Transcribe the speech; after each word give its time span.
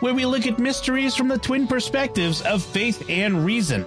where 0.00 0.14
we 0.14 0.26
look 0.26 0.46
at 0.46 0.58
mysteries 0.58 1.14
from 1.14 1.28
the 1.28 1.38
twin 1.38 1.66
perspectives 1.66 2.42
of 2.42 2.62
faith 2.62 3.04
and 3.08 3.44
reason. 3.44 3.84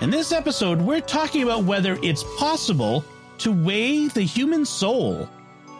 In 0.00 0.10
this 0.10 0.32
episode, 0.32 0.80
we're 0.80 1.00
talking 1.00 1.42
about 1.42 1.64
whether 1.64 1.98
it's 2.02 2.24
possible 2.38 3.04
to 3.38 3.52
weigh 3.52 4.08
the 4.08 4.22
human 4.22 4.64
soul. 4.64 5.28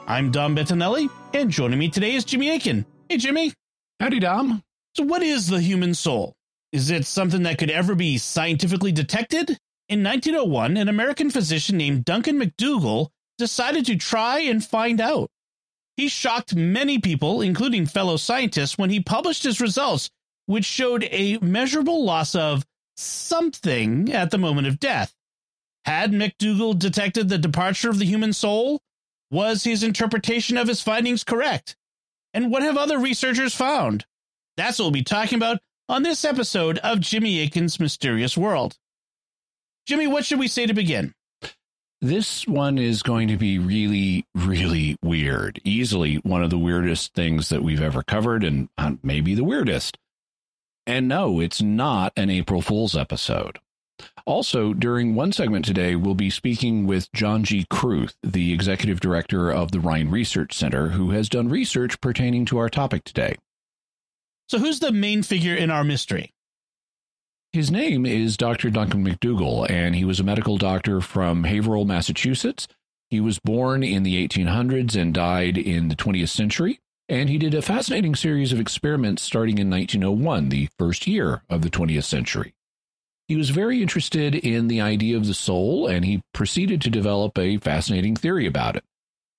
I'm 0.07 0.31
Dom 0.31 0.57
Bettinelli, 0.57 1.11
and 1.35 1.51
joining 1.51 1.79
me 1.79 1.91
today 1.91 2.15
is 2.15 2.25
Jimmy 2.25 2.51
Akin. 2.51 2.87
Hey, 3.09 3.19
Jimmy. 3.19 3.53
Howdy, 4.01 4.21
Dom. 4.21 4.63
So, 4.95 5.05
what 5.05 5.23
is 5.23 5.49
the 5.49 5.61
human 5.61 5.95
soul? 5.95 6.35
Is 6.73 6.91
it 6.91 7.07
something 7.07 7.43
that 7.45 7.59
could 7.59 7.71
ever 7.71 7.95
be 7.95 8.19
scientifically 8.19 8.93
detected? 8.93 9.59
In 9.89 10.03
1901, 10.03 10.77
an 10.77 10.89
American 10.89 11.31
physician 11.31 11.77
named 11.77 12.05
Duncan 12.05 12.41
McDougall 12.41 13.09
decided 13.39 13.87
to 13.87 13.97
try 13.97 14.41
and 14.41 14.65
find 14.65 15.01
out. 15.01 15.31
He 15.99 16.07
shocked 16.07 16.55
many 16.55 17.01
people, 17.01 17.43
including 17.43 17.85
fellow 17.85 18.17
scientists, 18.17 18.79
when 18.79 18.89
he 18.89 19.01
published 19.01 19.43
his 19.43 19.61
results, 19.61 20.11
which 20.47 20.65
showed 20.65 21.03
a 21.11 21.39
measurable 21.39 22.05
loss 22.05 22.37
of 22.37 22.65
something 22.97 24.13
at 24.13 24.31
the 24.31 24.39
moment 24.39 24.69
of 24.69 24.79
death. 24.79 25.13
Had 25.85 26.13
McDougall 26.13 26.79
detected 26.79 27.29
the 27.29 27.37
departure 27.37 27.91
of 27.91 27.99
the 27.99 28.05
human 28.05 28.33
soul? 28.33 28.81
Was 29.33 29.65
his 29.65 29.83
interpretation 29.83 30.57
of 30.57 30.69
his 30.69 30.81
findings 30.81 31.25
correct? 31.25 31.77
And 32.33 32.53
what 32.53 32.63
have 32.63 32.77
other 32.77 33.01
researchers 33.01 33.57
found? 33.57 34.07
That's 34.57 34.79
what 34.79 34.85
we'll 34.85 34.93
be 34.93 35.03
talking 35.03 35.37
about 35.37 35.59
on 35.89 36.05
this 36.05 36.25
episode 36.25 36.79
of 36.79 37.01
Jimmy 37.01 37.41
Akin's 37.41 37.81
Mysterious 37.81 38.39
World. 38.39 38.77
Jimmy, 39.87 40.07
what 40.07 40.25
should 40.25 40.39
we 40.39 40.47
say 40.47 40.65
to 40.65 40.75
begin? 40.75 41.13
This 42.01 42.47
one 42.47 42.79
is 42.79 43.03
going 43.03 43.27
to 43.27 43.37
be 43.37 43.59
really, 43.59 44.25
really 44.33 44.97
weird. 45.03 45.61
Easily 45.65 46.17
one 46.17 46.45
of 46.45 46.51
the 46.51 46.59
weirdest 46.59 47.13
things 47.13 47.49
that 47.49 47.65
we've 47.65 47.83
ever 47.83 48.05
covered, 48.05 48.45
and 48.45 48.69
uh, 48.79 48.93
maybe 49.03 49.35
the 49.35 49.43
weirdest. 49.43 49.99
And 50.87 51.09
no, 51.09 51.41
it's 51.41 51.61
not 51.61 52.13
an 52.17 52.31
April 52.31 52.63
Fool's 52.63 52.97
episode. 52.97 53.59
Also, 54.27 54.73
during 54.75 55.17
one 55.17 55.33
segment 55.33 55.65
today, 55.65 55.97
we'll 55.97 56.15
be 56.15 56.31
speaking 56.31 56.87
with 56.87 57.11
John 57.13 57.43
G. 57.43 57.67
Kruth, 57.69 58.15
the 58.23 58.53
executive 58.53 59.01
director 59.01 59.51
of 59.51 59.73
the 59.73 59.81
Rhine 59.81 60.09
Research 60.09 60.55
Center, 60.55 60.91
who 60.91 61.11
has 61.11 61.29
done 61.29 61.49
research 61.49 62.01
pertaining 62.01 62.45
to 62.45 62.59
our 62.59 62.69
topic 62.69 63.03
today. 63.03 63.35
So, 64.49 64.61
who's 64.61 64.79
the 64.79 64.93
main 64.93 65.25
figure 65.25 65.57
in 65.57 65.71
our 65.73 65.83
mystery? 65.83 66.33
His 67.53 67.71
name 67.71 68.05
is 68.05 68.37
Dr. 68.37 68.69
Duncan 68.69 69.03
McDougall, 69.03 69.69
and 69.71 69.97
he 69.97 70.05
was 70.05 70.21
a 70.21 70.25
medical 70.25 70.59
doctor 70.59 71.01
from 71.01 71.45
Haverhill, 71.45 71.87
Massachusetts. 71.87 72.69
He 73.09 73.21
was 73.21 73.39
born 73.39 73.83
in 73.83 74.03
the 74.03 74.29
1800s 74.29 74.95
and 74.95 75.15
died 75.15 75.57
in 75.57 75.89
the 75.89 75.97
20th 75.97 76.29
century. 76.29 76.79
And 77.09 77.31
he 77.31 77.39
did 77.39 77.55
a 77.55 77.63
fascinating 77.63 78.15
series 78.15 78.53
of 78.53 78.61
experiments 78.61 79.23
starting 79.23 79.57
in 79.57 79.71
1901, 79.71 80.51
the 80.51 80.69
first 80.79 81.07
year 81.07 81.43
of 81.49 81.63
the 81.63 81.71
20th 81.71 82.05
century. 82.05 82.53
He 83.29 83.37
was 83.37 83.49
very 83.49 83.81
interested 83.81 84.35
in 84.35 84.69
the 84.69 84.83
idea 84.83 85.17
of 85.17 85.27
the 85.27 85.33
soul, 85.33 85.87
and 85.87 86.05
he 86.05 86.21
proceeded 86.35 86.83
to 86.83 86.91
develop 86.91 87.39
a 87.39 87.57
fascinating 87.57 88.15
theory 88.15 88.47
about 88.47 88.77
it. 88.77 88.85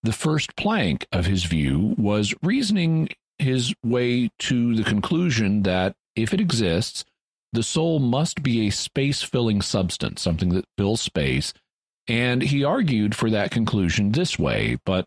The 0.02 0.14
first 0.14 0.56
plank 0.56 1.06
of 1.12 1.28
his 1.28 1.44
view 1.44 1.94
was 1.96 2.34
reasoning 2.42 3.10
his 3.38 3.76
way 3.84 4.32
to 4.40 4.76
the 4.76 4.84
conclusion 4.84 5.62
that 5.64 5.96
if 6.16 6.34
it 6.34 6.42
exists, 6.42 7.06
the 7.52 7.64
soul 7.64 8.00
must 8.00 8.44
be 8.44 8.68
a 8.68 8.72
space 8.72 9.22
filling 9.22 9.62
substance, 9.62 10.22
something 10.22 10.50
that 10.50 10.66
fills 10.78 11.02
space. 11.02 11.54
And 12.08 12.42
he 12.42 12.64
argued 12.64 13.16
for 13.16 13.30
that 13.30 13.52
conclusion 13.52 14.12
this 14.12 14.38
way, 14.38 14.78
but 14.86 15.06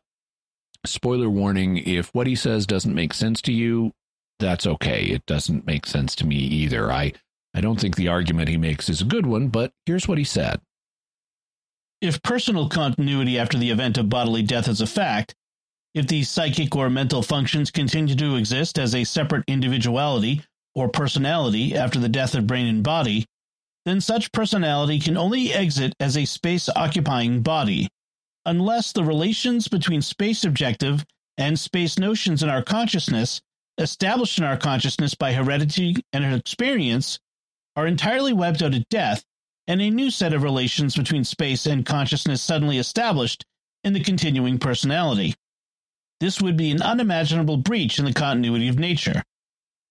spoiler 0.84 1.30
warning 1.30 1.76
if 1.78 2.12
what 2.14 2.26
he 2.26 2.34
says 2.34 2.66
doesn't 2.66 2.94
make 2.94 3.14
sense 3.14 3.40
to 3.42 3.52
you, 3.52 3.92
that's 4.38 4.66
okay. 4.66 5.04
It 5.04 5.24
doesn't 5.26 5.66
make 5.66 5.86
sense 5.86 6.14
to 6.16 6.26
me 6.26 6.36
either. 6.36 6.90
I, 6.90 7.12
I 7.54 7.60
don't 7.60 7.80
think 7.80 7.96
the 7.96 8.08
argument 8.08 8.48
he 8.48 8.56
makes 8.56 8.88
is 8.88 9.00
a 9.00 9.06
good 9.06 9.26
one, 9.26 9.48
but 9.48 9.72
here's 9.86 10.08
what 10.08 10.18
he 10.18 10.24
said. 10.24 10.60
If 12.00 12.22
personal 12.22 12.68
continuity 12.68 13.38
after 13.38 13.56
the 13.56 13.70
event 13.70 13.96
of 13.98 14.08
bodily 14.08 14.42
death 14.42 14.66
is 14.66 14.80
a 14.80 14.86
fact, 14.86 15.36
if 15.94 16.08
the 16.08 16.24
psychic 16.24 16.74
or 16.74 16.90
mental 16.90 17.22
functions 17.22 17.70
continue 17.70 18.16
to 18.16 18.36
exist 18.36 18.78
as 18.78 18.94
a 18.94 19.04
separate 19.04 19.44
individuality 19.46 20.42
or 20.74 20.88
personality 20.88 21.76
after 21.76 21.98
the 21.98 22.08
death 22.08 22.34
of 22.34 22.46
brain 22.46 22.66
and 22.66 22.82
body, 22.82 23.26
then 23.84 24.00
such 24.00 24.32
personality 24.32 24.98
can 25.00 25.16
only 25.16 25.52
exit 25.52 25.94
as 25.98 26.16
a 26.16 26.24
space 26.24 26.68
occupying 26.76 27.42
body, 27.42 27.88
unless 28.46 28.92
the 28.92 29.04
relations 29.04 29.68
between 29.68 30.02
space 30.02 30.44
objective 30.44 31.04
and 31.36 31.58
space 31.58 31.98
notions 31.98 32.42
in 32.42 32.48
our 32.48 32.62
consciousness, 32.62 33.40
established 33.78 34.38
in 34.38 34.44
our 34.44 34.56
consciousness 34.56 35.14
by 35.14 35.32
heredity 35.32 35.96
and 36.12 36.34
experience, 36.34 37.18
are 37.74 37.86
entirely 37.86 38.32
wiped 38.32 38.62
out 38.62 38.74
at 38.74 38.88
death, 38.88 39.24
and 39.66 39.80
a 39.80 39.90
new 39.90 40.10
set 40.10 40.32
of 40.32 40.42
relations 40.42 40.94
between 40.94 41.24
space 41.24 41.66
and 41.66 41.86
consciousness 41.86 42.42
suddenly 42.42 42.78
established 42.78 43.44
in 43.84 43.92
the 43.92 44.02
continuing 44.02 44.58
personality. 44.58 45.34
This 46.20 46.40
would 46.40 46.56
be 46.56 46.70
an 46.70 46.82
unimaginable 46.82 47.56
breach 47.56 47.98
in 47.98 48.04
the 48.04 48.12
continuity 48.12 48.68
of 48.68 48.78
nature. 48.78 49.22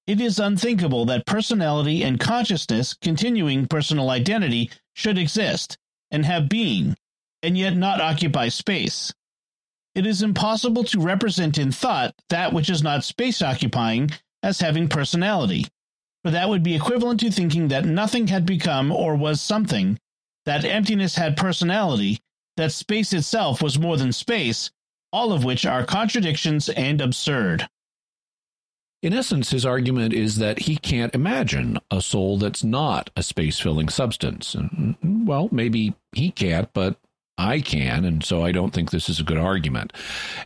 It 0.07 0.19
is 0.19 0.39
unthinkable 0.39 1.05
that 1.05 1.25
personality 1.25 2.03
and 2.03 2.19
consciousness, 2.19 2.95
continuing 2.95 3.67
personal 3.67 4.09
identity, 4.09 4.71
should 4.93 5.17
exist 5.17 5.77
and 6.09 6.25
have 6.25 6.49
being, 6.49 6.97
and 7.43 7.57
yet 7.57 7.75
not 7.77 8.01
occupy 8.01 8.49
space. 8.49 9.13
It 9.93 10.05
is 10.05 10.21
impossible 10.21 10.83
to 10.85 10.99
represent 10.99 11.57
in 11.57 11.71
thought 11.71 12.15
that 12.29 12.53
which 12.53 12.69
is 12.69 12.81
not 12.81 13.03
space 13.03 13.41
occupying 13.41 14.11
as 14.41 14.59
having 14.59 14.87
personality, 14.87 15.67
for 16.23 16.31
that 16.31 16.49
would 16.49 16.63
be 16.63 16.75
equivalent 16.75 17.19
to 17.21 17.31
thinking 17.31 17.67
that 17.67 17.85
nothing 17.85 18.27
had 18.27 18.45
become 18.45 18.91
or 18.91 19.15
was 19.15 19.41
something, 19.41 19.99
that 20.45 20.65
emptiness 20.65 21.15
had 21.15 21.37
personality, 21.37 22.19
that 22.57 22.71
space 22.71 23.13
itself 23.13 23.61
was 23.61 23.79
more 23.79 23.97
than 23.97 24.11
space, 24.11 24.71
all 25.13 25.31
of 25.31 25.43
which 25.43 25.65
are 25.65 25.85
contradictions 25.85 26.69
and 26.69 27.01
absurd. 27.01 27.67
In 29.01 29.13
essence, 29.13 29.49
his 29.49 29.65
argument 29.65 30.13
is 30.13 30.37
that 30.37 30.59
he 30.59 30.77
can't 30.77 31.15
imagine 31.15 31.79
a 31.89 32.01
soul 32.01 32.37
that's 32.37 32.63
not 32.63 33.09
a 33.15 33.23
space 33.23 33.59
filling 33.59 33.89
substance. 33.89 34.55
Mm, 34.55 35.25
well, 35.25 35.49
maybe 35.51 35.95
he 36.11 36.29
can't, 36.29 36.71
but 36.73 36.97
I 37.37 37.61
can, 37.61 38.05
and 38.05 38.23
so 38.23 38.45
I 38.45 38.51
don't 38.51 38.71
think 38.71 38.91
this 38.91 39.09
is 39.09 39.19
a 39.19 39.23
good 39.23 39.37
argument. 39.37 39.93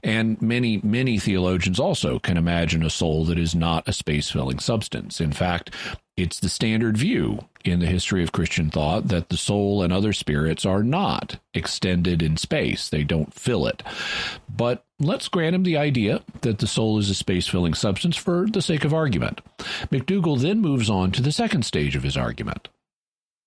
And 0.02 0.42
many, 0.42 0.80
many 0.82 1.20
theologians 1.20 1.80
also 1.80 2.20
can 2.20 2.38
imagine 2.38 2.84
a 2.84 2.90
soul 2.90 3.26
that 3.26 3.38
is 3.38 3.54
not 3.54 3.88
a 3.88 3.94
space 3.94 4.30
filling 4.30 4.60
substance. 4.60 5.20
In 5.20 5.34
fact, 5.34 5.72
it's 6.16 6.40
the 6.40 6.48
standard 6.48 6.96
view 6.96 7.40
in 7.66 7.80
the 7.80 7.88
history 7.88 8.24
of 8.24 8.32
Christian 8.32 8.70
thought 8.70 9.10
that 9.10 9.28
the 9.28 9.36
soul 9.36 9.84
and 9.84 9.92
other 9.92 10.14
spirits 10.14 10.66
are 10.66 10.84
not 10.84 11.38
extended 11.54 12.22
in 12.24 12.38
space, 12.38 12.88
they 12.88 13.04
don't 13.04 13.34
fill 13.34 13.68
it. 13.68 13.84
But 14.48 14.85
let's 15.00 15.28
grant 15.28 15.56
him 15.56 15.64
the 15.64 15.78
idea 15.78 16.22
that 16.42 16.60
the 16.60 16.68
soul 16.68 16.98
is 16.98 17.10
a 17.10 17.16
space 17.16 17.48
filling 17.48 17.74
substance 17.74 18.16
for 18.16 18.48
the 18.48 18.62
sake 18.62 18.86
of 18.86 18.94
argument. 18.94 19.42
McDougall 19.92 20.40
then 20.40 20.62
moves 20.62 20.90
on 20.90 21.12
to 21.12 21.22
the 21.22 21.32
second 21.32 21.64
stage 21.66 21.96
of 21.96 22.04
his 22.04 22.18
argument. 22.18 22.70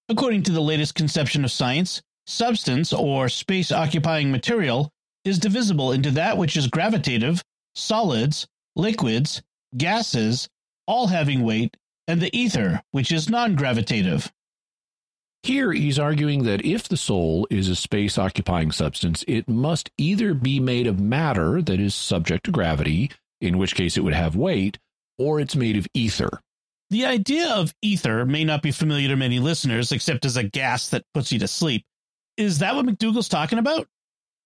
According 0.09 0.43
to 0.45 0.53
the 0.53 0.61
latest 0.61 0.95
conception 0.95 1.45
of 1.45 1.51
science, 1.51 2.03
substance 2.27 2.93
or 2.93 3.29
space 3.29 3.73
occupying 3.73 4.31
material 4.31 4.91
is 5.25 5.39
divisible 5.39 5.93
into 5.93 6.11
that 6.13 6.39
which 6.39 6.57
is 6.57 6.67
gravitative, 6.67 7.43
solids, 7.75 8.47
liquids, 8.77 9.43
gases, 9.77 10.49
all 10.87 11.09
having 11.09 11.43
weight, 11.43 11.77
and 12.07 12.21
the 12.21 12.35
ether, 12.37 12.83
which 12.93 13.13
is 13.13 13.29
non 13.29 13.55
gravitative. 13.55 14.33
Here, 15.43 15.73
he's 15.73 15.99
arguing 15.99 16.45
that 16.45 16.65
if 16.65 16.89
the 16.89 16.97
soul 16.97 17.47
is 17.51 17.69
a 17.69 17.77
space 17.77 18.19
occupying 18.19 18.73
substance, 18.73 19.25
it 19.29 19.49
must 19.49 19.91
either 19.97 20.35
be 20.35 20.61
made 20.61 20.87
of 20.87 21.01
matter 21.01 21.63
that 21.63 21.81
is 21.81 21.95
subject 21.95 22.45
to 22.45 22.51
gravity, 22.51 23.11
in 23.41 23.57
which 23.57 23.75
case 23.75 23.97
it 23.97 24.03
would 24.03 24.15
have 24.15 24.37
weight, 24.37 24.79
or 25.17 25.41
it's 25.41 25.57
made 25.57 25.77
of 25.77 25.87
ether. 25.95 26.41
The 26.91 27.07
idea 27.07 27.51
of 27.51 27.75
ether 27.83 28.25
may 28.25 28.45
not 28.45 28.63
be 28.63 28.73
familiar 28.73 29.09
to 29.09 29.17
many 29.17 29.39
listeners, 29.39 29.93
except 29.93 30.25
as 30.25 30.37
a 30.37 30.43
gas 30.43 30.89
that 30.91 31.05
puts 31.15 31.31
you 31.31 31.39
to 31.41 31.49
sleep. 31.49 31.85
Is 32.37 32.59
that 32.59 32.75
what 32.75 32.87
McDougall's 32.87 33.29
talking 33.29 33.59
about? 33.59 33.87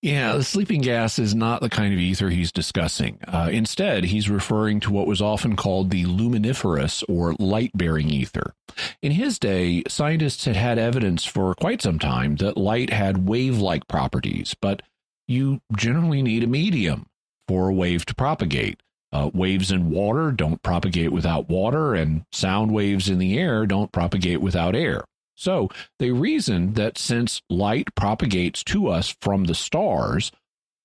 Yeah, 0.02 0.32
the 0.32 0.42
sleeping 0.42 0.80
gas 0.80 1.20
is 1.20 1.32
not 1.32 1.60
the 1.60 1.70
kind 1.70 1.94
of 1.94 2.00
ether 2.00 2.28
he's 2.28 2.50
discussing. 2.50 3.20
Uh, 3.28 3.48
instead, 3.52 4.02
he's 4.02 4.28
referring 4.28 4.80
to 4.80 4.90
what 4.90 5.06
was 5.06 5.22
often 5.22 5.54
called 5.54 5.90
the 5.90 6.06
luminiferous 6.06 7.04
or 7.04 7.36
light 7.38 7.70
bearing 7.72 8.10
ether. 8.10 8.52
In 9.00 9.12
his 9.12 9.38
day, 9.38 9.84
scientists 9.86 10.44
had 10.44 10.56
had 10.56 10.76
evidence 10.76 11.24
for 11.24 11.54
quite 11.54 11.80
some 11.82 12.00
time 12.00 12.34
that 12.36 12.56
light 12.56 12.90
had 12.90 13.28
wave 13.28 13.58
like 13.58 13.86
properties, 13.86 14.56
but 14.60 14.82
you 15.28 15.60
generally 15.76 16.20
need 16.20 16.42
a 16.42 16.48
medium 16.48 17.06
for 17.46 17.68
a 17.68 17.74
wave 17.74 18.04
to 18.06 18.14
propagate. 18.16 18.82
Uh, 19.12 19.30
waves 19.32 19.70
in 19.70 19.90
water 19.90 20.32
don't 20.32 20.64
propagate 20.64 21.12
without 21.12 21.48
water, 21.48 21.94
and 21.94 22.24
sound 22.32 22.72
waves 22.72 23.08
in 23.08 23.18
the 23.18 23.38
air 23.38 23.66
don't 23.66 23.92
propagate 23.92 24.40
without 24.40 24.74
air. 24.74 25.04
So 25.42 25.70
they 25.98 26.12
reasoned 26.12 26.76
that 26.76 26.96
since 26.96 27.42
light 27.50 27.96
propagates 27.96 28.62
to 28.62 28.86
us 28.86 29.16
from 29.20 29.46
the 29.46 29.56
stars, 29.56 30.30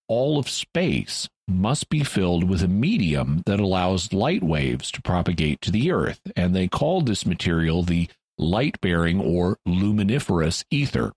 all 0.08 0.40
of 0.40 0.50
space 0.50 1.30
must 1.48 1.90
be 1.90 2.04
filled 2.04 2.50
with 2.50 2.64
a 2.64 2.68
medium 2.68 3.44
that 3.46 3.60
allows 3.60 4.14
light 4.14 4.42
waves 4.42 4.90
to 4.94 5.02
propagate 5.04 5.62
to 5.62 5.70
the 5.70 5.92
Earth. 5.92 6.20
And 6.36 6.56
they 6.56 6.68
called 6.68 7.06
this 7.06 7.24
material 7.24 7.84
the 7.84 8.10
light 8.40 8.82
bearing 8.82 9.22
or 9.22 9.60
luminiferous 9.68 10.66
ether. 10.72 11.14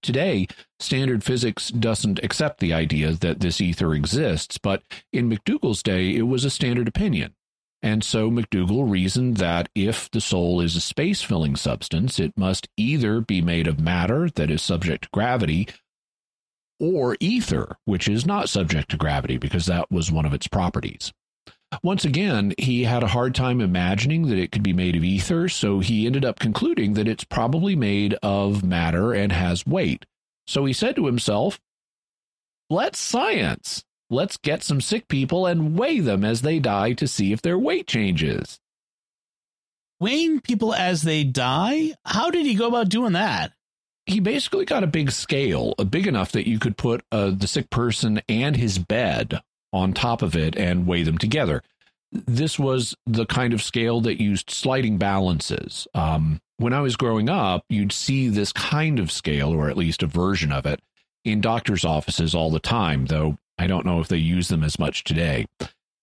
Today, 0.00 0.46
standard 0.78 1.24
physics 1.24 1.72
doesn't 1.72 2.22
accept 2.22 2.60
the 2.60 2.72
idea 2.72 3.10
that 3.14 3.40
this 3.40 3.60
ether 3.60 3.94
exists, 3.94 4.58
but 4.58 4.84
in 5.12 5.28
McDougall's 5.28 5.82
day, 5.82 6.14
it 6.14 6.22
was 6.22 6.44
a 6.44 6.50
standard 6.50 6.86
opinion. 6.86 7.34
And 7.82 8.04
so 8.04 8.30
McDougall 8.30 8.90
reasoned 8.90 9.38
that 9.38 9.70
if 9.74 10.10
the 10.10 10.20
soul 10.20 10.60
is 10.60 10.76
a 10.76 10.80
space 10.80 11.22
filling 11.22 11.56
substance, 11.56 12.20
it 12.20 12.36
must 12.36 12.68
either 12.76 13.20
be 13.20 13.40
made 13.40 13.66
of 13.66 13.80
matter 13.80 14.28
that 14.34 14.50
is 14.50 14.60
subject 14.60 15.04
to 15.04 15.10
gravity 15.12 15.68
or 16.78 17.16
ether, 17.20 17.76
which 17.84 18.08
is 18.08 18.26
not 18.26 18.48
subject 18.48 18.90
to 18.90 18.96
gravity 18.96 19.38
because 19.38 19.66
that 19.66 19.90
was 19.90 20.10
one 20.10 20.26
of 20.26 20.34
its 20.34 20.46
properties. 20.46 21.12
Once 21.82 22.04
again, 22.04 22.52
he 22.58 22.84
had 22.84 23.02
a 23.02 23.08
hard 23.08 23.34
time 23.34 23.60
imagining 23.60 24.26
that 24.26 24.38
it 24.38 24.50
could 24.50 24.62
be 24.62 24.72
made 24.72 24.96
of 24.96 25.04
ether, 25.04 25.48
so 25.48 25.78
he 25.78 26.04
ended 26.04 26.24
up 26.24 26.38
concluding 26.38 26.94
that 26.94 27.06
it's 27.06 27.24
probably 27.24 27.76
made 27.76 28.14
of 28.22 28.64
matter 28.64 29.12
and 29.12 29.30
has 29.30 29.66
weight. 29.66 30.04
So 30.46 30.64
he 30.64 30.72
said 30.72 30.96
to 30.96 31.06
himself, 31.06 31.60
Let's 32.68 32.98
science. 32.98 33.84
Let's 34.12 34.36
get 34.36 34.64
some 34.64 34.80
sick 34.80 35.06
people 35.06 35.46
and 35.46 35.78
weigh 35.78 36.00
them 36.00 36.24
as 36.24 36.42
they 36.42 36.58
die 36.58 36.94
to 36.94 37.06
see 37.06 37.32
if 37.32 37.40
their 37.40 37.58
weight 37.58 37.86
changes. 37.86 38.58
Weighing 40.00 40.40
people 40.40 40.74
as 40.74 41.02
they 41.02 41.22
die? 41.22 41.92
How 42.04 42.30
did 42.30 42.44
he 42.44 42.54
go 42.54 42.66
about 42.66 42.88
doing 42.88 43.12
that? 43.12 43.52
He 44.06 44.18
basically 44.18 44.64
got 44.64 44.82
a 44.82 44.88
big 44.88 45.12
scale, 45.12 45.74
a 45.78 45.84
big 45.84 46.08
enough 46.08 46.32
that 46.32 46.48
you 46.48 46.58
could 46.58 46.76
put 46.76 47.04
uh, 47.12 47.30
the 47.30 47.46
sick 47.46 47.70
person 47.70 48.20
and 48.28 48.56
his 48.56 48.78
bed 48.78 49.40
on 49.72 49.92
top 49.92 50.22
of 50.22 50.34
it 50.34 50.56
and 50.56 50.88
weigh 50.88 51.04
them 51.04 51.18
together. 51.18 51.62
This 52.10 52.58
was 52.58 52.96
the 53.06 53.26
kind 53.26 53.52
of 53.52 53.62
scale 53.62 54.00
that 54.00 54.20
used 54.20 54.50
sliding 54.50 54.98
balances. 54.98 55.86
Um, 55.94 56.40
when 56.56 56.72
I 56.72 56.80
was 56.80 56.96
growing 56.96 57.28
up, 57.28 57.64
you'd 57.68 57.92
see 57.92 58.28
this 58.28 58.52
kind 58.52 58.98
of 58.98 59.12
scale, 59.12 59.54
or 59.54 59.70
at 59.70 59.76
least 59.76 60.02
a 60.02 60.08
version 60.08 60.50
of 60.50 60.66
it, 60.66 60.80
in 61.24 61.40
doctors' 61.40 61.84
offices 61.84 62.34
all 62.34 62.50
the 62.50 62.58
time, 62.58 63.06
though 63.06 63.38
I 63.60 63.66
don't 63.66 63.84
know 63.84 64.00
if 64.00 64.08
they 64.08 64.16
use 64.16 64.48
them 64.48 64.64
as 64.64 64.78
much 64.78 65.04
today. 65.04 65.44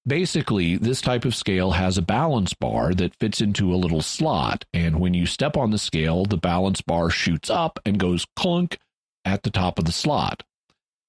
Basically, 0.06 0.77
this 0.77 1.01
type 1.01 1.25
of 1.25 1.33
scale 1.33 1.71
has 1.71 1.98
a 1.98 2.04
balance 2.04 2.54
bar 2.54 2.94
that 2.94 3.15
fits 3.15 3.42
into 3.42 3.74
a 3.74 3.81
little 3.81 4.04
slot, 4.04 4.63
and 4.75 5.00
when 5.00 5.15
you 5.15 5.25
step 5.25 5.57
on 5.57 5.71
the 5.71 5.80
scale, 5.80 6.24
the 6.24 6.38
balance 6.38 6.81
bar 6.81 7.09
shoots 7.09 7.50
up 7.50 7.80
and 7.83 7.98
goes 8.00 8.27
clunk 8.36 8.77
at 9.25 9.42
the 9.42 9.50
top 9.50 9.80
of 9.80 9.86
the 9.86 9.92
slot. 9.92 10.44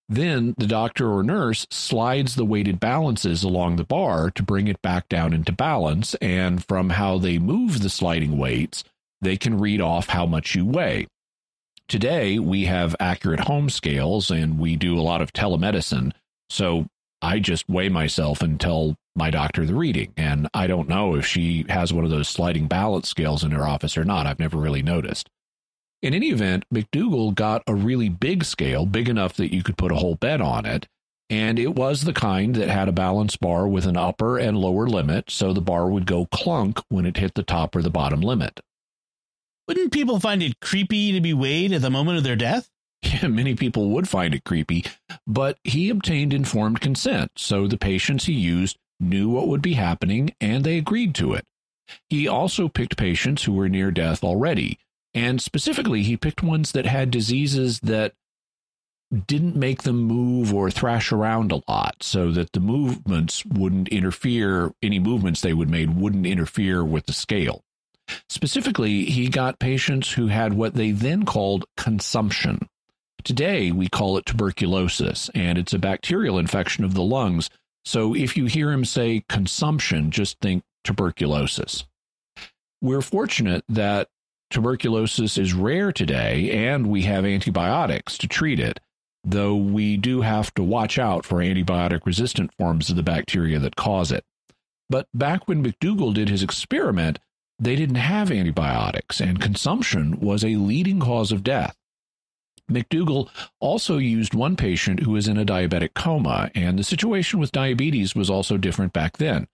Then 0.08 0.54
the 0.56 0.66
doctor 0.66 1.12
or 1.12 1.22
nurse 1.22 1.66
slides 1.70 2.34
the 2.34 2.46
weighted 2.46 2.80
balances 2.80 3.42
along 3.42 3.76
the 3.76 3.84
bar 3.84 4.30
to 4.30 4.42
bring 4.42 4.68
it 4.68 4.80
back 4.80 5.06
down 5.10 5.34
into 5.34 5.52
balance. 5.52 6.14
And 6.14 6.64
from 6.64 6.88
how 6.88 7.18
they 7.18 7.38
move 7.38 7.82
the 7.82 7.90
sliding 7.90 8.38
weights, 8.38 8.84
they 9.20 9.36
can 9.36 9.60
read 9.60 9.82
off 9.82 10.08
how 10.08 10.24
much 10.24 10.54
you 10.54 10.64
weigh. 10.64 11.08
Today, 11.88 12.38
we 12.38 12.64
have 12.64 12.96
accurate 12.98 13.40
home 13.40 13.68
scales 13.68 14.30
and 14.30 14.58
we 14.58 14.76
do 14.76 14.98
a 14.98 15.02
lot 15.02 15.20
of 15.20 15.34
telemedicine. 15.34 16.12
So 16.50 16.86
I 17.20 17.38
just 17.38 17.68
weigh 17.68 17.88
myself 17.88 18.42
and 18.42 18.60
tell 18.60 18.96
my 19.14 19.30
doctor 19.30 19.66
the 19.66 19.74
reading. 19.74 20.12
And 20.16 20.48
I 20.54 20.66
don't 20.66 20.88
know 20.88 21.14
if 21.16 21.26
she 21.26 21.66
has 21.68 21.92
one 21.92 22.04
of 22.04 22.10
those 22.10 22.28
sliding 22.28 22.68
balance 22.68 23.08
scales 23.08 23.44
in 23.44 23.50
her 23.50 23.66
office 23.66 23.96
or 23.96 24.04
not. 24.04 24.26
I've 24.26 24.38
never 24.38 24.56
really 24.56 24.82
noticed. 24.82 25.28
In 26.00 26.14
any 26.14 26.28
event, 26.28 26.64
McDougall 26.72 27.34
got 27.34 27.64
a 27.66 27.74
really 27.74 28.08
big 28.08 28.44
scale, 28.44 28.86
big 28.86 29.08
enough 29.08 29.34
that 29.34 29.52
you 29.52 29.64
could 29.64 29.76
put 29.76 29.90
a 29.90 29.96
whole 29.96 30.14
bed 30.14 30.40
on 30.40 30.64
it. 30.64 30.86
And 31.30 31.58
it 31.58 31.74
was 31.74 32.04
the 32.04 32.12
kind 32.12 32.54
that 32.54 32.68
had 32.68 32.88
a 32.88 32.92
balance 32.92 33.36
bar 33.36 33.68
with 33.68 33.84
an 33.84 33.96
upper 33.96 34.38
and 34.38 34.56
lower 34.56 34.86
limit, 34.86 35.30
so 35.30 35.52
the 35.52 35.60
bar 35.60 35.90
would 35.90 36.06
go 36.06 36.26
clunk 36.26 36.80
when 36.88 37.04
it 37.04 37.18
hit 37.18 37.34
the 37.34 37.42
top 37.42 37.76
or 37.76 37.82
the 37.82 37.90
bottom 37.90 38.20
limit. 38.20 38.60
Wouldn't 39.66 39.92
people 39.92 40.20
find 40.20 40.42
it 40.42 40.60
creepy 40.60 41.12
to 41.12 41.20
be 41.20 41.34
weighed 41.34 41.72
at 41.72 41.82
the 41.82 41.90
moment 41.90 42.16
of 42.16 42.24
their 42.24 42.36
death? 42.36 42.70
Many 43.22 43.54
people 43.54 43.90
would 43.90 44.08
find 44.08 44.34
it 44.34 44.44
creepy, 44.44 44.84
but 45.26 45.58
he 45.64 45.90
obtained 45.90 46.32
informed 46.32 46.80
consent, 46.80 47.32
so 47.36 47.66
the 47.66 47.78
patients 47.78 48.24
he 48.26 48.32
used 48.32 48.76
knew 49.00 49.28
what 49.28 49.48
would 49.48 49.62
be 49.62 49.74
happening 49.74 50.34
and 50.40 50.64
they 50.64 50.78
agreed 50.78 51.14
to 51.16 51.34
it. 51.34 51.44
He 52.08 52.28
also 52.28 52.68
picked 52.68 52.96
patients 52.96 53.44
who 53.44 53.52
were 53.52 53.68
near 53.68 53.90
death 53.90 54.22
already, 54.22 54.78
and 55.14 55.40
specifically, 55.40 56.02
he 56.02 56.16
picked 56.16 56.42
ones 56.42 56.72
that 56.72 56.86
had 56.86 57.10
diseases 57.10 57.80
that 57.80 58.12
didn't 59.26 59.56
make 59.56 59.82
them 59.82 60.02
move 60.02 60.52
or 60.52 60.70
thrash 60.70 61.12
around 61.12 61.50
a 61.50 61.62
lot 61.66 62.02
so 62.02 62.30
that 62.32 62.52
the 62.52 62.60
movements 62.60 63.44
wouldn't 63.46 63.88
interfere, 63.88 64.72
any 64.82 64.98
movements 64.98 65.40
they 65.40 65.54
would 65.54 65.70
make 65.70 65.88
wouldn't 65.90 66.26
interfere 66.26 66.84
with 66.84 67.06
the 67.06 67.12
scale. 67.12 67.62
Specifically, 68.28 69.04
he 69.04 69.28
got 69.28 69.58
patients 69.58 70.12
who 70.12 70.28
had 70.28 70.52
what 70.54 70.74
they 70.74 70.90
then 70.90 71.24
called 71.24 71.64
consumption. 71.76 72.68
Today, 73.24 73.72
we 73.72 73.88
call 73.88 74.16
it 74.16 74.26
tuberculosis, 74.26 75.30
and 75.34 75.58
it's 75.58 75.74
a 75.74 75.78
bacterial 75.78 76.38
infection 76.38 76.84
of 76.84 76.94
the 76.94 77.02
lungs. 77.02 77.50
So 77.84 78.14
if 78.14 78.36
you 78.36 78.46
hear 78.46 78.70
him 78.70 78.84
say 78.84 79.24
consumption, 79.28 80.10
just 80.10 80.38
think 80.40 80.62
tuberculosis. 80.84 81.84
We're 82.80 83.02
fortunate 83.02 83.64
that 83.68 84.08
tuberculosis 84.50 85.36
is 85.36 85.52
rare 85.52 85.92
today, 85.92 86.50
and 86.50 86.86
we 86.86 87.02
have 87.02 87.24
antibiotics 87.24 88.16
to 88.18 88.28
treat 88.28 88.60
it, 88.60 88.80
though 89.24 89.56
we 89.56 89.96
do 89.96 90.22
have 90.22 90.54
to 90.54 90.62
watch 90.62 90.98
out 90.98 91.24
for 91.24 91.38
antibiotic 91.38 92.06
resistant 92.06 92.52
forms 92.58 92.88
of 92.88 92.96
the 92.96 93.02
bacteria 93.02 93.58
that 93.58 93.76
cause 93.76 94.12
it. 94.12 94.24
But 94.88 95.06
back 95.12 95.48
when 95.48 95.62
McDougall 95.62 96.14
did 96.14 96.28
his 96.28 96.42
experiment, 96.42 97.18
they 97.58 97.76
didn't 97.76 97.96
have 97.96 98.30
antibiotics, 98.30 99.20
and 99.20 99.40
consumption 99.40 100.20
was 100.20 100.44
a 100.44 100.56
leading 100.56 101.00
cause 101.00 101.32
of 101.32 101.42
death. 101.42 101.76
McDougall 102.70 103.28
also 103.60 103.98
used 103.98 104.34
one 104.34 104.56
patient 104.56 105.00
who 105.00 105.12
was 105.12 105.28
in 105.28 105.38
a 105.38 105.44
diabetic 105.44 105.94
coma, 105.94 106.50
and 106.54 106.78
the 106.78 106.84
situation 106.84 107.38
with 107.38 107.52
diabetes 107.52 108.14
was 108.14 108.28
also 108.28 108.56
different 108.56 108.92
back 108.92 109.16
then. 109.16 109.46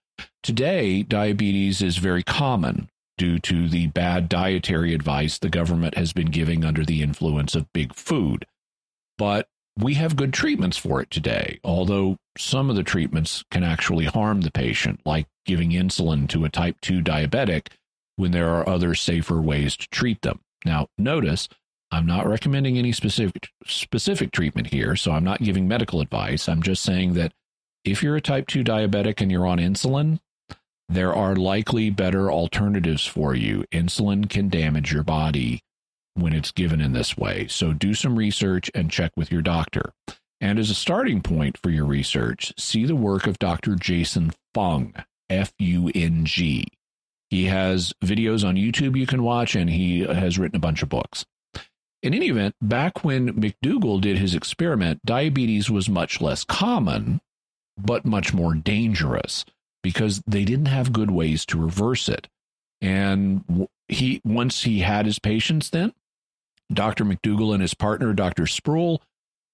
Today, 0.42 1.02
diabetes 1.02 1.80
is 1.80 1.99
very 1.99 2.23
common 2.23 2.88
due 3.16 3.38
to 3.38 3.68
the 3.68 3.87
bad 3.88 4.28
dietary 4.28 4.92
advice 4.94 5.38
the 5.38 5.49
government 5.49 5.97
has 5.97 6.12
been 6.12 6.30
giving 6.30 6.64
under 6.64 6.85
the 6.85 7.02
influence 7.02 7.54
of 7.54 7.73
big 7.73 7.94
food. 7.94 8.44
But 9.16 9.49
we 9.78 9.94
have 9.94 10.16
good 10.16 10.33
treatments 10.33 10.76
for 10.76 11.00
it 11.00 11.11
today, 11.11 11.61
although 11.64 12.16
some 12.37 12.71
of 12.71 12.76
the 12.76 12.83
treatments 12.83 13.44
can 13.50 13.62
actually 13.62 14.06
harm 14.06 14.40
the 14.40 14.50
patient, 14.50 15.00
like 15.04 15.26
giving 15.47 15.71
insulin 15.71 16.28
to 16.28 16.44
a 16.44 16.49
type 16.49 16.80
2 16.80 17.00
diabetic 17.00 17.68
when 18.16 18.33
there 18.33 18.50
are 18.50 18.68
other 18.68 18.94
safer 18.94 19.40
ways 19.40 19.76
to 19.76 19.88
treat 19.88 20.23
them. 20.23 20.40
Now, 20.64 20.88
notice 20.97 21.49
I'm 21.94 22.06
not 22.06 22.26
recommending 22.26 22.76
any 22.76 22.90
specific 22.90 23.50
specific 23.66 24.32
treatment 24.32 24.66
here, 24.66 24.96
so 24.96 25.12
I'm 25.12 25.22
not 25.22 25.40
giving 25.40 25.68
medical 25.68 26.00
advice. 26.00 26.48
I'm 26.48 26.60
just 26.62 26.82
saying 26.82 27.14
that 27.14 27.32
if 27.84 28.02
you're 28.02 28.16
a 28.16 28.20
type 28.20 28.48
2 28.48 28.64
diabetic 28.64 29.20
and 29.20 29.30
you're 29.30 29.46
on 29.46 29.58
insulin, 29.58 30.18
there 30.88 31.14
are 31.14 31.36
likely 31.36 31.90
better 31.90 32.32
alternatives 32.32 33.06
for 33.06 33.36
you. 33.36 33.64
Insulin 33.72 34.28
can 34.28 34.48
damage 34.48 34.92
your 34.92 35.04
body 35.04 35.60
when 36.14 36.32
it's 36.32 36.50
given 36.50 36.80
in 36.80 36.94
this 36.94 37.16
way. 37.16 37.46
So 37.46 37.72
do 37.72 37.94
some 37.94 38.16
research 38.16 38.72
and 38.74 38.90
check 38.90 39.12
with 39.16 39.30
your 39.30 39.42
doctor. 39.42 39.92
And 40.40 40.58
as 40.58 40.70
a 40.70 40.74
starting 40.74 41.22
point 41.22 41.58
for 41.62 41.70
your 41.70 41.86
research, 41.86 42.52
see 42.58 42.86
the 42.86 42.96
work 42.96 43.28
of 43.28 43.38
Dr. 43.38 43.76
Jason 43.76 44.32
Fung, 44.52 44.94
F 45.30 45.52
U 45.60 45.92
N 45.94 46.24
G. 46.24 46.66
He 47.30 47.44
has 47.44 47.92
videos 48.04 48.46
on 48.46 48.56
YouTube 48.56 48.98
you 48.98 49.06
can 49.06 49.22
watch, 49.22 49.54
and 49.54 49.70
he 49.70 50.00
has 50.00 50.40
written 50.40 50.56
a 50.56 50.60
bunch 50.60 50.82
of 50.82 50.88
books. 50.88 51.24
In 52.04 52.12
any 52.12 52.28
event, 52.28 52.54
back 52.61 53.02
when 53.02 53.32
McDougall 53.32 53.99
did 53.99 54.18
his 54.18 54.34
experiment, 54.34 55.00
diabetes 55.06 55.70
was 55.70 55.88
much 55.88 56.20
less 56.20 56.44
common, 56.44 57.23
but 57.78 58.04
much 58.04 58.34
more 58.34 58.54
dangerous 58.54 59.46
because 59.82 60.23
they 60.26 60.44
didn't 60.44 60.66
have 60.66 60.92
good 60.92 61.11
ways 61.11 61.46
to 61.46 61.58
reverse 61.58 62.11
it. 62.11 62.28
And 62.82 63.68
he 63.88 64.20
once 64.23 64.64
he 64.64 64.80
had 64.80 65.06
his 65.06 65.18
patients 65.18 65.70
then, 65.70 65.94
Dr. 66.70 67.06
McDougall 67.06 67.54
and 67.54 67.62
his 67.62 67.73
partner, 67.73 68.12
Dr. 68.12 68.46
Sproul, 68.46 69.00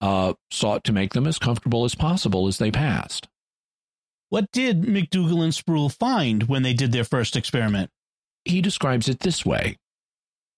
uh, 0.00 0.32
sought 0.50 0.82
to 0.84 0.92
make 0.92 1.12
them 1.12 1.28
as 1.28 1.38
comfortable 1.38 1.84
as 1.84 1.94
possible 1.94 2.48
as 2.48 2.58
they 2.58 2.72
passed. 2.72 3.28
What 4.28 4.50
did 4.50 4.82
McDougall 4.82 5.44
and 5.44 5.54
Sproul 5.54 5.88
find 5.88 6.48
when 6.48 6.64
they 6.64 6.74
did 6.74 6.90
their 6.90 7.04
first 7.04 7.36
experiment? 7.36 7.90
He 8.44 8.60
describes 8.60 9.08
it 9.08 9.20
this 9.20 9.46
way 9.46 9.76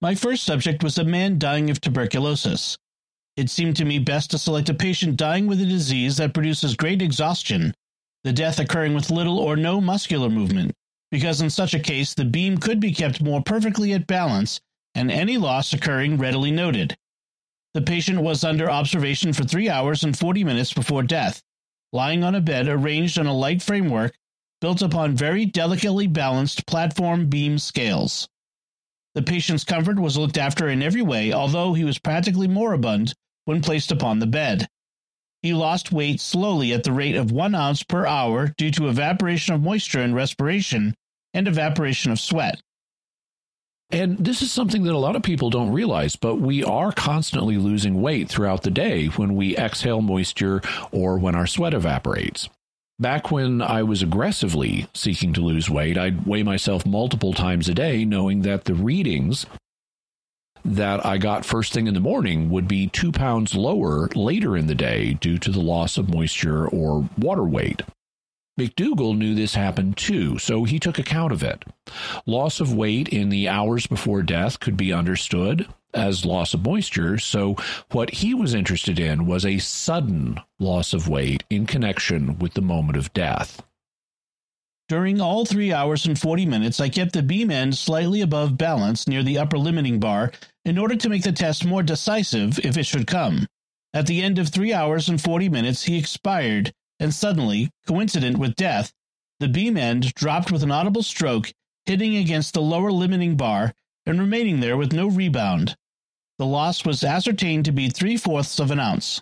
My 0.02 0.16
first 0.16 0.42
subject 0.42 0.82
was 0.82 0.98
a 0.98 1.04
man 1.04 1.38
dying 1.38 1.70
of 1.70 1.80
tuberculosis. 1.80 2.76
It 3.36 3.48
seemed 3.48 3.76
to 3.76 3.84
me 3.84 4.00
best 4.00 4.32
to 4.32 4.38
select 4.38 4.68
a 4.68 4.74
patient 4.74 5.16
dying 5.16 5.46
with 5.46 5.60
a 5.60 5.64
disease 5.64 6.16
that 6.16 6.34
produces 6.34 6.74
great 6.74 7.00
exhaustion, 7.00 7.72
the 8.24 8.32
death 8.32 8.58
occurring 8.58 8.94
with 8.94 9.10
little 9.10 9.38
or 9.38 9.54
no 9.54 9.80
muscular 9.80 10.28
movement, 10.28 10.72
because 11.12 11.40
in 11.40 11.50
such 11.50 11.72
a 11.72 11.78
case 11.78 12.14
the 12.14 12.24
beam 12.24 12.58
could 12.58 12.80
be 12.80 12.92
kept 12.92 13.22
more 13.22 13.42
perfectly 13.42 13.92
at 13.92 14.08
balance 14.08 14.60
and 14.96 15.08
any 15.08 15.38
loss 15.38 15.72
occurring 15.72 16.18
readily 16.18 16.50
noted. 16.50 16.96
The 17.72 17.82
patient 17.82 18.22
was 18.22 18.42
under 18.42 18.68
observation 18.68 19.32
for 19.32 19.44
three 19.44 19.68
hours 19.68 20.02
and 20.02 20.18
40 20.18 20.42
minutes 20.42 20.72
before 20.72 21.04
death, 21.04 21.40
lying 21.92 22.24
on 22.24 22.34
a 22.34 22.40
bed 22.40 22.66
arranged 22.66 23.20
on 23.20 23.28
a 23.28 23.32
light 23.32 23.62
framework 23.62 24.16
built 24.60 24.82
upon 24.82 25.14
very 25.14 25.46
delicately 25.46 26.08
balanced 26.08 26.66
platform 26.66 27.26
beam 27.26 27.56
scales. 27.56 28.28
The 29.14 29.22
patient's 29.22 29.64
comfort 29.64 29.98
was 29.98 30.16
looked 30.16 30.38
after 30.38 30.68
in 30.68 30.82
every 30.82 31.02
way, 31.02 31.32
although 31.32 31.74
he 31.74 31.84
was 31.84 31.98
practically 31.98 32.48
moribund 32.48 33.14
when 33.44 33.60
placed 33.60 33.92
upon 33.92 34.18
the 34.18 34.26
bed. 34.26 34.68
He 35.42 35.52
lost 35.52 35.92
weight 35.92 36.20
slowly 36.20 36.72
at 36.72 36.84
the 36.84 36.92
rate 36.92 37.16
of 37.16 37.32
one 37.32 37.54
ounce 37.54 37.82
per 37.82 38.06
hour 38.06 38.54
due 38.56 38.70
to 38.70 38.88
evaporation 38.88 39.54
of 39.54 39.62
moisture 39.62 40.00
and 40.00 40.14
respiration 40.14 40.94
and 41.34 41.48
evaporation 41.48 42.12
of 42.12 42.20
sweat. 42.20 42.62
And 43.90 44.16
this 44.16 44.40
is 44.40 44.50
something 44.50 44.84
that 44.84 44.94
a 44.94 44.98
lot 44.98 45.16
of 45.16 45.22
people 45.22 45.50
don't 45.50 45.72
realize, 45.72 46.16
but 46.16 46.36
we 46.36 46.64
are 46.64 46.92
constantly 46.92 47.58
losing 47.58 48.00
weight 48.00 48.28
throughout 48.30 48.62
the 48.62 48.70
day 48.70 49.08
when 49.08 49.36
we 49.36 49.56
exhale 49.56 50.00
moisture 50.00 50.62
or 50.92 51.18
when 51.18 51.34
our 51.34 51.46
sweat 51.46 51.74
evaporates. 51.74 52.48
Back 52.98 53.30
when 53.30 53.62
I 53.62 53.82
was 53.82 54.02
aggressively 54.02 54.86
seeking 54.94 55.32
to 55.32 55.40
lose 55.40 55.68
weight, 55.68 55.98
I'd 55.98 56.26
weigh 56.26 56.42
myself 56.42 56.86
multiple 56.86 57.32
times 57.32 57.68
a 57.68 57.74
day, 57.74 58.04
knowing 58.04 58.42
that 58.42 58.64
the 58.64 58.74
readings 58.74 59.46
that 60.64 61.04
I 61.04 61.18
got 61.18 61.44
first 61.44 61.72
thing 61.72 61.88
in 61.88 61.94
the 61.94 62.00
morning 62.00 62.48
would 62.50 62.68
be 62.68 62.86
two 62.86 63.10
pounds 63.10 63.54
lower 63.54 64.08
later 64.14 64.56
in 64.56 64.68
the 64.68 64.74
day 64.74 65.14
due 65.14 65.38
to 65.38 65.50
the 65.50 65.60
loss 65.60 65.96
of 65.96 66.08
moisture 66.08 66.68
or 66.68 67.08
water 67.18 67.42
weight. 67.42 67.82
McDougall 68.60 69.16
knew 69.16 69.34
this 69.34 69.54
happened 69.54 69.96
too, 69.96 70.38
so 70.38 70.64
he 70.64 70.78
took 70.78 70.98
account 70.98 71.32
of 71.32 71.42
it. 71.42 71.64
Loss 72.26 72.60
of 72.60 72.74
weight 72.74 73.08
in 73.08 73.30
the 73.30 73.48
hours 73.48 73.86
before 73.86 74.22
death 74.22 74.60
could 74.60 74.76
be 74.76 74.92
understood 74.92 75.66
as 75.94 76.24
loss 76.24 76.54
of 76.54 76.64
moisture, 76.64 77.18
so 77.18 77.56
what 77.90 78.10
he 78.10 78.34
was 78.34 78.54
interested 78.54 78.98
in 78.98 79.26
was 79.26 79.44
a 79.44 79.58
sudden 79.58 80.40
loss 80.58 80.92
of 80.92 81.08
weight 81.08 81.44
in 81.50 81.66
connection 81.66 82.38
with 82.38 82.54
the 82.54 82.62
moment 82.62 82.96
of 82.96 83.12
death. 83.12 83.62
During 84.88 85.20
all 85.20 85.46
three 85.46 85.72
hours 85.72 86.04
and 86.04 86.18
40 86.18 86.44
minutes, 86.44 86.78
I 86.78 86.90
kept 86.90 87.12
the 87.14 87.22
beam 87.22 87.50
end 87.50 87.76
slightly 87.76 88.20
above 88.20 88.58
balance 88.58 89.08
near 89.08 89.22
the 89.22 89.38
upper 89.38 89.56
limiting 89.56 89.98
bar 89.98 90.32
in 90.66 90.76
order 90.76 90.96
to 90.96 91.08
make 91.08 91.22
the 91.22 91.32
test 91.32 91.64
more 91.64 91.82
decisive 91.82 92.58
if 92.58 92.76
it 92.76 92.84
should 92.84 93.06
come. 93.06 93.46
At 93.94 94.06
the 94.06 94.22
end 94.22 94.38
of 94.38 94.48
three 94.48 94.72
hours 94.72 95.08
and 95.08 95.20
40 95.20 95.48
minutes, 95.48 95.84
he 95.84 95.98
expired 95.98 96.72
and 97.02 97.12
suddenly, 97.12 97.68
coincident 97.84 98.38
with 98.38 98.54
death, 98.54 98.92
the 99.40 99.48
beam 99.48 99.76
end 99.76 100.14
dropped 100.14 100.52
with 100.52 100.62
an 100.62 100.70
audible 100.70 101.02
stroke, 101.02 101.52
hitting 101.84 102.14
against 102.14 102.54
the 102.54 102.62
lower 102.62 102.92
limiting 102.92 103.36
bar 103.36 103.74
and 104.06 104.20
remaining 104.20 104.60
there 104.60 104.76
with 104.76 104.92
no 104.92 105.08
rebound. 105.08 105.76
The 106.38 106.46
loss 106.46 106.84
was 106.84 107.02
ascertained 107.02 107.64
to 107.64 107.72
be 107.72 107.88
three 107.88 108.16
fourths 108.16 108.60
of 108.60 108.70
an 108.70 108.78
ounce. 108.78 109.20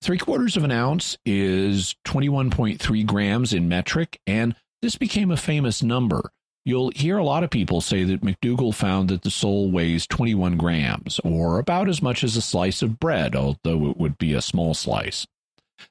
Three 0.00 0.16
quarters 0.16 0.56
of 0.56 0.64
an 0.64 0.72
ounce 0.72 1.18
is 1.26 1.96
21.3 2.06 3.06
grams 3.06 3.52
in 3.52 3.68
metric, 3.68 4.18
and 4.26 4.56
this 4.80 4.96
became 4.96 5.30
a 5.30 5.36
famous 5.36 5.82
number. 5.82 6.30
You'll 6.64 6.92
hear 6.96 7.18
a 7.18 7.24
lot 7.24 7.44
of 7.44 7.50
people 7.50 7.82
say 7.82 8.04
that 8.04 8.22
McDougall 8.22 8.74
found 8.74 9.10
that 9.10 9.20
the 9.20 9.30
soul 9.30 9.70
weighs 9.70 10.06
21 10.06 10.56
grams, 10.56 11.20
or 11.22 11.58
about 11.58 11.90
as 11.90 12.00
much 12.00 12.24
as 12.24 12.36
a 12.36 12.42
slice 12.42 12.80
of 12.80 12.98
bread, 12.98 13.36
although 13.36 13.90
it 13.90 13.98
would 13.98 14.16
be 14.16 14.32
a 14.32 14.40
small 14.40 14.72
slice. 14.72 15.26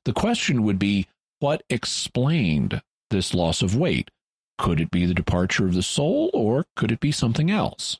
The 0.05 0.13
question 0.13 0.63
would 0.63 0.79
be 0.79 1.07
what 1.39 1.63
explained 1.69 2.81
this 3.09 3.33
loss 3.33 3.61
of 3.61 3.75
weight? 3.75 4.09
Could 4.57 4.79
it 4.79 4.91
be 4.91 5.05
the 5.05 5.13
departure 5.13 5.65
of 5.65 5.73
the 5.73 5.83
soul, 5.83 6.29
or 6.33 6.65
could 6.75 6.91
it 6.91 6.99
be 6.99 7.11
something 7.11 7.51
else? 7.51 7.99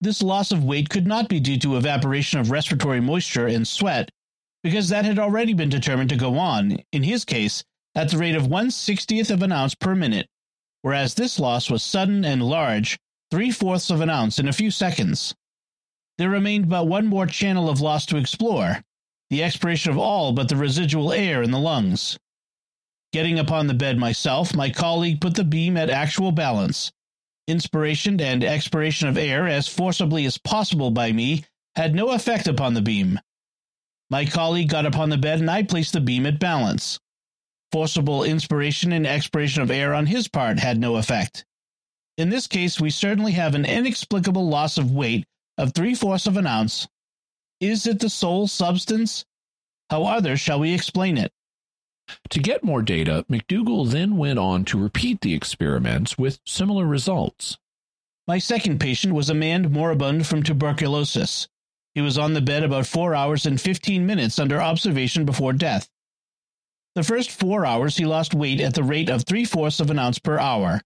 This 0.00 0.22
loss 0.22 0.50
of 0.52 0.64
weight 0.64 0.88
could 0.88 1.06
not 1.06 1.28
be 1.28 1.40
due 1.40 1.58
to 1.60 1.76
evaporation 1.76 2.40
of 2.40 2.50
respiratory 2.50 3.00
moisture 3.00 3.46
and 3.46 3.66
sweat, 3.66 4.10
because 4.62 4.88
that 4.88 5.04
had 5.04 5.18
already 5.18 5.54
been 5.54 5.68
determined 5.68 6.10
to 6.10 6.16
go 6.16 6.38
on, 6.38 6.78
in 6.92 7.02
his 7.02 7.24
case, 7.24 7.64
at 7.94 8.10
the 8.10 8.18
rate 8.18 8.34
of 8.34 8.46
one 8.46 8.70
sixtieth 8.70 9.30
of 9.30 9.42
an 9.42 9.52
ounce 9.52 9.74
per 9.74 9.94
minute, 9.94 10.28
whereas 10.82 11.14
this 11.14 11.38
loss 11.38 11.70
was 11.70 11.82
sudden 11.82 12.24
and 12.24 12.42
large, 12.42 12.98
three 13.30 13.50
fourths 13.50 13.90
of 13.90 14.00
an 14.00 14.10
ounce 14.10 14.38
in 14.38 14.48
a 14.48 14.52
few 14.52 14.70
seconds. 14.70 15.34
There 16.18 16.30
remained 16.30 16.68
but 16.68 16.86
one 16.86 17.06
more 17.06 17.26
channel 17.26 17.68
of 17.68 17.80
loss 17.80 18.04
to 18.06 18.16
explore, 18.16 18.82
the 19.34 19.42
expiration 19.42 19.90
of 19.90 19.98
all 19.98 20.32
but 20.32 20.48
the 20.48 20.54
residual 20.54 21.12
air 21.12 21.42
in 21.42 21.50
the 21.50 21.58
lungs. 21.58 22.16
Getting 23.12 23.40
upon 23.40 23.66
the 23.66 23.74
bed 23.74 23.98
myself, 23.98 24.54
my 24.54 24.70
colleague 24.70 25.20
put 25.20 25.34
the 25.34 25.42
beam 25.42 25.76
at 25.76 25.90
actual 25.90 26.30
balance. 26.30 26.92
Inspiration 27.48 28.20
and 28.20 28.44
expiration 28.44 29.08
of 29.08 29.18
air 29.18 29.48
as 29.48 29.66
forcibly 29.66 30.24
as 30.24 30.38
possible 30.38 30.92
by 30.92 31.10
me 31.10 31.42
had 31.74 31.96
no 31.96 32.10
effect 32.10 32.46
upon 32.46 32.74
the 32.74 32.80
beam. 32.80 33.18
My 34.08 34.24
colleague 34.24 34.68
got 34.68 34.86
upon 34.86 35.10
the 35.10 35.18
bed 35.18 35.40
and 35.40 35.50
I 35.50 35.64
placed 35.64 35.94
the 35.94 36.00
beam 36.00 36.26
at 36.26 36.38
balance. 36.38 37.00
Forcible 37.72 38.22
inspiration 38.22 38.92
and 38.92 39.04
expiration 39.04 39.62
of 39.62 39.70
air 39.72 39.94
on 39.94 40.06
his 40.06 40.28
part 40.28 40.60
had 40.60 40.78
no 40.78 40.94
effect. 40.94 41.44
In 42.16 42.30
this 42.30 42.46
case, 42.46 42.80
we 42.80 42.90
certainly 42.90 43.32
have 43.32 43.56
an 43.56 43.64
inexplicable 43.64 44.46
loss 44.46 44.78
of 44.78 44.92
weight 44.92 45.24
of 45.58 45.74
three 45.74 45.96
fourths 45.96 46.28
of 46.28 46.36
an 46.36 46.46
ounce 46.46 46.86
is 47.60 47.86
it 47.86 48.00
the 48.00 48.10
soul 48.10 48.46
substance? 48.46 49.24
How 49.90 50.04
other 50.04 50.36
shall 50.36 50.60
we 50.60 50.72
explain 50.72 51.18
it? 51.18 51.32
To 52.30 52.38
get 52.38 52.64
more 52.64 52.82
data, 52.82 53.24
McDougall 53.30 53.88
then 53.88 54.16
went 54.16 54.38
on 54.38 54.64
to 54.66 54.78
repeat 54.78 55.20
the 55.20 55.34
experiments 55.34 56.18
with 56.18 56.40
similar 56.44 56.84
results. 56.84 57.56
My 58.26 58.38
second 58.38 58.78
patient 58.78 59.14
was 59.14 59.30
a 59.30 59.34
man 59.34 59.70
moribund 59.72 60.26
from 60.26 60.42
tuberculosis. 60.42 61.48
He 61.94 62.00
was 62.00 62.18
on 62.18 62.34
the 62.34 62.40
bed 62.40 62.64
about 62.64 62.86
four 62.86 63.14
hours 63.14 63.46
and 63.46 63.60
15 63.60 64.04
minutes 64.04 64.38
under 64.38 64.60
observation 64.60 65.24
before 65.24 65.52
death. 65.52 65.88
The 66.94 67.02
first 67.02 67.30
four 67.30 67.66
hours 67.66 67.96
he 67.96 68.04
lost 68.04 68.34
weight 68.34 68.60
at 68.60 68.74
the 68.74 68.82
rate 68.82 69.08
of 69.08 69.24
three 69.24 69.44
fourths 69.44 69.80
of 69.80 69.90
an 69.90 69.98
ounce 69.98 70.18
per 70.18 70.38
hour. 70.38 70.80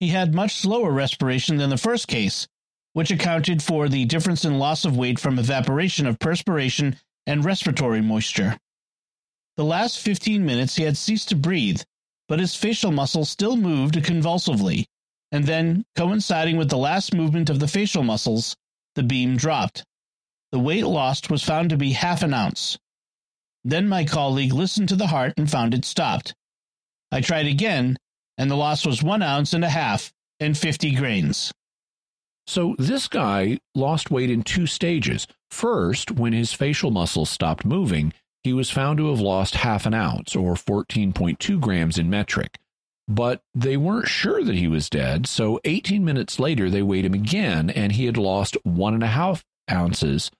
He 0.00 0.08
had 0.08 0.34
much 0.34 0.56
slower 0.56 0.90
respiration 0.90 1.56
than 1.56 1.70
the 1.70 1.76
first 1.76 2.08
case, 2.08 2.48
which 2.94 3.10
accounted 3.10 3.62
for 3.62 3.88
the 3.88 4.06
difference 4.06 4.44
in 4.44 4.58
loss 4.58 4.84
of 4.84 4.96
weight 4.96 5.18
from 5.18 5.38
evaporation 5.38 6.06
of 6.06 6.18
perspiration 6.18 6.96
and 7.26 7.44
respiratory 7.44 8.00
moisture. 8.00 8.56
The 9.56 9.64
last 9.64 9.98
15 10.00 10.44
minutes 10.44 10.76
he 10.76 10.84
had 10.84 10.96
ceased 10.96 11.28
to 11.28 11.36
breathe, 11.36 11.82
but 12.28 12.40
his 12.40 12.56
facial 12.56 12.90
muscles 12.90 13.28
still 13.28 13.56
moved 13.56 14.02
convulsively, 14.02 14.86
and 15.30 15.44
then, 15.44 15.84
coinciding 15.96 16.56
with 16.56 16.70
the 16.70 16.78
last 16.78 17.14
movement 17.14 17.50
of 17.50 17.60
the 17.60 17.68
facial 17.68 18.02
muscles, 18.02 18.56
the 18.94 19.02
beam 19.02 19.36
dropped. 19.36 19.84
The 20.52 20.60
weight 20.60 20.86
lost 20.86 21.30
was 21.30 21.42
found 21.42 21.70
to 21.70 21.76
be 21.76 21.92
half 21.92 22.22
an 22.22 22.32
ounce. 22.32 22.78
Then 23.64 23.88
my 23.88 24.04
colleague 24.04 24.52
listened 24.52 24.88
to 24.90 24.96
the 24.96 25.08
heart 25.08 25.34
and 25.36 25.50
found 25.50 25.74
it 25.74 25.84
stopped. 25.84 26.34
I 27.10 27.20
tried 27.20 27.46
again, 27.46 27.98
and 28.38 28.50
the 28.50 28.56
loss 28.56 28.86
was 28.86 29.02
one 29.02 29.22
ounce 29.22 29.52
and 29.52 29.64
a 29.64 29.70
half 29.70 30.12
and 30.38 30.56
50 30.56 30.94
grains. 30.94 31.52
So 32.46 32.76
this 32.78 33.08
guy 33.08 33.58
lost 33.74 34.10
weight 34.10 34.30
in 34.30 34.42
two 34.42 34.66
stages. 34.66 35.26
First, 35.50 36.10
when 36.10 36.32
his 36.32 36.52
facial 36.52 36.90
muscles 36.90 37.30
stopped 37.30 37.64
moving, 37.64 38.12
he 38.42 38.52
was 38.52 38.70
found 38.70 38.98
to 38.98 39.08
have 39.08 39.20
lost 39.20 39.56
half 39.56 39.86
an 39.86 39.94
ounce 39.94 40.36
or 40.36 40.54
14.2 40.54 41.60
grams 41.60 41.98
in 41.98 42.10
metric. 42.10 42.58
But 43.08 43.42
they 43.54 43.76
weren't 43.76 44.08
sure 44.08 44.42
that 44.42 44.54
he 44.54 44.68
was 44.68 44.90
dead, 44.90 45.26
so 45.26 45.60
18 45.64 46.04
minutes 46.04 46.38
later 46.38 46.70
they 46.70 46.82
weighed 46.82 47.04
him 47.04 47.14
again 47.14 47.70
and 47.70 47.92
he 47.92 48.06
had 48.06 48.16
lost 48.16 48.56
one 48.62 48.94
and 48.94 49.02
a 49.02 49.08
half 49.08 49.44
ounces 49.70 50.30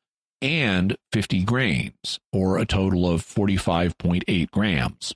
and 0.42 0.96
50 1.12 1.42
grains, 1.44 2.18
or 2.32 2.58
a 2.58 2.66
total 2.66 3.08
of 3.08 3.22
45.8 3.24 4.50
grams. 4.50 5.14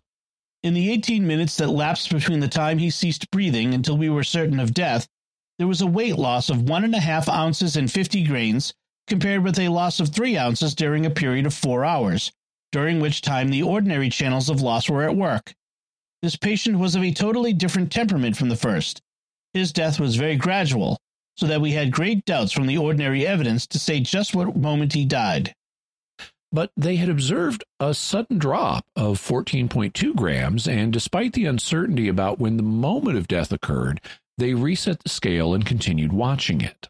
In 0.62 0.74
the 0.74 0.90
18 0.90 1.26
minutes 1.26 1.56
that 1.58 1.68
lapsed 1.68 2.10
between 2.10 2.40
the 2.40 2.48
time 2.48 2.78
he 2.78 2.90
ceased 2.90 3.30
breathing 3.30 3.74
until 3.74 3.96
we 3.96 4.08
were 4.08 4.24
certain 4.24 4.58
of 4.58 4.72
death, 4.72 5.06
there 5.58 5.66
was 5.66 5.80
a 5.80 5.86
weight 5.86 6.16
loss 6.16 6.50
of 6.50 6.68
one 6.68 6.84
and 6.84 6.94
a 6.94 7.00
half 7.00 7.28
ounces 7.28 7.76
and 7.76 7.90
50 7.90 8.24
grains, 8.24 8.72
compared 9.06 9.42
with 9.42 9.58
a 9.58 9.68
loss 9.68 10.00
of 10.00 10.10
three 10.10 10.36
ounces 10.36 10.74
during 10.74 11.04
a 11.04 11.10
period 11.10 11.46
of 11.46 11.54
four 11.54 11.84
hours, 11.84 12.30
during 12.70 13.00
which 13.00 13.22
time 13.22 13.48
the 13.48 13.62
ordinary 13.62 14.08
channels 14.08 14.48
of 14.48 14.62
loss 14.62 14.88
were 14.88 15.02
at 15.02 15.16
work. 15.16 15.54
This 16.22 16.36
patient 16.36 16.78
was 16.78 16.94
of 16.94 17.02
a 17.02 17.12
totally 17.12 17.52
different 17.52 17.90
temperament 17.90 18.36
from 18.36 18.48
the 18.48 18.56
first. 18.56 19.00
His 19.54 19.72
death 19.72 19.98
was 19.98 20.16
very 20.16 20.36
gradual, 20.36 20.98
so 21.36 21.46
that 21.46 21.60
we 21.60 21.72
had 21.72 21.90
great 21.90 22.24
doubts 22.24 22.52
from 22.52 22.66
the 22.66 22.78
ordinary 22.78 23.26
evidence 23.26 23.66
to 23.68 23.78
say 23.78 24.00
just 24.00 24.34
what 24.34 24.56
moment 24.56 24.92
he 24.92 25.04
died. 25.04 25.54
But 26.50 26.72
they 26.76 26.96
had 26.96 27.08
observed 27.08 27.64
a 27.78 27.94
sudden 27.94 28.38
drop 28.38 28.86
of 28.96 29.20
14.2 29.20 30.14
grams, 30.14 30.66
and 30.66 30.92
despite 30.92 31.34
the 31.34 31.46
uncertainty 31.46 32.08
about 32.08 32.38
when 32.38 32.56
the 32.56 32.62
moment 32.62 33.18
of 33.18 33.28
death 33.28 33.52
occurred, 33.52 34.00
they 34.38 34.54
reset 34.54 35.00
the 35.00 35.08
scale 35.08 35.52
and 35.52 35.66
continued 35.66 36.12
watching 36.12 36.60
it. 36.60 36.88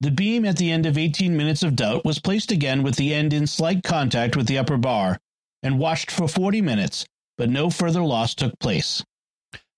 The 0.00 0.10
beam 0.10 0.46
at 0.46 0.56
the 0.56 0.72
end 0.72 0.86
of 0.86 0.96
18 0.96 1.36
minutes 1.36 1.62
of 1.62 1.76
doubt 1.76 2.04
was 2.04 2.18
placed 2.18 2.50
again 2.50 2.82
with 2.82 2.96
the 2.96 3.14
end 3.14 3.32
in 3.32 3.46
slight 3.46 3.84
contact 3.84 4.34
with 4.34 4.46
the 4.46 4.58
upper 4.58 4.78
bar 4.78 5.18
and 5.62 5.78
watched 5.78 6.10
for 6.10 6.26
40 6.26 6.62
minutes, 6.62 7.04
but 7.36 7.50
no 7.50 7.68
further 7.68 8.02
loss 8.02 8.34
took 8.34 8.58
place. 8.58 9.04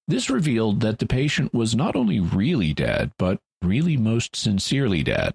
This 0.06 0.30
revealed 0.30 0.80
that 0.80 1.00
the 1.00 1.06
patient 1.06 1.52
was 1.52 1.74
not 1.74 1.96
only 1.96 2.20
really 2.20 2.72
dead, 2.72 3.12
but 3.18 3.40
really 3.62 3.96
most 3.96 4.36
sincerely 4.36 5.02
dead. 5.02 5.34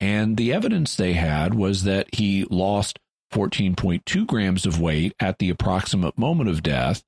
And 0.00 0.36
the 0.36 0.52
evidence 0.52 0.96
they 0.96 1.14
had 1.14 1.54
was 1.54 1.84
that 1.84 2.14
he 2.14 2.44
lost 2.50 2.98
14.2 3.32 4.26
grams 4.26 4.66
of 4.66 4.80
weight 4.80 5.14
at 5.20 5.38
the 5.38 5.50
approximate 5.50 6.18
moment 6.18 6.50
of 6.50 6.62
death 6.62 7.02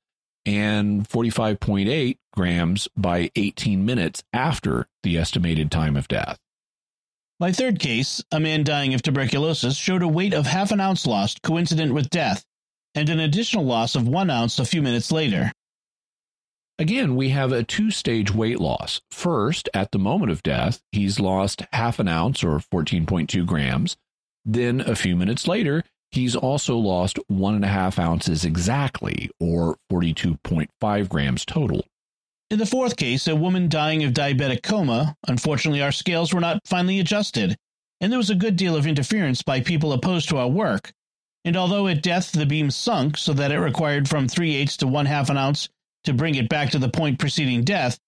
and 0.47 1.09
45.8 1.09 2.17
grams 2.39 2.87
by 2.97 3.29
18 3.35 3.85
minutes 3.85 4.23
after 4.33 4.87
the 5.03 5.19
estimated 5.19 5.73
time 5.73 5.97
of 5.97 6.07
death. 6.07 6.39
My 7.41 7.51
third 7.51 7.81
case, 7.81 8.23
a 8.31 8.39
man 8.39 8.63
dying 8.63 8.95
of 8.95 9.03
tuberculosis, 9.03 9.77
showed 9.77 10.05
a 10.05 10.09
weight 10.09 10.33
of 10.33 10.47
half 10.47 10.71
an 10.71 10.79
ounce 10.79 11.05
lost 11.05 11.43
coincident 11.43 11.95
with 11.95 12.11
death, 12.11 12.45
and 12.95 13.09
an 13.09 13.19
additional 13.19 13.65
loss 13.65 13.97
of 13.97 14.07
one 14.07 14.31
ounce 14.31 14.61
a 14.61 14.65
few 14.65 14.81
minutes 14.81 15.11
later. 15.11 15.51
Again, 16.79 17.17
we 17.17 17.31
have 17.31 17.51
a 17.51 17.65
two 17.65 17.91
stage 17.91 18.33
weight 18.33 18.61
loss. 18.61 19.01
First, 19.11 19.69
at 19.75 19.91
the 19.91 19.99
moment 19.99 20.31
of 20.31 20.45
death, 20.45 20.81
he's 20.93 21.19
lost 21.19 21.63
half 21.73 21.99
an 21.99 22.07
ounce 22.07 22.45
or 22.45 22.61
14.2 22.61 23.45
grams. 23.47 23.97
Then, 24.45 24.81
a 24.81 24.95
few 24.95 25.17
minutes 25.17 25.49
later, 25.49 25.83
he's 26.13 26.37
also 26.37 26.77
lost 26.77 27.19
one 27.27 27.57
and 27.57 27.65
a 27.65 27.69
half 27.69 27.99
ounces 27.99 28.45
exactly, 28.45 29.29
or 29.41 29.77
42.5 29.91 31.09
grams 31.09 31.45
total. 31.45 31.85
In 32.51 32.59
the 32.59 32.67
fourth 32.67 32.97
case, 32.97 33.27
a 33.27 33.37
woman 33.37 33.69
dying 33.69 34.05
of 34.05 34.15
diabetic 34.15 34.63
coma, 34.63 35.15
unfortunately, 35.27 35.83
our 35.83 35.93
scales 35.93 36.33
were 36.33 36.41
not 36.41 36.67
finely 36.67 36.99
adjusted, 36.99 37.57
and 38.01 38.11
there 38.11 38.19
was 38.19 38.31
a 38.31 38.35
good 38.35 38.57
deal 38.57 38.75
of 38.75 38.87
interference 38.87 39.43
by 39.43 39.61
people 39.61 39.93
opposed 39.93 40.31
to 40.31 40.39
our 40.39 40.49
work. 40.49 40.91
And 41.45 41.57
although 41.57 41.89
at 41.89 42.03
death 42.03 42.33
the 42.33 42.47
beam 42.47 42.71
sunk 42.71 43.19
so 43.19 43.35
that 43.35 43.53
it 43.53 43.59
required 43.59 44.09
from 44.09 44.29
three 44.29 44.55
eighths 44.55 44.79
to 44.79 44.87
one 44.87 45.07
half 45.07 45.29
an 45.29 45.37
ounce 45.37 45.69
to 46.05 46.15
bring 46.15 46.37
it 46.37 46.49
back 46.49 46.71
to 46.71 46.79
the 46.79 46.89
point 46.89 47.19
preceding 47.19 47.65
death, 47.65 47.99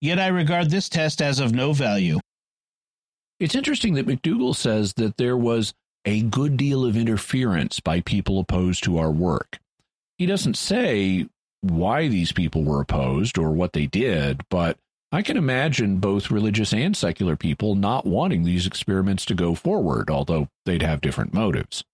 yet 0.00 0.20
I 0.20 0.28
regard 0.28 0.70
this 0.70 0.88
test 0.88 1.20
as 1.20 1.40
of 1.40 1.52
no 1.52 1.72
value. 1.72 2.20
It's 3.40 3.56
interesting 3.56 3.94
that 3.94 4.06
McDougall 4.06 4.54
says 4.54 4.92
that 4.94 5.16
there 5.16 5.36
was 5.36 5.74
a 6.04 6.22
good 6.22 6.56
deal 6.56 6.84
of 6.84 6.96
interference 6.96 7.80
by 7.80 8.00
people 8.00 8.38
opposed 8.38 8.84
to 8.84 8.98
our 8.98 9.10
work. 9.10 9.58
He 10.16 10.26
doesn't 10.26 10.56
say 10.56 11.26
why 11.60 12.08
these 12.08 12.32
people 12.32 12.64
were 12.64 12.80
opposed 12.80 13.38
or 13.38 13.50
what 13.50 13.72
they 13.72 13.86
did, 13.86 14.42
but 14.48 14.78
I 15.12 15.22
can 15.22 15.36
imagine 15.36 15.98
both 15.98 16.30
religious 16.30 16.72
and 16.72 16.96
secular 16.96 17.36
people 17.36 17.74
not 17.74 18.06
wanting 18.06 18.44
these 18.44 18.66
experiments 18.66 19.24
to 19.26 19.34
go 19.34 19.54
forward, 19.54 20.08
although 20.08 20.48
they'd 20.64 20.82
have 20.82 21.00
different 21.00 21.34
motives. 21.34 21.84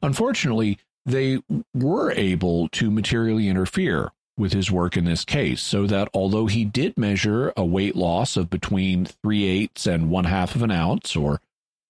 Unfortunately, 0.00 0.78
they 1.04 1.40
were 1.74 2.12
able 2.12 2.68
to 2.68 2.90
materially 2.90 3.48
interfere 3.48 4.12
with 4.36 4.52
his 4.52 4.70
work 4.70 4.96
in 4.96 5.04
this 5.04 5.24
case, 5.24 5.60
so 5.60 5.86
that 5.86 6.08
although 6.14 6.46
he 6.46 6.64
did 6.64 6.96
measure 6.96 7.52
a 7.56 7.64
weight 7.64 7.96
loss 7.96 8.36
of 8.36 8.48
between 8.48 9.04
three 9.04 9.44
eighths 9.44 9.86
and 9.86 10.08
one 10.08 10.24
half 10.24 10.54
of 10.54 10.62
an 10.62 10.70
ounce, 10.70 11.16
or 11.16 11.40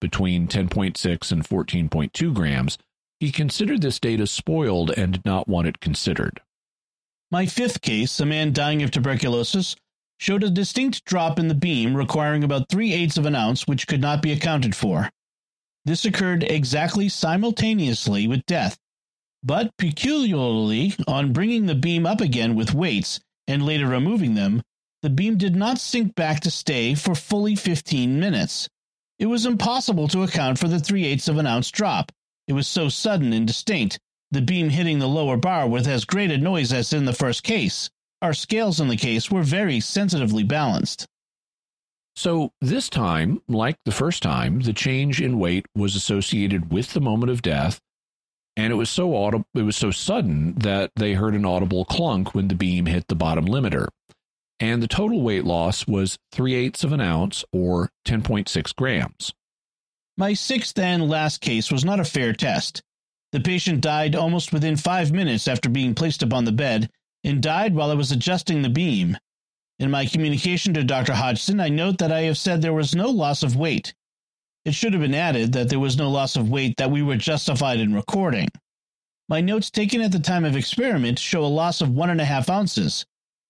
between 0.00 0.48
10.6 0.48 1.30
and 1.30 1.44
14.2 1.44 2.34
grams, 2.34 2.78
he 3.20 3.30
considered 3.30 3.82
this 3.82 4.00
data 4.00 4.26
spoiled 4.26 4.90
and 4.90 5.12
did 5.12 5.24
not 5.24 5.46
want 5.46 5.68
it 5.68 5.80
considered. 5.80 6.40
My 7.32 7.46
fifth 7.46 7.80
case, 7.80 8.20
a 8.20 8.26
man 8.26 8.52
dying 8.52 8.82
of 8.82 8.90
tuberculosis, 8.90 9.74
showed 10.18 10.44
a 10.44 10.50
distinct 10.50 11.06
drop 11.06 11.38
in 11.38 11.48
the 11.48 11.54
beam 11.54 11.96
requiring 11.96 12.44
about 12.44 12.68
three 12.68 12.92
eighths 12.92 13.16
of 13.16 13.24
an 13.24 13.34
ounce, 13.34 13.66
which 13.66 13.86
could 13.86 14.02
not 14.02 14.20
be 14.20 14.32
accounted 14.32 14.76
for. 14.76 15.08
This 15.86 16.04
occurred 16.04 16.42
exactly 16.44 17.08
simultaneously 17.08 18.28
with 18.28 18.44
death, 18.44 18.76
but 19.42 19.74
peculiarly, 19.78 20.94
on 21.08 21.32
bringing 21.32 21.64
the 21.64 21.74
beam 21.74 22.04
up 22.04 22.20
again 22.20 22.54
with 22.54 22.74
weights 22.74 23.18
and 23.46 23.64
later 23.64 23.86
removing 23.86 24.34
them, 24.34 24.60
the 25.00 25.08
beam 25.08 25.38
did 25.38 25.56
not 25.56 25.78
sink 25.78 26.14
back 26.14 26.40
to 26.40 26.50
stay 26.50 26.94
for 26.94 27.14
fully 27.14 27.56
15 27.56 28.20
minutes. 28.20 28.68
It 29.18 29.26
was 29.26 29.46
impossible 29.46 30.06
to 30.08 30.22
account 30.22 30.58
for 30.58 30.68
the 30.68 30.78
three 30.78 31.06
eighths 31.06 31.28
of 31.28 31.38
an 31.38 31.46
ounce 31.46 31.70
drop. 31.70 32.12
It 32.46 32.52
was 32.52 32.68
so 32.68 32.90
sudden 32.90 33.32
and 33.32 33.46
distinct 33.46 33.98
the 34.32 34.42
beam 34.42 34.70
hitting 34.70 34.98
the 34.98 35.08
lower 35.08 35.36
bar 35.36 35.68
with 35.68 35.86
as 35.86 36.04
great 36.04 36.30
a 36.30 36.38
noise 36.38 36.72
as 36.72 36.92
in 36.92 37.04
the 37.04 37.12
first 37.12 37.44
case. 37.44 37.90
Our 38.20 38.34
scales 38.34 38.80
in 38.80 38.88
the 38.88 38.96
case 38.96 39.30
were 39.30 39.42
very 39.42 39.78
sensitively 39.78 40.42
balanced. 40.42 41.06
So, 42.16 42.52
this 42.60 42.88
time, 42.88 43.40
like 43.48 43.76
the 43.84 43.92
first 43.92 44.22
time, 44.22 44.60
the 44.60 44.72
change 44.72 45.20
in 45.20 45.38
weight 45.38 45.66
was 45.74 45.96
associated 45.96 46.72
with 46.72 46.92
the 46.92 47.00
moment 47.00 47.30
of 47.30 47.40
death, 47.40 47.80
and 48.56 48.72
it 48.72 48.76
was 48.76 48.90
so 48.90 49.14
audible, 49.14 49.46
it 49.54 49.62
was 49.62 49.76
so 49.76 49.90
sudden 49.90 50.54
that 50.56 50.90
they 50.96 51.14
heard 51.14 51.34
an 51.34 51.46
audible 51.46 51.84
clunk 51.84 52.34
when 52.34 52.48
the 52.48 52.54
beam 52.54 52.86
hit 52.86 53.08
the 53.08 53.14
bottom 53.14 53.46
limiter. 53.46 53.88
And 54.60 54.82
the 54.82 54.88
total 54.88 55.22
weight 55.22 55.44
loss 55.44 55.86
was 55.86 56.18
three 56.30 56.54
eighths 56.54 56.84
of 56.84 56.92
an 56.92 57.00
ounce 57.00 57.44
or 57.52 57.90
10.6 58.06 58.76
grams. 58.76 59.32
My 60.16 60.34
sixth 60.34 60.78
and 60.78 61.08
last 61.08 61.40
case 61.40 61.72
was 61.72 61.84
not 61.84 61.98
a 61.98 62.04
fair 62.04 62.32
test. 62.32 62.82
The 63.32 63.40
patient 63.40 63.80
died 63.80 64.14
almost 64.14 64.52
within 64.52 64.76
five 64.76 65.10
minutes 65.10 65.48
after 65.48 65.70
being 65.70 65.94
placed 65.94 66.22
upon 66.22 66.44
the 66.44 66.52
bed 66.52 66.90
and 67.24 67.42
died 67.42 67.74
while 67.74 67.90
I 67.90 67.94
was 67.94 68.12
adjusting 68.12 68.60
the 68.60 68.68
beam. 68.68 69.16
In 69.78 69.90
my 69.90 70.04
communication 70.04 70.74
to 70.74 70.84
Dr. 70.84 71.14
Hodgson, 71.14 71.58
I 71.58 71.70
note 71.70 71.96
that 71.98 72.12
I 72.12 72.20
have 72.22 72.36
said 72.36 72.60
there 72.60 72.74
was 72.74 72.94
no 72.94 73.08
loss 73.08 73.42
of 73.42 73.56
weight. 73.56 73.94
It 74.66 74.74
should 74.74 74.92
have 74.92 75.00
been 75.00 75.14
added 75.14 75.52
that 75.52 75.70
there 75.70 75.80
was 75.80 75.96
no 75.96 76.10
loss 76.10 76.36
of 76.36 76.50
weight 76.50 76.76
that 76.76 76.90
we 76.90 77.00
were 77.00 77.16
justified 77.16 77.80
in 77.80 77.94
recording. 77.94 78.48
My 79.30 79.40
notes 79.40 79.70
taken 79.70 80.02
at 80.02 80.12
the 80.12 80.20
time 80.20 80.44
of 80.44 80.54
experiment 80.54 81.18
show 81.18 81.42
a 81.42 81.46
loss 81.46 81.80
of 81.80 81.88
one 81.88 82.10
and 82.10 82.20
a 82.20 82.26
half 82.26 82.50
ounces, 82.50 83.06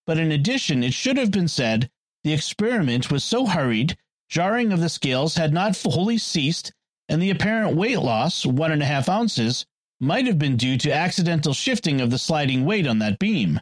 but 0.07 0.17
in 0.17 0.31
addition, 0.31 0.85
it 0.85 0.95
should 0.95 1.17
have 1.17 1.33
been 1.33 1.49
said 1.49 1.91
the 2.23 2.33
experiment 2.33 3.11
was 3.11 3.25
so 3.25 3.47
hurried, 3.47 3.99
jarring 4.29 4.73
of 4.73 4.79
the 4.79 4.89
scales 4.89 5.35
had 5.35 5.53
not 5.53 5.77
wholly 5.83 6.19
ceased, 6.19 6.73
and 7.09 7.21
the 7.21 7.31
apparent 7.31 7.77
weight 7.77 7.99
loss, 7.99 8.47
one 8.47 8.71
and 8.71 8.83
a 8.83 8.87
half 8.87 9.09
ounces, 9.09 9.67
might 10.03 10.27
have 10.27 10.39
been 10.39 10.57
due 10.57 10.77
to 10.77 10.93
accidental 10.93 11.55
shifting 11.55 12.01
of 12.01 12.11
the 12.11 12.19
sliding 12.19 12.65
weight 12.65 12.89
on 12.89 12.99
that 12.99 13.21
beam. 13.21 13.61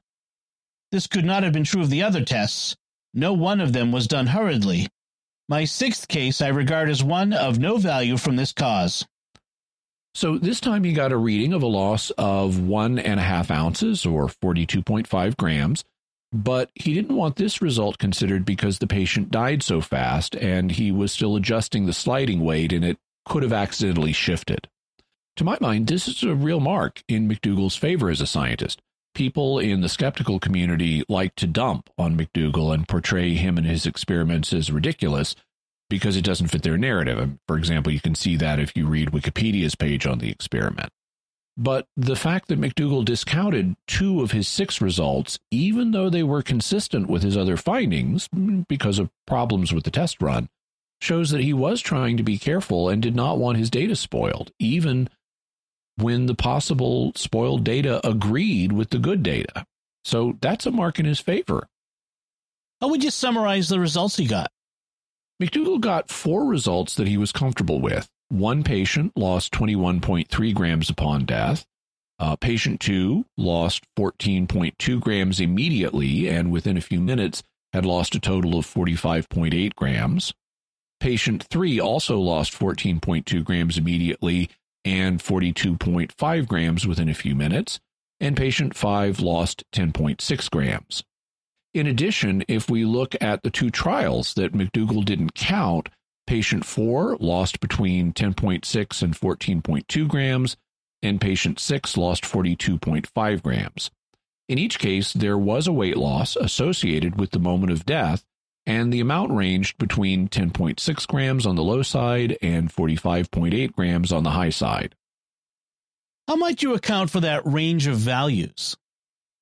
This 0.91 1.07
could 1.07 1.27
not 1.27 1.43
have 1.43 1.53
been 1.53 1.65
true 1.65 1.83
of 1.83 1.91
the 1.91 2.03
other 2.03 2.25
tests. 2.25 2.75
No 3.13 3.35
one 3.35 3.61
of 3.61 3.75
them 3.75 3.93
was 3.93 4.09
done 4.09 4.29
hurriedly. 4.29 4.89
My 5.51 5.67
sixth 5.67 6.09
case 6.09 6.41
I 6.41 6.49
regard 6.49 6.89
as 6.89 7.05
one 7.05 7.35
of 7.35 7.59
no 7.59 7.77
value 7.77 8.17
from 8.17 8.37
this 8.37 8.55
cause. 8.55 9.05
So 10.15 10.39
this 10.39 10.61
time 10.61 10.83
he 10.83 10.95
got 10.95 11.13
a 11.13 11.19
reading 11.19 11.53
of 11.53 11.63
a 11.63 11.67
loss 11.67 12.11
of 12.17 12.59
one 12.59 12.99
and 12.99 13.21
a 13.21 13.23
half 13.23 13.51
ounces 13.51 14.07
or 14.07 14.29
42.5 14.29 15.37
grams, 15.37 15.85
but 16.33 16.71
he 16.75 16.95
didn't 16.95 17.17
want 17.17 17.37
this 17.37 17.61
result 17.61 17.99
considered 17.99 18.47
because 18.47 18.79
the 18.79 18.87
patient 18.87 19.31
died 19.31 19.63
so 19.63 19.83
fast 19.83 20.35
and 20.37 20.73
he 20.73 20.91
was 20.91 21.13
still 21.13 21.37
adjusting 21.37 21.85
the 21.85 21.93
sliding 21.93 22.41
weight 22.41 22.73
and 22.73 22.83
it 22.83 22.97
could 23.27 23.43
have 23.43 23.53
accidentally 23.53 24.13
shifted. 24.13 24.70
To 25.41 25.45
my 25.45 25.57
mind, 25.59 25.87
this 25.87 26.07
is 26.07 26.23
a 26.23 26.35
real 26.35 26.61
mark 26.61 27.03
in 27.09 27.27
McDougall's 27.27 27.75
favor 27.75 28.11
as 28.11 28.21
a 28.21 28.27
scientist. 28.27 28.83
People 29.15 29.59
in 29.59 29.81
the 29.81 29.89
skeptical 29.89 30.39
community 30.39 31.03
like 31.09 31.35
to 31.37 31.47
dump 31.47 31.89
on 31.97 32.15
McDougall 32.15 32.75
and 32.75 32.87
portray 32.87 33.33
him 33.33 33.57
and 33.57 33.67
his 33.67 33.87
experiments 33.87 34.53
as 34.53 34.71
ridiculous 34.71 35.35
because 35.89 36.15
it 36.15 36.27
doesn't 36.27 36.49
fit 36.49 36.63
their 36.63 36.77
narrative. 36.77 37.39
For 37.49 37.57
example, 37.57 37.91
you 37.91 38.01
can 38.01 38.15
see 38.15 38.37
that 38.37 38.61
if 38.61 38.77
you 38.77 38.87
read 38.87 39.13
Wikipedia's 39.13 39.75
page 39.75 40.07
on 40.07 40.19
the 40.19 40.31
experiment. 40.31 40.91
But 41.57 41.87
the 41.97 42.17
fact 42.17 42.49
that 42.49 42.61
McDougall 42.61 43.07
discounted 43.07 43.77
two 43.87 44.21
of 44.21 44.33
his 44.33 44.47
six 44.47 44.83
results, 44.83 45.39
even 45.51 45.93
though 45.93 46.11
they 46.11 46.23
were 46.23 46.43
consistent 46.43 47.09
with 47.09 47.23
his 47.23 47.39
other 47.39 47.57
findings 47.57 48.29
mm, 48.29 48.69
because 48.69 48.99
of 48.99 49.09
problems 49.27 49.73
with 49.73 49.85
the 49.85 49.91
test 49.91 50.21
run, 50.21 50.51
shows 51.01 51.31
that 51.31 51.41
he 51.41 51.55
was 51.55 51.81
trying 51.81 52.19
to 52.19 52.23
be 52.23 52.37
careful 52.37 52.91
and 52.91 53.01
did 53.01 53.17
not 53.17 53.39
want 53.39 53.57
his 53.57 53.71
data 53.71 53.97
spoiled, 53.97 54.53
even 54.59 55.09
when 56.01 56.27
the 56.27 56.35
possible 56.35 57.13
spoiled 57.15 57.65
data 57.65 58.07
agreed 58.07 58.73
with 58.73 58.91
the 58.91 58.99
good 58.99 59.23
data. 59.23 59.65
So 60.05 60.37
that's 60.41 60.67
a 60.67 60.71
mark 60.71 60.99
in 60.99 61.07
his 61.07 61.21
favor. 61.21 61.67
How 62.81 62.89
would 62.89 63.05
you 63.05 63.11
summarize 63.11 63.69
the 63.69 63.81
results 63.81 64.17
he 64.17 64.27
got? 64.27 64.51
McDougall 65.41 65.81
got 65.81 66.11
four 66.11 66.47
results 66.47 66.95
that 66.95 67.09
he 67.09 67.17
was 67.17 67.33
comfortable 67.33 67.81
with. 67.81 68.09
One 68.29 68.63
patient 68.63 69.13
lost 69.17 69.53
21.3 69.53 70.55
grams 70.55 70.91
upon 70.91 71.25
death. 71.25 71.67
Uh, 72.19 72.37
patient 72.37 72.81
two 72.81 73.25
lost 73.37 73.85
14.2 73.99 75.01
grams 75.01 75.41
immediately 75.41 76.29
and 76.29 76.53
within 76.53 76.77
a 76.77 76.83
few 76.83 77.01
minutes 77.01 77.43
had 77.73 77.87
lost 77.87 78.15
a 78.15 78.21
total 78.21 78.59
of 78.59 78.67
45.8 78.67 79.75
grams. 79.75 80.35
Patient 81.01 81.43
three 81.45 81.81
also 81.81 82.19
lost 82.19 82.53
14.2 82.53 83.43
grams 83.43 83.79
immediately 83.79 84.51
and 84.85 85.21
42.5 85.21 86.49
grams 86.49 86.87
within 86.87 87.09
a 87.09 87.15
few 87.15 87.35
minutes, 87.35 87.81
and 88.19 88.37
patient 88.37 88.75
5 88.75 89.21
lost 89.21 89.65
10.6 89.73 90.51
grams. 90.51 91.05
In 91.73 91.87
addition, 91.87 92.43
if 92.49 92.69
we 92.69 92.85
look 92.85 93.15
at 93.21 93.43
the 93.43 93.51
two 93.51 93.71
trials 93.71 94.35
that 94.35 94.53
McDougall 94.53 95.05
didn't 95.05 95.35
count, 95.35 95.89
patient 96.27 96.65
4 96.65 97.17
lost 97.21 97.61
between 97.61 98.13
10.6 98.13 99.03
and 99.03 99.15
14.2 99.15 100.09
grams, 100.09 100.57
and 101.03 101.21
patient 101.21 101.59
6 101.59 101.97
lost 101.97 102.25
42.5 102.25 103.43
grams. 103.43 103.91
In 104.49 104.59
each 104.59 104.79
case, 104.81 105.13
there 105.13 105.39
was 105.39 105.69
a 105.69 105.73
weight 105.73 105.97
loss 105.97 106.35
associated 106.37 107.19
with 107.21 107.31
the 107.31 107.39
moment 107.39 107.73
of 107.73 107.87
death, 107.87 108.25
and 108.71 108.93
the 108.93 109.01
amount 109.01 109.33
ranged 109.33 109.77
between 109.79 110.29
10.6 110.29 111.07
grams 111.09 111.45
on 111.45 111.57
the 111.57 111.63
low 111.63 111.83
side 111.83 112.39
and 112.41 112.73
45.8 112.73 113.73
grams 113.73 114.13
on 114.13 114.23
the 114.23 114.31
high 114.31 114.51
side. 114.51 114.95
How 116.29 116.37
might 116.37 116.63
you 116.63 116.75
account 116.75 117.11
for 117.11 117.19
that 117.19 117.45
range 117.45 117.89
of 117.89 117.97
values? 117.97 118.77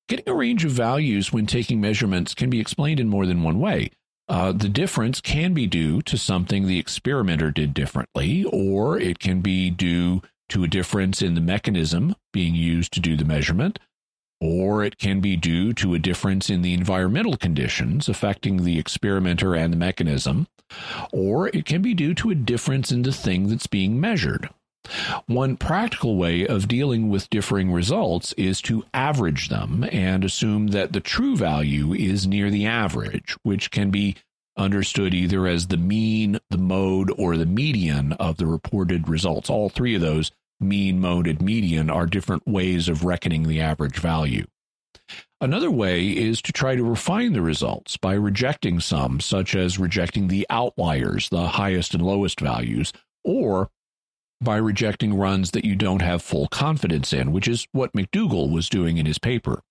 Getting 0.07 0.27
a 0.27 0.33
range 0.33 0.65
of 0.65 0.71
values 0.71 1.31
when 1.31 1.45
taking 1.45 1.79
measurements 1.79 2.33
can 2.33 2.49
be 2.49 2.59
explained 2.59 2.99
in 2.99 3.07
more 3.07 3.27
than 3.27 3.43
one 3.43 3.59
way. 3.59 3.91
Uh, 4.27 4.51
the 4.51 4.67
difference 4.67 5.21
can 5.21 5.53
be 5.53 5.67
due 5.67 6.01
to 6.01 6.17
something 6.17 6.65
the 6.65 6.79
experimenter 6.79 7.51
did 7.51 7.75
differently, 7.75 8.43
or 8.45 8.99
it 8.99 9.19
can 9.19 9.41
be 9.41 9.69
due 9.69 10.23
to 10.49 10.63
a 10.63 10.67
difference 10.67 11.21
in 11.21 11.35
the 11.35 11.41
mechanism 11.41 12.15
being 12.33 12.55
used 12.55 12.91
to 12.93 12.99
do 12.99 13.15
the 13.15 13.25
measurement, 13.25 13.77
or 14.41 14.83
it 14.83 14.97
can 14.97 15.19
be 15.19 15.35
due 15.35 15.73
to 15.73 15.93
a 15.93 15.99
difference 15.99 16.49
in 16.49 16.61
the 16.61 16.73
environmental 16.73 17.35
conditions 17.35 18.07
affecting 18.07 18.63
the 18.63 18.79
experimenter 18.79 19.55
and 19.55 19.73
the 19.73 19.77
mechanism, 19.77 20.47
or 21.11 21.47
it 21.49 21.65
can 21.65 21.81
be 21.81 21.93
due 21.93 22.13
to 22.13 22.29
a 22.29 22.35
difference 22.35 22.91
in 22.91 23.01
the 23.01 23.11
thing 23.11 23.49
that's 23.49 23.67
being 23.67 23.99
measured. 23.99 24.49
One 25.27 25.57
practical 25.57 26.15
way 26.15 26.47
of 26.47 26.67
dealing 26.67 27.09
with 27.09 27.29
differing 27.29 27.71
results 27.71 28.33
is 28.33 28.61
to 28.63 28.85
average 28.93 29.49
them 29.49 29.85
and 29.91 30.23
assume 30.23 30.67
that 30.67 30.93
the 30.93 30.99
true 30.99 31.35
value 31.35 31.93
is 31.93 32.25
near 32.25 32.49
the 32.49 32.65
average, 32.65 33.35
which 33.43 33.71
can 33.71 33.91
be 33.91 34.15
understood 34.57 35.13
either 35.13 35.47
as 35.47 35.67
the 35.67 35.77
mean, 35.77 36.39
the 36.49 36.57
mode, 36.57 37.11
or 37.17 37.37
the 37.37 37.45
median 37.45 38.13
of 38.13 38.37
the 38.37 38.47
reported 38.47 39.07
results. 39.07 39.49
All 39.49 39.69
three 39.69 39.95
of 39.95 40.01
those 40.01 40.31
mean, 40.59 40.99
mode, 40.99 41.27
and 41.27 41.41
median 41.41 41.89
are 41.89 42.05
different 42.05 42.47
ways 42.47 42.89
of 42.89 43.05
reckoning 43.05 43.43
the 43.43 43.61
average 43.61 43.97
value. 43.97 44.45
Another 45.41 45.71
way 45.71 46.09
is 46.09 46.41
to 46.41 46.51
try 46.51 46.75
to 46.75 46.83
refine 46.83 47.33
the 47.33 47.41
results 47.41 47.95
by 47.95 48.13
rejecting 48.13 48.79
some, 48.79 49.19
such 49.19 49.55
as 49.55 49.79
rejecting 49.79 50.27
the 50.27 50.45
outliers, 50.49 51.29
the 51.29 51.47
highest 51.47 51.93
and 51.93 52.03
lowest 52.03 52.41
values, 52.41 52.91
or 53.23 53.69
by 54.41 54.57
rejecting 54.57 55.13
runs 55.13 55.51
that 55.51 55.65
you 55.65 55.75
don't 55.75 56.01
have 56.01 56.21
full 56.21 56.47
confidence 56.47 57.13
in, 57.13 57.31
which 57.31 57.47
is 57.47 57.67
what 57.71 57.93
McDougall 57.93 58.51
was 58.51 58.69
doing 58.69 58.97
in 58.97 59.05
his 59.05 59.17
paper. 59.17 59.61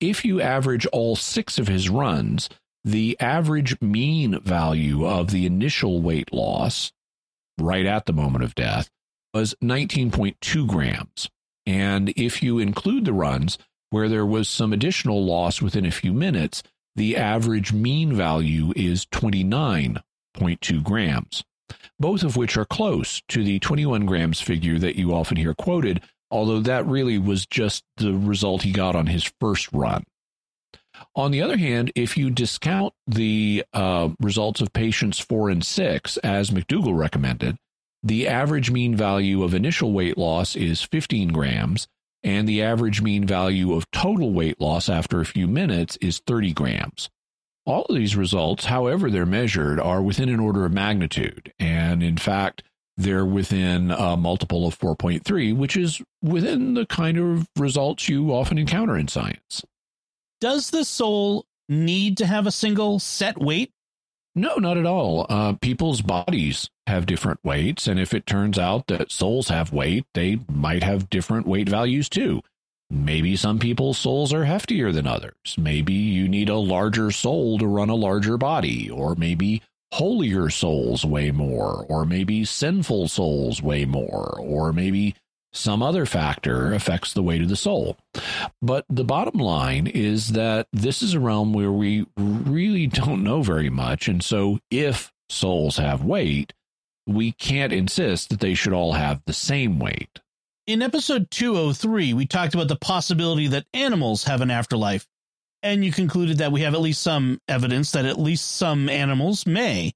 If 0.00 0.24
you 0.24 0.40
average 0.40 0.86
all 0.86 1.16
six 1.16 1.58
of 1.58 1.68
his 1.68 1.88
runs, 1.88 2.48
the 2.84 3.16
average 3.20 3.80
mean 3.80 4.40
value 4.40 5.06
of 5.06 5.30
the 5.30 5.46
initial 5.46 6.00
weight 6.00 6.32
loss, 6.32 6.92
right 7.58 7.86
at 7.86 8.06
the 8.06 8.12
moment 8.12 8.42
of 8.42 8.54
death, 8.54 8.90
was 9.32 9.54
19.2 9.62 10.66
grams. 10.66 11.28
And 11.66 12.10
if 12.16 12.42
you 12.42 12.58
include 12.58 13.04
the 13.04 13.12
runs 13.12 13.58
where 13.90 14.08
there 14.08 14.26
was 14.26 14.48
some 14.48 14.72
additional 14.72 15.24
loss 15.24 15.60
within 15.60 15.84
a 15.84 15.90
few 15.90 16.12
minutes, 16.12 16.62
the 16.96 17.16
average 17.16 17.72
mean 17.72 18.14
value 18.14 18.72
is 18.74 19.06
29.2 19.06 20.82
grams, 20.82 21.44
both 21.98 22.22
of 22.22 22.36
which 22.36 22.56
are 22.56 22.64
close 22.64 23.22
to 23.28 23.44
the 23.44 23.58
21 23.60 24.06
grams 24.06 24.40
figure 24.40 24.78
that 24.78 24.96
you 24.96 25.12
often 25.12 25.36
hear 25.36 25.54
quoted, 25.54 26.02
although 26.30 26.60
that 26.60 26.86
really 26.86 27.18
was 27.18 27.46
just 27.46 27.84
the 27.96 28.12
result 28.12 28.62
he 28.62 28.72
got 28.72 28.96
on 28.96 29.06
his 29.06 29.30
first 29.40 29.72
run. 29.72 30.04
On 31.14 31.30
the 31.30 31.42
other 31.42 31.56
hand, 31.56 31.92
if 31.94 32.16
you 32.16 32.30
discount 32.30 32.92
the 33.06 33.64
uh, 33.72 34.10
results 34.20 34.60
of 34.60 34.72
patients 34.72 35.18
four 35.18 35.48
and 35.48 35.64
six, 35.64 36.16
as 36.18 36.50
McDougall 36.50 36.96
recommended, 36.96 37.56
the 38.02 38.28
average 38.28 38.70
mean 38.70 38.96
value 38.96 39.42
of 39.42 39.54
initial 39.54 39.92
weight 39.92 40.16
loss 40.16 40.56
is 40.56 40.82
15 40.82 41.28
grams, 41.28 41.86
and 42.22 42.48
the 42.48 42.62
average 42.62 43.02
mean 43.02 43.26
value 43.26 43.74
of 43.74 43.90
total 43.90 44.32
weight 44.32 44.60
loss 44.60 44.88
after 44.88 45.20
a 45.20 45.26
few 45.26 45.46
minutes 45.46 45.96
is 46.00 46.20
30 46.26 46.52
grams. 46.52 47.10
All 47.66 47.84
of 47.84 47.94
these 47.94 48.16
results, 48.16 48.64
however 48.66 49.10
they're 49.10 49.26
measured, 49.26 49.78
are 49.78 50.02
within 50.02 50.28
an 50.28 50.40
order 50.40 50.64
of 50.64 50.72
magnitude. 50.72 51.52
And 51.58 52.02
in 52.02 52.16
fact, 52.16 52.62
they're 52.96 53.26
within 53.26 53.90
a 53.90 54.16
multiple 54.16 54.66
of 54.66 54.78
4.3, 54.78 55.56
which 55.56 55.76
is 55.76 56.02
within 56.22 56.74
the 56.74 56.86
kind 56.86 57.18
of 57.18 57.48
results 57.56 58.08
you 58.08 58.32
often 58.32 58.58
encounter 58.58 58.96
in 58.96 59.08
science. 59.08 59.64
Does 60.40 60.70
the 60.70 60.84
soul 60.84 61.44
need 61.68 62.16
to 62.18 62.26
have 62.26 62.46
a 62.46 62.50
single 62.50 62.98
set 62.98 63.38
weight? 63.38 63.72
No, 64.34 64.56
not 64.56 64.76
at 64.76 64.86
all. 64.86 65.26
Uh, 65.28 65.54
people's 65.54 66.02
bodies 66.02 66.70
have 66.86 67.06
different 67.06 67.40
weights, 67.42 67.86
and 67.88 67.98
if 67.98 68.14
it 68.14 68.26
turns 68.26 68.58
out 68.58 68.86
that 68.86 69.10
souls 69.10 69.48
have 69.48 69.72
weight, 69.72 70.04
they 70.14 70.40
might 70.48 70.82
have 70.84 71.10
different 71.10 71.46
weight 71.46 71.68
values 71.68 72.08
too. 72.08 72.40
Maybe 72.88 73.36
some 73.36 73.58
people's 73.58 73.98
souls 73.98 74.32
are 74.32 74.44
heftier 74.44 74.92
than 74.92 75.06
others. 75.06 75.56
Maybe 75.58 75.92
you 75.92 76.28
need 76.28 76.48
a 76.48 76.56
larger 76.56 77.10
soul 77.10 77.58
to 77.58 77.66
run 77.66 77.88
a 77.88 77.94
larger 77.94 78.36
body, 78.36 78.88
or 78.90 79.14
maybe 79.14 79.62
holier 79.92 80.50
souls 80.50 81.04
weigh 81.04 81.30
more, 81.32 81.84
or 81.88 82.04
maybe 82.04 82.44
sinful 82.44 83.08
souls 83.08 83.62
weigh 83.62 83.84
more, 83.84 84.38
or 84.40 84.72
maybe 84.72 85.14
some 85.52 85.82
other 85.82 86.06
factor 86.06 86.72
affects 86.72 87.12
the 87.12 87.22
weight 87.22 87.42
of 87.42 87.48
the 87.48 87.56
soul. 87.56 87.96
But 88.62 88.84
the 88.88 89.04
bottom 89.04 89.38
line 89.40 89.86
is 89.86 90.28
that 90.28 90.68
this 90.72 91.02
is 91.02 91.14
a 91.14 91.20
realm 91.20 91.52
where 91.52 91.72
we 91.72 92.06
really 92.16 92.86
don't 92.86 93.24
know 93.24 93.42
very 93.42 93.70
much. 93.70 94.08
And 94.08 94.22
so 94.22 94.58
if 94.70 95.12
souls 95.28 95.76
have 95.76 96.04
weight, 96.04 96.52
we 97.06 97.32
can't 97.32 97.72
insist 97.72 98.30
that 98.30 98.40
they 98.40 98.54
should 98.54 98.72
all 98.72 98.92
have 98.92 99.22
the 99.26 99.32
same 99.32 99.78
weight. 99.78 100.20
In 100.66 100.82
episode 100.82 101.30
203, 101.30 102.14
we 102.14 102.26
talked 102.26 102.54
about 102.54 102.68
the 102.68 102.76
possibility 102.76 103.48
that 103.48 103.66
animals 103.74 104.24
have 104.24 104.40
an 104.40 104.50
afterlife. 104.50 105.06
And 105.62 105.84
you 105.84 105.92
concluded 105.92 106.38
that 106.38 106.52
we 106.52 106.62
have 106.62 106.74
at 106.74 106.80
least 106.80 107.02
some 107.02 107.40
evidence 107.48 107.92
that 107.92 108.06
at 108.06 108.18
least 108.18 108.56
some 108.56 108.88
animals 108.88 109.46
may. 109.46 109.92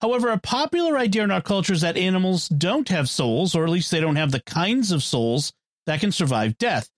However, 0.00 0.30
a 0.30 0.38
popular 0.38 0.96
idea 0.96 1.24
in 1.24 1.30
our 1.30 1.42
culture 1.42 1.74
is 1.74 1.82
that 1.82 1.96
animals 1.96 2.48
don't 2.48 2.88
have 2.88 3.08
souls, 3.08 3.54
or 3.54 3.64
at 3.64 3.70
least 3.70 3.90
they 3.90 4.00
don't 4.00 4.16
have 4.16 4.32
the 4.32 4.40
kinds 4.40 4.92
of 4.92 5.02
souls 5.02 5.52
that 5.86 6.00
can 6.00 6.10
survive 6.10 6.56
death. 6.56 6.88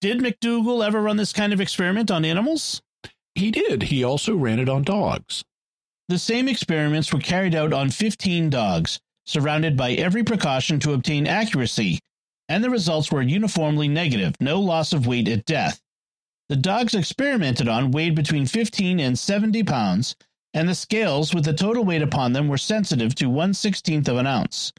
Did 0.00 0.18
McDougall 0.18 0.86
ever 0.86 1.02
run 1.02 1.16
this 1.16 1.32
kind 1.32 1.52
of 1.52 1.60
experiment 1.60 2.10
on 2.10 2.24
animals? 2.24 2.82
He 3.34 3.50
did. 3.50 3.84
He 3.84 4.04
also 4.04 4.36
ran 4.36 4.60
it 4.60 4.68
on 4.68 4.82
dogs. 4.82 5.42
The 6.08 6.18
same 6.18 6.48
experiments 6.48 7.12
were 7.12 7.18
carried 7.18 7.54
out 7.54 7.72
on 7.72 7.90
15 7.90 8.48
dogs, 8.48 9.00
surrounded 9.24 9.76
by 9.76 9.92
every 9.92 10.22
precaution 10.22 10.78
to 10.80 10.92
obtain 10.92 11.26
accuracy, 11.26 11.98
and 12.48 12.62
the 12.62 12.70
results 12.70 13.10
were 13.10 13.22
uniformly 13.22 13.88
negative 13.88 14.34
no 14.40 14.60
loss 14.60 14.92
of 14.92 15.06
weight 15.06 15.26
at 15.26 15.46
death. 15.46 15.80
The 16.48 16.56
dogs 16.56 16.94
experimented 16.94 17.66
on 17.66 17.90
weighed 17.90 18.14
between 18.14 18.46
15 18.46 19.00
and 19.00 19.18
70 19.18 19.64
pounds 19.64 20.14
and 20.54 20.68
the 20.68 20.74
scales 20.74 21.34
with 21.34 21.44
the 21.44 21.52
total 21.52 21.84
weight 21.84 22.02
upon 22.02 22.32
them 22.32 22.48
were 22.48 22.58
sensitive 22.58 23.14
to 23.16 23.28
one 23.28 23.54
sixteenth 23.54 24.08
of 24.08 24.16
an 24.16 24.26
ounce. 24.26 24.72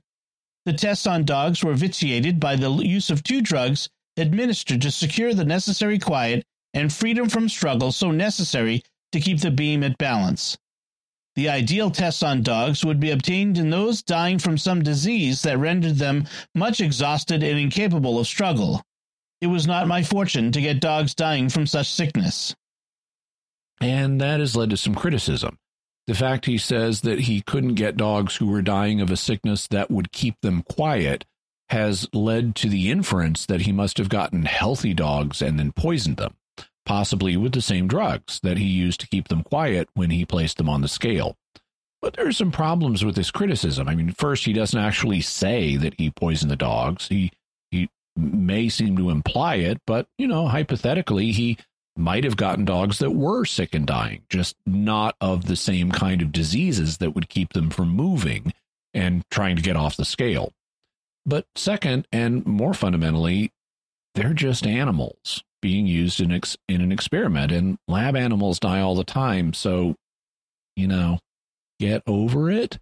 The 0.65 0.73
tests 0.73 1.07
on 1.07 1.23
dogs 1.23 1.63
were 1.63 1.75
vitiated 1.75 2.39
by 2.39 2.55
the 2.55 2.71
use 2.71 3.09
of 3.09 3.23
two 3.23 3.41
drugs 3.41 3.89
administered 4.17 4.81
to 4.81 4.91
secure 4.91 5.33
the 5.33 5.45
necessary 5.45 5.99
quiet 5.99 6.43
and 6.73 6.91
freedom 6.91 7.29
from 7.29 7.47
struggle 7.47 7.91
so 7.91 8.11
necessary 8.11 8.83
to 9.11 9.19
keep 9.19 9.39
the 9.39 9.51
beam 9.51 9.83
at 9.83 9.97
balance. 9.97 10.57
The 11.35 11.49
ideal 11.49 11.91
tests 11.91 12.23
on 12.23 12.41
dogs 12.41 12.83
would 12.83 12.99
be 12.99 13.11
obtained 13.11 13.57
in 13.57 13.69
those 13.69 14.01
dying 14.01 14.39
from 14.39 14.57
some 14.57 14.81
disease 14.81 15.43
that 15.43 15.59
rendered 15.59 15.97
them 15.97 16.25
much 16.55 16.81
exhausted 16.81 17.43
and 17.43 17.59
incapable 17.59 18.19
of 18.19 18.27
struggle. 18.27 18.81
It 19.39 19.47
was 19.47 19.67
not 19.67 19.87
my 19.87 20.01
fortune 20.01 20.51
to 20.51 20.61
get 20.61 20.81
dogs 20.81 21.13
dying 21.13 21.47
from 21.49 21.67
such 21.67 21.91
sickness. 21.91 22.55
And 23.79 24.19
that 24.21 24.39
has 24.39 24.55
led 24.55 24.71
to 24.71 24.77
some 24.77 24.95
criticism. 24.95 25.57
The 26.07 26.15
fact 26.15 26.45
he 26.45 26.57
says 26.57 27.01
that 27.01 27.21
he 27.21 27.41
couldn't 27.41 27.75
get 27.75 27.97
dogs 27.97 28.37
who 28.37 28.47
were 28.47 28.61
dying 28.61 29.01
of 29.01 29.11
a 29.11 29.17
sickness 29.17 29.67
that 29.67 29.91
would 29.91 30.11
keep 30.11 30.39
them 30.41 30.63
quiet 30.63 31.25
has 31.69 32.07
led 32.13 32.55
to 32.55 32.69
the 32.69 32.89
inference 32.89 33.45
that 33.45 33.61
he 33.61 33.73
must 33.73 33.97
have 33.97 34.07
gotten 34.07 34.43
healthy 34.43 34.93
dogs 34.93 35.41
and 35.41 35.59
then 35.59 35.73
poisoned 35.73 36.15
them, 36.15 36.35
possibly 36.85 37.35
with 37.35 37.51
the 37.51 37.61
same 37.61 37.87
drugs 37.87 38.39
that 38.41 38.57
he 38.57 38.65
used 38.65 39.01
to 39.01 39.07
keep 39.07 39.27
them 39.27 39.43
quiet 39.43 39.89
when 39.93 40.09
he 40.09 40.25
placed 40.25 40.57
them 40.57 40.69
on 40.69 40.81
the 40.81 40.87
scale. 40.87 41.35
But 42.01 42.13
there 42.13 42.27
are 42.27 42.31
some 42.31 42.51
problems 42.51 43.03
with 43.03 43.15
this 43.15 43.31
criticism. 43.31 43.89
I 43.89 43.95
mean, 43.95 44.11
first, 44.11 44.45
he 44.45 44.53
doesn't 44.53 44.79
actually 44.79 45.21
say 45.21 45.75
that 45.75 45.95
he 45.97 46.09
poisoned 46.09 46.51
the 46.51 46.55
dogs. 46.55 47.07
He 47.09 47.31
he 47.69 47.89
may 48.15 48.69
seem 48.69 48.95
to 48.97 49.09
imply 49.09 49.55
it, 49.55 49.81
but 49.85 50.07
you 50.17 50.27
know, 50.27 50.47
hypothetically, 50.47 51.31
he 51.31 51.57
might 51.97 52.23
have 52.23 52.37
gotten 52.37 52.65
dogs 52.65 52.99
that 52.99 53.11
were 53.11 53.45
sick 53.45 53.73
and 53.73 53.85
dying, 53.85 54.23
just 54.29 54.55
not 54.65 55.15
of 55.21 55.45
the 55.45 55.55
same 55.55 55.91
kind 55.91 56.21
of 56.21 56.31
diseases 56.31 56.97
that 56.97 57.15
would 57.15 57.29
keep 57.29 57.53
them 57.53 57.69
from 57.69 57.89
moving 57.89 58.53
and 58.93 59.23
trying 59.29 59.55
to 59.55 59.61
get 59.61 59.75
off 59.75 59.97
the 59.97 60.05
scale. 60.05 60.53
But 61.25 61.45
second, 61.55 62.07
and 62.11 62.45
more 62.45 62.73
fundamentally, 62.73 63.51
they're 64.15 64.33
just 64.33 64.65
animals 64.65 65.43
being 65.61 65.87
used 65.87 66.21
in 66.21 66.31
ex- 66.31 66.57
in 66.67 66.81
an 66.81 66.91
experiment, 66.91 67.51
and 67.51 67.77
lab 67.87 68.15
animals 68.15 68.59
die 68.59 68.79
all 68.79 68.95
the 68.95 69.03
time. 69.03 69.53
So, 69.53 69.95
you 70.75 70.87
know, 70.87 71.19
get 71.79 72.01
over 72.07 72.49
it. 72.49 72.79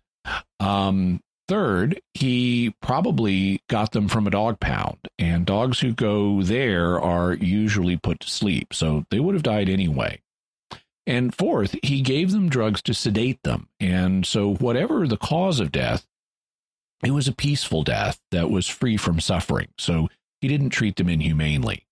Um, 0.59 1.21
third, 1.47 2.01
he 2.13 2.75
probably 2.81 3.61
got 3.69 3.91
them 3.91 4.07
from 4.07 4.27
a 4.27 4.31
dog 4.31 4.59
pound, 4.59 4.97
and 5.17 5.45
dogs 5.45 5.79
who 5.79 5.93
go 5.93 6.41
there 6.41 6.99
are 6.99 7.33
usually 7.33 7.97
put 7.97 8.19
to 8.21 8.29
sleep, 8.29 8.73
so 8.73 9.05
they 9.09 9.19
would 9.19 9.35
have 9.35 9.43
died 9.43 9.69
anyway. 9.69 10.21
And 11.07 11.35
fourth, 11.35 11.75
he 11.83 12.01
gave 12.01 12.31
them 12.31 12.49
drugs 12.49 12.81
to 12.83 12.93
sedate 12.93 13.43
them. 13.43 13.69
And 13.79 14.25
so, 14.25 14.55
whatever 14.55 15.07
the 15.07 15.17
cause 15.17 15.59
of 15.59 15.71
death, 15.71 16.05
it 17.03 17.11
was 17.11 17.27
a 17.27 17.33
peaceful 17.33 17.83
death 17.83 18.19
that 18.31 18.49
was 18.49 18.67
free 18.67 18.97
from 18.97 19.19
suffering. 19.19 19.67
So, 19.77 20.09
he 20.41 20.47
didn't 20.47 20.71
treat 20.71 20.95
them 20.95 21.09
inhumanely. 21.09 21.85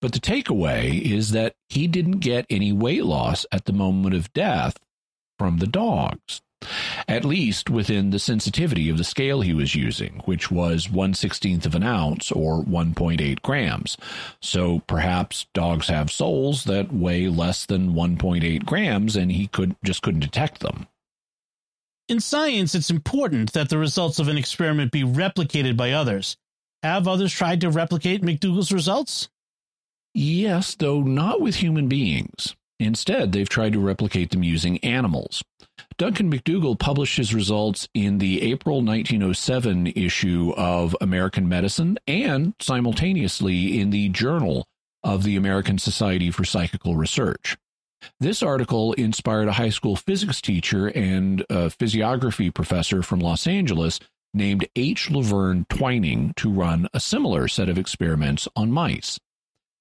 But 0.00 0.12
the 0.12 0.20
takeaway 0.20 1.00
is 1.00 1.32
that 1.32 1.56
he 1.68 1.86
didn't 1.86 2.20
get 2.20 2.46
any 2.48 2.72
weight 2.72 3.04
loss 3.04 3.44
at 3.52 3.64
the 3.64 3.72
moment 3.72 4.14
of 4.14 4.32
death 4.32 4.78
from 5.38 5.58
the 5.58 5.66
dogs 5.66 6.40
at 7.06 7.24
least 7.24 7.70
within 7.70 8.10
the 8.10 8.18
sensitivity 8.18 8.90
of 8.90 8.98
the 8.98 9.04
scale 9.04 9.40
he 9.40 9.54
was 9.54 9.74
using, 9.74 10.22
which 10.24 10.50
was 10.50 10.90
1 10.90 11.14
16th 11.14 11.66
of 11.66 11.74
an 11.74 11.82
ounce 11.82 12.30
or 12.32 12.62
1.8 12.62 13.42
grams. 13.42 13.96
So 14.40 14.80
perhaps 14.86 15.46
dogs 15.54 15.88
have 15.88 16.10
souls 16.10 16.64
that 16.64 16.92
weigh 16.92 17.28
less 17.28 17.66
than 17.66 17.94
1.8 17.94 18.64
grams 18.64 19.16
and 19.16 19.32
he 19.32 19.46
could 19.46 19.76
just 19.84 20.02
couldn't 20.02 20.20
detect 20.20 20.60
them. 20.60 20.86
In 22.08 22.20
science, 22.20 22.74
it's 22.74 22.90
important 22.90 23.52
that 23.52 23.68
the 23.68 23.78
results 23.78 24.18
of 24.18 24.28
an 24.28 24.38
experiment 24.38 24.92
be 24.92 25.02
replicated 25.02 25.76
by 25.76 25.92
others. 25.92 26.36
Have 26.82 27.06
others 27.06 27.32
tried 27.32 27.60
to 27.60 27.70
replicate 27.70 28.22
McDougall's 28.22 28.72
results? 28.72 29.28
Yes, 30.14 30.74
though 30.74 31.02
not 31.02 31.40
with 31.40 31.56
human 31.56 31.88
beings. 31.88 32.56
Instead, 32.80 33.32
they've 33.32 33.48
tried 33.48 33.72
to 33.72 33.80
replicate 33.80 34.30
them 34.30 34.42
using 34.42 34.78
animals. 34.78 35.42
Duncan 35.98 36.30
McDougall 36.30 36.78
published 36.78 37.16
his 37.16 37.34
results 37.34 37.88
in 37.92 38.18
the 38.18 38.40
April 38.42 38.76
1907 38.76 39.88
issue 39.88 40.54
of 40.56 40.96
American 41.00 41.48
Medicine 41.48 41.98
and 42.06 42.54
simultaneously 42.60 43.80
in 43.80 43.90
the 43.90 44.08
Journal 44.10 44.64
of 45.02 45.24
the 45.24 45.34
American 45.34 45.76
Society 45.76 46.30
for 46.30 46.44
Psychical 46.44 46.94
Research. 46.94 47.56
This 48.20 48.44
article 48.44 48.92
inspired 48.92 49.48
a 49.48 49.54
high 49.54 49.70
school 49.70 49.96
physics 49.96 50.40
teacher 50.40 50.86
and 50.86 51.44
a 51.50 51.68
physiography 51.68 52.52
professor 52.52 53.02
from 53.02 53.18
Los 53.18 53.48
Angeles 53.48 53.98
named 54.32 54.68
H. 54.76 55.10
Laverne 55.10 55.66
Twining 55.68 56.32
to 56.36 56.48
run 56.48 56.86
a 56.94 57.00
similar 57.00 57.48
set 57.48 57.68
of 57.68 57.76
experiments 57.76 58.46
on 58.54 58.70
mice. 58.70 59.18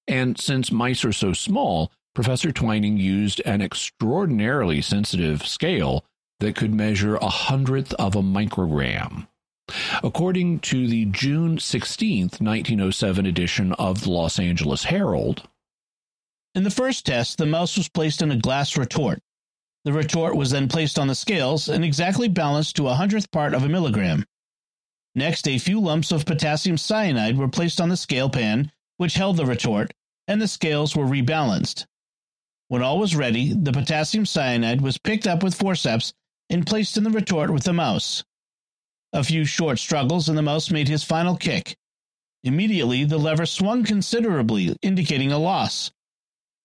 And 0.08 0.40
since 0.40 0.72
mice 0.72 1.06
are 1.06 1.14
so 1.14 1.34
small, 1.34 1.92
Professor 2.18 2.52
Twining 2.52 2.98
used 2.98 3.44
an 3.46 3.62
extraordinarily 3.62 4.82
sensitive 4.82 5.46
scale 5.46 6.04
that 6.40 6.56
could 6.56 6.74
measure 6.74 7.16
a 7.18 7.30
hundredth 7.30 7.94
of 7.94 8.16
a 8.16 8.24
microgram. 8.24 9.28
According 10.04 10.62
to 10.62 10.88
the 10.88 11.06
June 11.06 11.60
16, 11.60 12.24
1907 12.40 13.28
edition 13.28 13.72
of 13.74 14.02
the 14.02 14.10
Los 14.10 14.40
Angeles 14.40 14.86
Herald, 14.86 15.48
in 16.56 16.64
the 16.64 16.72
first 16.72 17.06
test, 17.06 17.38
the 17.38 17.46
mouse 17.46 17.78
was 17.78 17.88
placed 17.88 18.24
in 18.24 18.32
a 18.32 18.36
glass 18.36 18.76
retort. 18.78 19.20
The 19.86 19.94
retort 19.94 20.36
was 20.36 20.50
then 20.50 20.68
placed 20.68 20.98
on 20.98 21.08
the 21.08 21.14
scales 21.14 21.70
and 21.70 21.86
exactly 21.86 22.28
balanced 22.28 22.78
to 22.78 22.88
a 22.88 22.96
hundredth 22.96 23.30
part 23.30 23.54
of 23.54 23.64
a 23.64 23.70
milligram. 23.70 24.26
Next, 25.14 25.48
a 25.48 25.60
few 25.60 25.80
lumps 25.80 26.12
of 26.12 26.26
potassium 26.26 26.80
cyanide 26.80 27.38
were 27.38 27.48
placed 27.48 27.80
on 27.80 27.90
the 27.90 27.96
scale 27.96 28.32
pan, 28.32 28.72
which 28.98 29.14
held 29.14 29.38
the 29.38 29.46
retort, 29.46 29.94
and 30.28 30.42
the 30.42 30.48
scales 30.48 30.96
were 30.96 31.06
rebalanced. 31.06 31.86
When 32.70 32.84
all 32.84 33.00
was 33.00 33.16
ready, 33.16 33.54
the 33.54 33.72
potassium 33.72 34.26
cyanide 34.26 34.82
was 34.82 34.98
picked 34.98 35.26
up 35.26 35.42
with 35.42 35.56
forceps 35.56 36.14
and 36.50 36.68
placed 36.68 36.98
in 36.98 37.04
the 37.04 37.10
retort 37.10 37.50
with 37.50 37.64
the 37.64 37.74
mouse. 37.74 38.24
A 39.14 39.24
few 39.24 39.46
short 39.46 39.80
struggles, 39.80 40.28
and 40.28 40.38
the 40.38 40.42
mouse 40.42 40.70
made 40.70 40.88
his 40.88 41.04
final 41.04 41.38
kick. 41.38 41.78
Immediately, 42.44 43.06
the 43.06 43.18
lever 43.18 43.46
swung 43.46 43.84
considerably, 43.84 44.76
indicating 44.82 45.32
a 45.32 45.38
loss. 45.38 45.92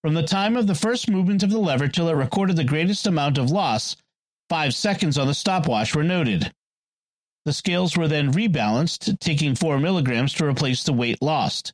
From 0.02 0.14
the 0.14 0.26
time 0.26 0.56
of 0.56 0.66
the 0.66 0.74
first 0.74 1.08
movement 1.08 1.44
of 1.44 1.50
the 1.50 1.58
lever 1.58 1.86
till 1.86 2.08
it 2.08 2.14
recorded 2.14 2.56
the 2.56 2.64
greatest 2.64 3.06
amount 3.06 3.38
of 3.38 3.52
loss, 3.52 3.96
five 4.48 4.74
seconds 4.74 5.16
on 5.16 5.28
the 5.28 5.34
stopwatch 5.34 5.94
were 5.94 6.02
noted. 6.02 6.52
The 7.44 7.52
scales 7.52 7.96
were 7.96 8.08
then 8.08 8.32
rebalanced, 8.32 9.18
taking 9.20 9.54
4 9.54 9.78
milligrams 9.78 10.32
to 10.34 10.46
replace 10.46 10.82
the 10.82 10.92
weight 10.92 11.22
lost. 11.22 11.72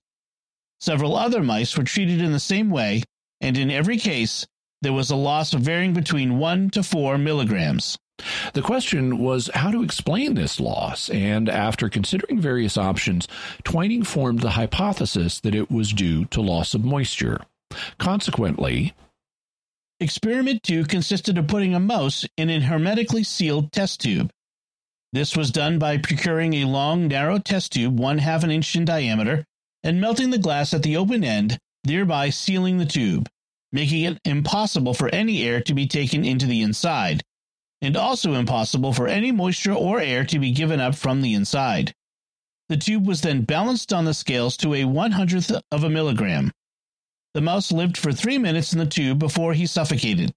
Several 0.80 1.16
other 1.16 1.42
mice 1.42 1.76
were 1.76 1.84
treated 1.84 2.20
in 2.20 2.32
the 2.32 2.40
same 2.40 2.70
way, 2.70 3.02
and 3.40 3.56
in 3.56 3.70
every 3.70 3.98
case, 3.98 4.46
there 4.82 4.92
was 4.92 5.10
a 5.10 5.16
loss 5.16 5.52
varying 5.52 5.92
between 5.92 6.38
1 6.38 6.70
to 6.70 6.82
4 6.82 7.18
milligrams. 7.18 7.98
The 8.52 8.62
question 8.62 9.18
was 9.18 9.50
how 9.54 9.70
to 9.70 9.82
explain 9.82 10.34
this 10.34 10.58
loss, 10.58 11.08
and 11.08 11.48
after 11.48 11.88
considering 11.88 12.40
various 12.40 12.76
options, 12.76 13.28
Twining 13.62 14.02
formed 14.02 14.40
the 14.40 14.50
hypothesis 14.50 15.40
that 15.40 15.54
it 15.54 15.70
was 15.70 15.92
due 15.92 16.24
to 16.26 16.40
loss 16.40 16.74
of 16.74 16.84
moisture. 16.84 17.40
Consequently, 17.98 18.94
Experiment 20.00 20.62
2 20.62 20.84
consisted 20.84 21.38
of 21.38 21.48
putting 21.48 21.74
a 21.74 21.80
mouse 21.80 22.24
in 22.36 22.50
an 22.50 22.62
hermetically 22.62 23.24
sealed 23.24 23.72
test 23.72 24.00
tube. 24.00 24.30
This 25.12 25.36
was 25.36 25.50
done 25.50 25.78
by 25.78 25.98
procuring 25.98 26.54
a 26.54 26.66
long, 26.66 27.08
narrow 27.08 27.38
test 27.38 27.72
tube, 27.72 27.98
one 27.98 28.18
half 28.18 28.44
an 28.44 28.50
inch 28.50 28.76
in 28.76 28.84
diameter, 28.84 29.44
and 29.82 30.00
melting 30.00 30.30
the 30.30 30.38
glass 30.38 30.72
at 30.74 30.82
the 30.82 30.96
open 30.96 31.24
end 31.24 31.58
thereby 31.84 32.30
sealing 32.30 32.78
the 32.78 32.86
tube, 32.86 33.28
making 33.72 34.02
it 34.02 34.18
impossible 34.24 34.94
for 34.94 35.08
any 35.08 35.42
air 35.42 35.60
to 35.62 35.74
be 35.74 35.86
taken 35.86 36.24
into 36.24 36.46
the 36.46 36.62
inside, 36.62 37.22
and 37.80 37.96
also 37.96 38.34
impossible 38.34 38.92
for 38.92 39.06
any 39.06 39.30
moisture 39.30 39.72
or 39.74 40.00
air 40.00 40.24
to 40.24 40.38
be 40.38 40.50
given 40.50 40.80
up 40.80 40.94
from 40.94 41.22
the 41.22 41.34
inside. 41.34 41.94
The 42.68 42.76
tube 42.76 43.06
was 43.06 43.22
then 43.22 43.42
balanced 43.42 43.92
on 43.92 44.04
the 44.04 44.14
scales 44.14 44.56
to 44.58 44.74
a 44.74 44.84
one 44.84 45.12
hundredth 45.12 45.52
of 45.70 45.84
a 45.84 45.90
milligram. 45.90 46.52
The 47.34 47.40
mouse 47.40 47.72
lived 47.72 47.96
for 47.96 48.12
three 48.12 48.38
minutes 48.38 48.72
in 48.72 48.78
the 48.78 48.86
tube 48.86 49.18
before 49.18 49.54
he 49.54 49.66
suffocated. 49.66 50.34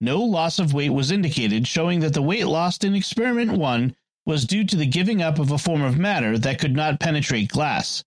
No 0.00 0.22
loss 0.22 0.58
of 0.58 0.74
weight 0.74 0.90
was 0.90 1.10
indicated, 1.10 1.66
showing 1.66 2.00
that 2.00 2.12
the 2.12 2.22
weight 2.22 2.46
lost 2.46 2.84
in 2.84 2.94
experiment 2.94 3.52
1 3.52 3.96
was 4.26 4.44
due 4.44 4.64
to 4.64 4.76
the 4.76 4.86
giving 4.86 5.22
up 5.22 5.38
of 5.38 5.50
a 5.50 5.58
form 5.58 5.80
of 5.80 5.96
matter 5.96 6.36
that 6.36 6.58
could 6.58 6.74
not 6.74 7.00
penetrate 7.00 7.48
glass. 7.48 8.04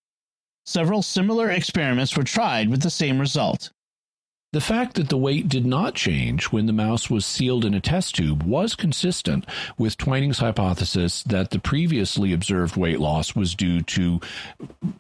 Several 0.70 1.02
similar 1.02 1.50
experiments 1.50 2.16
were 2.16 2.24
tried 2.24 2.70
with 2.70 2.84
the 2.84 2.92
same 2.92 3.18
result. 3.18 3.72
The 4.54 4.62
fact 4.62 4.98
that 4.98 5.10
the 5.10 5.18
weight 5.18 5.50
did 5.50 5.66
not 5.66 5.96
change 5.96 6.46
when 6.46 6.68
the 6.68 6.74
mouse 6.74 7.10
was 7.10 7.26
sealed 7.26 7.66
in 7.66 7.74
a 7.74 7.82
test 7.82 8.14
tube 8.14 8.44
was 8.44 8.76
consistent 8.76 9.48
with 9.80 9.98
Twining's 9.98 10.38
hypothesis 10.38 11.24
that 11.24 11.50
the 11.50 11.58
previously 11.58 12.34
observed 12.34 12.76
weight 12.76 13.00
loss 13.00 13.36
was 13.36 13.56
due 13.56 13.82
to 13.82 14.20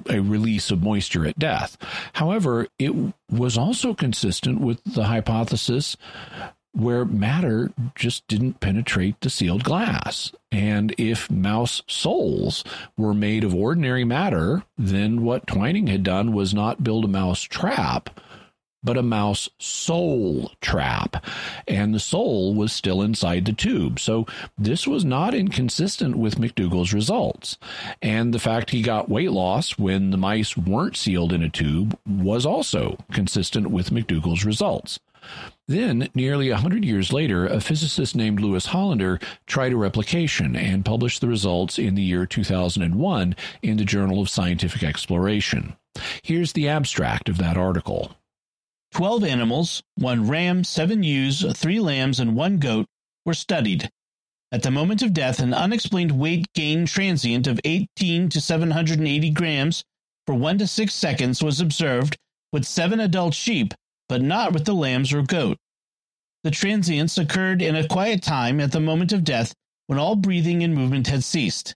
a 0.09 0.19
release 0.19 0.71
of 0.71 0.81
moisture 0.81 1.27
at 1.27 1.37
death. 1.37 1.77
However, 2.13 2.67
it 2.79 3.13
was 3.31 3.55
also 3.55 3.93
consistent 3.93 4.61
with 4.61 4.83
the 4.85 5.03
hypothesis 5.03 5.95
where 6.73 7.05
matter 7.05 7.71
just 7.95 8.27
didn't 8.27 8.59
penetrate 8.59 9.19
the 9.21 9.29
sealed 9.29 9.63
glass. 9.63 10.31
And 10.51 10.93
if 10.97 11.29
mouse 11.29 11.81
souls 11.87 12.63
were 12.97 13.13
made 13.13 13.43
of 13.43 13.55
ordinary 13.55 14.03
matter, 14.03 14.63
then 14.77 15.23
what 15.23 15.47
Twining 15.47 15.87
had 15.87 16.03
done 16.03 16.33
was 16.33 16.53
not 16.53 16.83
build 16.83 17.05
a 17.05 17.09
mouse 17.09 17.41
trap, 17.41 18.19
but 18.83 18.97
a 18.97 19.03
mouse 19.03 19.49
soul 19.59 20.51
trap. 20.61 21.25
And 21.67 21.93
the 21.93 21.99
soul 21.99 22.53
was 22.55 22.71
still 22.71 23.01
inside 23.01 23.45
the 23.45 23.53
tube. 23.53 23.99
So 23.99 24.25
this 24.57 24.87
was 24.87 25.03
not 25.03 25.33
inconsistent 25.33 26.15
with 26.15 26.39
McDougall's 26.39 26.93
results. 26.93 27.57
And 28.01 28.33
the 28.33 28.39
fact 28.39 28.69
he 28.69 28.81
got 28.81 29.09
weight 29.09 29.31
loss 29.31 29.77
when 29.77 30.11
the 30.11 30.17
mice 30.17 30.55
weren't 30.55 30.95
sealed 30.95 31.33
in 31.33 31.43
a 31.43 31.49
tube 31.49 31.97
was 32.07 32.45
also 32.45 32.97
consistent 33.11 33.69
with 33.69 33.89
McDougall's 33.89 34.45
results. 34.45 34.99
Then, 35.67 36.09
nearly 36.15 36.49
a 36.49 36.57
hundred 36.57 36.83
years 36.83 37.13
later, 37.13 37.45
a 37.45 37.61
physicist 37.61 38.15
named 38.15 38.39
Lewis 38.39 38.67
Hollander 38.67 39.19
tried 39.45 39.73
a 39.73 39.77
replication 39.77 40.55
and 40.55 40.83
published 40.83 41.21
the 41.21 41.27
results 41.27 41.77
in 41.77 41.95
the 41.95 42.01
year 42.01 42.25
2001 42.25 43.35
in 43.61 43.77
the 43.77 43.85
Journal 43.85 44.21
of 44.21 44.29
Scientific 44.29 44.81
Exploration. 44.81 45.75
Here's 46.23 46.53
the 46.53 46.67
abstract 46.67 47.29
of 47.29 47.37
that 47.37 47.57
article. 47.57 48.15
12 48.93 49.23
animals, 49.23 49.83
one 49.95 50.27
ram, 50.27 50.63
seven 50.63 51.03
ewes, 51.03 51.45
three 51.55 51.79
lambs, 51.79 52.19
and 52.19 52.35
one 52.35 52.57
goat 52.57 52.87
were 53.25 53.33
studied. 53.33 53.89
At 54.51 54.63
the 54.63 54.71
moment 54.71 55.03
of 55.03 55.13
death, 55.13 55.39
an 55.39 55.53
unexplained 55.53 56.13
weight 56.13 56.47
gain 56.55 56.87
transient 56.87 57.45
of 57.45 57.59
18 57.63 58.29
to 58.29 58.41
780 58.41 59.29
grams 59.29 59.83
for 60.25 60.33
1 60.33 60.57
to 60.57 60.67
6 60.67 60.93
seconds 60.93 61.43
was 61.43 61.61
observed 61.61 62.17
with 62.51 62.65
seven 62.65 62.99
adult 62.99 63.35
sheep 63.35 63.75
but 64.09 64.21
not 64.21 64.51
with 64.51 64.65
the 64.65 64.73
lambs 64.73 65.13
or 65.13 65.21
goat. 65.21 65.57
The 66.43 66.51
transients 66.51 67.17
occurred 67.17 67.61
in 67.61 67.75
a 67.75 67.87
quiet 67.87 68.21
time 68.23 68.59
at 68.59 68.71
the 68.73 68.79
moment 68.81 69.13
of 69.13 69.23
death 69.23 69.53
when 69.87 69.99
all 69.99 70.15
breathing 70.15 70.63
and 70.63 70.75
movement 70.75 71.07
had 71.07 71.23
ceased. 71.23 71.75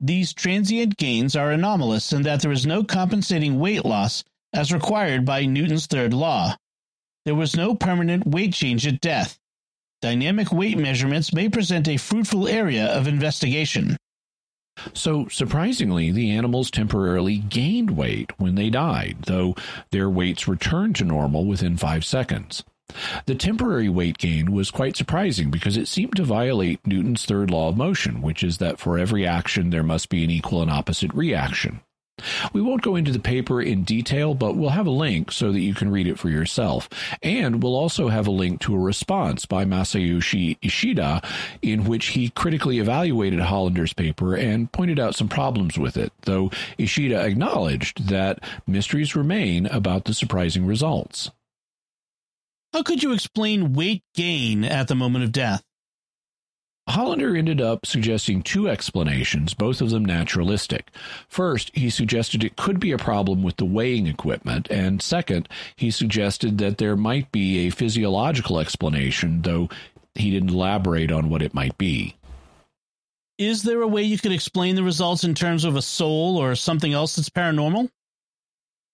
these 0.00 0.32
transient 0.34 0.96
gains 0.96 1.34
are 1.34 1.50
anomalous 1.52 2.12
in 2.12 2.22
that 2.22 2.40
there 2.42 2.52
is 2.52 2.66
no 2.66 2.84
compensating 2.84 3.58
weight 3.58 3.84
loss 3.84 4.22
as 4.52 4.72
required 4.72 5.24
by 5.24 5.44
Newton's 5.46 5.86
third 5.86 6.12
law. 6.12 6.54
There 7.24 7.34
was 7.34 7.56
no 7.56 7.74
permanent 7.74 8.26
weight 8.26 8.52
change 8.52 8.86
at 8.86 9.00
death. 9.00 9.38
Dynamic 10.02 10.52
weight 10.52 10.78
measurements 10.78 11.32
may 11.32 11.48
present 11.48 11.88
a 11.88 11.96
fruitful 11.96 12.46
area 12.46 12.86
of 12.86 13.08
investigation. 13.08 13.96
So, 14.92 15.26
surprisingly, 15.28 16.12
the 16.12 16.30
animals 16.30 16.70
temporarily 16.70 17.38
gained 17.38 17.96
weight 17.96 18.38
when 18.38 18.54
they 18.54 18.70
died, 18.70 19.18
though 19.26 19.54
their 19.90 20.10
weights 20.10 20.46
returned 20.46 20.96
to 20.96 21.04
normal 21.04 21.44
within 21.44 21.76
five 21.76 22.04
seconds. 22.04 22.62
The 23.26 23.34
temporary 23.34 23.88
weight 23.88 24.18
gain 24.18 24.52
was 24.52 24.70
quite 24.70 24.96
surprising 24.96 25.50
because 25.50 25.76
it 25.76 25.88
seemed 25.88 26.14
to 26.16 26.24
violate 26.24 26.86
Newton's 26.86 27.24
third 27.24 27.50
law 27.50 27.68
of 27.68 27.76
motion, 27.76 28.22
which 28.22 28.44
is 28.44 28.58
that 28.58 28.78
for 28.78 28.96
every 28.96 29.26
action 29.26 29.70
there 29.70 29.82
must 29.82 30.08
be 30.08 30.22
an 30.22 30.30
equal 30.30 30.62
and 30.62 30.70
opposite 30.70 31.12
reaction. 31.12 31.80
We 32.52 32.62
won't 32.62 32.82
go 32.82 32.96
into 32.96 33.12
the 33.12 33.18
paper 33.18 33.60
in 33.60 33.84
detail, 33.84 34.34
but 34.34 34.56
we'll 34.56 34.70
have 34.70 34.86
a 34.86 34.90
link 34.90 35.30
so 35.30 35.52
that 35.52 35.60
you 35.60 35.74
can 35.74 35.90
read 35.90 36.06
it 36.06 36.18
for 36.18 36.30
yourself. 36.30 36.88
And 37.22 37.62
we'll 37.62 37.76
also 37.76 38.08
have 38.08 38.26
a 38.26 38.30
link 38.30 38.60
to 38.62 38.74
a 38.74 38.78
response 38.78 39.44
by 39.44 39.64
Masayoshi 39.64 40.56
Ishida 40.62 41.22
in 41.60 41.84
which 41.84 42.06
he 42.06 42.30
critically 42.30 42.78
evaluated 42.78 43.40
Hollander's 43.40 43.92
paper 43.92 44.34
and 44.34 44.72
pointed 44.72 44.98
out 44.98 45.14
some 45.14 45.28
problems 45.28 45.76
with 45.76 45.96
it, 45.96 46.12
though 46.22 46.50
Ishida 46.78 47.20
acknowledged 47.20 48.08
that 48.08 48.42
mysteries 48.66 49.14
remain 49.14 49.66
about 49.66 50.06
the 50.06 50.14
surprising 50.14 50.64
results. 50.66 51.30
How 52.72 52.82
could 52.82 53.02
you 53.02 53.12
explain 53.12 53.74
weight 53.74 54.02
gain 54.14 54.64
at 54.64 54.88
the 54.88 54.94
moment 54.94 55.24
of 55.24 55.32
death? 55.32 55.65
Hollander 56.88 57.36
ended 57.36 57.60
up 57.60 57.84
suggesting 57.84 58.42
two 58.42 58.68
explanations, 58.68 59.54
both 59.54 59.80
of 59.80 59.90
them 59.90 60.04
naturalistic. 60.04 60.88
First, 61.28 61.70
he 61.74 61.90
suggested 61.90 62.44
it 62.44 62.56
could 62.56 62.78
be 62.78 62.92
a 62.92 62.98
problem 62.98 63.42
with 63.42 63.56
the 63.56 63.64
weighing 63.64 64.06
equipment, 64.06 64.68
and 64.70 65.02
second, 65.02 65.48
he 65.74 65.90
suggested 65.90 66.58
that 66.58 66.78
there 66.78 66.96
might 66.96 67.32
be 67.32 67.66
a 67.66 67.70
physiological 67.70 68.60
explanation, 68.60 69.42
though 69.42 69.68
he 70.14 70.30
didn't 70.30 70.50
elaborate 70.50 71.10
on 71.10 71.28
what 71.28 71.42
it 71.42 71.54
might 71.54 71.76
be. 71.76 72.16
Is 73.36 73.64
there 73.64 73.82
a 73.82 73.88
way 73.88 74.02
you 74.02 74.16
could 74.16 74.32
explain 74.32 74.76
the 74.76 74.82
results 74.82 75.24
in 75.24 75.34
terms 75.34 75.64
of 75.64 75.76
a 75.76 75.82
soul 75.82 76.36
or 76.38 76.54
something 76.54 76.94
else 76.94 77.16
that's 77.16 77.28
paranormal? 77.28 77.90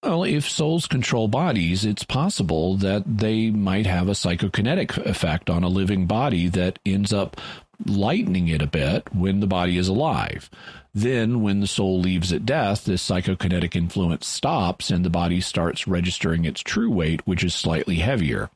Well, 0.03 0.25
if 0.25 0.51
souls 0.51 0.89
control 0.89 1.29
bodies, 1.29 1.85
it's 1.85 2.03
possible 2.03 2.77
that 2.79 3.05
they 3.07 3.51
might 3.51 3.87
have 3.87 4.09
a 4.09 4.13
psychokinetic 4.13 4.99
effect 5.07 5.49
on 5.49 5.63
a 5.63 5.69
living 5.69 6.07
body 6.07 6.49
that 6.49 6.81
ends 6.85 7.13
up 7.13 7.41
lightening 7.87 8.49
it 8.49 8.63
a 8.63 8.67
bit 8.67 9.15
when 9.15 9.41
the 9.41 9.47
body 9.47 9.79
is 9.79 9.89
alive. 9.89 10.51
Then, 10.95 11.41
when 11.43 11.61
the 11.61 11.67
soul 11.67 12.01
leaves 12.01 12.33
at 12.33 12.45
death, 12.45 12.85
this 12.85 13.07
psychokinetic 13.07 13.75
influence 13.75 14.27
stops 14.27 14.91
and 14.91 15.05
the 15.05 15.11
body 15.11 15.41
starts 15.41 15.89
registering 15.89 16.45
its 16.45 16.61
true 16.61 16.91
weight, 16.91 17.27
which 17.27 17.43
is 17.43 17.55
slightly 17.55 17.97
heavier. 17.97 18.51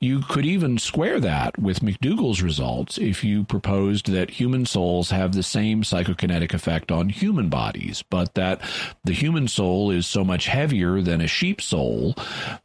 You 0.00 0.20
could 0.20 0.44
even 0.44 0.78
square 0.78 1.20
that 1.20 1.58
with 1.58 1.80
McDougall's 1.80 2.42
results 2.42 2.98
if 2.98 3.24
you 3.24 3.44
proposed 3.44 4.10
that 4.10 4.30
human 4.30 4.66
souls 4.66 5.10
have 5.10 5.32
the 5.32 5.42
same 5.42 5.82
psychokinetic 5.82 6.52
effect 6.52 6.92
on 6.92 7.08
human 7.08 7.48
bodies, 7.48 8.04
but 8.10 8.34
that 8.34 8.60
the 9.04 9.12
human 9.12 9.48
soul 9.48 9.90
is 9.90 10.06
so 10.06 10.24
much 10.24 10.46
heavier 10.46 11.00
than 11.00 11.20
a 11.20 11.26
sheep 11.26 11.60
soul 11.60 12.14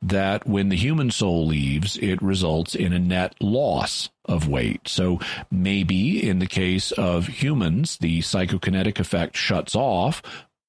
that 0.01 0.45
when 0.47 0.69
the 0.69 0.75
human 0.75 1.09
soul 1.09 1.47
leaves, 1.47 1.97
it 1.97 2.21
results 2.21 2.75
in 2.75 2.91
a 2.91 2.99
net 2.99 3.35
loss 3.39 4.09
of 4.25 4.47
weight. 4.47 4.87
So 4.87 5.19
maybe 5.49 6.27
in 6.27 6.39
the 6.39 6.47
case 6.47 6.91
of 6.91 7.27
humans, 7.27 7.97
the 7.97 8.19
psychokinetic 8.19 8.99
effect 8.99 9.37
shuts 9.37 9.75
off, 9.75 10.21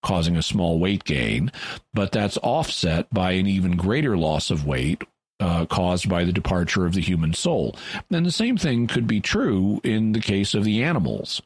causing 0.02 0.36
a 0.36 0.42
small 0.42 0.78
weight 0.78 1.04
gain, 1.04 1.50
but 1.92 2.12
that's 2.12 2.38
offset 2.38 3.12
by 3.12 3.32
an 3.32 3.46
even 3.46 3.76
greater 3.76 4.16
loss 4.16 4.50
of 4.50 4.66
weight 4.66 5.02
uh, 5.40 5.66
caused 5.66 6.08
by 6.08 6.24
the 6.24 6.32
departure 6.32 6.86
of 6.86 6.94
the 6.94 7.00
human 7.00 7.32
soul. 7.32 7.76
And 8.10 8.24
the 8.24 8.32
same 8.32 8.56
thing 8.56 8.86
could 8.86 9.06
be 9.06 9.20
true 9.20 9.80
in 9.84 10.12
the 10.12 10.20
case 10.20 10.54
of 10.54 10.64
the 10.64 10.82
animals 10.82 11.42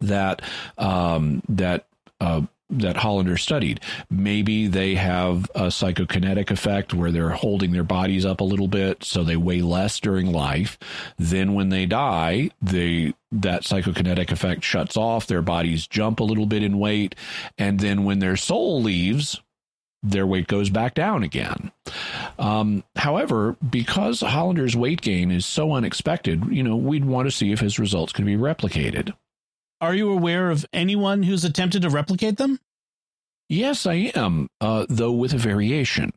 that 0.00 0.42
um, 0.78 1.42
that 1.48 1.86
uh, 2.20 2.42
that 2.70 2.96
Hollander 2.96 3.36
studied. 3.36 3.80
Maybe 4.10 4.66
they 4.66 4.94
have 4.94 5.50
a 5.54 5.66
psychokinetic 5.66 6.50
effect 6.50 6.94
where 6.94 7.12
they're 7.12 7.30
holding 7.30 7.72
their 7.72 7.84
bodies 7.84 8.24
up 8.24 8.40
a 8.40 8.44
little 8.44 8.68
bit 8.68 9.04
so 9.04 9.22
they 9.22 9.36
weigh 9.36 9.60
less 9.62 10.00
during 10.00 10.32
life. 10.32 10.78
Then 11.18 11.54
when 11.54 11.68
they 11.68 11.86
die, 11.86 12.50
they 12.62 13.14
that 13.30 13.62
psychokinetic 13.62 14.30
effect 14.30 14.64
shuts 14.64 14.96
off, 14.96 15.26
their 15.26 15.42
bodies 15.42 15.86
jump 15.86 16.20
a 16.20 16.24
little 16.24 16.46
bit 16.46 16.62
in 16.62 16.78
weight, 16.78 17.14
and 17.58 17.80
then 17.80 18.04
when 18.04 18.20
their 18.20 18.36
soul 18.36 18.80
leaves, 18.80 19.40
their 20.04 20.26
weight 20.26 20.46
goes 20.46 20.68
back 20.68 20.94
down 20.94 21.22
again. 21.22 21.72
Um, 22.38 22.84
however, 22.94 23.56
because 23.68 24.20
Hollander's 24.20 24.76
weight 24.76 25.00
gain 25.00 25.30
is 25.30 25.46
so 25.46 25.72
unexpected, 25.72 26.44
you 26.50 26.62
know, 26.62 26.76
we'd 26.76 27.06
want 27.06 27.26
to 27.26 27.32
see 27.32 27.50
if 27.50 27.60
his 27.60 27.78
results 27.78 28.12
could 28.12 28.26
be 28.26 28.36
replicated. 28.36 29.14
Are 29.80 29.94
you 29.94 30.12
aware 30.12 30.50
of 30.50 30.66
anyone 30.72 31.22
who's 31.22 31.44
attempted 31.44 31.82
to 31.82 31.90
replicate 31.90 32.36
them? 32.36 32.60
Yes, 33.48 33.86
I 33.86 34.12
am, 34.14 34.48
uh, 34.60 34.86
though 34.88 35.12
with 35.12 35.32
a 35.32 35.38
variation. 35.38 36.12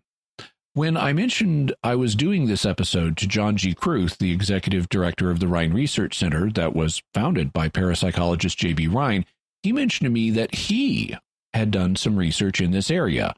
When 0.73 0.95
I 0.95 1.11
mentioned 1.11 1.73
I 1.83 1.95
was 1.95 2.13
doing 2.13 2.45
this 2.45 2.65
episode 2.65 3.17
to 3.17 3.27
John 3.27 3.57
G. 3.57 3.73
Kruth, 3.73 4.17
the 4.17 4.31
executive 4.31 4.89
director 4.89 5.31
of 5.31 5.39
the 5.39 5.47
Rhine 5.47 5.73
Research 5.73 6.17
Center 6.17 6.51
that 6.51 6.75
was 6.75 7.01
founded 7.13 7.51
by 7.51 7.67
parapsychologist 7.67 8.57
J.B. 8.57 8.89
Rhine, 8.89 9.25
he 9.63 9.71
mentioned 9.71 10.05
to 10.05 10.11
me 10.11 10.29
that 10.31 10.53
he 10.53 11.17
had 11.53 11.71
done 11.71 11.95
some 11.95 12.15
research 12.15 12.61
in 12.61 12.71
this 12.71 12.91
area 12.91 13.33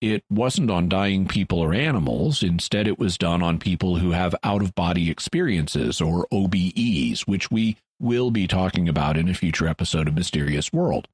it 0.00 0.24
wasn't 0.30 0.70
on 0.70 0.88
dying 0.88 1.26
people 1.26 1.58
or 1.58 1.74
animals. 1.74 2.42
Instead, 2.42 2.86
it 2.86 2.98
was 2.98 3.18
done 3.18 3.42
on 3.42 3.58
people 3.58 3.96
who 3.96 4.12
have 4.12 4.34
out 4.42 4.62
of 4.62 4.74
body 4.74 5.10
experiences 5.10 6.00
or 6.00 6.26
OBEs, 6.32 7.22
which 7.22 7.50
we 7.50 7.76
will 7.98 8.30
be 8.30 8.46
talking 8.46 8.88
about 8.88 9.16
in 9.16 9.28
a 9.28 9.34
future 9.34 9.68
episode 9.68 10.08
of 10.08 10.14
Mysterious 10.14 10.72
World. 10.72 11.06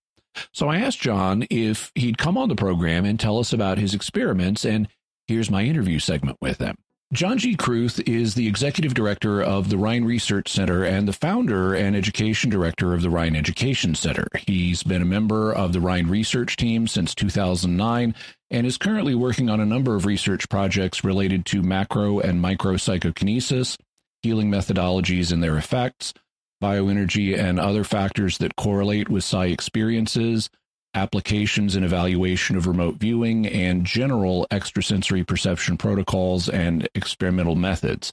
So 0.52 0.68
I 0.68 0.78
asked 0.78 1.00
John 1.00 1.46
if 1.50 1.90
he'd 1.94 2.18
come 2.18 2.38
on 2.38 2.48
the 2.48 2.54
program 2.54 3.04
and 3.04 3.18
tell 3.18 3.38
us 3.38 3.52
about 3.52 3.78
his 3.78 3.94
experiments, 3.94 4.64
and 4.64 4.88
here's 5.26 5.50
my 5.50 5.62
interview 5.62 5.98
segment 5.98 6.38
with 6.40 6.58
him. 6.58 6.76
John 7.12 7.38
G. 7.38 7.56
Kruth 7.56 8.02
is 8.04 8.34
the 8.34 8.48
executive 8.48 8.92
director 8.92 9.40
of 9.40 9.70
the 9.70 9.78
Rhine 9.78 10.04
Research 10.04 10.48
Center 10.48 10.82
and 10.84 11.06
the 11.06 11.12
founder 11.12 11.72
and 11.72 11.94
education 11.94 12.50
director 12.50 12.94
of 12.94 13.02
the 13.02 13.10
Rhine 13.10 13.36
Education 13.36 13.94
Center. 13.94 14.26
He's 14.44 14.82
been 14.82 15.02
a 15.02 15.06
member 15.06 15.52
of 15.52 15.72
the 15.72 15.80
Rhine 15.80 16.08
Research 16.08 16.56
Team 16.56 16.88
since 16.88 17.14
2009 17.14 18.12
and 18.50 18.66
is 18.66 18.78
currently 18.78 19.14
working 19.14 19.50
on 19.50 19.60
a 19.60 19.66
number 19.66 19.94
of 19.94 20.06
research 20.06 20.48
projects 20.48 21.04
related 21.04 21.44
to 21.46 21.62
macro 21.62 22.20
and 22.20 22.40
micro 22.40 22.76
psychokinesis, 22.76 23.76
healing 24.22 24.50
methodologies 24.50 25.32
and 25.32 25.42
their 25.42 25.56
effects, 25.56 26.14
bioenergy 26.62 27.36
and 27.36 27.60
other 27.60 27.84
factors 27.84 28.38
that 28.38 28.56
correlate 28.56 29.08
with 29.08 29.24
psi 29.24 29.46
experiences, 29.46 30.48
applications 30.94 31.76
and 31.76 31.84
evaluation 31.84 32.56
of 32.56 32.66
remote 32.66 32.96
viewing, 32.96 33.46
and 33.46 33.84
general 33.84 34.46
extrasensory 34.50 35.22
perception 35.22 35.76
protocols 35.76 36.48
and 36.48 36.88
experimental 36.94 37.54
methods. 37.54 38.12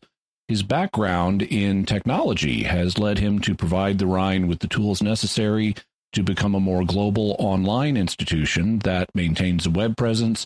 His 0.50 0.62
background 0.62 1.42
in 1.42 1.86
technology 1.86 2.64
has 2.64 2.98
led 2.98 3.20
him 3.20 3.40
to 3.40 3.56
provide 3.56 3.98
the 3.98 4.08
Rhine 4.08 4.48
with 4.48 4.60
the 4.60 4.68
tools 4.68 5.02
necessary 5.02 5.76
to 6.14 6.24
become 6.24 6.56
a 6.56 6.60
more 6.60 6.86
global 6.86 7.36
online 7.40 7.98
institution 7.98 8.80
that 8.80 9.14
maintains 9.14 9.66
a 9.66 9.70
web 9.70 9.98
presence, 9.98 10.46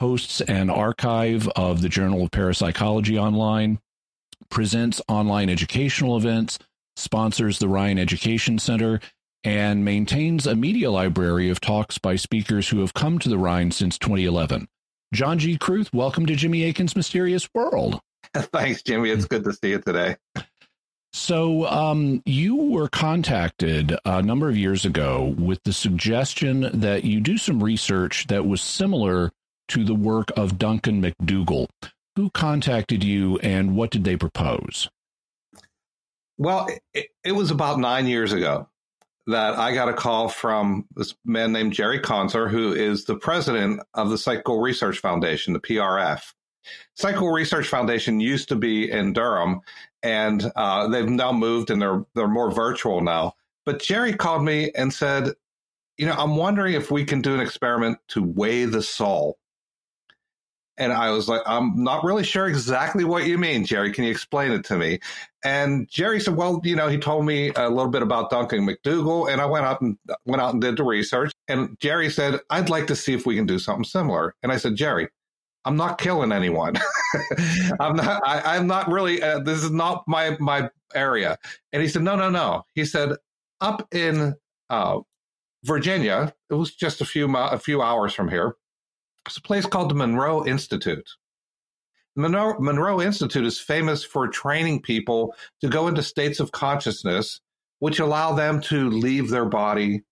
hosts 0.00 0.40
an 0.42 0.68
archive 0.68 1.48
of 1.56 1.82
the 1.82 1.88
Journal 1.88 2.24
of 2.24 2.30
Parapsychology 2.30 3.18
online, 3.18 3.78
presents 4.50 5.00
online 5.08 5.48
educational 5.48 6.16
events, 6.16 6.58
sponsors 6.96 7.58
the 7.58 7.68
Rhine 7.68 7.98
Education 7.98 8.58
Center, 8.58 9.00
and 9.44 9.84
maintains 9.84 10.46
a 10.46 10.56
media 10.56 10.90
library 10.90 11.48
of 11.50 11.60
talks 11.60 11.98
by 11.98 12.16
speakers 12.16 12.68
who 12.68 12.80
have 12.80 12.94
come 12.94 13.18
to 13.20 13.28
the 13.28 13.38
Rhine 13.38 13.70
since 13.70 13.96
2011. 13.98 14.66
John 15.14 15.38
G. 15.38 15.56
Kruth, 15.56 15.92
welcome 15.94 16.26
to 16.26 16.34
Jimmy 16.34 16.64
Akin's 16.64 16.96
Mysterious 16.96 17.48
World. 17.54 18.00
Thanks, 18.34 18.82
Jimmy. 18.82 19.10
It's 19.10 19.24
good 19.24 19.44
to 19.44 19.52
see 19.52 19.70
you 19.70 19.78
today. 19.78 20.16
So, 21.16 21.64
um, 21.64 22.22
you 22.26 22.54
were 22.54 22.88
contacted 22.88 23.96
a 24.04 24.20
number 24.20 24.50
of 24.50 24.56
years 24.58 24.84
ago 24.84 25.34
with 25.38 25.62
the 25.64 25.72
suggestion 25.72 26.68
that 26.80 27.04
you 27.04 27.20
do 27.20 27.38
some 27.38 27.64
research 27.64 28.26
that 28.26 28.46
was 28.46 28.60
similar 28.60 29.32
to 29.68 29.82
the 29.82 29.94
work 29.94 30.30
of 30.36 30.58
Duncan 30.58 31.00
McDougall. 31.00 31.68
Who 32.16 32.28
contacted 32.28 33.02
you 33.02 33.38
and 33.38 33.74
what 33.74 33.90
did 33.90 34.04
they 34.04 34.16
propose? 34.16 34.90
Well, 36.36 36.68
it, 36.92 37.06
it 37.24 37.32
was 37.32 37.50
about 37.50 37.78
nine 37.80 38.06
years 38.06 38.34
ago 38.34 38.68
that 39.26 39.54
I 39.54 39.72
got 39.72 39.88
a 39.88 39.94
call 39.94 40.28
from 40.28 40.84
this 40.94 41.14
man 41.24 41.50
named 41.50 41.72
Jerry 41.72 42.00
Conser, 42.00 42.50
who 42.50 42.74
is 42.74 43.06
the 43.06 43.16
president 43.16 43.80
of 43.94 44.10
the 44.10 44.18
Psychical 44.18 44.60
Research 44.60 44.98
Foundation, 44.98 45.54
the 45.54 45.60
PRF. 45.60 46.34
Psychical 46.94 47.30
Research 47.30 47.68
Foundation 47.68 48.20
used 48.20 48.48
to 48.48 48.56
be 48.56 48.90
in 48.90 49.12
Durham, 49.12 49.60
and 50.02 50.50
uh, 50.56 50.88
they've 50.88 51.08
now 51.08 51.32
moved 51.32 51.70
and 51.70 51.80
they're 51.80 52.04
they're 52.14 52.28
more 52.28 52.50
virtual 52.50 53.00
now. 53.00 53.34
But 53.64 53.80
Jerry 53.80 54.14
called 54.14 54.44
me 54.44 54.70
and 54.76 54.92
said, 54.92 55.32
you 55.98 56.06
know, 56.06 56.14
I'm 56.14 56.36
wondering 56.36 56.74
if 56.74 56.90
we 56.90 57.04
can 57.04 57.20
do 57.20 57.34
an 57.34 57.40
experiment 57.40 57.98
to 58.08 58.22
weigh 58.22 58.64
the 58.64 58.82
soul. 58.82 59.38
And 60.78 60.92
I 60.92 61.10
was 61.10 61.26
like, 61.26 61.40
I'm 61.46 61.82
not 61.82 62.04
really 62.04 62.22
sure 62.22 62.46
exactly 62.46 63.02
what 63.02 63.26
you 63.26 63.38
mean, 63.38 63.64
Jerry. 63.64 63.92
Can 63.92 64.04
you 64.04 64.10
explain 64.10 64.52
it 64.52 64.62
to 64.66 64.76
me? 64.76 65.00
And 65.42 65.88
Jerry 65.88 66.20
said, 66.20 66.36
well, 66.36 66.60
you 66.64 66.76
know, 66.76 66.88
he 66.88 66.98
told 66.98 67.24
me 67.24 67.50
a 67.56 67.70
little 67.70 67.90
bit 67.90 68.02
about 68.02 68.28
Duncan 68.28 68.66
McDougall, 68.66 69.32
and 69.32 69.40
I 69.40 69.46
went 69.46 69.64
out 69.64 69.80
and 69.80 69.96
went 70.26 70.42
out 70.42 70.52
and 70.52 70.60
did 70.60 70.76
the 70.76 70.84
research. 70.84 71.32
And 71.48 71.78
Jerry 71.80 72.10
said, 72.10 72.40
I'd 72.50 72.68
like 72.68 72.88
to 72.88 72.96
see 72.96 73.14
if 73.14 73.24
we 73.24 73.36
can 73.36 73.46
do 73.46 73.58
something 73.58 73.84
similar. 73.84 74.34
And 74.42 74.52
I 74.52 74.58
said, 74.58 74.76
Jerry, 74.76 75.08
I'm 75.66 75.76
not 75.76 75.98
killing 75.98 76.32
anyone. 76.32 76.76
I'm 77.80 77.96
not. 77.96 78.22
I, 78.24 78.56
am 78.56 78.68
not 78.68 78.88
really. 78.88 79.20
Uh, 79.20 79.40
this 79.40 79.62
is 79.64 79.70
not 79.72 80.04
my 80.06 80.36
my 80.38 80.70
area. 80.94 81.36
And 81.72 81.82
he 81.82 81.88
said, 81.88 82.02
no, 82.02 82.14
no, 82.14 82.30
no. 82.30 82.64
He 82.74 82.84
said, 82.84 83.16
up 83.60 83.86
in 83.92 84.34
uh, 84.70 85.00
Virginia, 85.64 86.32
it 86.48 86.54
was 86.54 86.72
just 86.74 87.00
a 87.00 87.04
few 87.04 87.36
a 87.36 87.58
few 87.58 87.82
hours 87.82 88.14
from 88.14 88.28
here. 88.28 88.54
It's 89.26 89.36
a 89.36 89.42
place 89.42 89.66
called 89.66 89.90
the 89.90 89.96
Monroe 89.96 90.46
Institute. 90.46 91.08
Monroe, 92.14 92.58
Monroe 92.60 93.02
Institute 93.02 93.44
is 93.44 93.58
famous 93.58 94.04
for 94.04 94.28
training 94.28 94.82
people 94.82 95.34
to 95.60 95.68
go 95.68 95.88
into 95.88 96.02
states 96.02 96.38
of 96.38 96.52
consciousness, 96.52 97.40
which 97.80 97.98
allow 97.98 98.32
them 98.32 98.60
to 98.62 98.88
leave 98.88 99.28
their 99.30 99.44
body 99.44 100.02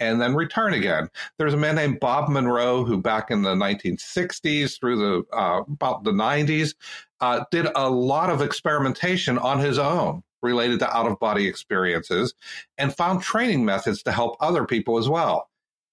and 0.00 0.20
then 0.20 0.34
return 0.34 0.74
again. 0.74 1.08
There's 1.38 1.54
a 1.54 1.58
man 1.58 1.76
named 1.76 2.00
Bob 2.00 2.28
Monroe 2.28 2.84
who, 2.84 2.96
back 2.98 3.30
in 3.30 3.42
the 3.42 3.54
1960s 3.54 4.80
through 4.80 4.96
the 4.96 5.36
uh, 5.36 5.62
about 5.68 6.04
the 6.04 6.12
90s, 6.12 6.74
uh, 7.20 7.44
did 7.50 7.68
a 7.76 7.88
lot 7.88 8.30
of 8.30 8.42
experimentation 8.42 9.38
on 9.38 9.60
his 9.60 9.78
own 9.78 10.22
related 10.42 10.78
to 10.78 10.96
out 10.96 11.06
of 11.06 11.20
body 11.20 11.46
experiences 11.46 12.34
and 12.78 12.96
found 12.96 13.22
training 13.22 13.64
methods 13.64 14.02
to 14.02 14.10
help 14.10 14.36
other 14.40 14.64
people 14.64 14.96
as 14.96 15.08
well. 15.08 15.50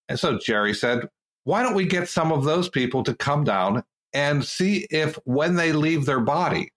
And 0.07 0.17
so 0.17 0.39
Jerry 0.39 0.73
said, 0.73 1.09
why 1.43 1.63
don't 1.63 1.75
we 1.75 1.85
get 1.85 2.09
some 2.09 2.31
of 2.31 2.45
those 2.45 2.69
people 2.69 3.03
to 3.03 3.13
come 3.13 3.43
down 3.43 3.83
and 4.13 4.43
see 4.43 4.87
if 4.89 5.19
when 5.25 5.55
they 5.55 5.73
leave 5.73 6.05
their 6.05 6.19
body, 6.21 6.71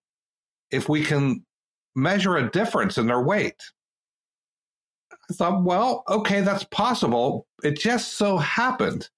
if 0.70 0.88
we 0.88 1.04
can 1.04 1.44
measure 1.94 2.36
a 2.36 2.50
difference 2.50 2.98
in 2.98 3.06
their 3.06 3.22
weight? 3.22 3.60
Thought, 5.32 5.62
well, 5.62 6.02
okay, 6.08 6.40
that's 6.40 6.64
possible. 6.64 7.46
It 7.62 7.78
just 7.78 8.14
so 8.14 8.38
happened 8.38 9.08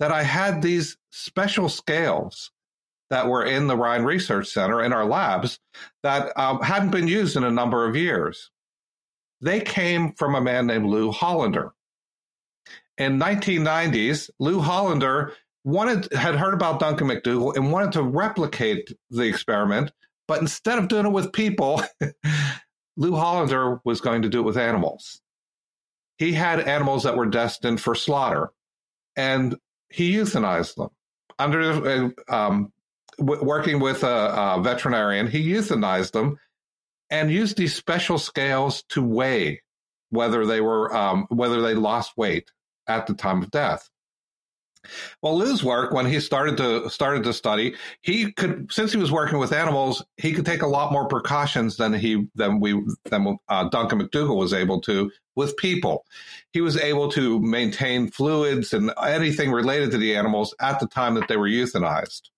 that 0.00 0.12
I 0.12 0.22
had 0.22 0.62
these 0.62 0.96
special 1.10 1.68
scales 1.68 2.50
that 3.10 3.28
were 3.28 3.44
in 3.44 3.66
the 3.66 3.76
Rhine 3.76 4.04
Research 4.04 4.48
Center 4.48 4.82
in 4.82 4.92
our 4.92 5.04
labs 5.04 5.58
that 6.02 6.32
um, 6.38 6.60
hadn't 6.60 6.90
been 6.90 7.08
used 7.08 7.36
in 7.36 7.44
a 7.44 7.50
number 7.50 7.86
of 7.86 7.96
years. 7.96 8.50
They 9.40 9.60
came 9.60 10.12
from 10.12 10.34
a 10.34 10.40
man 10.40 10.66
named 10.66 10.86
Lou 10.86 11.10
Hollander. 11.10 11.72
In 12.98 13.18
1990s, 13.18 14.30
Lou 14.38 14.60
Hollander 14.60 15.32
wanted 15.64 16.12
had 16.12 16.34
heard 16.34 16.54
about 16.54 16.80
Duncan 16.80 17.08
McDougall 17.08 17.56
and 17.56 17.70
wanted 17.70 17.92
to 17.92 18.02
replicate 18.02 18.92
the 19.10 19.22
experiment, 19.22 19.92
but 20.26 20.40
instead 20.40 20.78
of 20.78 20.88
doing 20.88 21.06
it 21.06 21.12
with 21.12 21.32
people, 21.32 21.82
Lou 22.96 23.14
Hollander 23.14 23.80
was 23.84 24.00
going 24.00 24.22
to 24.22 24.28
do 24.28 24.40
it 24.40 24.44
with 24.44 24.56
animals. 24.56 25.20
He 26.18 26.32
had 26.32 26.60
animals 26.60 27.04
that 27.04 27.16
were 27.16 27.26
destined 27.26 27.80
for 27.80 27.94
slaughter, 27.94 28.50
and 29.16 29.56
he 29.88 30.12
euthanized 30.12 30.74
them 30.74 30.90
under 31.38 32.12
um, 32.28 32.72
w- 33.18 33.44
working 33.44 33.80
with 33.80 34.02
a, 34.02 34.56
a 34.56 34.62
veterinarian, 34.62 35.26
he 35.26 35.48
euthanized 35.48 36.12
them 36.12 36.38
and 37.10 37.30
used 37.30 37.56
these 37.56 37.74
special 37.74 38.18
scales 38.18 38.82
to 38.90 39.02
weigh 39.02 39.62
whether 40.10 40.46
they 40.46 40.60
were 40.60 40.94
um, 40.94 41.26
whether 41.28 41.60
they 41.60 41.74
lost 41.74 42.16
weight 42.16 42.50
at 42.86 43.06
the 43.06 43.14
time 43.14 43.42
of 43.42 43.50
death. 43.50 43.88
Well, 45.22 45.38
Lou's 45.38 45.62
work 45.62 45.92
when 45.92 46.06
he 46.06 46.20
started 46.20 46.56
to 46.58 46.88
started 46.90 47.24
to 47.24 47.32
study, 47.32 47.74
he 48.02 48.32
could 48.32 48.72
since 48.72 48.92
he 48.92 48.98
was 48.98 49.12
working 49.12 49.38
with 49.38 49.52
animals, 49.52 50.04
he 50.16 50.32
could 50.32 50.46
take 50.46 50.62
a 50.62 50.66
lot 50.66 50.92
more 50.92 51.08
precautions 51.08 51.76
than 51.76 51.92
he 51.92 52.28
than 52.34 52.60
we 52.60 52.82
than 53.04 53.38
uh, 53.48 53.68
Duncan 53.68 54.00
McDougall 54.00 54.36
was 54.36 54.52
able 54.52 54.80
to 54.82 55.10
with 55.36 55.56
people. 55.56 56.04
He 56.52 56.60
was 56.60 56.76
able 56.76 57.10
to 57.12 57.40
maintain 57.40 58.10
fluids 58.10 58.72
and 58.72 58.92
anything 59.02 59.52
related 59.52 59.92
to 59.92 59.98
the 59.98 60.16
animals 60.16 60.54
at 60.60 60.80
the 60.80 60.86
time 60.86 61.14
that 61.14 61.28
they 61.28 61.36
were 61.36 61.48
euthanized. 61.48 62.30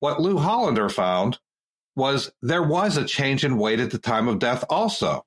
What 0.00 0.20
Lou 0.20 0.38
Hollander 0.38 0.88
found 0.88 1.38
was 1.96 2.30
there 2.40 2.62
was 2.62 2.96
a 2.96 3.04
change 3.04 3.44
in 3.44 3.58
weight 3.58 3.80
at 3.80 3.90
the 3.90 3.98
time 3.98 4.28
of 4.28 4.38
death 4.38 4.64
also. 4.70 5.24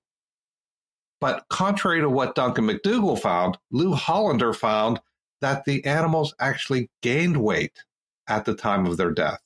But 1.19 1.43
contrary 1.49 2.01
to 2.01 2.09
what 2.09 2.34
Duncan 2.34 2.65
McDougall 2.65 3.19
found, 3.19 3.57
Lou 3.69 3.93
Hollander 3.93 4.53
found 4.53 5.01
that 5.41 5.65
the 5.65 5.83
animals 5.85 6.33
actually 6.39 6.89
gained 7.01 7.37
weight 7.37 7.83
at 8.27 8.45
the 8.45 8.55
time 8.55 8.85
of 8.85 8.97
their 8.97 9.11
death. 9.11 9.39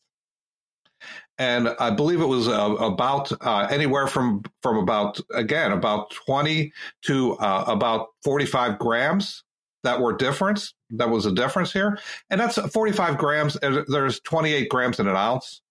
And 1.37 1.69
I 1.79 1.89
believe 1.89 2.21
it 2.21 2.27
was 2.27 2.47
uh, 2.47 2.75
about 2.79 3.31
uh, 3.45 3.67
anywhere 3.69 4.07
from 4.07 4.43
from 4.61 4.77
about 4.77 5.19
again 5.33 5.73
about 5.73 6.11
twenty 6.11 6.71
to 7.03 7.33
uh, 7.33 7.65
about 7.67 8.07
forty 8.23 8.45
five 8.45 8.79
grams 8.79 9.43
that 9.83 9.99
were 9.99 10.15
difference. 10.15 10.73
That 10.91 11.09
was 11.09 11.25
a 11.25 11.33
difference 11.33 11.73
here, 11.73 11.97
and 12.29 12.39
that's 12.39 12.57
45 12.57 13.17
grams. 13.17 13.57
There's 13.87 14.19
28 14.19 14.69
grams 14.69 14.99
in 14.99 15.07
an 15.07 15.15
ounce, 15.15 15.61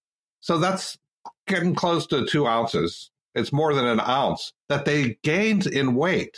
so 0.41 0.59
that's 0.59 0.99
getting 1.47 1.75
close 1.75 2.07
to 2.09 2.27
two 2.27 2.47
ounces. 2.47 3.11
It's 3.35 3.53
more 3.53 3.75
than 3.75 3.87
an 3.87 4.01
ounce 4.01 4.53
that 4.69 4.85
they 4.85 5.19
gained 5.23 5.67
in 5.67 5.95
weight. 5.95 6.37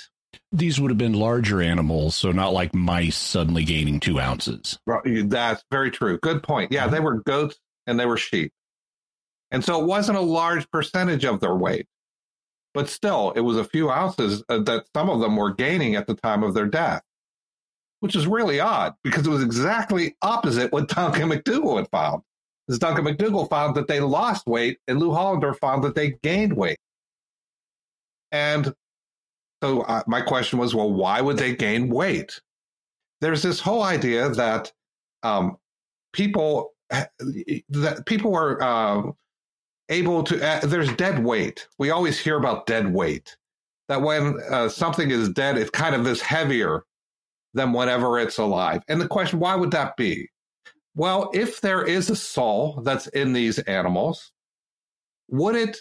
These 0.57 0.81
would 0.81 0.91
have 0.91 0.99
been 0.99 1.13
larger 1.13 1.61
animals, 1.61 2.15
so 2.15 2.33
not 2.33 2.53
like 2.53 2.75
mice 2.75 3.17
suddenly 3.17 3.65
gaining 3.65 4.01
two 4.01 4.19
ounces. 4.19 4.79
That's 5.05 5.65
very 5.71 5.91
true. 5.91 6.19
Good 6.19 6.43
point. 6.43 6.73
Yeah, 6.73 6.87
they 6.87 7.01
were 7.01 7.23
goats 7.23 7.59
and 7.87 7.99
they 7.99 8.07
were 8.07 8.17
sheep. 8.17 8.53
And 9.51 9.65
so 9.65 9.81
it 9.81 9.87
wasn't 9.87 10.19
a 10.19 10.23
large 10.23 10.69
percentage 10.71 11.25
of 11.25 11.41
their 11.41 11.55
weight, 11.55 11.87
but 12.75 12.89
still, 12.89 13.33
it 13.37 13.41
was 13.41 13.57
a 13.57 13.65
few 13.65 13.91
ounces 13.91 14.43
uh, 14.49 14.59
that 14.61 14.87
some 14.95 15.09
of 15.09 15.21
them 15.21 15.37
were 15.37 15.55
gaining 15.55 15.95
at 15.95 16.07
the 16.07 16.15
time 16.15 16.43
of 16.43 16.55
their 16.55 16.67
death 16.67 17.03
which 18.01 18.15
is 18.15 18.27
really 18.27 18.61
odd 18.61 18.95
because 19.03 19.27
it 19.27 19.31
was 19.31 19.43
exactly 19.43 20.17
opposite 20.23 20.73
what 20.73 20.89
Duncan 20.89 21.29
McDougall 21.29 21.79
had 21.79 21.89
found. 21.91 22.23
Because 22.67 22.79
Duncan 22.79 23.05
McDougall 23.05 23.49
found 23.49 23.77
that 23.77 23.87
they 23.87 24.01
lost 24.01 24.47
weight, 24.47 24.79
and 24.89 24.99
Lou 24.99 25.13
Hollander 25.13 25.55
found 25.55 25.85
that 25.85 25.95
they 25.95 26.17
gained 26.23 26.53
weight. 26.53 26.79
And 28.33 28.75
so 29.63 29.83
uh, 29.83 30.03
my 30.07 30.21
question 30.21 30.59
was, 30.59 30.75
well, 30.75 30.93
why 30.93 31.21
would 31.21 31.39
they 31.39 31.55
gain 31.55 31.89
weight? 31.89 32.41
There's 33.21 33.43
this 33.43 33.61
whole 33.61 33.83
idea 33.83 34.29
that 34.31 34.73
um, 35.23 35.57
people 36.13 36.73
that 36.91 38.03
people 38.07 38.35
are 38.37 38.63
uh, 38.63 39.03
able 39.89 40.23
to. 40.25 40.47
Uh, 40.47 40.67
there's 40.67 40.93
dead 40.95 41.25
weight. 41.25 41.67
We 41.79 41.91
always 41.91 42.19
hear 42.19 42.37
about 42.37 42.67
dead 42.67 42.93
weight. 42.93 43.37
That 43.89 44.03
when 44.03 44.39
uh, 44.51 44.69
something 44.69 45.11
is 45.11 45.29
dead, 45.31 45.57
it's 45.57 45.71
kind 45.71 45.95
of 45.95 46.05
this 46.05 46.21
heavier 46.21 46.85
than 47.55 47.73
whenever 47.73 48.19
it's 48.19 48.39
alive. 48.39 48.83
And 48.89 49.01
the 49.01 49.09
question, 49.09 49.39
why 49.39 49.55
would 49.55 49.71
that 49.71 49.97
be? 49.97 50.29
Well, 50.95 51.31
if 51.33 51.61
there 51.61 51.85
is 51.85 52.11
a 52.11 52.17
soul 52.17 52.83
that's 52.85 53.07
in 53.09 53.33
these 53.33 53.59
animals, 53.61 54.33
would 55.29 55.55
it 55.55 55.79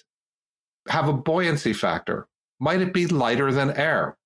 have 0.88 1.08
a 1.08 1.14
buoyancy 1.14 1.74
factor? 1.74 2.28
Might 2.60 2.82
it 2.82 2.94
be 2.94 3.08
lighter 3.08 3.52
than 3.52 3.72
air? 3.72 4.18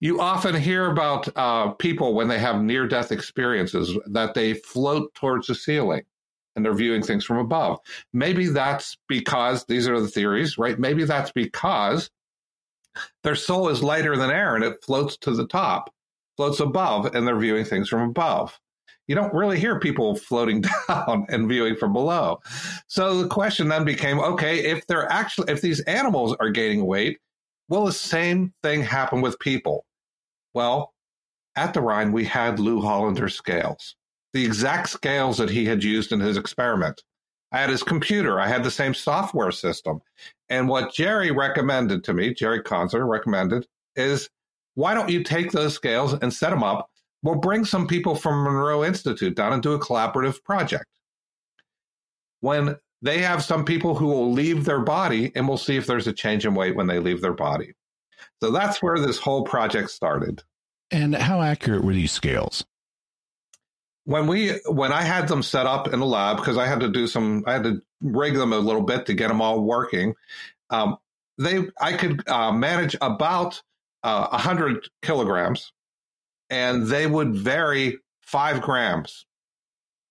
You 0.00 0.20
often 0.20 0.54
hear 0.54 0.90
about 0.90 1.28
uh, 1.36 1.70
people 1.72 2.14
when 2.14 2.28
they 2.28 2.38
have 2.38 2.62
near 2.62 2.88
death 2.88 3.12
experiences 3.12 3.96
that 4.06 4.34
they 4.34 4.54
float 4.54 5.14
towards 5.14 5.46
the 5.46 5.54
ceiling 5.54 6.02
and 6.56 6.64
they're 6.64 6.74
viewing 6.74 7.02
things 7.02 7.24
from 7.24 7.38
above. 7.38 7.78
Maybe 8.12 8.48
that's 8.48 8.96
because 9.08 9.64
these 9.66 9.88
are 9.88 10.00
the 10.00 10.08
theories, 10.08 10.58
right? 10.58 10.78
Maybe 10.78 11.04
that's 11.04 11.30
because 11.30 12.10
their 13.22 13.36
soul 13.36 13.68
is 13.68 13.82
lighter 13.82 14.16
than 14.16 14.30
air 14.30 14.56
and 14.56 14.64
it 14.64 14.82
floats 14.84 15.16
to 15.18 15.30
the 15.30 15.46
top 15.46 15.92
floats 16.36 16.60
above 16.60 17.14
and 17.14 17.26
they're 17.26 17.38
viewing 17.38 17.64
things 17.64 17.88
from 17.88 18.08
above. 18.10 18.58
You 19.06 19.14
don't 19.14 19.34
really 19.34 19.58
hear 19.58 19.80
people 19.80 20.16
floating 20.16 20.62
down 20.88 21.26
and 21.28 21.48
viewing 21.48 21.76
from 21.76 21.92
below. 21.92 22.40
So 22.86 23.22
the 23.22 23.28
question 23.28 23.68
then 23.68 23.84
became 23.84 24.20
okay, 24.20 24.58
if 24.70 24.86
they're 24.86 25.10
actually, 25.10 25.52
if 25.52 25.60
these 25.60 25.80
animals 25.80 26.36
are 26.38 26.50
gaining 26.50 26.84
weight, 26.86 27.18
will 27.68 27.84
the 27.84 27.92
same 27.92 28.52
thing 28.62 28.82
happen 28.82 29.20
with 29.20 29.38
people? 29.38 29.84
Well, 30.54 30.94
at 31.56 31.74
the 31.74 31.80
Rhine, 31.80 32.12
we 32.12 32.24
had 32.24 32.58
Lou 32.58 32.80
Hollander's 32.80 33.34
scales, 33.34 33.96
the 34.32 34.44
exact 34.44 34.88
scales 34.88 35.38
that 35.38 35.50
he 35.50 35.64
had 35.64 35.82
used 35.82 36.12
in 36.12 36.20
his 36.20 36.36
experiment. 36.36 37.02
I 37.50 37.60
had 37.60 37.70
his 37.70 37.82
computer. 37.82 38.38
I 38.40 38.46
had 38.46 38.62
the 38.62 38.70
same 38.70 38.94
software 38.94 39.52
system. 39.52 40.00
And 40.48 40.68
what 40.68 40.92
Jerry 40.92 41.30
recommended 41.30 42.04
to 42.04 42.14
me, 42.14 42.34
Jerry 42.34 42.62
Conser 42.62 43.08
recommended, 43.08 43.66
is 43.96 44.28
why 44.74 44.94
don't 44.94 45.08
you 45.08 45.24
take 45.24 45.50
those 45.50 45.74
scales 45.74 46.14
and 46.14 46.32
set 46.32 46.50
them 46.50 46.62
up? 46.62 46.90
We'll 47.22 47.36
bring 47.36 47.64
some 47.64 47.86
people 47.86 48.14
from 48.14 48.44
Monroe 48.44 48.84
Institute 48.84 49.34
down 49.34 49.52
and 49.52 49.62
do 49.62 49.72
a 49.72 49.80
collaborative 49.80 50.42
project. 50.44 50.86
When 52.40 52.76
they 53.02 53.18
have 53.18 53.44
some 53.44 53.64
people 53.64 53.94
who 53.94 54.06
will 54.06 54.32
leave 54.32 54.64
their 54.64 54.80
body, 54.80 55.30
and 55.34 55.46
we'll 55.46 55.56
see 55.56 55.76
if 55.76 55.86
there's 55.86 56.06
a 56.06 56.12
change 56.12 56.44
in 56.44 56.54
weight 56.54 56.74
when 56.74 56.86
they 56.86 56.98
leave 56.98 57.20
their 57.20 57.32
body. 57.32 57.74
So 58.42 58.50
that's 58.50 58.82
where 58.82 58.98
this 58.98 59.18
whole 59.18 59.44
project 59.44 59.90
started. 59.90 60.42
And 60.90 61.14
how 61.14 61.40
accurate 61.42 61.84
were 61.84 61.92
these 61.92 62.12
scales? 62.12 62.64
When 64.04 64.26
we 64.26 64.58
when 64.66 64.92
I 64.92 65.02
had 65.02 65.28
them 65.28 65.42
set 65.42 65.66
up 65.66 65.92
in 65.92 66.00
the 66.00 66.06
lab 66.06 66.38
because 66.38 66.56
I 66.56 66.66
had 66.66 66.80
to 66.80 66.88
do 66.88 67.06
some 67.06 67.44
I 67.46 67.52
had 67.52 67.64
to 67.64 67.82
rig 68.00 68.34
them 68.34 68.52
a 68.52 68.58
little 68.58 68.82
bit 68.82 69.06
to 69.06 69.14
get 69.14 69.28
them 69.28 69.42
all 69.42 69.60
working. 69.60 70.14
Um, 70.70 70.96
they 71.36 71.68
I 71.80 71.92
could 71.92 72.26
uh, 72.26 72.50
manage 72.52 72.96
about 73.02 73.62
uh, 74.02 74.28
100 74.28 74.88
kilograms, 75.02 75.72
and 76.48 76.86
they 76.86 77.06
would 77.06 77.36
vary 77.36 77.98
five 78.22 78.62
grams 78.62 79.26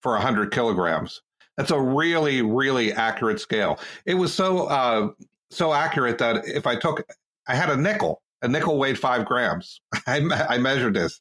for 0.01 0.13
100 0.13 0.51
kilograms. 0.51 1.21
That's 1.57 1.71
a 1.71 1.79
really, 1.79 2.41
really 2.41 2.93
accurate 2.93 3.39
scale. 3.39 3.79
It 4.05 4.13
was 4.13 4.33
so 4.33 4.67
uh, 4.67 5.09
so 5.49 5.73
accurate 5.73 6.19
that 6.19 6.47
if 6.47 6.67
I 6.67 6.75
took, 6.75 7.03
I 7.47 7.55
had 7.55 7.69
a 7.69 7.77
nickel. 7.77 8.21
A 8.43 8.47
nickel 8.47 8.77
weighed 8.77 8.99
five 8.99 9.25
grams. 9.25 9.81
I, 10.07 10.17
I 10.47 10.57
measured 10.59 10.93
this, 10.93 11.19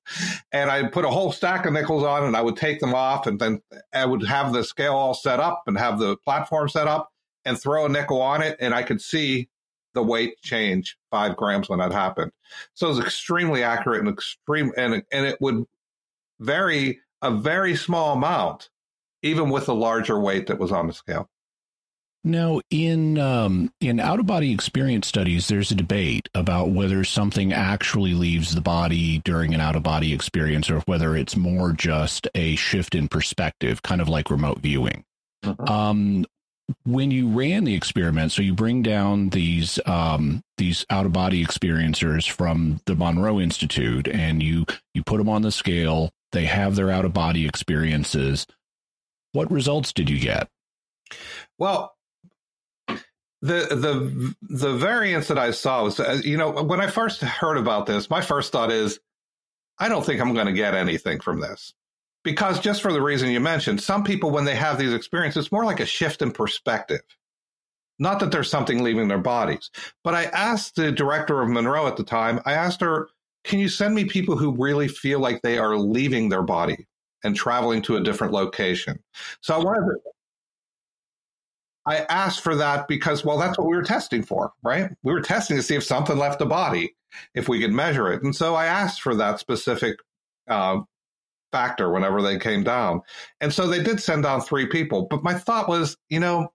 and 0.53 0.71
I 0.71 0.87
put 0.89 1.07
a 1.07 1.11
whole 1.11 1.33
stack 1.33 1.65
of 1.65 1.73
nickels 1.73 2.05
on, 2.05 2.25
and 2.25 2.37
I 2.37 2.43
would 2.43 2.59
take 2.59 2.79
them 2.79 2.95
off, 2.95 3.27
and 3.27 3.41
then 3.41 3.63
I 3.95 4.05
would 4.05 4.27
have 4.27 4.53
the 4.53 4.63
scale 4.63 4.95
all 4.95 5.15
set 5.15 5.41
up 5.41 5.63
and 5.67 5.79
have 5.79 5.99
the 5.99 6.19
platform 6.19 6.69
set 6.69 6.87
up, 6.87 7.11
and 7.47 7.59
throw 7.59 7.87
a 7.87 7.89
nickel 7.89 8.21
on 8.21 8.43
it, 8.43 8.59
and 8.61 8.75
I 8.75 8.83
could 8.83 9.01
see 9.01 9.49
the 9.95 10.03
weight 10.03 10.39
change 10.43 10.99
five 11.11 11.37
grams 11.39 11.71
when 11.71 11.79
that 11.79 11.91
happened. 11.91 12.33
So 12.75 12.89
it 12.89 12.91
was 12.91 13.01
extremely 13.01 13.63
accurate 13.63 14.01
and 14.01 14.11
extreme, 14.11 14.73
and 14.77 15.03
and 15.11 15.25
it 15.25 15.41
would 15.41 15.65
vary 16.39 17.01
a 17.23 17.31
very 17.31 17.77
small 17.77 18.13
amount, 18.13 18.69
even 19.23 19.51
with 19.51 19.67
the 19.67 19.75
larger 19.75 20.19
weight 20.19 20.47
that 20.47 20.59
was 20.59 20.73
on 20.73 20.87
the 20.87 20.93
scale. 20.93 21.29
Now, 22.27 22.61
in 22.71 23.19
um, 23.19 23.73
in 23.81 24.01
out 24.01 24.19
of 24.19 24.27
body 24.27 24.53
experience 24.53 25.07
studies, 25.07 25.47
there's 25.47 25.71
a 25.71 25.77
debate 25.77 26.29
about 26.35 26.71
whether 26.71 27.05
something 27.05 27.53
actually 27.53 28.15
leaves 28.15 28.53
the 28.53 28.61
body 28.61 29.19
during 29.19 29.55
an 29.55 29.61
out 29.61 29.77
of 29.77 29.85
body 29.85 30.13
experience, 30.13 30.69
or 30.69 30.81
whether 30.81 31.15
it's 31.15 31.37
more 31.37 31.71
just 31.71 32.27
a 32.35 32.57
shift 32.57 32.97
in 32.97 33.07
perspective, 33.07 33.83
kind 33.83 34.01
of 34.01 34.09
like 34.09 34.29
remote 34.29 34.59
viewing. 34.59 35.05
Mm-hmm. 35.45 35.69
Um, 35.69 36.27
when 36.85 37.13
you 37.13 37.29
ran 37.29 37.63
the 37.63 37.75
experiment, 37.75 38.33
so 38.33 38.43
you 38.43 38.55
bring 38.55 38.83
down 38.83 39.29
these 39.29 39.79
um, 39.87 40.43
these 40.59 40.85
out 40.91 41.07
of 41.07 41.13
body 41.13 41.45
experiencers 41.45 42.29
from 42.29 42.81
the 42.87 42.97
Monroe 42.97 43.39
Institute, 43.39 44.09
and 44.09 44.43
you 44.43 44.67
you 44.95 45.05
put 45.05 45.19
them 45.19 45.29
on 45.29 45.43
the 45.43 45.53
scale. 45.53 46.11
They 46.33 46.47
have 46.47 46.75
their 46.75 46.91
out 46.91 47.05
of 47.05 47.13
body 47.13 47.47
experiences. 47.47 48.49
What 49.37 49.53
results 49.53 49.93
did 49.93 50.09
you 50.09 50.19
get? 50.19 50.49
Well, 51.59 51.95
the 52.89 52.97
the 53.43 54.35
the 54.41 54.73
variance 54.73 55.29
that 55.29 55.39
I 55.39 55.51
saw 55.51 55.85
was, 55.85 56.01
uh, 56.01 56.23
you 56.25 56.39
know, 56.39 56.63
when 56.63 56.81
I 56.81 56.87
first 56.87 57.21
heard 57.21 57.59
about 57.59 57.85
this, 57.85 58.09
my 58.09 58.23
first 58.23 58.51
thought 58.51 58.73
is, 58.73 58.99
I 59.79 59.91
don't 59.91 60.07
think 60.07 60.23
I'm 60.23 60.33
going 60.33 60.47
to 60.47 60.55
get 60.55 60.75
anything 60.75 61.21
from 61.21 61.41
this, 61.41 61.75
because 62.25 62.61
just 62.61 62.81
for 62.81 62.95
the 62.95 63.03
reason 63.03 63.29
you 63.29 63.41
mentioned, 63.41 63.83
some 63.83 64.05
people 64.05 64.31
when 64.31 64.47
they 64.47 64.57
have 64.57 64.79
these 64.79 64.95
experiences, 64.95 65.45
it's 65.45 65.53
more 65.53 65.67
like 65.67 65.81
a 65.81 65.87
shift 65.87 66.23
in 66.23 66.33
perspective. 66.33 67.03
Not 67.99 68.21
that 68.21 68.31
there's 68.33 68.51
something 68.51 68.83
leaving 68.83 69.09
their 69.09 69.19
bodies, 69.19 69.71
but 70.03 70.15
I 70.15 70.25
asked 70.25 70.77
the 70.77 70.91
director 70.93 71.43
of 71.43 71.51
Monroe 71.51 71.87
at 71.87 71.99
the 71.99 72.05
time. 72.05 72.41
I 72.47 72.55
asked 72.55 72.81
her, 72.81 73.11
"Can 73.45 73.59
you 73.59 73.69
send 73.69 73.95
me 73.95 74.07
people 74.07 74.39
who 74.39 74.57
really 74.57 74.89
feel 74.89 75.21
like 75.21 75.43
they 75.43 75.59
are 75.59 75.77
leaving 75.77 76.31
their 76.31 76.43
body 76.43 76.87
and 77.27 77.37
traveling 77.37 77.83
to 77.83 77.97
a 77.97 78.03
different 78.03 78.33
location?" 78.33 79.03
So 79.41 79.55
I 79.55 79.59
wanted 79.59 79.81
to, 79.87 79.99
I 81.85 81.99
asked 82.09 82.41
for 82.41 82.57
that 82.57 82.89
because, 82.89 83.25
well, 83.25 83.39
that's 83.39 83.59
what 83.59 83.69
we 83.69 83.77
were 83.77 83.83
testing 83.83 84.23
for, 84.23 84.53
right? 84.63 84.91
We 85.03 85.13
were 85.13 85.21
testing 85.21 85.57
to 85.57 85.63
see 85.63 85.77
if 85.77 85.85
something 85.85 86.19
left 86.19 86.39
the 86.41 86.47
body, 86.47 86.97
if 87.35 87.49
we 87.49 87.61
could 87.61 87.73
measure 87.73 88.13
it. 88.13 88.23
And 88.23 88.35
so 88.35 88.55
I 88.57 88.67
asked 88.67 89.03
for 89.03 89.15
that 89.15 89.39
specific 89.39 89.99
uh, 90.49 90.81
factor 91.53 91.91
whenever 91.91 92.23
they 92.23 92.39
came 92.39 92.65
down. 92.65 93.03
And 93.41 93.53
so 93.53 93.69
they 93.69 93.83
did 93.83 94.01
send 94.01 94.25
down 94.25 94.41
three 94.41 94.67
people. 94.67 95.07
But 95.09 95.23
my 95.23 95.35
thought 95.35 95.69
was, 95.69 95.97
you 96.09 96.19
know, 96.19 96.49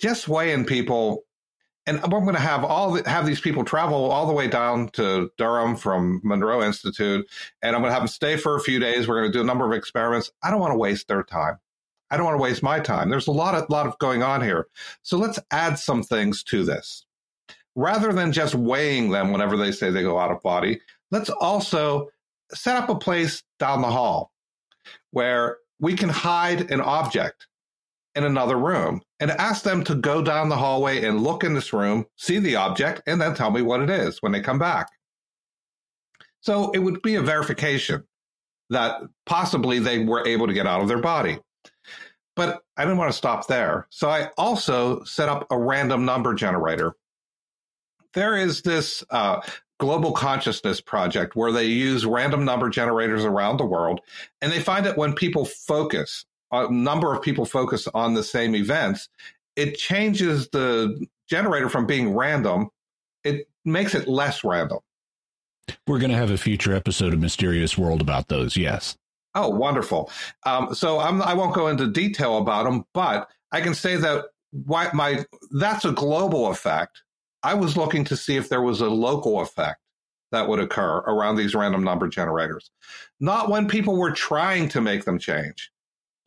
just 0.00 0.28
weighing 0.28 0.64
people, 0.64 1.24
and 1.88 2.00
I'm 2.04 2.10
going 2.10 2.34
to 2.34 2.38
have 2.40 2.64
all 2.64 2.92
the, 2.92 3.08
have 3.08 3.24
these 3.24 3.40
people 3.40 3.64
travel 3.64 4.10
all 4.10 4.26
the 4.26 4.32
way 4.34 4.46
down 4.46 4.90
to 4.90 5.30
Durham 5.38 5.74
from 5.74 6.20
Monroe 6.22 6.62
Institute, 6.62 7.26
and 7.62 7.74
I'm 7.74 7.80
going 7.80 7.88
to 7.88 7.94
have 7.94 8.02
them 8.02 8.08
stay 8.08 8.36
for 8.36 8.56
a 8.56 8.60
few 8.60 8.78
days. 8.78 9.08
We're 9.08 9.18
going 9.18 9.32
to 9.32 9.38
do 9.38 9.40
a 9.40 9.46
number 9.46 9.64
of 9.64 9.72
experiments. 9.72 10.30
I 10.42 10.50
don't 10.50 10.60
want 10.60 10.72
to 10.72 10.78
waste 10.78 11.08
their 11.08 11.22
time. 11.22 11.58
I 12.10 12.18
don't 12.18 12.26
want 12.26 12.36
to 12.36 12.42
waste 12.42 12.62
my 12.62 12.78
time. 12.78 13.08
There's 13.08 13.26
a 13.26 13.32
lot 13.32 13.54
of 13.54 13.70
lot 13.70 13.86
of 13.86 13.98
going 13.98 14.22
on 14.22 14.42
here. 14.42 14.66
So 15.02 15.16
let's 15.16 15.38
add 15.50 15.78
some 15.78 16.02
things 16.02 16.42
to 16.44 16.62
this. 16.62 17.06
Rather 17.74 18.12
than 18.12 18.32
just 18.32 18.54
weighing 18.54 19.10
them 19.10 19.32
whenever 19.32 19.56
they 19.56 19.72
say 19.72 19.90
they 19.90 20.02
go 20.02 20.18
out 20.18 20.30
of 20.30 20.42
body, 20.42 20.80
let's 21.10 21.30
also 21.30 22.08
set 22.52 22.76
up 22.76 22.90
a 22.90 22.96
place 22.96 23.42
down 23.58 23.80
the 23.80 23.90
hall 23.90 24.32
where 25.10 25.56
we 25.80 25.94
can 25.94 26.10
hide 26.10 26.70
an 26.70 26.82
object 26.82 27.47
in 28.14 28.24
another 28.24 28.56
room 28.56 29.00
and 29.20 29.30
ask 29.30 29.62
them 29.62 29.84
to 29.84 29.94
go 29.94 30.22
down 30.22 30.48
the 30.48 30.56
hallway 30.56 31.04
and 31.04 31.22
look 31.22 31.44
in 31.44 31.54
this 31.54 31.72
room, 31.72 32.06
see 32.16 32.38
the 32.38 32.56
object, 32.56 33.02
and 33.06 33.20
then 33.20 33.34
tell 33.34 33.50
me 33.50 33.62
what 33.62 33.80
it 33.80 33.90
is 33.90 34.20
when 34.20 34.32
they 34.32 34.40
come 34.40 34.58
back. 34.58 34.88
So 36.40 36.70
it 36.70 36.78
would 36.78 37.02
be 37.02 37.16
a 37.16 37.22
verification 37.22 38.04
that 38.70 39.00
possibly 39.26 39.78
they 39.78 40.04
were 40.04 40.26
able 40.26 40.46
to 40.46 40.52
get 40.52 40.66
out 40.66 40.80
of 40.80 40.88
their 40.88 41.00
body. 41.00 41.38
But 42.36 42.62
I 42.76 42.84
didn't 42.84 42.98
want 42.98 43.10
to 43.10 43.16
stop 43.16 43.48
there. 43.48 43.86
So 43.90 44.08
I 44.08 44.30
also 44.38 45.02
set 45.04 45.28
up 45.28 45.46
a 45.50 45.58
random 45.58 46.04
number 46.04 46.34
generator. 46.34 46.94
There 48.14 48.36
is 48.36 48.62
this 48.62 49.02
uh, 49.10 49.40
global 49.78 50.12
consciousness 50.12 50.80
project 50.80 51.36
where 51.36 51.52
they 51.52 51.66
use 51.66 52.04
random 52.06 52.44
number 52.44 52.68
generators 52.68 53.24
around 53.24 53.56
the 53.56 53.64
world. 53.64 54.00
And 54.40 54.52
they 54.52 54.60
find 54.60 54.84
that 54.86 54.96
when 54.96 55.14
people 55.14 55.44
focus, 55.44 56.24
a 56.50 56.70
number 56.70 57.14
of 57.14 57.22
people 57.22 57.44
focus 57.44 57.88
on 57.94 58.14
the 58.14 58.22
same 58.22 58.54
events, 58.54 59.08
it 59.56 59.76
changes 59.76 60.48
the 60.50 61.06
generator 61.28 61.68
from 61.68 61.86
being 61.86 62.14
random, 62.14 62.70
it 63.24 63.48
makes 63.64 63.94
it 63.94 64.08
less 64.08 64.44
random. 64.44 64.78
We're 65.86 65.98
going 65.98 66.10
to 66.10 66.16
have 66.16 66.30
a 66.30 66.38
future 66.38 66.74
episode 66.74 67.12
of 67.12 67.20
Mysterious 67.20 67.76
World 67.76 68.00
about 68.00 68.28
those, 68.28 68.56
yes. 68.56 68.96
Oh, 69.34 69.48
wonderful. 69.50 70.10
Um, 70.46 70.74
so 70.74 70.98
I'm, 70.98 71.20
I 71.22 71.34
won't 71.34 71.54
go 71.54 71.68
into 71.68 71.86
detail 71.86 72.38
about 72.38 72.64
them, 72.64 72.84
but 72.94 73.28
I 73.52 73.60
can 73.60 73.74
say 73.74 73.96
that 73.96 74.26
why 74.50 74.88
my 74.94 75.24
that's 75.50 75.84
a 75.84 75.92
global 75.92 76.48
effect. 76.48 77.02
I 77.42 77.54
was 77.54 77.76
looking 77.76 78.04
to 78.06 78.16
see 78.16 78.36
if 78.36 78.48
there 78.48 78.62
was 78.62 78.80
a 78.80 78.88
local 78.88 79.40
effect 79.40 79.80
that 80.32 80.48
would 80.48 80.58
occur 80.58 80.98
around 80.98 81.36
these 81.36 81.54
random 81.54 81.84
number 81.84 82.08
generators. 82.08 82.70
Not 83.20 83.48
when 83.48 83.68
people 83.68 83.96
were 83.96 84.10
trying 84.10 84.68
to 84.70 84.80
make 84.80 85.04
them 85.04 85.18
change, 85.18 85.70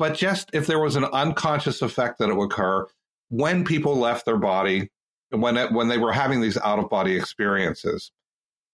but 0.02 0.16
just 0.16 0.49
if 0.52 0.66
there 0.66 0.80
was 0.80 0.95
an 0.95 1.06
unconscious 1.06 1.84
effect 1.84 2.18
that 2.18 2.30
it 2.30 2.36
would 2.36 2.52
occur 2.52 2.88
when 3.30 3.64
people 3.64 3.95
left 3.95 4.26
their 4.26 4.38
body 4.38 4.89
when 5.30 5.58
it, 5.58 5.72
when 5.72 5.89
they 5.89 5.99
were 5.99 6.12
having 6.12 6.41
these 6.41 6.58
out 6.58 6.80
of 6.80 6.89
body 6.89 7.16
experiences. 7.16 8.12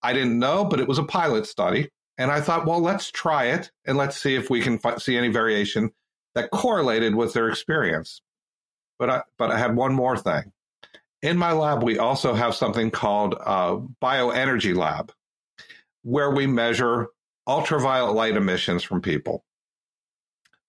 I 0.01 0.13
didn't 0.13 0.39
know, 0.39 0.63
but 0.63 0.80
it 0.80 0.88
was 0.88 0.99
a 0.99 1.03
pilot 1.03 1.45
study. 1.45 1.89
And 2.17 2.32
I 2.32 2.39
thought, 2.39 2.65
well, 2.65 2.80
let's 2.80 3.11
try 3.11 3.47
it 3.47 3.71
and 3.86 3.97
let's 3.97 4.15
see 4.15 4.36
if 4.36 4.49
we 4.49 4.61
can 4.61 4.80
f- 4.82 5.01
see 5.01 5.17
any 5.17 5.28
variation 5.28 5.91
that 6.34 6.49
correlated 6.49 7.13
with 7.13 7.34
their 7.34 7.49
experience. 7.49 8.21
But 8.97 9.09
I, 9.09 9.23
but 9.38 9.51
I 9.51 9.57
had 9.57 9.75
one 9.75 9.93
more 9.93 10.15
thing. 10.15 10.53
In 11.21 11.38
my 11.38 11.51
lab, 11.51 11.84
we 11.84 11.99
also 11.99 12.36
have 12.36 12.55
something 12.55 12.89
called 12.89 13.34
a 13.34 13.80
bioenergy 14.01 14.73
lab, 14.73 15.11
where 16.03 16.32
we 16.32 16.47
measure 16.47 17.09
ultraviolet 17.45 18.15
light 18.15 18.38
emissions 18.38 18.82
from 18.82 19.01
people. 19.01 19.43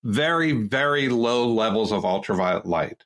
Very, 0.05 0.53
very 0.53 1.09
low 1.09 1.49
levels 1.49 1.93
of 1.93 2.05
ultraviolet 2.05 2.67
light. 2.67 3.05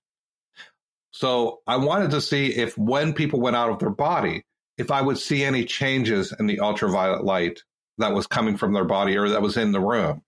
So 1.10 1.60
I 1.66 1.76
wanted 1.76 2.10
to 2.12 2.20
see 2.20 2.48
if 2.48 2.76
when 2.76 3.12
people 3.12 3.40
went 3.40 3.56
out 3.56 3.70
of 3.70 3.78
their 3.78 3.90
body, 3.90 4.44
if 4.78 4.90
I 4.90 5.02
would 5.02 5.18
see 5.18 5.44
any 5.44 5.64
changes 5.64 6.34
in 6.38 6.46
the 6.46 6.60
ultraviolet 6.60 7.24
light 7.24 7.62
that 7.98 8.14
was 8.14 8.26
coming 8.26 8.56
from 8.56 8.72
their 8.72 8.84
body 8.84 9.16
or 9.16 9.28
that 9.28 9.42
was 9.42 9.56
in 9.56 9.72
the 9.72 9.80
room. 9.80 10.22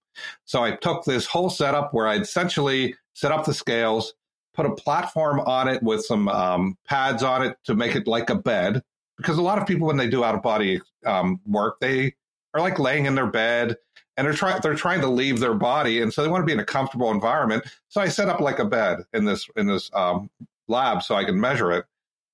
So 0.44 0.62
I 0.62 0.72
took 0.72 1.04
this 1.04 1.26
whole 1.26 1.50
setup 1.50 1.92
where 1.92 2.06
I'd 2.06 2.22
essentially 2.22 2.94
set 3.14 3.32
up 3.32 3.46
the 3.46 3.54
scales, 3.54 4.14
put 4.54 4.66
a 4.66 4.74
platform 4.74 5.40
on 5.40 5.68
it 5.68 5.82
with 5.82 6.04
some 6.04 6.28
um, 6.28 6.76
pads 6.86 7.22
on 7.22 7.42
it 7.42 7.56
to 7.64 7.74
make 7.74 7.96
it 7.96 8.06
like 8.06 8.30
a 8.30 8.34
bed. 8.34 8.82
Because 9.16 9.38
a 9.38 9.42
lot 9.42 9.58
of 9.58 9.66
people, 9.66 9.86
when 9.86 9.96
they 9.96 10.08
do 10.08 10.24
out 10.24 10.34
of 10.34 10.42
body 10.42 10.80
um, 11.06 11.40
work, 11.46 11.80
they 11.80 12.14
are 12.52 12.60
like 12.60 12.78
laying 12.78 13.06
in 13.06 13.14
their 13.14 13.26
bed 13.26 13.76
and 14.16 14.26
they're 14.26 14.34
trying 14.34 14.60
they're 14.62 14.74
trying 14.74 15.00
to 15.00 15.08
leave 15.08 15.40
their 15.40 15.54
body, 15.54 16.02
and 16.02 16.12
so 16.12 16.22
they 16.22 16.28
want 16.28 16.42
to 16.42 16.46
be 16.46 16.52
in 16.52 16.60
a 16.60 16.64
comfortable 16.64 17.10
environment. 17.10 17.64
So 17.88 18.00
I 18.00 18.08
set 18.08 18.28
up 18.28 18.40
like 18.40 18.58
a 18.58 18.64
bed 18.64 19.00
in 19.12 19.24
this 19.24 19.48
in 19.56 19.66
this 19.66 19.90
um, 19.94 20.30
lab 20.68 21.02
so 21.02 21.14
I 21.14 21.24
can 21.24 21.40
measure 21.40 21.72
it. 21.72 21.84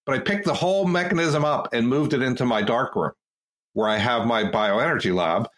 But 0.07 0.17
I 0.17 0.19
picked 0.19 0.45
the 0.45 0.55
whole 0.55 0.87
mechanism 0.87 1.45
up 1.45 1.73
and 1.73 1.89
moved 1.89 2.15
it 2.15 2.23
into 2.23 2.45
my 2.45 2.63
dark 2.63 2.97
room 2.97 3.13
where 3.75 3.89
I 3.89 3.99
have 3.99 4.27
my 4.27 4.45
bioenergy 4.45 5.15
lab, 5.15 5.49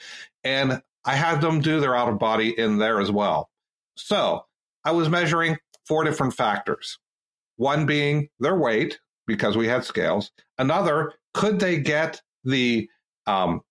and 0.44 0.82
I 1.04 1.14
had 1.14 1.40
them 1.40 1.60
do 1.60 1.80
their 1.80 1.96
out 1.96 2.08
of 2.08 2.18
body 2.18 2.58
in 2.58 2.78
there 2.78 3.00
as 3.00 3.10
well. 3.10 3.48
So 3.96 4.44
I 4.84 4.90
was 4.92 5.08
measuring 5.08 5.56
four 5.86 6.04
different 6.04 6.34
factors. 6.34 6.98
One 7.56 7.86
being 7.86 8.28
their 8.40 8.56
weight, 8.56 8.98
because 9.26 9.56
we 9.56 9.66
had 9.66 9.84
scales. 9.84 10.30
Another, 10.58 11.14
could 11.34 11.58
they 11.58 11.78
get 11.78 12.20
the 12.44 12.88
um, 13.26 13.62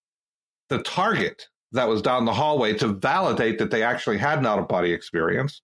the 0.69 0.81
target 0.83 1.47
that 1.71 1.87
was 1.87 2.01
down 2.01 2.25
the 2.25 2.33
hallway 2.33 2.73
to 2.73 2.87
validate 2.87 3.59
that 3.59 3.71
they 3.71 3.83
actually 3.83 4.17
had 4.17 4.39
an 4.39 4.45
out 4.45 4.59
of 4.59 4.67
body 4.67 4.91
experience. 4.91 5.61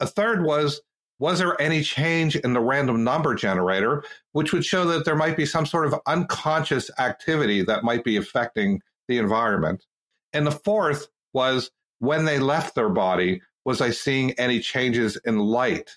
A 0.00 0.06
third 0.06 0.44
was 0.44 0.80
was 1.18 1.38
there 1.38 1.60
any 1.60 1.82
change 1.82 2.36
in 2.36 2.52
the 2.52 2.60
random 2.60 3.02
number 3.02 3.34
generator, 3.34 4.04
which 4.32 4.52
would 4.52 4.64
show 4.64 4.84
that 4.84 5.06
there 5.06 5.16
might 5.16 5.36
be 5.36 5.46
some 5.46 5.64
sort 5.64 5.86
of 5.86 5.98
unconscious 6.06 6.90
activity 6.98 7.62
that 7.62 7.84
might 7.84 8.04
be 8.04 8.18
affecting 8.18 8.82
the 9.08 9.16
environment? 9.16 9.86
And 10.34 10.46
the 10.46 10.50
fourth 10.50 11.08
was 11.32 11.70
when 12.00 12.26
they 12.26 12.38
left 12.38 12.74
their 12.74 12.90
body, 12.90 13.40
was 13.64 13.80
I 13.80 13.90
seeing 13.90 14.32
any 14.32 14.60
changes 14.60 15.18
in 15.24 15.38
light, 15.38 15.96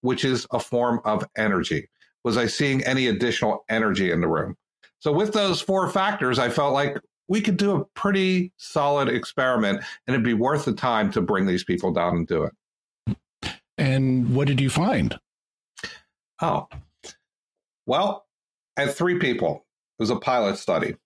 which 0.00 0.24
is 0.24 0.46
a 0.50 0.58
form 0.58 1.00
of 1.04 1.24
energy? 1.36 1.88
Was 2.24 2.36
I 2.36 2.46
seeing 2.46 2.82
any 2.84 3.06
additional 3.06 3.64
energy 3.68 4.10
in 4.10 4.20
the 4.20 4.28
room? 4.28 4.56
So, 4.98 5.12
with 5.12 5.32
those 5.32 5.60
four 5.60 5.90
factors, 5.90 6.38
I 6.38 6.48
felt 6.48 6.72
like 6.72 6.98
we 7.28 7.40
could 7.40 7.56
do 7.56 7.76
a 7.76 7.84
pretty 7.84 8.52
solid 8.56 9.08
experiment 9.08 9.82
and 10.06 10.14
it'd 10.14 10.24
be 10.24 10.34
worth 10.34 10.64
the 10.64 10.72
time 10.72 11.10
to 11.12 11.20
bring 11.20 11.46
these 11.46 11.64
people 11.64 11.92
down 11.92 12.16
and 12.16 12.26
do 12.26 12.44
it. 12.44 13.16
And 13.78 14.34
what 14.34 14.46
did 14.46 14.60
you 14.60 14.70
find? 14.70 15.18
Oh, 16.40 16.68
well, 17.86 18.26
I 18.76 18.82
had 18.82 18.94
three 18.94 19.18
people. 19.18 19.66
It 19.98 20.02
was 20.02 20.10
a 20.10 20.16
pilot 20.16 20.58
study. 20.58 20.96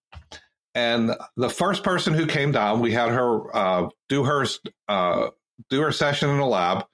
And 0.75 1.15
the 1.37 1.51
first 1.51 1.83
person 1.83 2.15
who 2.15 2.27
came 2.27 2.53
down, 2.53 2.81
we 2.81 2.93
had 2.93 3.11
her 3.11 3.57
uh, 3.57 3.89
do 4.09 4.25
her 4.25 4.47
uh, 4.87 5.31
do 5.71 5.81
her 5.81 5.93
session 5.93 6.31
in 6.31 6.39
the 6.39 6.47
lab. 6.47 6.87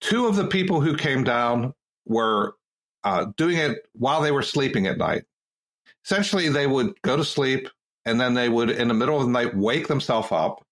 Two 0.00 0.26
of 0.26 0.36
the 0.36 0.46
people 0.46 0.80
who 0.80 0.96
came 0.96 1.22
down 1.22 1.72
were 2.04 2.56
uh, 3.04 3.26
doing 3.36 3.58
it 3.58 3.86
while 3.92 4.20
they 4.20 4.32
were 4.32 4.42
sleeping 4.42 4.86
at 4.86 4.98
night. 4.98 5.24
Essentially, 6.04 6.48
they 6.48 6.66
would 6.66 7.00
go 7.02 7.16
to 7.16 7.24
sleep 7.24 7.68
and 8.06 8.20
then 8.20 8.34
they 8.34 8.48
would, 8.48 8.70
in 8.70 8.88
the 8.88 8.94
middle 8.94 9.18
of 9.18 9.26
the 9.26 9.32
night, 9.32 9.54
wake 9.54 9.88
themselves 9.88 10.28
up. 10.30 10.64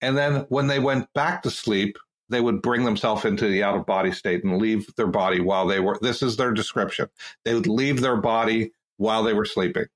And 0.00 0.16
then 0.16 0.46
when 0.48 0.66
they 0.66 0.78
went 0.78 1.12
back 1.12 1.42
to 1.42 1.50
sleep, 1.50 1.98
they 2.30 2.40
would 2.40 2.62
bring 2.62 2.84
themselves 2.84 3.24
into 3.24 3.48
the 3.48 3.62
out 3.62 3.76
of 3.76 3.86
body 3.86 4.12
state 4.12 4.44
and 4.44 4.60
leave 4.60 4.92
their 4.96 5.06
body 5.06 5.40
while 5.40 5.66
they 5.66 5.80
were 5.80 5.98
this 6.00 6.22
is 6.22 6.36
their 6.36 6.52
description. 6.52 7.08
They 7.44 7.54
would 7.54 7.66
leave 7.66 8.00
their 8.00 8.16
body 8.16 8.72
while 8.96 9.22
they 9.22 9.34
were 9.34 9.44
sleeping. 9.44 9.86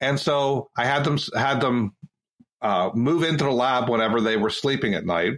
And 0.00 0.18
so 0.18 0.70
i 0.76 0.84
had 0.84 1.04
them 1.04 1.18
had 1.36 1.60
them 1.60 1.94
uh, 2.60 2.90
move 2.94 3.22
into 3.22 3.44
the 3.44 3.52
lab 3.52 3.88
whenever 3.88 4.20
they 4.20 4.36
were 4.36 4.50
sleeping 4.50 4.94
at 4.94 5.06
night 5.06 5.34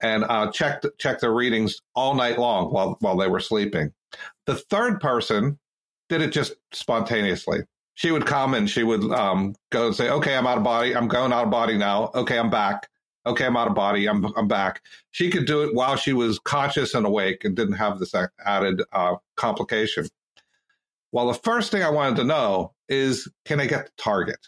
and 0.00 0.24
uh, 0.24 0.50
check 0.50 0.82
check 0.98 1.20
their 1.20 1.32
readings 1.32 1.80
all 1.94 2.14
night 2.14 2.38
long 2.38 2.72
while 2.72 2.96
while 3.00 3.16
they 3.16 3.28
were 3.28 3.40
sleeping. 3.40 3.92
The 4.46 4.56
third 4.56 5.00
person 5.00 5.58
did 6.08 6.22
it 6.22 6.32
just 6.32 6.54
spontaneously 6.72 7.60
she 8.00 8.10
would 8.10 8.24
come 8.24 8.54
and 8.54 8.70
she 8.70 8.82
would 8.82 9.04
um, 9.12 9.54
go 9.70 9.88
and 9.88 9.94
say 9.94 10.08
okay 10.08 10.36
i'm 10.36 10.46
out 10.46 10.58
of 10.58 10.64
body 10.64 10.96
i'm 10.96 11.08
going 11.08 11.32
out 11.32 11.44
of 11.44 11.50
body 11.50 11.76
now 11.76 12.10
okay 12.14 12.38
i'm 12.38 12.50
back 12.50 12.88
okay, 13.26 13.46
I'm 13.46 13.56
out 13.56 13.68
of 13.68 13.74
body, 13.74 14.08
I'm 14.08 14.24
I'm 14.36 14.48
back. 14.48 14.82
She 15.10 15.30
could 15.30 15.46
do 15.46 15.62
it 15.62 15.74
while 15.74 15.96
she 15.96 16.12
was 16.12 16.38
conscious 16.38 16.94
and 16.94 17.06
awake 17.06 17.44
and 17.44 17.54
didn't 17.54 17.74
have 17.74 17.98
this 17.98 18.14
added 18.44 18.82
uh, 18.92 19.16
complication. 19.36 20.08
Well, 21.12 21.26
the 21.26 21.34
first 21.34 21.70
thing 21.70 21.82
I 21.82 21.90
wanted 21.90 22.16
to 22.16 22.24
know 22.24 22.72
is, 22.88 23.28
can 23.44 23.60
I 23.60 23.66
get 23.66 23.86
the 23.86 23.92
target? 23.96 24.38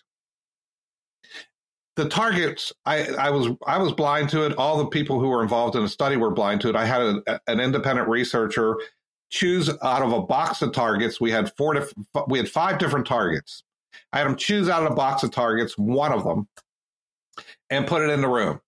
The 1.97 2.09
targets, 2.09 2.73
I, 2.87 3.09
I 3.09 3.31
was 3.31 3.49
I 3.67 3.77
was 3.79 3.93
blind 3.93 4.31
to 4.31 4.47
it. 4.47 4.57
All 4.57 4.79
the 4.79 4.87
people 4.87 5.21
who 5.21 5.29
were 5.29 5.43
involved 5.43 5.77
in 5.77 5.83
the 5.83 5.89
study 5.89 6.17
were 6.17 6.31
blind 6.31 6.63
to 6.63 6.71
it. 6.71 6.77
I 6.77 6.87
had 6.87 7.03
a, 7.03 7.41
an 7.47 7.61
independent 7.61 8.09
researcher 8.09 8.79
choose 9.33 9.71
out 9.83 10.03
of 10.03 10.13
a 10.13 10.23
box 10.23 10.61
of 10.63 10.73
targets. 10.73 11.21
We 11.21 11.31
had 11.31 11.51
four, 11.57 11.75
diff- 11.75 11.95
we 12.29 12.39
had 12.39 12.49
five 12.49 12.79
different 12.79 13.07
targets. 13.07 13.65
I 14.13 14.19
had 14.19 14.27
them 14.27 14.37
choose 14.37 14.69
out 14.69 14.85
of 14.85 14.93
a 14.93 14.95
box 14.95 15.23
of 15.23 15.31
targets, 15.31 15.77
one 15.77 16.13
of 16.13 16.23
them, 16.23 16.49
and 17.71 17.87
put 17.87 18.03
it 18.03 18.11
in 18.11 18.21
the 18.21 18.29
room. 18.29 18.61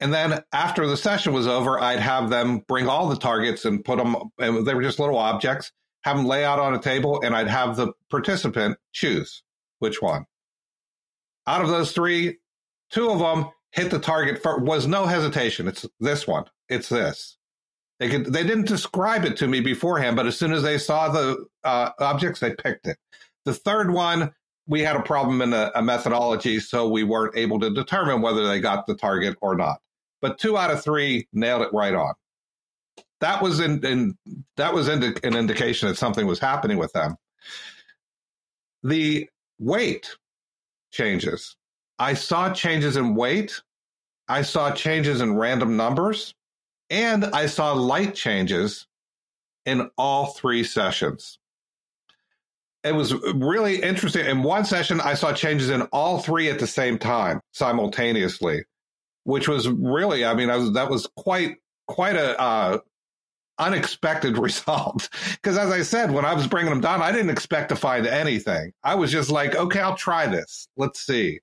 And 0.00 0.12
then 0.12 0.42
after 0.52 0.86
the 0.86 0.96
session 0.96 1.32
was 1.32 1.46
over, 1.46 1.78
I'd 1.78 2.00
have 2.00 2.28
them 2.28 2.58
bring 2.66 2.88
all 2.88 3.08
the 3.08 3.16
targets 3.16 3.64
and 3.64 3.84
put 3.84 3.98
them, 3.98 4.16
and 4.38 4.66
they 4.66 4.74
were 4.74 4.82
just 4.82 4.98
little 4.98 5.16
objects, 5.16 5.70
have 6.02 6.16
them 6.16 6.26
lay 6.26 6.44
out 6.44 6.58
on 6.58 6.74
a 6.74 6.80
table, 6.80 7.22
and 7.22 7.34
I'd 7.34 7.48
have 7.48 7.76
the 7.76 7.92
participant 8.10 8.76
choose 8.92 9.44
which 9.78 10.02
one. 10.02 10.26
Out 11.46 11.62
of 11.62 11.68
those 11.68 11.92
three, 11.92 12.38
two 12.90 13.10
of 13.10 13.20
them 13.20 13.50
hit 13.70 13.92
the 13.92 14.00
target 14.00 14.42
for 14.42 14.58
was 14.58 14.88
no 14.88 15.06
hesitation. 15.06 15.68
It's 15.68 15.86
this 16.00 16.26
one. 16.26 16.46
It's 16.68 16.88
this. 16.88 17.38
They 18.00 18.10
could 18.10 18.32
they 18.32 18.42
didn't 18.42 18.66
describe 18.66 19.24
it 19.24 19.36
to 19.38 19.46
me 19.46 19.60
beforehand, 19.60 20.16
but 20.16 20.26
as 20.26 20.36
soon 20.36 20.52
as 20.52 20.62
they 20.62 20.78
saw 20.78 21.08
the 21.08 21.46
uh, 21.62 21.90
objects, 22.00 22.40
they 22.40 22.54
picked 22.54 22.86
it. 22.86 22.98
The 23.44 23.54
third 23.54 23.92
one 23.92 24.32
we 24.66 24.80
had 24.80 24.96
a 24.96 25.02
problem 25.02 25.42
in 25.42 25.52
a, 25.52 25.70
a, 25.74 25.82
methodology, 25.82 26.58
so 26.58 26.88
we 26.88 27.02
weren't 27.02 27.36
able 27.36 27.60
to 27.60 27.70
determine 27.70 28.22
whether 28.22 28.46
they 28.46 28.60
got 28.60 28.86
the 28.86 28.94
target 28.94 29.36
or 29.42 29.54
not. 29.54 29.78
But 30.22 30.38
two 30.38 30.56
out 30.56 30.70
of 30.70 30.82
three 30.82 31.28
nailed 31.32 31.62
it 31.62 31.72
right 31.72 31.94
on. 31.94 32.14
That 33.20 33.42
was 33.42 33.60
in, 33.60 33.84
in 33.84 34.16
that 34.56 34.72
was 34.72 34.88
an 34.88 35.02
indication 35.22 35.88
that 35.88 35.96
something 35.96 36.26
was 36.26 36.38
happening 36.38 36.78
with 36.78 36.92
them. 36.92 37.16
The 38.82 39.28
weight 39.58 40.16
changes. 40.90 41.56
I 41.98 42.14
saw 42.14 42.52
changes 42.52 42.96
in 42.96 43.14
weight. 43.14 43.60
I 44.28 44.42
saw 44.42 44.72
changes 44.72 45.20
in 45.20 45.36
random 45.36 45.76
numbers, 45.76 46.34
and 46.94 47.24
I 47.26 47.46
saw 47.46 47.72
light 47.72 48.14
changes 48.14 48.86
in 49.66 49.90
all 49.98 50.26
three 50.26 50.64
sessions 50.64 51.38
it 52.84 52.94
was 52.94 53.14
really 53.34 53.82
interesting. 53.82 54.26
In 54.26 54.42
one 54.42 54.64
session, 54.64 55.00
I 55.00 55.14
saw 55.14 55.32
changes 55.32 55.70
in 55.70 55.82
all 55.90 56.18
three 56.18 56.50
at 56.50 56.58
the 56.58 56.66
same 56.66 56.98
time, 56.98 57.40
simultaneously, 57.52 58.64
which 59.24 59.48
was 59.48 59.68
really, 59.68 60.24
I 60.24 60.34
mean, 60.34 60.50
I 60.50 60.56
was, 60.56 60.72
that 60.72 60.90
was 60.90 61.08
quite 61.16 61.56
quite 61.88 62.16
a 62.16 62.38
uh, 62.38 62.78
unexpected 63.58 64.36
result. 64.38 65.08
Because 65.32 65.56
as 65.56 65.70
I 65.70 65.82
said, 65.82 66.10
when 66.10 66.26
I 66.26 66.34
was 66.34 66.46
bringing 66.46 66.70
them 66.70 66.82
down, 66.82 67.00
I 67.00 67.10
didn't 67.10 67.30
expect 67.30 67.70
to 67.70 67.76
find 67.76 68.06
anything. 68.06 68.72
I 68.84 68.94
was 68.94 69.10
just 69.10 69.30
like, 69.30 69.56
okay, 69.56 69.80
I'll 69.80 69.96
try 69.96 70.26
this. 70.26 70.68
Let's 70.76 71.00
see, 71.00 71.40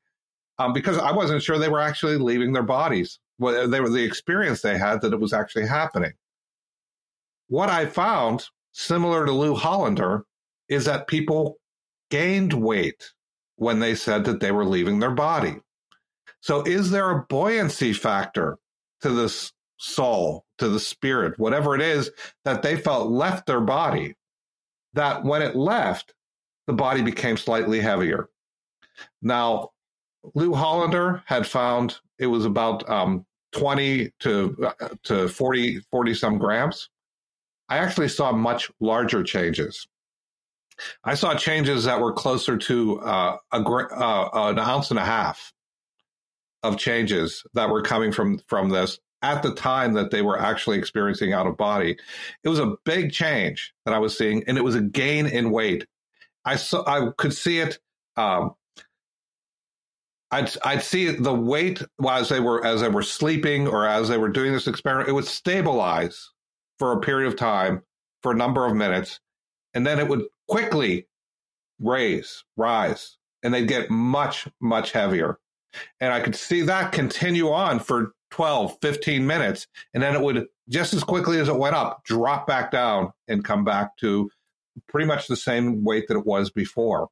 um, 0.60 0.74
because 0.74 1.00
I 1.00 1.12
wasn't 1.12 1.42
sure 1.42 1.58
they 1.58 1.70
were 1.70 1.82
actually 1.82 2.18
leaving 2.18 2.54
their 2.54 2.64
bodies. 2.64 3.20
Well, 3.42 3.68
they 3.68 3.82
were 3.82 3.90
the 3.90 4.04
experience 4.04 4.62
they 4.62 4.78
had 4.78 5.02
that 5.02 5.14
it 5.14 5.20
was 5.20 5.34
actually 5.34 5.66
happening. 5.66 6.14
What 7.48 7.70
I 7.70 7.88
found, 7.88 8.46
similar 8.72 9.26
to 9.26 9.32
Lou 9.32 9.56
Hollander, 9.56 10.26
is 10.70 10.86
that 10.86 11.08
people 11.08 11.58
gained 12.12 12.54
weight 12.54 13.14
when 13.56 13.80
they 13.80 13.96
said 13.96 14.26
that 14.26 14.42
they 14.42 14.52
were 14.52 14.64
leaving 14.64 15.00
their 15.00 15.10
body. 15.10 15.56
So, 16.42 16.62
is 16.62 16.92
there 16.92 17.10
a 17.10 17.24
buoyancy 17.24 17.94
factor 17.94 18.60
to 19.02 19.10
this 19.10 19.52
soul, 19.78 20.46
to 20.60 20.70
the 20.70 20.80
spirit, 20.80 21.40
whatever 21.40 21.74
it 21.74 21.82
is 21.82 22.12
that 22.46 22.62
they 22.62 22.78
felt 22.78 23.10
left 23.10 23.48
their 23.48 23.62
body, 23.62 24.16
that 24.94 25.24
when 25.24 25.42
it 25.42 25.56
left, 25.56 26.14
the 26.68 26.74
body 26.74 27.02
became 27.02 27.38
slightly 27.38 27.80
heavier? 27.80 28.30
Now, 29.20 29.72
Lou 30.36 30.54
Hollander 30.54 31.24
had 31.26 31.48
found 31.48 31.98
it 32.20 32.28
was 32.28 32.46
about 32.46 32.88
um, 32.88 33.26
20 33.52 34.12
to, 34.20 34.72
to 35.04 35.28
40, 35.28 35.80
40 35.92 36.14
some 36.14 36.38
grams. 36.38 36.90
I 37.70 37.78
actually 37.78 38.10
saw 38.10 38.32
much 38.32 38.72
larger 38.80 39.24
changes. 39.24 39.88
I 41.04 41.16
saw 41.16 41.36
changes 41.36 41.84
that 41.86 42.00
were 42.00 42.14
closer 42.14 42.58
to 42.58 43.00
uh, 43.02 43.38
a, 43.52 43.58
uh, 43.58 44.30
an 44.34 44.60
ounce 44.60 44.90
and 44.90 45.00
a 45.00 45.06
half 45.06 45.54
of 46.64 46.78
changes 46.78 47.44
that 47.54 47.70
were 47.70 47.82
coming 47.82 48.12
from 48.12 48.40
from 48.48 48.70
this 48.70 49.00
at 49.22 49.44
the 49.44 49.54
time 49.54 49.94
that 49.94 50.12
they 50.12 50.22
were 50.22 50.40
actually 50.40 50.78
experiencing 50.78 51.34
out 51.34 51.48
of 51.48 51.58
body. 51.58 51.98
It 52.44 52.50
was 52.50 52.60
a 52.60 52.76
big 52.86 53.12
change 53.12 53.74
that 53.86 53.94
I 53.94 54.00
was 54.00 54.18
seeing, 54.18 54.44
and 54.48 54.58
it 54.58 54.64
was 54.64 54.76
a 54.76 54.82
gain 54.82 55.28
in 55.28 55.52
weight. 55.52 55.86
I 56.46 56.56
saw 56.56 56.84
I 56.86 57.12
could 57.18 57.34
see 57.34 57.60
it. 57.60 57.80
Um, 58.18 58.56
I'd 60.32 60.52
I'd 60.64 60.84
see 60.84 61.12
the 61.12 61.34
weight 61.34 61.82
as 62.08 62.30
they 62.30 62.40
were 62.40 62.66
as 62.66 62.82
they 62.82 62.90
were 62.90 63.04
sleeping 63.04 63.68
or 63.68 63.88
as 63.88 64.08
they 64.08 64.18
were 64.18 64.30
doing 64.30 64.54
this 64.54 64.68
experiment. 64.68 65.10
It 65.10 65.14
would 65.14 65.26
stabilize 65.26 66.32
for 66.80 66.94
a 66.94 67.02
period 67.02 67.28
of 67.28 67.36
time 67.36 67.82
for 68.24 68.32
a 68.32 68.36
number 68.36 68.66
of 68.66 68.76
minutes, 68.76 69.20
and 69.74 69.86
then 69.86 70.00
it 70.00 70.08
would 70.08 70.26
quickly 70.48 71.08
raise, 71.80 72.44
rise, 72.56 73.18
and 73.44 73.54
they'd 73.54 73.68
get 73.68 73.90
much, 73.90 74.48
much 74.62 74.92
heavier. 74.92 75.40
And 76.00 76.14
I 76.14 76.20
could 76.20 76.36
see 76.36 76.62
that 76.64 76.92
continue 76.92 77.50
on 77.50 77.80
for 77.80 78.14
12, 78.32 78.78
15 78.82 79.26
minutes. 79.26 79.68
And 79.94 80.04
then 80.04 80.16
it 80.16 80.22
would, 80.22 80.48
just 80.70 80.94
as 80.94 81.04
quickly 81.04 81.40
as 81.40 81.48
it 81.48 81.56
went 81.56 81.76
up, 81.76 82.04
drop 82.04 82.48
back 82.48 82.72
down 82.72 83.12
and 83.28 83.44
come 83.44 83.64
back 83.64 83.96
to 83.98 84.30
pretty 84.88 85.06
much 85.06 85.28
the 85.28 85.36
same 85.36 85.84
weight 85.84 86.08
that 86.08 86.18
it 86.18 86.26
was 86.26 86.50
before. 86.50 87.10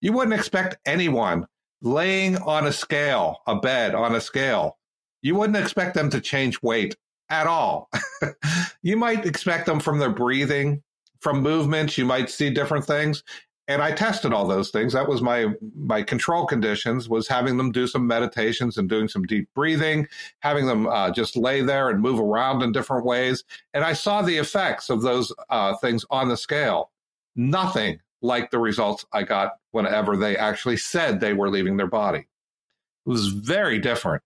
You 0.00 0.12
wouldn't 0.12 0.38
expect 0.38 0.76
anyone 0.86 1.46
laying 1.84 2.38
on 2.38 2.66
a 2.66 2.72
scale, 2.72 3.42
a 3.46 3.54
bed 3.54 3.94
on 3.94 4.14
a 4.14 4.20
scale, 4.20 4.78
you 5.22 5.34
wouldn't 5.36 5.62
expect 5.62 5.94
them 5.94 6.10
to 6.10 6.20
change 6.20 6.60
weight 6.62 6.96
at 7.28 7.46
all. 7.46 7.90
you 8.82 8.96
might 8.96 9.26
expect 9.26 9.66
them 9.66 9.78
from 9.78 9.98
their 9.98 10.10
breathing, 10.10 10.82
from 11.20 11.40
movements, 11.40 11.96
you 11.96 12.04
might 12.04 12.30
see 12.30 12.50
different 12.50 12.84
things. 12.84 13.22
and 13.66 13.80
I 13.80 13.92
tested 13.92 14.32
all 14.34 14.46
those 14.46 14.70
things. 14.70 14.92
That 14.92 15.08
was 15.08 15.22
my 15.22 15.54
my 15.74 16.02
control 16.02 16.46
conditions 16.46 17.08
was 17.08 17.28
having 17.28 17.56
them 17.56 17.72
do 17.72 17.86
some 17.86 18.06
meditations 18.06 18.76
and 18.76 18.88
doing 18.88 19.08
some 19.08 19.24
deep 19.24 19.48
breathing, 19.54 20.06
having 20.40 20.66
them 20.66 20.86
uh, 20.86 21.10
just 21.10 21.36
lay 21.36 21.62
there 21.62 21.88
and 21.88 22.00
move 22.00 22.20
around 22.20 22.62
in 22.62 22.72
different 22.72 23.06
ways, 23.06 23.44
and 23.72 23.84
I 23.84 23.94
saw 23.94 24.22
the 24.22 24.36
effects 24.38 24.90
of 24.90 25.02
those 25.02 25.32
uh, 25.48 25.76
things 25.76 26.04
on 26.10 26.28
the 26.28 26.36
scale. 26.36 26.90
Nothing 27.36 28.00
like 28.24 28.50
the 28.50 28.58
results 28.58 29.04
I 29.12 29.22
got 29.22 29.52
whenever 29.70 30.16
they 30.16 30.36
actually 30.36 30.78
said 30.78 31.20
they 31.20 31.34
were 31.34 31.50
leaving 31.50 31.76
their 31.76 31.86
body. 31.86 32.20
It 32.20 33.10
was 33.10 33.28
very 33.28 33.78
different. 33.78 34.22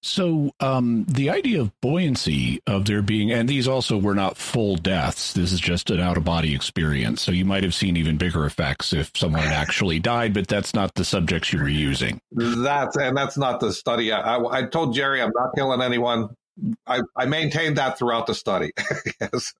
So 0.00 0.52
um, 0.60 1.04
the 1.08 1.28
idea 1.28 1.60
of 1.60 1.72
buoyancy 1.80 2.62
of 2.68 2.84
there 2.84 3.02
being, 3.02 3.32
and 3.32 3.48
these 3.48 3.66
also 3.66 3.98
were 3.98 4.14
not 4.14 4.36
full 4.36 4.76
deaths. 4.76 5.32
This 5.32 5.50
is 5.50 5.58
just 5.58 5.90
an 5.90 5.98
out 5.98 6.16
of 6.16 6.24
body 6.24 6.54
experience. 6.54 7.20
So 7.20 7.32
you 7.32 7.44
might 7.44 7.64
have 7.64 7.74
seen 7.74 7.96
even 7.96 8.16
bigger 8.16 8.46
effects 8.46 8.92
if 8.92 9.10
someone 9.16 9.42
actually 9.42 9.98
died, 10.14 10.32
but 10.32 10.46
that's 10.46 10.72
not 10.72 10.94
the 10.94 11.04
subjects 11.04 11.52
you 11.52 11.58
were 11.58 11.68
using. 11.68 12.20
That's 12.30 12.96
and 12.96 13.16
that's 13.16 13.36
not 13.36 13.58
the 13.58 13.72
study. 13.72 14.12
I, 14.12 14.36
I, 14.36 14.58
I 14.58 14.66
told 14.66 14.94
Jerry 14.94 15.20
I'm 15.20 15.32
not 15.34 15.50
killing 15.56 15.82
anyone. 15.82 16.28
I, 16.86 17.00
I 17.16 17.26
maintained 17.26 17.78
that 17.78 17.98
throughout 17.98 18.28
the 18.28 18.34
study. 18.36 18.70
yes. 19.20 19.52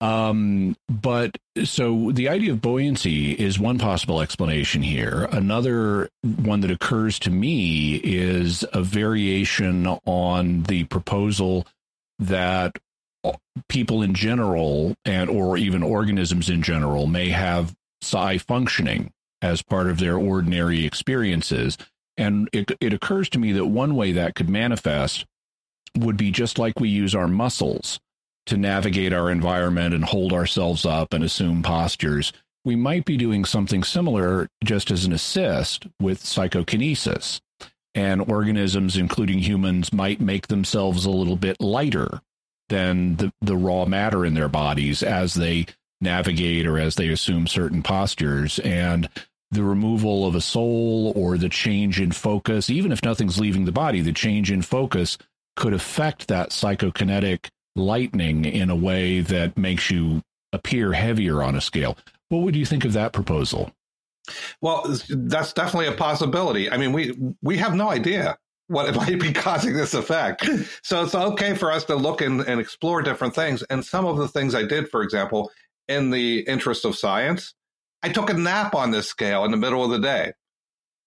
Um, 0.00 0.76
but 0.88 1.36
so 1.64 2.12
the 2.12 2.28
idea 2.28 2.52
of 2.52 2.62
buoyancy 2.62 3.32
is 3.32 3.58
one 3.58 3.78
possible 3.78 4.20
explanation 4.20 4.82
here. 4.82 5.28
Another 5.32 6.08
one 6.22 6.60
that 6.60 6.70
occurs 6.70 7.18
to 7.20 7.30
me 7.30 7.96
is 7.96 8.64
a 8.72 8.82
variation 8.82 9.86
on 9.86 10.62
the 10.64 10.84
proposal 10.84 11.66
that 12.20 12.78
people 13.68 14.02
in 14.02 14.14
general 14.14 14.94
and 15.04 15.28
or 15.28 15.56
even 15.56 15.82
organisms 15.82 16.48
in 16.48 16.62
general 16.62 17.06
may 17.06 17.30
have 17.30 17.74
psi 18.00 18.38
functioning 18.38 19.10
as 19.42 19.62
part 19.62 19.88
of 19.88 19.98
their 19.98 20.16
ordinary 20.16 20.84
experiences. 20.84 21.76
And 22.16 22.48
it, 22.52 22.70
it 22.80 22.92
occurs 22.92 23.28
to 23.30 23.38
me 23.38 23.52
that 23.52 23.66
one 23.66 23.96
way 23.96 24.12
that 24.12 24.36
could 24.36 24.48
manifest 24.48 25.26
would 25.96 26.16
be 26.16 26.30
just 26.30 26.58
like 26.58 26.78
we 26.78 26.88
use 26.88 27.14
our 27.14 27.28
muscles 27.28 27.98
to 28.48 28.56
navigate 28.56 29.12
our 29.12 29.30
environment 29.30 29.94
and 29.94 30.04
hold 30.04 30.32
ourselves 30.32 30.84
up 30.84 31.12
and 31.12 31.22
assume 31.22 31.62
postures, 31.62 32.32
we 32.64 32.76
might 32.76 33.04
be 33.04 33.16
doing 33.16 33.44
something 33.44 33.82
similar 33.82 34.48
just 34.64 34.90
as 34.90 35.04
an 35.04 35.12
assist 35.12 35.86
with 36.00 36.24
psychokinesis. 36.24 37.40
And 37.94 38.30
organisms, 38.30 38.96
including 38.96 39.40
humans, 39.40 39.92
might 39.92 40.20
make 40.20 40.48
themselves 40.48 41.04
a 41.04 41.10
little 41.10 41.36
bit 41.36 41.60
lighter 41.60 42.20
than 42.68 43.16
the, 43.16 43.32
the 43.40 43.56
raw 43.56 43.86
matter 43.86 44.24
in 44.24 44.34
their 44.34 44.48
bodies 44.48 45.02
as 45.02 45.34
they 45.34 45.66
navigate 46.00 46.66
or 46.66 46.78
as 46.78 46.94
they 46.94 47.08
assume 47.08 47.46
certain 47.46 47.82
postures. 47.82 48.58
And 48.60 49.08
the 49.50 49.64
removal 49.64 50.26
of 50.26 50.34
a 50.34 50.40
soul 50.40 51.12
or 51.16 51.38
the 51.38 51.48
change 51.48 52.00
in 52.00 52.12
focus, 52.12 52.70
even 52.70 52.92
if 52.92 53.02
nothing's 53.02 53.40
leaving 53.40 53.64
the 53.64 53.72
body, 53.72 54.00
the 54.00 54.12
change 54.12 54.50
in 54.52 54.62
focus 54.62 55.18
could 55.56 55.72
affect 55.72 56.28
that 56.28 56.50
psychokinetic 56.50 57.48
lightning 57.78 58.44
in 58.44 58.70
a 58.70 58.76
way 58.76 59.20
that 59.20 59.56
makes 59.56 59.90
you 59.90 60.22
appear 60.52 60.92
heavier 60.92 61.42
on 61.42 61.54
a 61.54 61.60
scale. 61.60 61.96
What 62.28 62.42
would 62.42 62.56
you 62.56 62.66
think 62.66 62.84
of 62.84 62.92
that 62.92 63.12
proposal? 63.12 63.72
Well, 64.60 64.84
that's 65.08 65.52
definitely 65.52 65.88
a 65.88 65.92
possibility. 65.92 66.70
I 66.70 66.76
mean, 66.76 66.92
we 66.92 67.16
we 67.42 67.56
have 67.58 67.74
no 67.74 67.90
idea 67.90 68.36
what 68.66 68.88
it 68.88 68.94
might 68.96 69.20
be 69.20 69.32
causing 69.32 69.74
this 69.74 69.94
effect. 69.94 70.48
So 70.82 71.02
it's 71.02 71.14
okay 71.14 71.54
for 71.54 71.72
us 71.72 71.84
to 71.86 71.96
look 71.96 72.20
and, 72.20 72.42
and 72.42 72.60
explore 72.60 73.02
different 73.02 73.34
things. 73.34 73.62
And 73.64 73.84
some 73.84 74.06
of 74.06 74.18
the 74.18 74.28
things 74.28 74.54
I 74.54 74.64
did, 74.64 74.88
for 74.90 75.02
example, 75.02 75.50
in 75.88 76.10
the 76.10 76.40
interest 76.40 76.84
of 76.84 76.96
science, 76.96 77.54
I 78.02 78.10
took 78.10 78.30
a 78.30 78.34
nap 78.34 78.74
on 78.74 78.90
this 78.90 79.08
scale 79.08 79.44
in 79.44 79.50
the 79.50 79.56
middle 79.56 79.82
of 79.82 79.90
the 79.90 79.98
day 79.98 80.32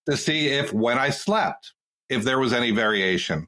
to 0.09 0.17
see 0.17 0.47
if 0.47 0.73
when 0.73 0.97
I 0.97 1.11
slept, 1.11 1.73
if 2.09 2.23
there 2.23 2.39
was 2.39 2.51
any 2.51 2.71
variation 2.71 3.47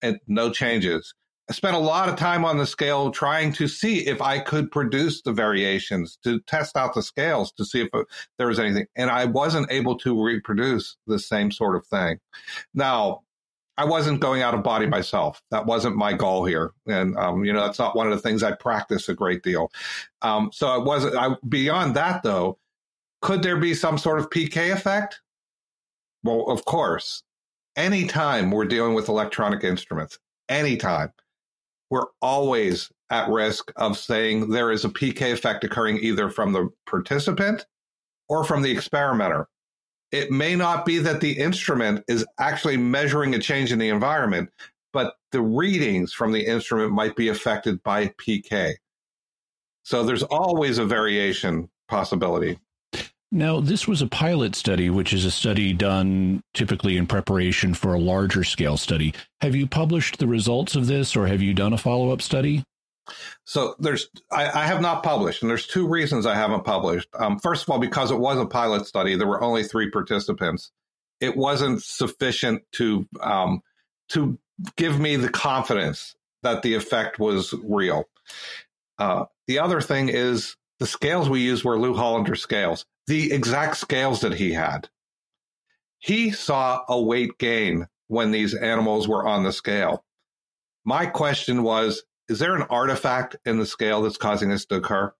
and 0.00 0.18
no 0.26 0.50
changes. 0.50 1.14
I 1.52 1.54
spent 1.54 1.76
a 1.76 1.80
lot 1.80 2.08
of 2.08 2.16
time 2.16 2.46
on 2.46 2.56
the 2.56 2.64
scale 2.64 3.10
trying 3.10 3.52
to 3.52 3.68
see 3.68 4.06
if 4.06 4.22
I 4.22 4.38
could 4.38 4.70
produce 4.70 5.20
the 5.20 5.34
variations 5.34 6.16
to 6.24 6.40
test 6.40 6.78
out 6.78 6.94
the 6.94 7.02
scales 7.02 7.52
to 7.58 7.66
see 7.66 7.82
if 7.82 7.88
there 8.38 8.46
was 8.46 8.58
anything. 8.58 8.86
And 8.96 9.10
I 9.10 9.26
wasn't 9.26 9.70
able 9.70 9.98
to 9.98 10.24
reproduce 10.24 10.96
the 11.06 11.18
same 11.18 11.50
sort 11.50 11.76
of 11.76 11.86
thing. 11.86 12.20
Now, 12.72 13.24
I 13.76 13.84
wasn't 13.84 14.20
going 14.20 14.40
out 14.40 14.54
of 14.54 14.62
body 14.62 14.86
myself. 14.86 15.42
That 15.50 15.66
wasn't 15.66 15.94
my 15.94 16.14
goal 16.14 16.46
here. 16.46 16.72
And, 16.86 17.18
um, 17.18 17.44
you 17.44 17.52
know, 17.52 17.60
that's 17.60 17.78
not 17.78 17.94
one 17.94 18.06
of 18.06 18.14
the 18.14 18.22
things 18.26 18.42
I 18.42 18.52
practice 18.52 19.10
a 19.10 19.14
great 19.14 19.42
deal. 19.42 19.70
Um, 20.22 20.48
so 20.54 20.68
I 20.68 20.78
wasn't, 20.78 21.16
I, 21.16 21.36
beyond 21.46 21.96
that 21.96 22.22
though, 22.22 22.56
could 23.20 23.42
there 23.42 23.58
be 23.58 23.74
some 23.74 23.98
sort 23.98 24.20
of 24.20 24.30
PK 24.30 24.72
effect? 24.72 25.20
Well, 26.22 26.46
of 26.48 26.64
course. 26.64 27.22
Anytime 27.76 28.50
we're 28.50 28.64
dealing 28.64 28.94
with 28.94 29.10
electronic 29.10 29.64
instruments, 29.64 30.18
anytime 30.48 31.12
we're 31.92 32.06
always 32.22 32.90
at 33.10 33.28
risk 33.28 33.70
of 33.76 33.98
saying 33.98 34.48
there 34.48 34.72
is 34.72 34.86
a 34.86 34.88
PK 34.88 35.30
effect 35.34 35.62
occurring 35.62 35.98
either 35.98 36.30
from 36.30 36.54
the 36.54 36.70
participant 36.86 37.66
or 38.30 38.44
from 38.44 38.62
the 38.62 38.70
experimenter. 38.70 39.46
It 40.10 40.30
may 40.30 40.56
not 40.56 40.86
be 40.86 40.96
that 41.00 41.20
the 41.20 41.32
instrument 41.32 42.02
is 42.08 42.24
actually 42.40 42.78
measuring 42.78 43.34
a 43.34 43.38
change 43.38 43.72
in 43.72 43.78
the 43.78 43.90
environment, 43.90 44.48
but 44.94 45.16
the 45.32 45.42
readings 45.42 46.14
from 46.14 46.32
the 46.32 46.46
instrument 46.46 46.92
might 46.92 47.14
be 47.14 47.28
affected 47.28 47.82
by 47.82 48.06
PK. 48.18 48.72
So 49.82 50.02
there's 50.02 50.22
always 50.22 50.78
a 50.78 50.86
variation 50.86 51.68
possibility. 51.88 52.58
Now, 53.34 53.60
this 53.60 53.88
was 53.88 54.02
a 54.02 54.06
pilot 54.06 54.54
study, 54.54 54.90
which 54.90 55.14
is 55.14 55.24
a 55.24 55.30
study 55.30 55.72
done 55.72 56.42
typically 56.52 56.98
in 56.98 57.06
preparation 57.06 57.72
for 57.72 57.94
a 57.94 57.98
larger 57.98 58.44
scale 58.44 58.76
study. 58.76 59.14
Have 59.40 59.56
you 59.56 59.66
published 59.66 60.18
the 60.18 60.26
results 60.26 60.76
of 60.76 60.86
this 60.86 61.16
or 61.16 61.26
have 61.26 61.40
you 61.40 61.54
done 61.54 61.72
a 61.72 61.78
follow 61.78 62.10
up 62.10 62.20
study? 62.20 62.62
So 63.44 63.74
there's, 63.78 64.10
I, 64.30 64.50
I, 64.50 64.66
have 64.66 64.82
not 64.82 65.02
published, 65.02 65.40
and 65.42 65.50
there's 65.50 65.66
two 65.66 65.88
reasons 65.88 66.26
I 66.26 66.34
haven't 66.34 66.64
published. 66.64 67.08
Um, 67.18 67.38
first 67.38 67.62
of 67.62 67.70
all, 67.70 67.78
because 67.78 68.10
it 68.10 68.18
was 68.18 68.38
a 68.38 68.44
pilot 68.44 68.86
study, 68.86 69.16
there 69.16 69.26
were 69.26 69.42
only 69.42 69.64
three 69.64 69.90
participants. 69.90 70.70
It 71.18 71.34
wasn't 71.34 71.82
sufficient 71.82 72.62
to 72.72 73.08
um, 73.20 73.62
to 74.10 74.38
give 74.76 75.00
me 75.00 75.16
the 75.16 75.30
confidence 75.30 76.14
that 76.42 76.62
the 76.62 76.74
effect 76.74 77.18
was 77.18 77.54
real. 77.64 78.04
Uh, 78.98 79.24
the 79.46 79.58
other 79.58 79.80
thing 79.80 80.10
is 80.10 80.56
the 80.78 80.86
scales 80.86 81.28
we 81.28 81.40
used 81.40 81.64
were 81.64 81.78
Lou 81.78 81.94
Hollander 81.94 82.36
scales 82.36 82.84
the 83.06 83.32
exact 83.32 83.76
scales 83.76 84.20
that 84.20 84.34
he 84.34 84.52
had. 84.52 84.88
He 85.98 86.30
saw 86.30 86.82
a 86.88 87.00
weight 87.00 87.38
gain 87.38 87.86
when 88.08 88.30
these 88.30 88.54
animals 88.54 89.08
were 89.08 89.26
on 89.26 89.44
the 89.44 89.52
scale. 89.52 90.04
My 90.84 91.06
question 91.06 91.62
was 91.62 92.02
Is 92.28 92.38
there 92.38 92.56
an 92.56 92.66
artifact 92.70 93.36
in 93.44 93.58
the 93.58 93.66
scale 93.66 94.02
that's 94.02 94.16
causing 94.16 94.50
this 94.50 94.66
to 94.66 94.76
occur? 94.76 95.12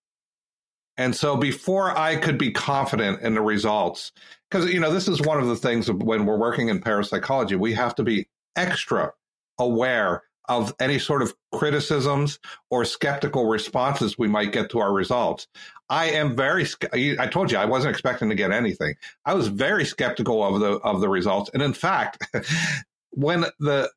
And 0.97 1.17
so 1.17 1.37
before 1.37 1.97
I 1.97 2.17
could 2.17 2.37
be 2.37 2.51
confident 2.51 3.23
in 3.23 3.35
the 3.35 3.41
results, 3.41 4.13
because, 4.51 4.71
you 4.71 4.79
know, 4.79 4.93
this 4.93 5.09
is 5.09 5.23
one 5.23 5.41
of 5.41 5.47
the 5.47 5.57
things 5.57 5.91
when 5.91 6.27
we're 6.27 6.37
working 6.37 6.69
in 6.69 6.81
parapsychology, 6.81 7.57
we 7.57 7.73
have 7.73 7.95
to 7.95 8.03
be 8.03 8.29
extra 8.57 9.13
aware 9.59 10.23
of 10.61 10.75
any 10.81 10.99
sort 10.99 11.23
of 11.23 11.35
criticisms 11.53 12.39
or 12.71 12.85
skeptical 12.85 13.47
responses 13.47 14.19
we 14.19 14.29
might 14.29 14.53
get 14.53 14.71
to 14.71 14.79
our 14.79 14.93
results. 14.93 15.47
I 15.89 16.11
am 16.11 16.37
very 16.37 16.67
I 16.93 17.27
told 17.27 17.51
you 17.51 17.59
I 17.59 17.67
wasn't 17.67 17.93
expecting 17.93 18.29
to 18.31 18.35
get 18.35 18.51
anything. 18.51 18.95
I 19.25 19.35
was 19.35 19.49
very 19.49 19.85
skeptical 19.85 20.43
of 20.43 20.61
the 20.61 20.73
of 20.79 21.01
the 21.01 21.09
results. 21.09 21.51
And 21.53 21.63
in 21.63 21.75
fact, 21.75 22.25
when 23.11 23.45
the 23.59 23.91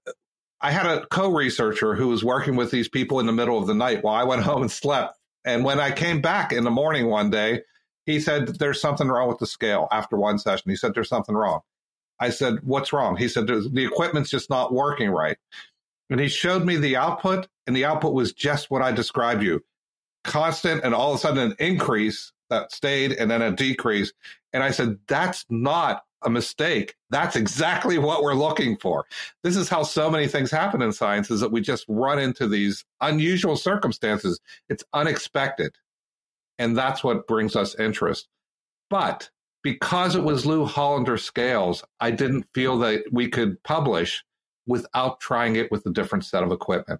I 0.61 0.71
had 0.71 0.85
a 0.85 1.05
co-researcher 1.07 1.95
who 1.95 2.07
was 2.07 2.23
working 2.23 2.55
with 2.55 2.71
these 2.71 2.89
people 2.89 3.19
in 3.19 3.25
the 3.25 3.31
middle 3.31 3.57
of 3.57 3.67
the 3.67 3.75
night 3.75 4.03
while 4.03 4.15
I 4.15 4.23
went 4.23 4.43
home 4.49 4.61
and 4.61 4.71
slept. 4.71 5.17
And 5.45 5.63
when 5.63 5.79
I 5.79 5.91
came 5.91 6.21
back 6.21 6.51
in 6.51 6.63
the 6.63 6.71
morning 6.71 7.07
one 7.07 7.29
day, 7.29 7.61
he 8.05 8.19
said 8.19 8.47
there's 8.47 8.81
something 8.81 9.07
wrong 9.07 9.27
with 9.27 9.39
the 9.39 9.47
scale 9.47 9.87
after 9.91 10.17
one 10.17 10.39
session. 10.39 10.69
He 10.69 10.75
said 10.75 10.93
there's 10.93 11.09
something 11.09 11.35
wrong. 11.35 11.61
I 12.19 12.29
said, 12.29 12.59
"What's 12.63 12.93
wrong?" 12.93 13.17
He 13.17 13.27
said 13.27 13.47
the 13.47 13.85
equipment's 13.85 14.29
just 14.29 14.49
not 14.49 14.73
working 14.73 15.09
right. 15.09 15.37
And 16.09 16.19
he 16.19 16.27
showed 16.27 16.65
me 16.65 16.77
the 16.77 16.95
output, 16.95 17.47
and 17.65 17.75
the 17.75 17.85
output 17.85 18.13
was 18.13 18.33
just 18.33 18.69
what 18.69 18.81
I 18.81 18.91
described 18.91 19.43
you 19.43 19.63
constant, 20.23 20.83
and 20.83 20.93
all 20.93 21.11
of 21.11 21.17
a 21.17 21.21
sudden 21.21 21.51
an 21.51 21.55
increase 21.59 22.33
that 22.49 22.71
stayed 22.71 23.11
and 23.13 23.29
then 23.29 23.41
a 23.41 23.51
decrease. 23.51 24.11
And 24.53 24.63
I 24.63 24.71
said, 24.71 24.97
that's 25.07 25.45
not 25.49 26.03
a 26.23 26.29
mistake. 26.29 26.95
That's 27.11 27.35
exactly 27.35 27.97
what 27.97 28.23
we're 28.23 28.33
looking 28.33 28.77
for. 28.77 29.05
This 29.43 29.55
is 29.55 29.69
how 29.69 29.83
so 29.83 30.09
many 30.09 30.27
things 30.27 30.49
happen 30.49 30.81
in 30.81 30.91
science 30.91 31.29
is 31.29 31.41
that 31.41 31.51
we 31.51 31.61
just 31.61 31.85
run 31.87 32.19
into 32.19 32.47
these 32.47 32.83
unusual 33.01 33.55
circumstances. 33.55 34.39
It's 34.67 34.83
unexpected. 34.93 35.75
And 36.57 36.75
that's 36.75 37.03
what 37.03 37.27
brings 37.27 37.55
us 37.55 37.75
interest. 37.75 38.27
But 38.89 39.29
because 39.61 40.15
it 40.15 40.23
was 40.23 40.45
Lou 40.45 40.65
Hollander 40.65 41.17
scales, 41.17 41.83
I 41.99 42.11
didn't 42.11 42.47
feel 42.53 42.79
that 42.79 43.03
we 43.11 43.27
could 43.29 43.61
publish 43.63 44.23
without 44.67 45.19
trying 45.19 45.55
it 45.55 45.71
with 45.71 45.85
a 45.85 45.91
different 45.91 46.25
set 46.25 46.43
of 46.43 46.51
equipment. 46.51 46.99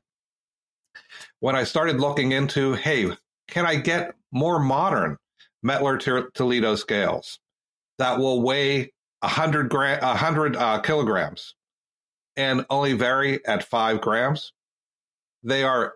When 1.39 1.55
I 1.55 1.63
started 1.63 1.99
looking 1.99 2.31
into, 2.31 2.73
hey, 2.73 3.11
can 3.47 3.65
I 3.65 3.75
get 3.75 4.15
more 4.31 4.59
modern 4.59 5.17
Mettler 5.65 6.31
Toledo 6.33 6.75
scales 6.75 7.39
that 7.97 8.19
will 8.19 8.41
weigh 8.41 8.91
100, 9.21 9.69
gra- 9.69 9.99
100 10.01 10.55
uh, 10.55 10.79
kilograms 10.81 11.55
and 12.35 12.65
only 12.69 12.93
vary 12.93 13.45
at 13.45 13.63
five 13.63 14.01
grams. 14.01 14.53
They 15.43 15.63
are 15.63 15.95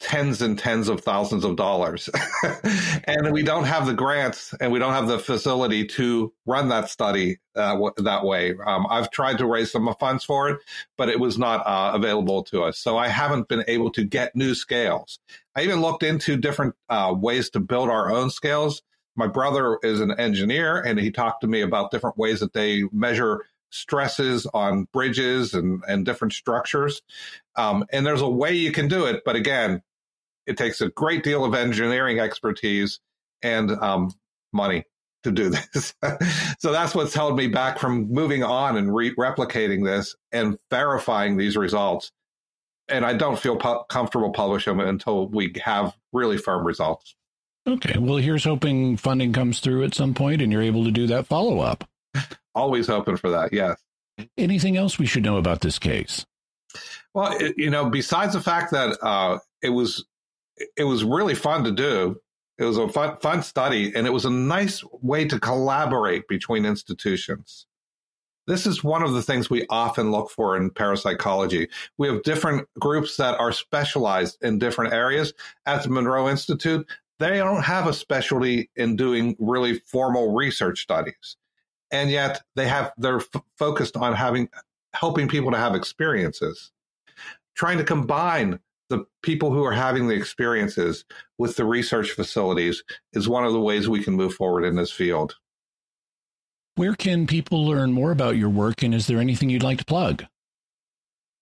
tens 0.00 0.40
and 0.40 0.58
tens 0.58 0.88
of 0.88 1.02
thousands 1.02 1.44
of 1.44 1.56
dollars. 1.56 2.08
and 3.04 3.32
we 3.32 3.42
don't 3.42 3.64
have 3.64 3.86
the 3.86 3.92
grants 3.92 4.54
and 4.58 4.72
we 4.72 4.78
don't 4.78 4.94
have 4.94 5.06
the 5.06 5.18
facility 5.18 5.84
to 5.86 6.32
run 6.46 6.70
that 6.70 6.88
study 6.88 7.38
uh, 7.54 7.72
w- 7.72 7.92
that 7.98 8.24
way. 8.24 8.54
Um, 8.66 8.86
I've 8.88 9.10
tried 9.10 9.38
to 9.38 9.46
raise 9.46 9.70
some 9.70 9.94
funds 10.00 10.24
for 10.24 10.48
it, 10.48 10.58
but 10.96 11.10
it 11.10 11.20
was 11.20 11.38
not 11.38 11.66
uh, 11.66 11.92
available 11.94 12.42
to 12.44 12.64
us. 12.64 12.78
So 12.78 12.96
I 12.96 13.08
haven't 13.08 13.48
been 13.48 13.62
able 13.68 13.90
to 13.92 14.04
get 14.04 14.34
new 14.34 14.54
scales. 14.54 15.18
I 15.54 15.62
even 15.62 15.82
looked 15.82 16.02
into 16.02 16.36
different 16.36 16.74
uh, 16.88 17.14
ways 17.16 17.50
to 17.50 17.60
build 17.60 17.90
our 17.90 18.10
own 18.10 18.30
scales. 18.30 18.82
My 19.16 19.26
brother 19.26 19.78
is 19.82 20.00
an 20.00 20.12
engineer 20.18 20.80
and 20.80 20.98
he 20.98 21.10
talked 21.10 21.42
to 21.42 21.46
me 21.46 21.60
about 21.60 21.90
different 21.90 22.16
ways 22.16 22.40
that 22.40 22.54
they 22.54 22.84
measure 22.90 23.44
stresses 23.70 24.46
on 24.52 24.88
bridges 24.92 25.52
and, 25.54 25.82
and 25.86 26.04
different 26.04 26.32
structures. 26.32 27.02
Um, 27.56 27.84
and 27.92 28.06
there's 28.06 28.22
a 28.22 28.28
way 28.28 28.54
you 28.54 28.72
can 28.72 28.88
do 28.88 29.04
it. 29.04 29.22
But 29.24 29.36
again, 29.36 29.82
it 30.50 30.56
takes 30.56 30.80
a 30.80 30.88
great 30.90 31.22
deal 31.22 31.44
of 31.44 31.54
engineering 31.54 32.18
expertise 32.18 32.98
and 33.40 33.70
um, 33.70 34.10
money 34.52 34.84
to 35.22 35.30
do 35.30 35.48
this. 35.72 35.94
so 36.58 36.72
that's 36.72 36.92
what's 36.92 37.14
held 37.14 37.36
me 37.36 37.46
back 37.46 37.78
from 37.78 38.10
moving 38.12 38.42
on 38.42 38.76
and 38.76 38.92
re- 38.92 39.14
replicating 39.14 39.84
this 39.84 40.16
and 40.32 40.58
verifying 40.68 41.36
these 41.36 41.56
results. 41.56 42.10
And 42.88 43.06
I 43.06 43.14
don't 43.14 43.38
feel 43.38 43.56
pu- 43.56 43.84
comfortable 43.88 44.32
publishing 44.32 44.76
them 44.76 44.86
until 44.88 45.28
we 45.28 45.54
have 45.62 45.94
really 46.12 46.36
firm 46.36 46.66
results. 46.66 47.14
Okay. 47.68 47.96
Well, 47.96 48.16
here's 48.16 48.42
hoping 48.42 48.96
funding 48.96 49.32
comes 49.32 49.60
through 49.60 49.84
at 49.84 49.94
some 49.94 50.14
point 50.14 50.42
and 50.42 50.50
you're 50.50 50.62
able 50.62 50.84
to 50.84 50.90
do 50.90 51.06
that 51.06 51.26
follow 51.26 51.60
up. 51.60 51.88
Always 52.56 52.88
hoping 52.88 53.16
for 53.16 53.30
that. 53.30 53.52
Yes. 53.52 53.80
Anything 54.36 54.76
else 54.76 54.98
we 54.98 55.06
should 55.06 55.22
know 55.22 55.36
about 55.36 55.60
this 55.60 55.78
case? 55.78 56.26
Well, 57.14 57.36
it, 57.38 57.54
you 57.56 57.70
know, 57.70 57.88
besides 57.88 58.32
the 58.32 58.40
fact 58.40 58.72
that 58.72 58.98
uh, 59.00 59.38
it 59.62 59.70
was 59.70 60.04
it 60.76 60.84
was 60.84 61.04
really 61.04 61.34
fun 61.34 61.64
to 61.64 61.72
do. 61.72 62.20
It 62.58 62.64
was 62.64 62.76
a 62.76 62.88
fun, 62.88 63.16
fun 63.20 63.42
study, 63.42 63.92
and 63.94 64.06
it 64.06 64.12
was 64.12 64.26
a 64.26 64.30
nice 64.30 64.84
way 65.00 65.24
to 65.26 65.40
collaborate 65.40 66.28
between 66.28 66.66
institutions. 66.66 67.66
This 68.46 68.66
is 68.66 68.84
one 68.84 69.02
of 69.02 69.12
the 69.12 69.22
things 69.22 69.48
we 69.48 69.66
often 69.70 70.10
look 70.10 70.30
for 70.30 70.56
in 70.56 70.70
parapsychology. 70.70 71.68
We 71.98 72.08
have 72.08 72.22
different 72.22 72.68
groups 72.78 73.16
that 73.16 73.38
are 73.38 73.52
specialized 73.52 74.42
in 74.42 74.58
different 74.58 74.92
areas. 74.92 75.32
At 75.66 75.84
the 75.84 75.88
Monroe 75.88 76.28
Institute, 76.28 76.86
they 77.18 77.36
don't 77.36 77.62
have 77.62 77.86
a 77.86 77.92
specialty 77.94 78.70
in 78.76 78.96
doing 78.96 79.36
really 79.38 79.78
formal 79.78 80.34
research 80.34 80.82
studies. 80.82 81.36
And 81.90 82.10
yet 82.10 82.42
they 82.56 82.66
have, 82.66 82.92
they're 82.98 83.18
f- 83.18 83.42
focused 83.56 83.96
on 83.96 84.14
having, 84.14 84.48
helping 84.94 85.28
people 85.28 85.50
to 85.50 85.56
have 85.56 85.74
experiences, 85.74 86.72
trying 87.54 87.78
to 87.78 87.84
combine 87.84 88.58
the 88.90 89.06
people 89.22 89.50
who 89.50 89.64
are 89.64 89.72
having 89.72 90.06
the 90.08 90.14
experiences 90.14 91.04
with 91.38 91.56
the 91.56 91.64
research 91.64 92.10
facilities 92.10 92.82
is 93.14 93.28
one 93.28 93.44
of 93.44 93.52
the 93.52 93.60
ways 93.60 93.88
we 93.88 94.02
can 94.02 94.14
move 94.14 94.34
forward 94.34 94.64
in 94.64 94.74
this 94.76 94.92
field. 94.92 95.36
Where 96.74 96.94
can 96.94 97.26
people 97.26 97.66
learn 97.66 97.92
more 97.92 98.10
about 98.10 98.36
your 98.36 98.50
work, 98.50 98.82
and 98.82 98.94
is 98.94 99.06
there 99.06 99.18
anything 99.18 99.48
you'd 99.48 99.62
like 99.62 99.78
to 99.78 99.84
plug? 99.84 100.24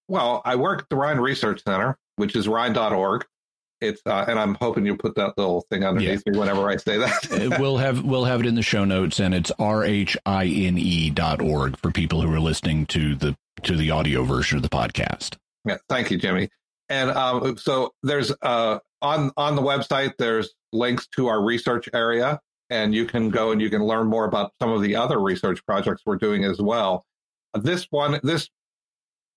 Well, 0.09 0.43
I 0.45 0.57
work 0.57 0.83
at 0.83 0.89
the 0.89 0.97
Rhine 0.97 1.19
Research 1.19 1.63
Center, 1.65 1.99
which 2.17 2.37
is 2.37 2.49
rhine.org. 2.49 3.27
It's 3.81 4.03
uh, 4.05 4.25
and 4.27 4.39
I'm 4.39 4.57
hoping 4.57 4.85
you 4.85 4.97
put 4.97 5.15
that 5.15 5.39
little 5.39 5.65
thing 5.71 5.85
underneath 5.85 6.23
yeah. 6.27 6.33
me 6.33 6.39
whenever 6.39 6.69
I 6.69 6.77
say 6.77 6.99
that. 6.99 7.59
we'll 7.61 7.77
have 7.77 8.03
we'll 8.03 8.25
have 8.25 8.41
it 8.41 8.47
in 8.47 8.57
the 8.57 8.63
show 8.63 8.85
notes, 8.85 9.21
and 9.21 9.33
it's 9.33 9.53
r 9.59 9.85
h 9.85 10.17
i 10.27 10.45
n 10.45 10.77
e 10.77 11.11
dot 11.11 11.41
org 11.41 11.77
for 11.77 11.93
people 11.93 12.21
who 12.21 12.33
are 12.33 12.41
listening 12.41 12.87
to 12.87 13.15
the 13.15 13.37
to 13.63 13.77
the 13.77 13.93
audio 13.93 14.25
version 14.25 14.57
of 14.57 14.63
the 14.63 14.69
podcast. 14.69 15.37
Yeah, 15.65 15.77
thank 15.89 16.11
you, 16.11 16.19
Jimmy. 16.19 16.49
And 16.89 17.11
um, 17.11 17.57
so 17.59 17.95
there's 18.03 18.33
uh, 18.43 18.79
on 19.03 19.31
on 19.37 19.57
the 19.57 19.63
website 19.63 20.15
there's 20.19 20.55
links 20.73 21.07
to 21.17 21.29
our 21.29 21.43
research 21.43 21.89
area, 21.93 22.41
and 22.71 22.95
you 22.95 23.05
can 23.05 23.31
go 23.31 23.53
and 23.53 23.61
you 23.61 23.71
can 23.71 23.85
learn 23.85 24.07
more 24.07 24.25
about 24.25 24.53
some 24.61 24.71
of 24.71 24.83
the 24.83 24.97
other 24.97 25.21
research 25.21 25.65
projects 25.67 26.03
we're 26.07 26.17
doing 26.17 26.45
as 26.45 26.59
well. 26.61 27.05
This 27.55 27.87
one, 27.91 28.21
this 28.23 28.49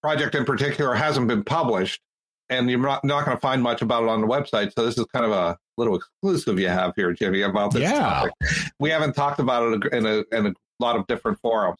project 0.01 0.35
in 0.35 0.45
particular, 0.45 0.93
hasn't 0.95 1.27
been 1.27 1.43
published, 1.43 2.01
and 2.49 2.69
you're 2.69 2.79
not, 2.79 3.03
not 3.03 3.25
going 3.25 3.37
to 3.37 3.41
find 3.41 3.61
much 3.61 3.81
about 3.81 4.03
it 4.03 4.09
on 4.09 4.21
the 4.21 4.27
website. 4.27 4.73
So 4.75 4.85
this 4.85 4.97
is 4.97 5.05
kind 5.13 5.25
of 5.25 5.31
a 5.31 5.57
little 5.77 5.95
exclusive 5.95 6.59
you 6.59 6.67
have 6.67 6.93
here, 6.95 7.13
Jimmy, 7.13 7.41
about 7.41 7.71
this 7.71 7.83
yeah. 7.83 7.99
topic. 7.99 8.33
We 8.79 8.89
haven't 8.89 9.13
talked 9.13 9.39
about 9.39 9.73
it 9.73 9.93
in 9.93 10.05
a, 10.05 10.23
in 10.31 10.47
a 10.47 10.53
lot 10.79 10.95
of 10.95 11.07
different 11.07 11.39
forums. 11.39 11.79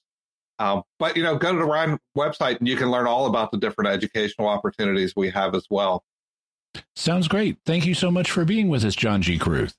Um, 0.62 0.84
but 1.00 1.18
you 1.18 1.24
know, 1.24 1.38
go 1.38 1.52
to 1.52 1.58
the 1.58 1.66
Rhine 1.66 1.98
website 2.16 2.60
and 2.60 2.68
you 2.68 2.76
can 2.76 2.92
learn 2.92 3.08
all 3.08 3.26
about 3.26 3.52
the 3.52 3.58
different 3.58 3.90
educational 3.90 4.48
opportunities 4.48 5.16
we 5.16 5.32
have 5.32 5.56
as 5.56 5.66
well. 5.72 6.04
Sounds 6.96 7.28
great. 7.28 7.58
Thank 7.66 7.88
you 7.88 7.96
so 7.96 8.12
much 8.12 8.30
for 8.30 8.46
being 8.46 8.70
with 8.70 8.86
us, 8.86 8.96
John 8.96 9.24
G. 9.24 9.40
Kruth. 9.40 9.74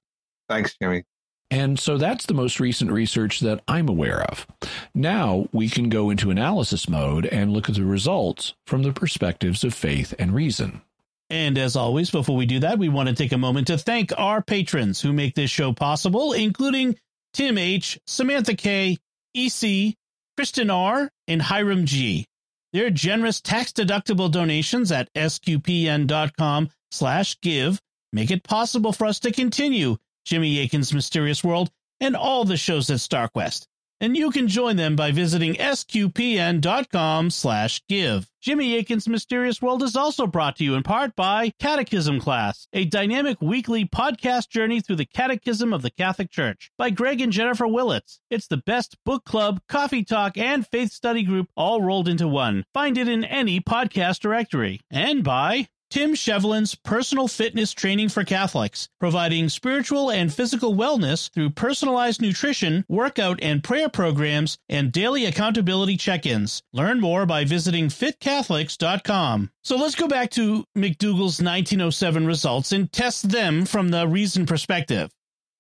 Thanks, 0.49 0.77
Jimmy. 0.83 1.05
And 1.53 1.79
so 1.79 1.99
that's 1.99 2.27
the 2.27 2.35
most 2.35 2.59
recent 2.59 2.91
research 2.91 3.41
that 3.41 3.63
I'm 3.69 3.89
aware 3.89 4.23
of. 4.23 4.45
Now 4.93 5.47
we 5.53 5.69
can 5.69 5.89
go 5.89 6.11
into 6.11 6.31
analysis 6.31 6.89
mode 6.89 7.27
and 7.27 7.53
look 7.53 7.69
at 7.69 7.77
the 7.77 7.85
results 7.85 8.55
from 8.67 8.83
the 8.83 8.93
perspectives 8.93 9.63
of 9.63 9.75
faith 9.75 10.15
and 10.19 10.35
reason. 10.35 10.83
And 11.31 11.59
as 11.59 11.77
always, 11.77 12.11
before 12.11 12.37
we 12.37 12.47
do 12.47 12.59
that, 12.61 12.79
we 12.79 12.89
want 12.89 13.09
to 13.09 13.15
take 13.15 13.33
a 13.33 13.39
moment 13.39 13.69
to 13.69 13.79
thank 13.79 14.13
our 14.19 14.43
patrons 14.43 15.01
who 15.01 15.13
make 15.13 15.37
this 15.37 15.51
show 15.51 15.73
possible, 15.73 16.33
including 16.33 16.97
Tim 17.33 17.57
H., 17.57 18.01
Samantha 18.05 18.55
K., 18.55 18.99
EC, 19.35 19.97
Kristen 20.37 20.71
R., 20.71 21.11
and 21.29 21.43
Hiram 21.43 21.87
G. 21.87 22.27
Their 22.73 22.91
generous 22.91 23.41
tax-deductible 23.41 24.31
donations 24.31 24.91
at 24.91 25.13
sqpn.com 25.15 26.71
slash 26.91 27.41
give 27.41 27.81
make 28.13 28.31
it 28.31 28.43
possible 28.43 28.93
for 28.93 29.07
us 29.07 29.21
to 29.21 29.33
continue 29.33 29.97
Jimmy 30.25 30.59
Akin's 30.61 30.95
Mysterious 30.95 31.45
World 31.45 31.71
and 32.01 32.17
all 32.17 32.45
the 32.45 32.57
shows 32.57 32.91
at 32.91 32.99
StarQuest 32.99 33.67
and 34.03 34.17
you 34.17 34.31
can 34.33 34.49
join 34.49 34.75
them 34.75 34.97
by 34.97 35.13
visiting 35.13 35.55
sqpn.com 35.55 37.31
slash 37.31 37.81
give. 37.89 38.29
Jimmy 38.41 38.77
Akin's 38.77 39.09
Mysterious 39.09 39.63
World 39.63 39.85
is 39.85 39.95
also 39.95 40.27
brought 40.27 40.57
to 40.57 40.65
you 40.65 40.75
in 40.75 40.83
part 40.83 41.15
by 41.15 41.53
Catechism 41.61 42.19
Class, 42.19 42.67
a 42.73 42.85
dynamic 42.85 43.41
weekly 43.41 43.87
podcast 43.87 44.49
journey 44.49 44.81
through 44.81 44.97
the 44.97 45.07
Catechism 45.07 45.73
of 45.73 45.83
the 45.83 45.91
Catholic 45.91 46.33
Church 46.33 46.73
by 46.77 46.91
Greg 46.91 47.21
and 47.21 47.33
Jennifer 47.33 47.69
Willits. 47.69 48.19
It's 48.29 48.49
the 48.49 48.57
best 48.57 48.97
book 49.05 49.25
club, 49.25 49.61
coffee 49.69 50.05
talk, 50.05 50.37
and 50.37 50.67
faith 50.67 50.91
study 50.91 51.23
group 51.23 51.49
all 51.57 51.81
rolled 51.81 52.09
into 52.09 52.27
one. 52.27 52.65
Find 52.75 52.99
it 52.99 53.07
in 53.07 53.25
any 53.25 53.61
podcast 53.61 54.19
directory. 54.19 54.81
And 54.91 55.23
by 55.23 55.69
Tim 55.93 56.15
Shevlin's 56.15 56.75
personal 56.75 57.29
fitness 57.29 57.75
training 57.75 58.09
for 58.09 58.25
Catholics, 58.25 58.89
providing 58.99 59.51
spiritual 59.51 60.11
and 60.11 60.33
physical 60.33 60.75
wellness 60.75 61.31
through 61.31 61.51
personalized 61.51 62.23
nutrition, 62.23 62.87
workout 62.89 63.39
and 63.43 63.63
prayer 63.63 63.91
programs, 63.91 64.57
and 64.71 64.91
daily 64.91 65.27
accountability 65.27 65.99
check 65.99 66.25
ins. 66.25 66.63
Learn 66.73 66.99
more 66.99 67.27
by 67.27 67.45
visiting 67.45 67.89
fitcatholics.com. 67.89 69.51
So 69.65 69.77
let's 69.77 69.95
go 69.95 70.09
back 70.09 70.31
to 70.31 70.65
McDougall's 70.75 71.43
1907 71.43 72.27
results 72.27 72.73
and 72.73 72.91
test 72.91 73.29
them 73.29 73.67
from 73.67 73.91
the 73.91 74.09
reason 74.09 74.47
perspective. 74.47 75.11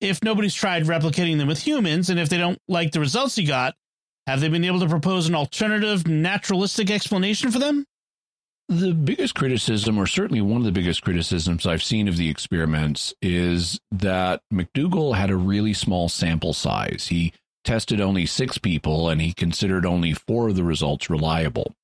If 0.01 0.25
nobody's 0.25 0.55
tried 0.55 0.85
replicating 0.85 1.37
them 1.37 1.49
with 1.49 1.67
humans, 1.67 2.09
and 2.09 2.19
if 2.19 2.31
they 2.31 2.39
don't 2.39 2.59
like 2.69 2.93
the 2.93 3.01
results 3.01 3.37
he 3.37 3.45
got, 3.45 3.75
have 4.27 4.41
they 4.41 4.49
been 4.49 4.65
able 4.65 4.81
to 4.81 4.89
propose 4.89 5.29
an 5.29 5.35
alternative, 5.35 6.07
naturalistic 6.07 6.91
explanation 6.91 7.51
for 7.51 7.59
them? 7.59 7.85
The 8.69 8.93
biggest 8.93 9.35
criticism, 9.35 9.99
or 9.99 10.07
certainly 10.07 10.41
one 10.41 10.63
of 10.63 10.65
the 10.65 10.73
biggest 10.73 11.03
criticisms 11.03 11.67
I've 11.67 11.83
seen 11.83 12.09
of 12.09 12.17
the 12.17 12.31
experiments, 12.31 13.13
is 13.21 13.81
that 13.91 14.41
McDougall 14.53 15.17
had 15.17 15.31
a 15.31 15.37
really 15.37 15.75
small 15.75 16.09
sample 16.09 16.53
size. 16.53 17.09
He 17.09 17.35
tested 17.65 18.01
only 18.01 18.27
six 18.27 18.59
people 18.59 19.09
and 19.09 19.21
he 19.21 19.33
considered 19.33 19.85
only 19.85 20.15
four 20.15 20.49
of 20.49 20.57
the 20.57 20.65
results 20.65 21.11
reliable. 21.11 21.75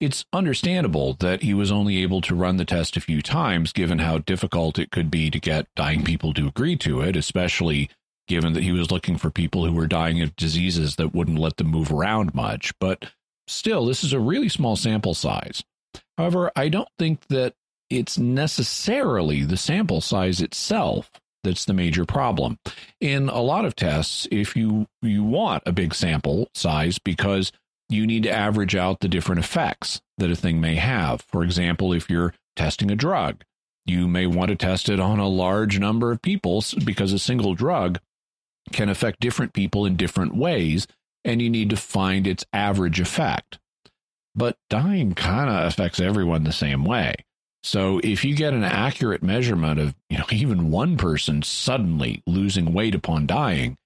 It's 0.00 0.24
understandable 0.32 1.14
that 1.20 1.42
he 1.42 1.54
was 1.54 1.70
only 1.70 2.02
able 2.02 2.20
to 2.22 2.34
run 2.34 2.56
the 2.56 2.64
test 2.64 2.96
a 2.96 3.00
few 3.00 3.22
times, 3.22 3.72
given 3.72 4.00
how 4.00 4.18
difficult 4.18 4.78
it 4.78 4.90
could 4.90 5.12
be 5.12 5.30
to 5.30 5.38
get 5.38 5.68
dying 5.76 6.02
people 6.02 6.34
to 6.34 6.48
agree 6.48 6.76
to 6.78 7.00
it, 7.02 7.14
especially 7.14 7.88
given 8.26 8.52
that 8.54 8.64
he 8.64 8.72
was 8.72 8.90
looking 8.90 9.16
for 9.16 9.30
people 9.30 9.64
who 9.64 9.72
were 9.72 9.86
dying 9.86 10.20
of 10.20 10.34
diseases 10.34 10.96
that 10.96 11.14
wouldn't 11.14 11.38
let 11.38 11.56
them 11.56 11.68
move 11.68 11.92
around 11.92 12.34
much. 12.34 12.72
But 12.80 13.12
still, 13.46 13.86
this 13.86 14.02
is 14.02 14.12
a 14.12 14.18
really 14.18 14.48
small 14.48 14.74
sample 14.74 15.14
size. 15.14 15.62
However, 16.18 16.50
I 16.54 16.68
don't 16.68 16.88
think 16.98 17.26
that 17.28 17.54
it's 17.90 18.18
necessarily 18.18 19.44
the 19.44 19.56
sample 19.56 20.00
size 20.00 20.40
itself 20.40 21.10
that's 21.44 21.64
the 21.64 21.74
major 21.74 22.04
problem. 22.04 22.58
In 23.00 23.28
a 23.28 23.40
lot 23.40 23.64
of 23.64 23.74
tests, 23.74 24.28
if 24.30 24.56
you 24.56 24.86
you 25.02 25.24
want 25.24 25.64
a 25.66 25.72
big 25.72 25.94
sample 25.94 26.48
size 26.54 26.98
because 26.98 27.52
you 27.88 28.06
need 28.06 28.22
to 28.22 28.30
average 28.30 28.74
out 28.74 29.00
the 29.00 29.08
different 29.08 29.40
effects 29.40 30.00
that 30.18 30.30
a 30.30 30.36
thing 30.36 30.60
may 30.60 30.76
have. 30.76 31.22
For 31.22 31.42
example, 31.42 31.92
if 31.92 32.08
you're 32.08 32.34
testing 32.56 32.90
a 32.90 32.96
drug, 32.96 33.44
you 33.84 34.08
may 34.08 34.26
want 34.26 34.48
to 34.48 34.56
test 34.56 34.88
it 34.88 35.00
on 35.00 35.18
a 35.18 35.28
large 35.28 35.78
number 35.78 36.12
of 36.12 36.22
people 36.22 36.64
because 36.84 37.12
a 37.12 37.18
single 37.18 37.54
drug 37.54 37.98
can 38.72 38.88
affect 38.88 39.20
different 39.20 39.52
people 39.52 39.84
in 39.84 39.96
different 39.96 40.34
ways, 40.34 40.86
and 41.24 41.42
you 41.42 41.50
need 41.50 41.70
to 41.70 41.76
find 41.76 42.26
its 42.26 42.44
average 42.52 43.00
effect. 43.00 43.58
But 44.34 44.56
dying 44.70 45.14
kind 45.14 45.50
of 45.50 45.66
affects 45.66 46.00
everyone 46.00 46.44
the 46.44 46.52
same 46.52 46.84
way. 46.84 47.14
So 47.62 48.00
if 48.02 48.24
you 48.24 48.34
get 48.34 48.54
an 48.54 48.64
accurate 48.64 49.22
measurement 49.22 49.78
of, 49.78 49.94
you 50.10 50.18
know, 50.18 50.24
even 50.32 50.70
one 50.70 50.96
person 50.96 51.42
suddenly 51.42 52.22
losing 52.26 52.72
weight 52.72 52.94
upon 52.94 53.26
dying, 53.26 53.76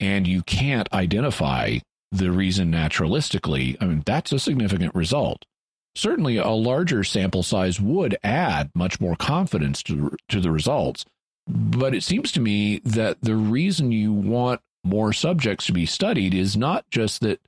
and 0.00 0.26
you 0.26 0.42
can't 0.42 0.92
identify 0.92 1.78
the 2.12 2.30
reason 2.30 2.70
naturalistically, 2.70 3.76
I 3.80 3.86
mean, 3.86 4.02
that's 4.04 4.32
a 4.32 4.38
significant 4.38 4.94
result. 4.94 5.44
Certainly, 5.96 6.38
a 6.38 6.48
larger 6.48 7.04
sample 7.04 7.44
size 7.44 7.80
would 7.80 8.18
add 8.24 8.70
much 8.74 9.00
more 9.00 9.14
confidence 9.14 9.82
to, 9.84 10.16
to 10.28 10.40
the 10.40 10.50
results. 10.50 11.04
But 11.46 11.94
it 11.94 12.02
seems 12.02 12.32
to 12.32 12.40
me 12.40 12.80
that 12.84 13.20
the 13.20 13.36
reason 13.36 13.92
you 13.92 14.12
want 14.12 14.60
more 14.82 15.12
subjects 15.12 15.66
to 15.66 15.72
be 15.72 15.86
studied 15.86 16.34
is 16.34 16.56
not 16.56 16.84
just 16.90 17.20
that 17.20 17.40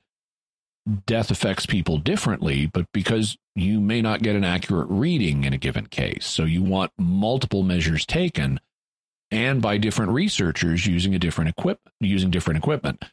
death 1.05 1.31
affects 1.31 1.65
people 1.65 1.97
differently, 1.97 2.65
but 2.65 2.85
because 2.93 3.37
you 3.55 3.79
may 3.79 4.01
not 4.01 4.21
get 4.21 4.35
an 4.35 4.43
accurate 4.43 4.87
reading 4.89 5.43
in 5.43 5.53
a 5.53 5.57
given 5.57 5.87
case. 5.87 6.25
So 6.25 6.43
you 6.43 6.63
want 6.63 6.91
multiple 6.97 7.63
measures 7.63 8.05
taken 8.05 8.59
and 9.31 9.61
by 9.61 9.77
different 9.77 10.11
researchers 10.11 10.87
using 10.87 11.13
a 11.13 11.19
different 11.19 11.49
equip 11.49 11.79
using 11.99 12.31
different 12.31 12.57
equipment. 12.57 13.03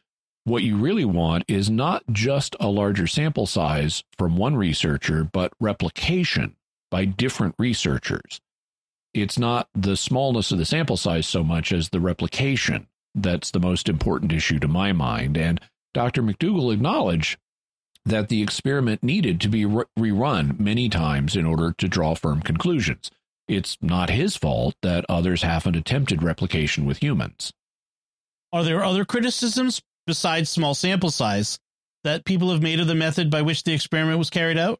What 0.45 0.63
you 0.63 0.77
really 0.77 1.05
want 1.05 1.43
is 1.47 1.69
not 1.69 2.03
just 2.11 2.55
a 2.59 2.67
larger 2.67 3.07
sample 3.07 3.47
size 3.47 4.03
from 4.17 4.37
one 4.37 4.55
researcher, 4.55 5.23
but 5.23 5.51
replication 5.59 6.55
by 6.91 7.05
different 7.05 7.55
researchers. 7.57 8.39
It's 9.13 9.39
not 9.39 9.69
the 9.73 9.97
smallness 9.97 10.51
of 10.51 10.59
the 10.59 10.65
sample 10.65 10.97
size 10.97 11.25
so 11.25 11.43
much 11.43 11.71
as 11.71 11.89
the 11.89 11.99
replication 11.99 12.87
that's 13.15 13.51
the 13.51 13.59
most 13.59 13.89
important 13.89 14.31
issue 14.31 14.59
to 14.59 14.67
my 14.67 14.91
mind. 14.91 15.37
And 15.37 15.59
Dr. 15.93 16.21
McDougall 16.21 16.73
acknowledged 16.73 17.39
that 18.05 18.29
the 18.29 18.41
experiment 18.41 19.03
needed 19.03 19.41
to 19.41 19.49
be 19.49 19.65
re- 19.65 19.85
rerun 19.97 20.59
many 20.59 20.89
times 20.89 21.35
in 21.35 21.45
order 21.45 21.73
to 21.77 21.87
draw 21.87 22.13
firm 22.13 22.41
conclusions. 22.41 23.11
It's 23.47 23.77
not 23.81 24.09
his 24.09 24.35
fault 24.35 24.75
that 24.81 25.05
others 25.09 25.41
haven't 25.41 25.75
attempted 25.75 26.23
replication 26.23 26.85
with 26.85 27.01
humans. 27.01 27.51
Are 28.53 28.63
there 28.63 28.83
other 28.83 29.05
criticisms 29.05 29.81
besides 30.07 30.49
small 30.49 30.73
sample 30.73 31.11
size 31.11 31.59
that 32.03 32.25
people 32.25 32.51
have 32.51 32.61
made 32.61 32.79
of 32.79 32.87
the 32.87 32.95
method 32.95 33.29
by 33.29 33.41
which 33.41 33.63
the 33.63 33.73
experiment 33.73 34.19
was 34.19 34.29
carried 34.29 34.57
out? 34.57 34.79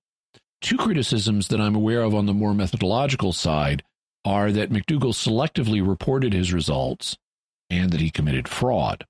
Two 0.61 0.77
criticisms 0.77 1.47
that 1.49 1.59
I'm 1.59 1.75
aware 1.75 2.01
of 2.01 2.15
on 2.15 2.25
the 2.25 2.33
more 2.33 2.53
methodological 2.53 3.33
side 3.33 3.83
are 4.23 4.51
that 4.51 4.71
McDougall 4.71 5.13
selectively 5.13 5.85
reported 5.85 6.33
his 6.33 6.53
results 6.53 7.17
and 7.69 7.91
that 7.91 8.01
he 8.01 8.09
committed 8.09 8.47
fraud. 8.47 9.05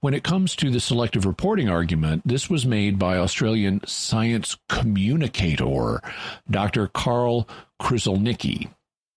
When 0.00 0.14
it 0.14 0.22
comes 0.22 0.54
to 0.56 0.70
the 0.70 0.80
selective 0.80 1.24
reporting 1.24 1.68
argument, 1.68 2.22
this 2.24 2.50
was 2.50 2.66
made 2.66 2.98
by 2.98 3.16
Australian 3.16 3.80
science 3.86 4.56
communicator 4.68 6.02
Dr. 6.50 6.88
Karl 6.88 7.48
Kruszelnicki. 7.80 8.70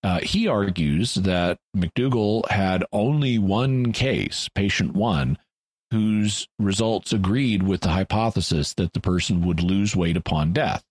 Uh, 0.04 0.20
he 0.20 0.48
argues 0.48 1.16
that 1.16 1.60
McDougall 1.76 2.50
had 2.50 2.84
only 2.92 3.38
one 3.38 3.94
case, 3.94 4.50
patient 4.54 4.94
one, 4.94 5.38
whose 5.92 6.48
results 6.60 7.14
agreed 7.14 7.64
with 7.64 7.82
the 7.82 7.90
hypothesis 7.90 8.74
that 8.74 8.94
the 8.94 9.00
person 9.00 9.46
would 9.46 9.62
lose 9.62 9.96
weight 9.96 10.18
upon 10.18 10.52
death. 10.52 10.84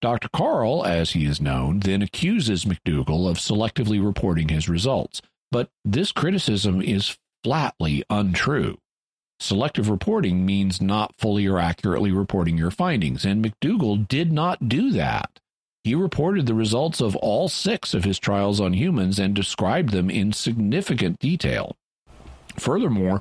Dr. 0.00 0.28
Karl, 0.32 0.84
as 0.84 1.12
he 1.12 1.26
is 1.26 1.40
known, 1.40 1.80
then 1.80 2.02
accuses 2.02 2.64
McDougall 2.64 3.30
of 3.30 3.38
selectively 3.38 4.04
reporting 4.04 4.48
his 4.48 4.68
results. 4.68 5.22
But 5.52 5.70
this 5.84 6.10
criticism 6.10 6.82
is 6.82 7.16
flatly 7.44 8.02
untrue. 8.10 8.78
Selective 9.42 9.90
reporting 9.90 10.46
means 10.46 10.80
not 10.80 11.16
fully 11.18 11.48
or 11.48 11.58
accurately 11.58 12.12
reporting 12.12 12.56
your 12.56 12.70
findings, 12.70 13.24
and 13.24 13.44
McDougall 13.44 14.06
did 14.06 14.30
not 14.30 14.68
do 14.68 14.92
that. 14.92 15.40
He 15.82 15.96
reported 15.96 16.46
the 16.46 16.54
results 16.54 17.00
of 17.00 17.16
all 17.16 17.48
six 17.48 17.92
of 17.92 18.04
his 18.04 18.20
trials 18.20 18.60
on 18.60 18.72
humans 18.72 19.18
and 19.18 19.34
described 19.34 19.90
them 19.90 20.08
in 20.08 20.32
significant 20.32 21.18
detail. 21.18 21.74
Furthermore, 22.56 23.20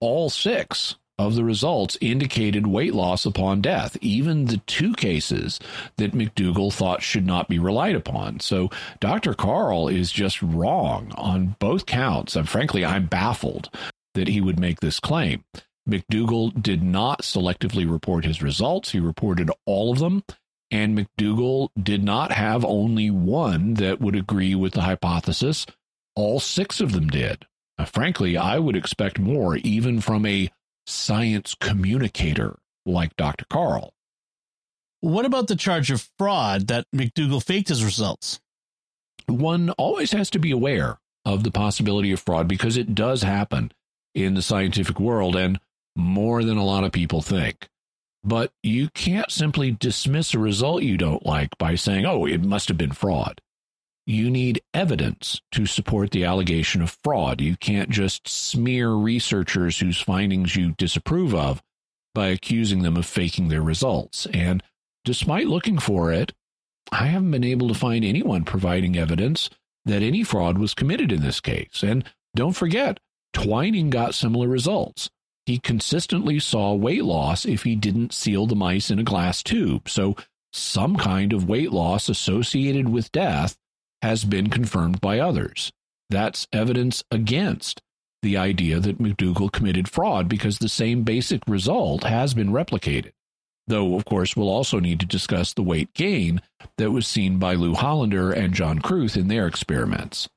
all 0.00 0.30
six 0.30 0.96
of 1.16 1.36
the 1.36 1.44
results 1.44 1.96
indicated 2.00 2.66
weight 2.66 2.92
loss 2.92 3.24
upon 3.24 3.60
death, 3.60 3.96
even 4.00 4.46
the 4.46 4.60
two 4.66 4.92
cases 4.94 5.60
that 5.96 6.10
McDougall 6.10 6.72
thought 6.72 7.02
should 7.02 7.24
not 7.24 7.48
be 7.48 7.60
relied 7.60 7.94
upon. 7.94 8.40
So 8.40 8.68
Dr. 8.98 9.32
Karl 9.32 9.86
is 9.86 10.10
just 10.10 10.42
wrong 10.42 11.12
on 11.16 11.54
both 11.60 11.86
counts. 11.86 12.34
And 12.34 12.48
frankly, 12.48 12.84
I'm 12.84 13.06
baffled 13.06 13.70
that 14.14 14.28
he 14.28 14.40
would 14.40 14.58
make 14.58 14.80
this 14.80 15.00
claim. 15.00 15.44
McDougall 15.88 16.62
did 16.62 16.82
not 16.82 17.22
selectively 17.22 17.90
report 17.90 18.24
his 18.24 18.42
results, 18.42 18.92
he 18.92 19.00
reported 19.00 19.50
all 19.66 19.92
of 19.92 19.98
them 19.98 20.22
and 20.72 20.98
McDougall 20.98 21.68
did 21.80 22.02
not 22.02 22.32
have 22.32 22.64
only 22.64 23.10
one 23.10 23.74
that 23.74 24.00
would 24.00 24.16
agree 24.16 24.54
with 24.54 24.72
the 24.72 24.80
hypothesis. 24.80 25.66
All 26.16 26.40
six 26.40 26.80
of 26.80 26.92
them 26.92 27.08
did. 27.08 27.46
Uh, 27.78 27.84
frankly, 27.84 28.38
I 28.38 28.58
would 28.58 28.74
expect 28.74 29.18
more 29.18 29.56
even 29.58 30.00
from 30.00 30.24
a 30.24 30.50
science 30.86 31.54
communicator 31.54 32.58
like 32.86 33.14
Dr. 33.16 33.44
Karl. 33.50 33.92
What 35.00 35.26
about 35.26 35.46
the 35.46 35.56
charge 35.56 35.90
of 35.90 36.08
fraud 36.18 36.68
that 36.68 36.86
McDougall 36.94 37.44
faked 37.44 37.68
his 37.68 37.84
results? 37.84 38.40
One 39.26 39.70
always 39.70 40.12
has 40.12 40.30
to 40.30 40.38
be 40.38 40.50
aware 40.50 40.98
of 41.24 41.44
the 41.44 41.50
possibility 41.50 42.12
of 42.12 42.20
fraud 42.20 42.48
because 42.48 42.78
it 42.78 42.94
does 42.94 43.22
happen 43.22 43.72
in 44.14 44.34
the 44.34 44.42
scientific 44.42 45.00
world 45.00 45.36
and 45.36 45.60
more 45.96 46.44
than 46.44 46.56
a 46.56 46.64
lot 46.64 46.84
of 46.84 46.92
people 46.92 47.22
think. 47.22 47.68
But 48.24 48.52
you 48.62 48.88
can't 48.90 49.30
simply 49.30 49.72
dismiss 49.72 50.32
a 50.32 50.38
result 50.38 50.82
you 50.82 50.96
don't 50.96 51.26
like 51.26 51.56
by 51.58 51.74
saying, 51.74 52.06
oh, 52.06 52.24
it 52.24 52.44
must 52.44 52.68
have 52.68 52.78
been 52.78 52.92
fraud. 52.92 53.40
You 54.06 54.30
need 54.30 54.62
evidence 54.74 55.40
to 55.52 55.66
support 55.66 56.10
the 56.10 56.24
allegation 56.24 56.82
of 56.82 56.96
fraud. 57.04 57.40
You 57.40 57.56
can't 57.56 57.90
just 57.90 58.28
smear 58.28 58.90
researchers 58.90 59.78
whose 59.78 60.00
findings 60.00 60.56
you 60.56 60.72
disapprove 60.72 61.34
of 61.34 61.62
by 62.14 62.28
accusing 62.28 62.82
them 62.82 62.96
of 62.96 63.06
faking 63.06 63.48
their 63.48 63.62
results. 63.62 64.26
And 64.26 64.62
despite 65.04 65.46
looking 65.46 65.78
for 65.78 66.12
it, 66.12 66.32
I 66.90 67.06
haven't 67.06 67.30
been 67.30 67.44
able 67.44 67.68
to 67.68 67.74
find 67.74 68.04
anyone 68.04 68.44
providing 68.44 68.96
evidence 68.96 69.50
that 69.84 70.02
any 70.02 70.22
fraud 70.24 70.58
was 70.58 70.74
committed 70.74 71.10
in 71.10 71.22
this 71.22 71.40
case. 71.40 71.82
And 71.82 72.04
don't 72.34 72.52
forget, 72.52 72.98
Twining 73.32 73.90
got 73.90 74.14
similar 74.14 74.48
results 74.48 75.10
he 75.46 75.58
consistently 75.58 76.38
saw 76.38 76.72
weight 76.72 77.04
loss 77.04 77.44
if 77.44 77.64
he 77.64 77.74
didn't 77.74 78.12
seal 78.12 78.46
the 78.46 78.54
mice 78.54 78.90
in 78.90 78.98
a 78.98 79.04
glass 79.04 79.42
tube. 79.42 79.88
So, 79.88 80.16
some 80.52 80.96
kind 80.96 81.32
of 81.32 81.48
weight 81.48 81.72
loss 81.72 82.08
associated 82.08 82.88
with 82.88 83.10
death 83.10 83.56
has 84.02 84.24
been 84.24 84.50
confirmed 84.50 85.00
by 85.00 85.18
others. 85.18 85.72
That's 86.10 86.46
evidence 86.52 87.02
against 87.10 87.80
the 88.20 88.36
idea 88.36 88.78
that 88.78 88.98
McDougall 88.98 89.50
committed 89.50 89.88
fraud 89.88 90.28
because 90.28 90.58
the 90.58 90.68
same 90.68 91.02
basic 91.02 91.42
result 91.48 92.04
has 92.04 92.34
been 92.34 92.50
replicated. 92.50 93.12
Though, 93.66 93.96
of 93.96 94.04
course, 94.04 94.36
we'll 94.36 94.50
also 94.50 94.78
need 94.78 95.00
to 95.00 95.06
discuss 95.06 95.54
the 95.54 95.62
weight 95.62 95.92
gain 95.94 96.42
that 96.76 96.90
was 96.90 97.08
seen 97.08 97.38
by 97.38 97.54
Lou 97.54 97.74
Hollander 97.74 98.30
and 98.30 98.54
John 98.54 98.80
Kruth 98.80 99.16
in 99.16 99.28
their 99.28 99.46
experiments. 99.46 100.28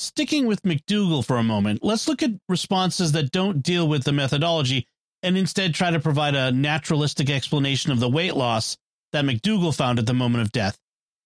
Sticking 0.00 0.46
with 0.46 0.62
McDougall 0.62 1.24
for 1.24 1.38
a 1.38 1.42
moment, 1.42 1.82
let's 1.82 2.06
look 2.06 2.22
at 2.22 2.30
responses 2.48 3.10
that 3.12 3.32
don't 3.32 3.64
deal 3.64 3.88
with 3.88 4.04
the 4.04 4.12
methodology 4.12 4.86
and 5.24 5.36
instead 5.36 5.74
try 5.74 5.90
to 5.90 5.98
provide 5.98 6.36
a 6.36 6.52
naturalistic 6.52 7.28
explanation 7.28 7.90
of 7.90 7.98
the 7.98 8.08
weight 8.08 8.36
loss 8.36 8.76
that 9.10 9.24
McDougall 9.24 9.74
found 9.74 9.98
at 9.98 10.06
the 10.06 10.14
moment 10.14 10.42
of 10.42 10.52
death. 10.52 10.78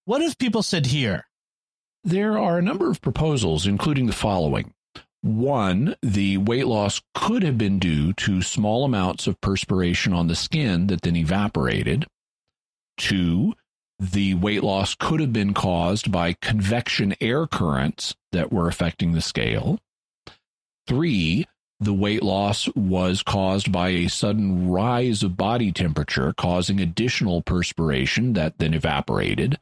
What 0.07 0.23
have 0.23 0.39
people 0.39 0.63
said 0.63 0.87
here? 0.87 1.27
There 2.03 2.39
are 2.39 2.57
a 2.57 2.63
number 2.63 2.91
of 2.91 3.03
proposals, 3.03 3.67
including 3.67 4.07
the 4.07 4.15
following. 4.15 4.73
One, 5.21 5.95
the 6.03 6.39
weight 6.39 6.67
loss 6.67 7.03
could 7.15 7.43
have 7.43 7.59
been 7.59 7.79
due 7.79 8.15
to 8.15 8.41
small 8.41 8.87
amounts 8.87 9.27
of 9.27 9.41
perspiration 9.43 10.15
on 10.15 10.29
the 10.29 10.35
skin 10.35 10.87
that 10.87 11.03
then 11.03 11.17
evaporated. 11.17 12.07
Two, 12.97 13.53
the 14.03 14.35
weight 14.35 14.65
loss 14.65 14.97
could 14.97 15.21
have 15.21 15.33
been 15.33 15.55
caused 15.55 16.11
by 16.11 16.33
convection 16.43 17.15
air 17.21 17.47
currents 17.47 18.17
that 18.33 18.53
were 18.53 18.67
affecting 18.67 19.13
the 19.13 19.21
scale. 19.21 19.79
Three, 20.89 21.47
the 21.79 21.95
weight 21.95 22.25
loss 22.25 22.69
was 22.75 23.23
caused 23.23 23.71
by 23.71 23.91
a 23.91 24.09
sudden 24.09 24.69
rise 24.69 25.23
of 25.23 25.37
body 25.37 25.71
temperature, 25.71 26.35
causing 26.37 26.81
additional 26.81 27.43
perspiration 27.43 28.33
that 28.33 28.59
then 28.59 28.75
evaporated. 28.75 29.59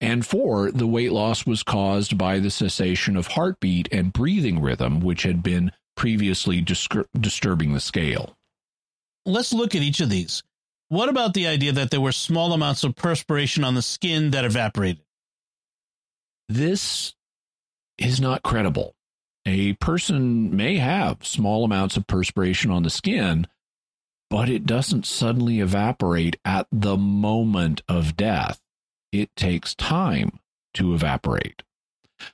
And 0.00 0.24
four, 0.24 0.70
the 0.70 0.86
weight 0.86 1.12
loss 1.12 1.44
was 1.44 1.62
caused 1.62 2.16
by 2.16 2.38
the 2.38 2.50
cessation 2.50 3.18
of 3.18 3.26
heartbeat 3.26 3.88
and 3.92 4.14
breathing 4.14 4.62
rhythm, 4.62 5.00
which 5.00 5.24
had 5.24 5.42
been 5.42 5.72
previously 5.94 6.64
disturbing 7.20 7.74
the 7.74 7.80
scale. 7.80 8.34
Let's 9.26 9.52
look 9.52 9.74
at 9.74 9.82
each 9.82 10.00
of 10.00 10.08
these. 10.08 10.42
What 10.88 11.10
about 11.10 11.34
the 11.34 11.46
idea 11.46 11.72
that 11.72 11.90
there 11.90 12.00
were 12.00 12.12
small 12.12 12.52
amounts 12.52 12.82
of 12.82 12.96
perspiration 12.96 13.62
on 13.62 13.74
the 13.74 13.82
skin 13.82 14.30
that 14.30 14.44
evaporated? 14.44 15.02
This 16.48 17.14
is 17.98 18.20
not 18.20 18.42
credible. 18.42 18.94
A 19.44 19.74
person 19.74 20.54
may 20.56 20.76
have 20.76 21.26
small 21.26 21.64
amounts 21.64 21.96
of 21.96 22.06
perspiration 22.06 22.70
on 22.70 22.84
the 22.84 22.90
skin, 22.90 23.46
but 24.30 24.48
it 24.48 24.64
doesn't 24.64 25.04
suddenly 25.04 25.60
evaporate 25.60 26.36
at 26.44 26.66
the 26.72 26.96
moment 26.96 27.82
of 27.88 28.16
death. 28.16 28.60
It 29.12 29.34
takes 29.36 29.74
time 29.74 30.38
to 30.74 30.94
evaporate. 30.94 31.62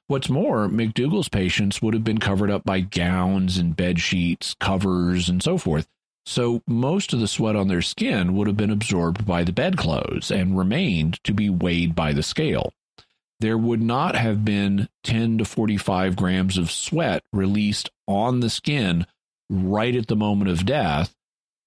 What's 0.07 0.31
more, 0.31 0.69
McDougall's 0.69 1.29
patients 1.29 1.83
would 1.83 1.95
have 1.95 2.05
been 2.05 2.19
covered 2.19 2.51
up 2.51 2.65
by 2.65 2.81
gowns 2.81 3.59
and 3.59 3.77
bed 3.77 4.01
sheets, 4.01 4.55
covers, 4.59 5.29
and 5.29 5.43
so 5.43 5.59
forth. 5.59 5.89
So 6.27 6.62
most 6.66 7.12
of 7.12 7.20
the 7.20 7.29
sweat 7.29 7.57
on 7.57 7.68
their 7.68 7.83
skin 7.83 8.35
would 8.35 8.47
have 8.47 8.57
been 8.57 8.70
absorbed 8.70 9.27
by 9.27 9.45
the 9.45 9.53
bedclothes 9.53 10.31
and 10.31 10.57
remained 10.57 11.22
to 11.25 11.35
be 11.35 11.51
weighed 11.51 11.95
by 11.95 12.12
the 12.12 12.22
scale. 12.22 12.72
There 13.41 13.59
would 13.59 13.83
not 13.83 14.16
have 14.16 14.45
been 14.45 14.89
10 15.03 15.39
to 15.39 15.45
45 15.45 16.16
grams 16.16 16.57
of 16.57 16.70
sweat 16.70 17.22
released 17.33 17.91
on 18.07 18.41
the 18.41 18.49
skin 18.49 19.07
right 19.51 19.95
at 19.95 20.07
the 20.07 20.16
moment 20.16 20.51
of 20.51 20.64
death. 20.64 21.14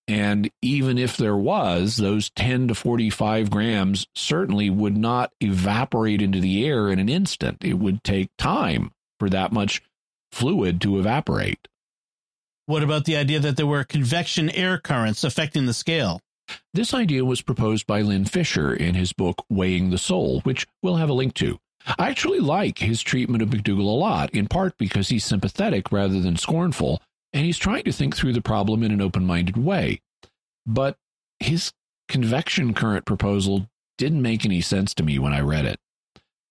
And 0.08 0.50
even 0.62 0.98
if 0.98 1.18
there 1.18 1.36
was, 1.36 1.98
those 1.98 2.30
10 2.32 2.70
to 2.70 2.76
45 2.76 3.52
grams 3.52 4.08
certainly 4.16 4.70
would 4.70 4.98
not 4.98 5.34
evaporate 5.42 6.22
into 6.22 6.40
the 6.40 6.66
air 6.66 6.90
in 6.90 6.98
an 6.98 7.10
instant. 7.10 7.58
It 7.64 7.74
would 7.74 8.04
take 8.04 8.30
time 8.38 8.92
for 9.20 9.30
that 9.30 9.52
much 9.52 9.84
fluid 10.32 10.82
to 10.82 10.98
evaporate. 10.98 11.68
What 12.68 12.84
about 12.84 13.06
the 13.06 13.16
idea 13.16 13.40
that 13.40 13.56
there 13.56 13.66
were 13.66 13.86
convection 13.86 14.50
air 14.50 14.78
currents 14.78 15.24
affecting 15.24 15.68
the 15.68 15.74
scale? 15.74 16.20
This 16.74 16.94
idea 16.94 17.24
was 17.24 17.42
proposed 17.42 17.88
by 17.88 18.02
Len 18.02 18.26
Fisher 18.26 18.74
in 18.74 18.94
his 18.94 19.14
book 19.14 19.46
Weighing 19.50 19.90
the 19.90 19.98
Soul, 19.98 20.42
which 20.42 20.68
we'll 20.84 20.98
have 20.98 21.08
a 21.08 21.14
link 21.14 21.34
to. 21.36 21.60
I 21.98 22.10
actually 22.10 22.42
like 22.42 22.80
his 22.80 23.02
treatment 23.02 23.42
of 23.42 23.52
McDougall 23.52 23.80
a 23.80 23.98
lot, 23.98 24.32
in 24.32 24.48
part 24.48 24.78
because 24.78 25.08
he's 25.08 25.24
sympathetic 25.24 25.94
rather 25.94 26.20
than 26.20 26.36
scornful, 26.36 27.02
and 27.32 27.46
he's 27.46 27.58
trying 27.58 27.84
to 27.84 27.94
think 27.94 28.18
through 28.18 28.34
the 28.34 28.42
problem 28.42 28.84
in 28.84 28.92
an 28.92 29.02
open 29.02 29.26
minded 29.26 29.56
way. 29.56 30.02
But 30.66 30.98
his 31.40 31.72
convection 32.10 32.74
current 32.74 33.06
proposal 33.06 33.70
didn't 33.98 34.22
make 34.22 34.44
any 34.44 34.60
sense 34.60 34.94
to 34.96 35.04
me 35.04 35.20
when 35.20 35.32
I 35.32 35.40
read 35.40 35.66
it. 35.66 35.80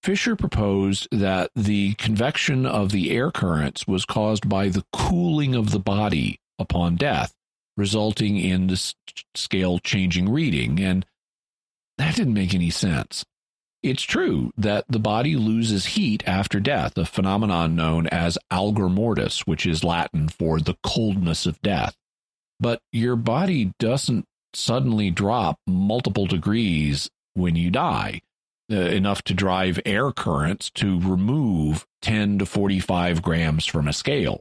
Fisher 0.07 0.36
proposed 0.36 1.09
that 1.11 1.50
the 1.57 1.94
convection 1.94 2.64
of 2.64 2.92
the 2.92 3.11
air 3.11 3.32
currents 3.32 3.88
was 3.88 4.04
caused 4.04 4.48
by 4.48 4.68
the 4.68 4.84
cooling 4.92 5.57
of 5.57 5.72
the 5.72 5.80
body 5.80 6.38
upon 6.61 6.94
death, 6.94 7.34
resulting 7.76 8.36
in 8.36 8.68
the 8.68 8.94
scale 9.34 9.80
changing 9.80 10.28
reading, 10.28 10.78
and 10.78 11.04
that 11.98 12.14
didn't 12.14 12.34
make 12.34 12.54
any 12.54 12.70
sense. 12.70 13.24
It's 13.82 14.04
true 14.04 14.52
that 14.57 14.84
the 14.88 15.00
body 15.00 15.34
loses 15.34 15.86
heat 15.86 16.22
after 16.24 16.61
death, 16.61 16.96
a 16.96 17.04
phenomenon 17.04 17.74
known 17.74 18.07
as 18.07 18.38
algor 18.48 18.88
mortis, 18.88 19.44
which 19.44 19.66
is 19.66 19.82
Latin 19.82 20.28
for 20.28 20.61
the 20.61 20.76
coldness 20.84 21.46
of 21.46 21.61
death. 21.62 21.96
But 22.61 22.80
your 22.92 23.16
body 23.16 23.72
doesn't 23.80 24.24
suddenly 24.54 25.11
drop 25.11 25.59
multiple 25.66 26.26
degrees 26.26 27.11
when 27.34 27.57
you 27.57 27.72
die 27.72 28.20
uh, 28.70 28.74
enough 28.76 29.22
to 29.22 29.34
drive 29.34 29.78
air 29.86 30.10
currents 30.12 30.70
to 30.70 30.98
remove 31.00 31.86
10 32.02 32.40
to 32.40 32.46
45 32.46 33.22
grams 33.22 33.64
from 33.64 33.86
a 33.86 33.92
scale. 33.92 34.40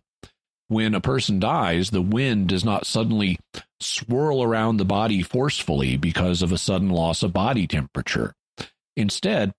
When 0.67 0.95
a 0.95 1.01
person 1.01 1.39
dies, 1.39 1.91
the 1.91 2.01
wind 2.01 2.49
does 2.49 2.65
not 2.65 2.87
suddenly 2.87 3.37
swirl 3.79 4.41
around 4.41 4.77
the 4.77 4.85
body 4.85 5.21
forcefully 5.21 5.95
because 5.95 6.41
of 6.41 6.51
a 6.51 6.57
sudden 6.57 6.89
loss 6.89 7.21
of 7.21 7.33
body 7.33 7.67
temperature. 7.67 8.33
Instead, 8.95 9.51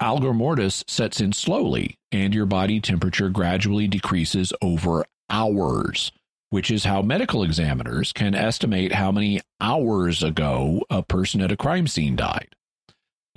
algor 0.00 0.34
mortis 0.34 0.84
sets 0.86 1.20
in 1.20 1.32
slowly, 1.32 1.96
and 2.12 2.32
your 2.32 2.46
body 2.46 2.80
temperature 2.80 3.30
gradually 3.30 3.88
decreases 3.88 4.52
over 4.62 5.04
hours, 5.28 6.12
which 6.50 6.70
is 6.70 6.84
how 6.84 7.02
medical 7.02 7.42
examiners 7.42 8.12
can 8.12 8.36
estimate 8.36 8.92
how 8.92 9.10
many 9.10 9.40
hours 9.60 10.22
ago 10.22 10.84
a 10.88 11.02
person 11.02 11.40
at 11.40 11.50
a 11.50 11.56
crime 11.56 11.88
scene 11.88 12.14
died 12.14 12.54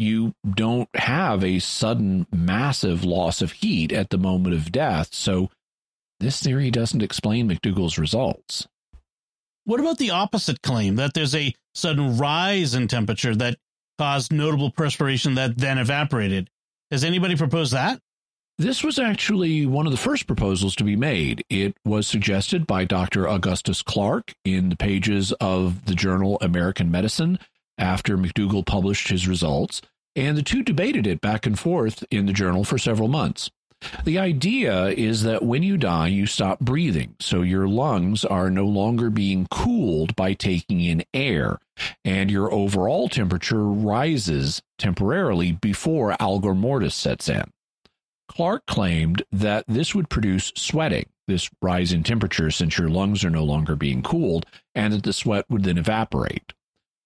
you 0.02 0.34
don't 0.50 0.90
have 0.96 1.44
a 1.44 1.60
sudden 1.60 2.26
massive 2.34 3.04
loss 3.04 3.42
of 3.42 3.52
heat 3.52 3.92
at 3.92 4.10
the 4.10 4.18
moment 4.18 4.56
of 4.56 4.72
death. 4.72 5.14
So 5.14 5.52
this 6.20 6.42
theory 6.42 6.72
doesn't 6.72 7.04
explain 7.04 7.48
McDougall's 7.48 8.00
results. 8.00 8.68
What 9.66 9.80
about 9.80 10.00
the 10.00 10.10
opposite 10.10 10.64
claim 10.64 10.96
that 10.96 11.14
there's 11.14 11.36
a 11.36 11.54
sudden 11.76 12.18
rise 12.18 12.74
in 12.74 12.88
temperature 12.88 13.36
that 13.36 13.58
caused 14.00 14.34
notable 14.34 14.72
perspiration 14.72 15.36
that 15.36 15.58
then 15.58 15.78
evaporated? 15.78 16.50
Has 16.90 17.04
anybody 17.04 17.36
proposed 17.36 17.74
that? 17.74 18.00
This 18.58 18.84
was 18.84 19.00
actually 19.00 19.66
one 19.66 19.86
of 19.86 19.92
the 19.92 19.98
first 19.98 20.28
proposals 20.28 20.76
to 20.76 20.84
be 20.84 20.96
made. 20.96 21.44
It 21.50 21.76
was 21.86 22.08
suggested 22.08 22.68
by 22.68 22.86
Dr. 22.86 23.28
Augustus 23.28 23.82
Clarke 23.82 24.34
in 24.44 24.70
the 24.70 24.76
pages 24.76 25.32
of 25.34 25.86
the 25.86 25.96
journal 25.96 26.38
American 26.42 26.92
Medicine 26.92 27.40
after 27.78 28.18
McDougall 28.18 28.66
published 28.66 29.08
his 29.08 29.28
results 29.28 29.82
and 30.16 30.38
the 30.38 30.44
two 30.44 30.64
debated 30.64 31.08
it 31.08 31.22
back 31.22 31.46
and 31.46 31.58
forth 31.58 32.04
in 32.12 32.26
the 32.26 32.34
journal 32.34 32.64
for 32.64 32.78
several 32.78 33.08
months. 33.08 33.50
The 34.04 34.20
idea 34.20 34.90
is 34.90 35.24
that 35.24 35.44
when 35.44 35.64
you 35.64 35.76
die, 35.76 36.08
you 36.08 36.28
stop 36.28 36.60
breathing, 36.60 37.16
so 37.20 37.42
your 37.42 37.68
lungs 37.68 38.24
are 38.24 38.52
no 38.52 38.66
longer 38.66 39.10
being 39.10 39.48
cooled 39.50 40.16
by 40.16 40.34
taking 40.34 40.82
in 40.82 41.04
air, 41.14 41.58
and 42.06 42.30
your 42.30 42.54
overall 42.54 43.10
temperature 43.10 43.66
rises 43.66 44.62
temporarily 44.78 45.54
before 45.54 46.16
algor 46.20 46.56
mortis 46.56 46.94
sets 46.94 47.28
in. 47.28 47.52
Clarke 48.28 48.66
claimed 48.68 49.24
that 49.32 49.66
this 49.68 49.96
would 49.96 50.10
produce 50.10 50.54
sweating, 50.56 51.08
this 51.28 51.50
rise 51.62 51.92
in 51.92 52.04
temperature 52.04 52.52
since 52.52 52.78
your 52.78 52.90
lungs 52.90 53.26
are 53.26 53.32
no 53.32 53.44
longer 53.44 53.76
being 53.76 54.04
cooled, 54.04 54.46
and 54.76 54.94
that 54.94 55.04
the 55.04 55.12
sweat 55.12 55.46
would 55.50 55.64
then 55.64 55.78
evaporate. 55.80 56.54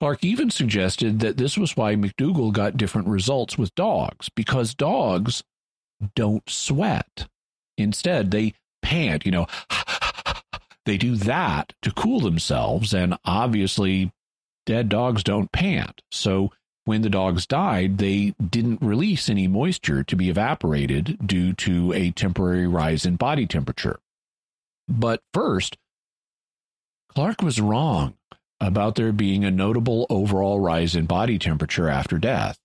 Clarke 0.06 0.24
even 0.24 0.52
suggested 0.52 1.20
that 1.22 1.38
this 1.38 1.58
was 1.58 1.76
why 1.76 1.96
McDougall 1.96 2.54
got 2.54 2.78
different 2.78 3.08
results 3.08 3.58
with 3.58 3.74
dogs, 3.74 4.30
because 4.30 4.76
dogs 4.76 5.44
don't 6.14 6.48
sweat. 6.48 7.28
Instead, 7.76 8.30
they 8.30 8.54
pant, 8.84 9.26
you 9.26 9.32
know, 9.32 9.48
they 10.86 10.96
do 10.96 11.16
that 11.16 11.74
to 11.82 11.90
cool 11.90 12.20
themselves. 12.20 12.94
And 12.94 13.18
obviously, 13.26 14.12
dead 14.68 14.90
dogs 14.90 15.24
don't 15.24 15.52
pant. 15.52 16.04
So 16.12 16.52
when 16.84 17.02
the 17.02 17.10
dogs 17.10 17.48
died, 17.48 17.98
they 17.98 18.36
didn't 18.40 18.84
release 18.84 19.28
any 19.28 19.48
moisture 19.48 20.04
to 20.04 20.16
be 20.16 20.30
evaporated 20.30 21.18
due 21.26 21.52
to 21.54 21.94
a 21.94 22.12
temporary 22.12 22.68
rise 22.68 23.08
in 23.08 23.16
body 23.16 23.48
temperature. 23.48 23.98
But 24.88 25.22
first, 25.34 25.80
Clarke 27.10 27.42
was 27.42 27.60
wrong 27.60 28.14
about 28.60 28.96
there 28.96 29.12
being 29.12 29.44
a 29.44 29.52
notable 29.52 30.06
overall 30.10 30.60
rise 30.60 30.96
in 30.96 31.06
body 31.06 31.38
temperature 31.38 31.90
after 31.90 32.18
death. 32.18 32.58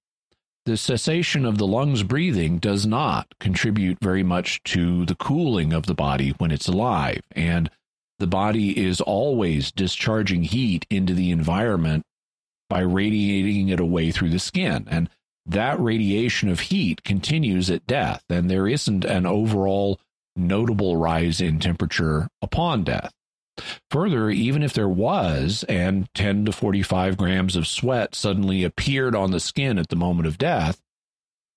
The 0.66 0.76
cessation 0.76 1.44
of 1.44 1.58
the 1.58 1.66
lungs 1.66 2.02
breathing 2.02 2.58
does 2.58 2.86
not 2.86 3.26
contribute 3.40 3.98
very 4.00 4.22
much 4.22 4.62
to 4.64 5.04
the 5.06 5.14
cooling 5.14 5.72
of 5.72 5.86
the 5.86 5.94
body 5.94 6.30
when 6.38 6.50
it's 6.50 6.68
alive, 6.68 7.22
and 7.32 7.70
the 8.18 8.26
body 8.26 8.78
is 8.78 9.00
always 9.00 9.72
discharging 9.72 10.44
heat 10.44 10.86
into 10.90 11.14
the 11.14 11.30
environment 11.30 12.04
by 12.68 12.80
radiating 12.80 13.70
it 13.70 13.80
away 13.80 14.10
through 14.10 14.28
the 14.30 14.38
skin. 14.38 14.86
And 14.90 15.08
that 15.46 15.80
radiation 15.80 16.50
of 16.50 16.60
heat 16.60 17.02
continues 17.02 17.70
at 17.70 17.86
death, 17.86 18.22
and 18.28 18.50
there 18.50 18.68
isn't 18.68 19.04
an 19.04 19.26
overall 19.26 19.98
notable 20.36 20.96
rise 20.96 21.40
in 21.40 21.58
temperature 21.58 22.28
upon 22.42 22.84
death. 22.84 23.12
Further, 23.90 24.30
even 24.30 24.62
if 24.62 24.72
there 24.72 24.88
was, 24.88 25.64
and 25.68 26.08
10 26.14 26.46
to 26.46 26.52
45 26.52 27.16
grams 27.16 27.56
of 27.56 27.66
sweat 27.66 28.14
suddenly 28.14 28.64
appeared 28.64 29.14
on 29.14 29.30
the 29.30 29.40
skin 29.40 29.78
at 29.78 29.88
the 29.88 29.96
moment 29.96 30.26
of 30.26 30.38
death, 30.38 30.80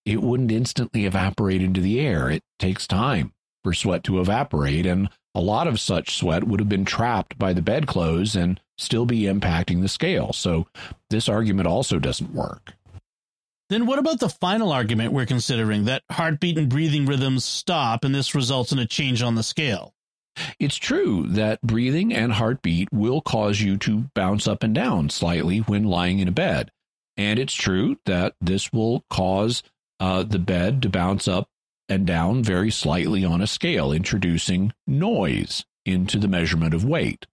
it 0.05 0.21
wouldn't 0.21 0.51
instantly 0.51 1.05
evaporate 1.05 1.61
into 1.61 1.81
the 1.81 1.99
air. 1.99 2.29
It 2.29 2.43
takes 2.59 2.87
time 2.87 3.33
for 3.63 3.73
sweat 3.73 4.03
to 4.05 4.19
evaporate, 4.19 4.85
and 4.85 5.09
a 5.33 5.41
lot 5.41 5.67
of 5.67 5.79
such 5.79 6.17
sweat 6.17 6.43
would 6.43 6.59
have 6.59 6.69
been 6.69 6.85
trapped 6.85 7.37
by 7.37 7.53
the 7.53 7.61
bedclothes 7.61 8.35
and 8.35 8.59
still 8.77 9.05
be 9.05 9.21
impacting 9.21 9.81
the 9.81 9.87
scale. 9.87 10.33
So, 10.33 10.67
this 11.09 11.29
argument 11.29 11.67
also 11.67 11.99
doesn't 11.99 12.33
work. 12.33 12.73
Then, 13.69 13.85
what 13.85 13.99
about 13.99 14.19
the 14.19 14.29
final 14.29 14.71
argument 14.71 15.13
we're 15.13 15.25
considering 15.25 15.85
that 15.85 16.03
heartbeat 16.11 16.57
and 16.57 16.69
breathing 16.69 17.05
rhythms 17.05 17.45
stop 17.45 18.03
and 18.03 18.13
this 18.13 18.35
results 18.35 18.71
in 18.71 18.79
a 18.79 18.85
change 18.85 19.21
on 19.21 19.35
the 19.35 19.43
scale? 19.43 19.93
It's 20.59 20.75
true 20.77 21.27
that 21.27 21.61
breathing 21.61 22.13
and 22.13 22.33
heartbeat 22.33 22.91
will 22.91 23.21
cause 23.21 23.61
you 23.61 23.77
to 23.77 24.05
bounce 24.13 24.47
up 24.47 24.63
and 24.63 24.73
down 24.73 25.09
slightly 25.09 25.59
when 25.59 25.83
lying 25.83 26.19
in 26.19 26.27
a 26.27 26.31
bed. 26.31 26.71
And 27.17 27.37
it's 27.37 27.53
true 27.53 27.97
that 28.05 28.35
this 28.41 28.73
will 28.73 29.03
cause 29.09 29.63
uh, 29.99 30.23
the 30.23 30.39
bed 30.39 30.81
to 30.81 30.89
bounce 30.89 31.27
up 31.27 31.47
and 31.87 32.07
down 32.07 32.43
very 32.43 32.71
slightly 32.71 33.23
on 33.25 33.41
a 33.41 33.47
scale, 33.47 33.91
introducing 33.91 34.73
noise 34.87 35.65
into 35.85 36.17
the 36.17 36.27
measurement 36.27 36.73
of 36.73 36.83
weight. 36.85 37.27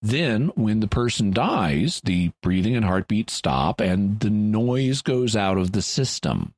Then, 0.00 0.48
when 0.54 0.80
the 0.80 0.88
person 0.88 1.30
dies, 1.32 2.00
the 2.02 2.32
breathing 2.42 2.74
and 2.74 2.86
heartbeat 2.86 3.28
stop 3.28 3.80
and 3.80 4.18
the 4.20 4.30
noise 4.30 5.02
goes 5.02 5.36
out 5.36 5.58
of 5.58 5.72
the 5.72 5.82
system. 5.82 6.54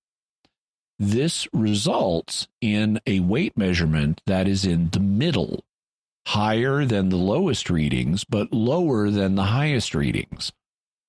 this 0.98 1.48
results 1.52 2.46
in 2.60 3.00
a 3.06 3.20
weight 3.20 3.56
measurement 3.58 4.20
that 4.26 4.46
is 4.46 4.64
in 4.64 4.90
the 4.90 5.00
middle, 5.00 5.64
higher 6.26 6.84
than 6.84 7.08
the 7.08 7.16
lowest 7.16 7.68
readings, 7.70 8.24
but 8.24 8.52
lower 8.52 9.10
than 9.10 9.34
the 9.34 9.44
highest 9.44 9.94
readings. 9.94 10.52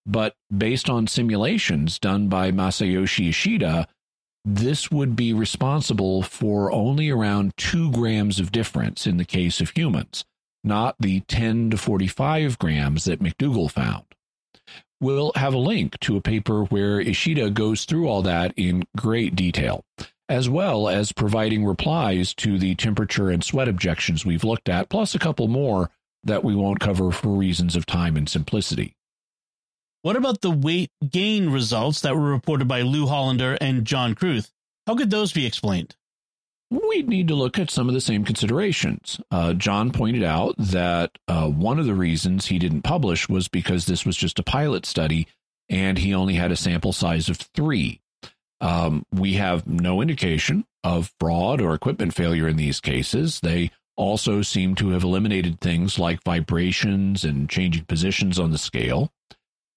But 0.06 0.36
based 0.56 0.90
on 0.90 1.08
simulations 1.08 2.00
done 2.00 2.28
by 2.28 2.52
Masayoshi 2.52 3.30
Ishida, 3.30 3.88
this 4.46 4.92
would 4.92 5.16
be 5.16 5.32
responsible 5.32 6.22
for 6.22 6.72
only 6.72 7.10
around 7.10 7.56
two 7.56 7.92
grams 7.92 8.40
of 8.40 8.52
difference 8.52 9.08
in 9.08 9.18
the 9.18 9.26
case 9.26 9.62
of 9.62 9.70
humans, 9.70 10.26
not 10.64 10.96
the 11.00 11.22
10 11.22 11.70
to 11.70 11.78
45 11.78 12.60
grams 12.60 13.06
that 13.06 13.22
McDougall 13.22 13.72
found. 13.72 14.04
We'll 15.00 15.32
have 15.36 15.54
a 15.54 15.58
link 15.58 16.00
to 16.02 16.18
a 16.18 16.22
paper 16.22 16.64
where 16.66 17.00
Ishida 17.00 17.52
goes 17.52 17.86
through 17.86 18.08
all 18.08 18.22
that 18.24 18.54
in 18.58 18.84
great 18.98 19.36
detail, 19.36 19.86
as 20.30 20.50
well 20.50 20.88
as 20.88 21.12
providing 21.12 21.66
replies 21.66 22.34
to 22.36 22.58
the 22.58 22.76
temperature 22.76 23.30
and 23.30 23.44
sweat 23.44 23.68
objections 23.68 24.26
we've 24.26 24.44
looked 24.44 24.70
at, 24.70 24.90
plus 24.90 25.14
a 25.16 25.20
couple 25.20 25.48
more 25.48 25.90
that 26.24 26.44
we 26.44 26.56
won't 26.56 26.80
cover 26.80 27.12
for 27.12 27.30
reasons 27.30 27.76
of 27.76 27.86
time 27.86 28.16
and 28.16 28.30
simplicity. 28.30 28.96
What 30.02 30.16
about 30.16 30.42
the 30.42 30.52
weight 30.52 30.92
gain 31.10 31.50
results 31.50 32.02
that 32.02 32.16
were 32.16 32.32
reported 32.32 32.68
by 32.68 32.82
Lou 32.82 33.08
Hollander 33.08 33.58
and 33.62 33.86
John 33.86 34.16
Kruth? 34.16 34.52
How 34.86 34.96
could 34.96 35.10
those 35.10 35.32
be 35.32 35.46
explained? 35.46 35.96
We'd 36.70 37.08
need 37.08 37.28
to 37.28 37.36
look 37.36 37.60
at 37.60 37.70
some 37.70 37.88
of 37.88 37.94
the 37.94 38.02
same 38.02 38.26
considerations. 38.26 39.22
Uh, 39.30 39.54
John 39.54 39.92
pointed 39.92 40.24
out 40.24 40.56
that 40.58 41.18
uh, 41.28 41.48
one 41.48 41.80
of 41.80 41.86
the 41.86 41.94
reasons 41.94 42.48
he 42.48 42.58
didn't 42.58 42.82
publish 42.82 43.30
was 43.30 43.48
because 43.48 43.86
this 43.86 44.06
was 44.06 44.18
just 44.18 44.40
a 44.40 44.44
pilot 44.44 44.86
study 44.86 45.28
and 45.70 45.98
he 45.98 46.14
only 46.14 46.34
had 46.34 46.52
a 46.52 46.58
sample 46.58 46.92
size 46.92 47.30
of 47.30 47.38
three. 47.38 48.02
Um, 48.64 49.06
we 49.12 49.34
have 49.34 49.68
no 49.68 50.02
indication 50.02 50.66
of 50.86 51.14
fraud 51.20 51.60
or 51.60 51.74
equipment 51.74 52.14
failure 52.14 52.48
in 52.48 52.56
these 52.56 52.80
cases. 52.80 53.42
They 53.42 53.72
also 53.98 54.42
seem 54.42 54.74
to 54.76 54.90
have 54.90 55.04
eliminated 55.04 55.60
things 55.60 56.00
like 56.00 56.24
vibrations 56.24 57.26
and 57.26 57.50
changing 57.50 57.86
positions 57.86 58.40
on 58.40 58.52
the 58.52 58.58
scale. 58.58 59.12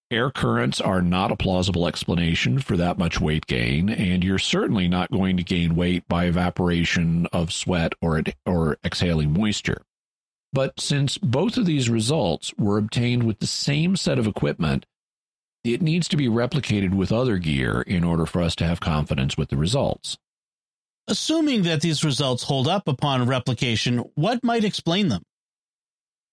Air 0.09 0.31
currents 0.31 0.81
are 0.81 1.03
not 1.03 1.33
a 1.33 1.37
plausible 1.37 1.89
explanation 1.89 2.61
for 2.61 2.77
that 2.77 2.97
much 2.97 3.21
weight 3.21 3.47
gain, 3.47 3.91
and 3.91 4.23
you're 4.23 4.39
certainly 4.39 4.87
not 4.87 5.11
going 5.11 5.37
to 5.37 5.43
gain 5.43 5.75
weight 5.75 6.07
by 6.07 6.27
evaporation 6.27 7.27
of 7.33 7.53
sweat 7.53 7.93
or, 8.01 8.23
or 8.47 8.79
exhaling 8.85 9.33
moisture. 9.33 9.83
But 10.53 10.79
since 10.79 11.19
both 11.19 11.57
of 11.57 11.67
these 11.67 11.91
results 11.91 12.55
were 12.57 12.79
obtained 12.79 13.25
with 13.25 13.41
the 13.41 13.49
same 13.49 13.97
set 13.97 14.21
of 14.21 14.29
equipment, 14.29 14.87
it 15.67 15.83
needs 15.83 16.09
to 16.09 16.17
be 16.17 16.29
replicated 16.29 16.95
with 16.95 17.13
other 17.13 17.39
gear 17.39 17.83
in 17.83 18.05
order 18.05 18.27
for 18.27 18.43
us 18.43 18.55
to 18.57 18.67
have 18.67 18.81
confidence 18.81 19.37
with 19.37 19.51
the 19.51 19.57
results. 19.57 20.19
Assuming 21.09 21.63
that 21.63 21.83
these 21.83 22.05
results 22.05 22.45
hold 22.45 22.67
up 22.67 22.89
upon 22.89 23.27
replication, 23.27 23.99
what 24.15 24.43
might 24.43 24.65
explain 24.65 25.09
them? 25.09 25.23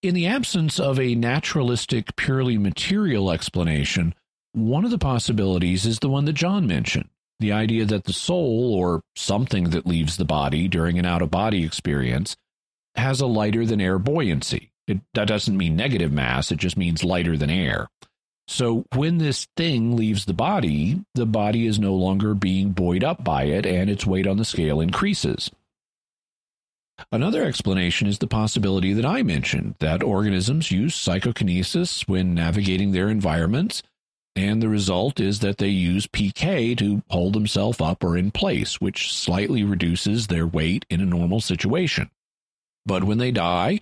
In 0.02 0.16
the 0.16 0.28
absence 0.28 0.80
of 0.80 1.00
a 1.00 1.16
naturalistic, 1.16 2.16
purely 2.16 2.58
material 2.58 3.32
explanation, 3.32 4.16
one 4.52 4.84
of 4.84 4.92
the 4.92 4.98
possibilities 4.98 5.86
is 5.86 6.00
the 6.00 6.10
one 6.10 6.26
that 6.26 6.34
John 6.34 6.68
mentioned 6.68 7.10
the 7.40 7.52
idea 7.52 7.84
that 7.86 8.06
the 8.06 8.14
soul, 8.14 8.74
or 8.74 9.02
something 9.16 9.72
that 9.72 9.86
leaves 9.86 10.16
the 10.18 10.26
body 10.26 10.68
during 10.68 10.98
an 10.98 11.06
out 11.06 11.22
of 11.22 11.30
body 11.30 11.66
experience, 11.66 12.38
has 12.96 13.20
a 13.20 13.28
lighter 13.28 13.66
than 13.66 13.82
air 13.82 14.00
buoyancy. 14.00 14.72
It, 14.88 15.02
that 15.14 15.28
doesn't 15.28 15.58
mean 15.58 15.76
negative 15.76 16.12
mass, 16.12 16.52
it 16.52 16.58
just 16.58 16.78
means 16.78 17.04
lighter 17.04 17.36
than 17.36 17.50
air. 17.50 17.90
So 18.48 18.86
when 18.94 19.18
this 19.18 19.48
thing 19.56 19.96
leaves 19.96 20.26
the 20.26 20.34
body, 20.34 21.02
the 21.16 21.26
body 21.26 21.66
is 21.66 21.80
no 21.80 21.94
longer 21.94 22.34
being 22.34 22.72
buoyed 22.72 23.04
up 23.04 23.24
by 23.24 23.46
it 23.46 23.66
and 23.66 23.90
its 23.90 24.06
weight 24.06 24.28
on 24.28 24.38
the 24.38 24.46
scale 24.46 24.82
increases. 24.82 25.50
Another 27.12 27.44
explanation 27.44 28.08
is 28.08 28.20
the 28.20 28.28
possibility 28.28 28.94
that 28.94 29.06
I 29.06 29.24
mentioned 29.24 29.76
that 29.80 30.04
organisms 30.04 30.72
use 30.72 30.96
psychokinesis 30.96 32.08
when 32.08 32.34
navigating 32.34 32.92
their 32.92 33.10
environments, 33.10 33.82
and 34.36 34.62
the 34.62 34.70
result 34.70 35.20
is 35.20 35.40
that 35.40 35.58
they 35.58 35.70
use 35.70 36.08
pK 36.08 36.78
to 36.78 37.02
hold 37.10 37.34
themselves 37.34 37.82
up 37.82 38.04
or 38.04 38.18
in 38.18 38.32
place, 38.32 38.80
which 38.80 39.14
slightly 39.14 39.64
reduces 39.64 40.28
their 40.28 40.46
weight 40.46 40.86
in 40.90 41.02
a 41.02 41.06
normal 41.06 41.42
situation. 41.42 42.10
But 42.86 43.04
when 43.04 43.18
they 43.18 43.32
die, 43.32 43.80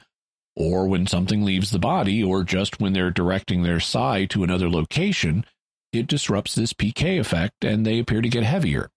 or 0.62 0.88
when 0.88 1.08
something 1.08 1.44
leaves 1.44 1.72
the 1.72 1.80
body, 1.80 2.24
or 2.24 2.44
just 2.44 2.80
when 2.80 2.94
they're 2.94 3.10
directing 3.10 3.64
their 3.64 3.80
psi 3.80 4.26
to 4.26 4.44
another 4.44 4.70
location, 4.70 5.44
it 5.92 6.06
disrupts 6.06 6.54
this 6.54 6.72
pK 6.72 7.20
effect 7.20 7.66
and 7.66 7.86
they 7.86 7.98
appear 7.98 8.22
to 8.22 8.30
get 8.30 8.44
heavier. 8.44 8.90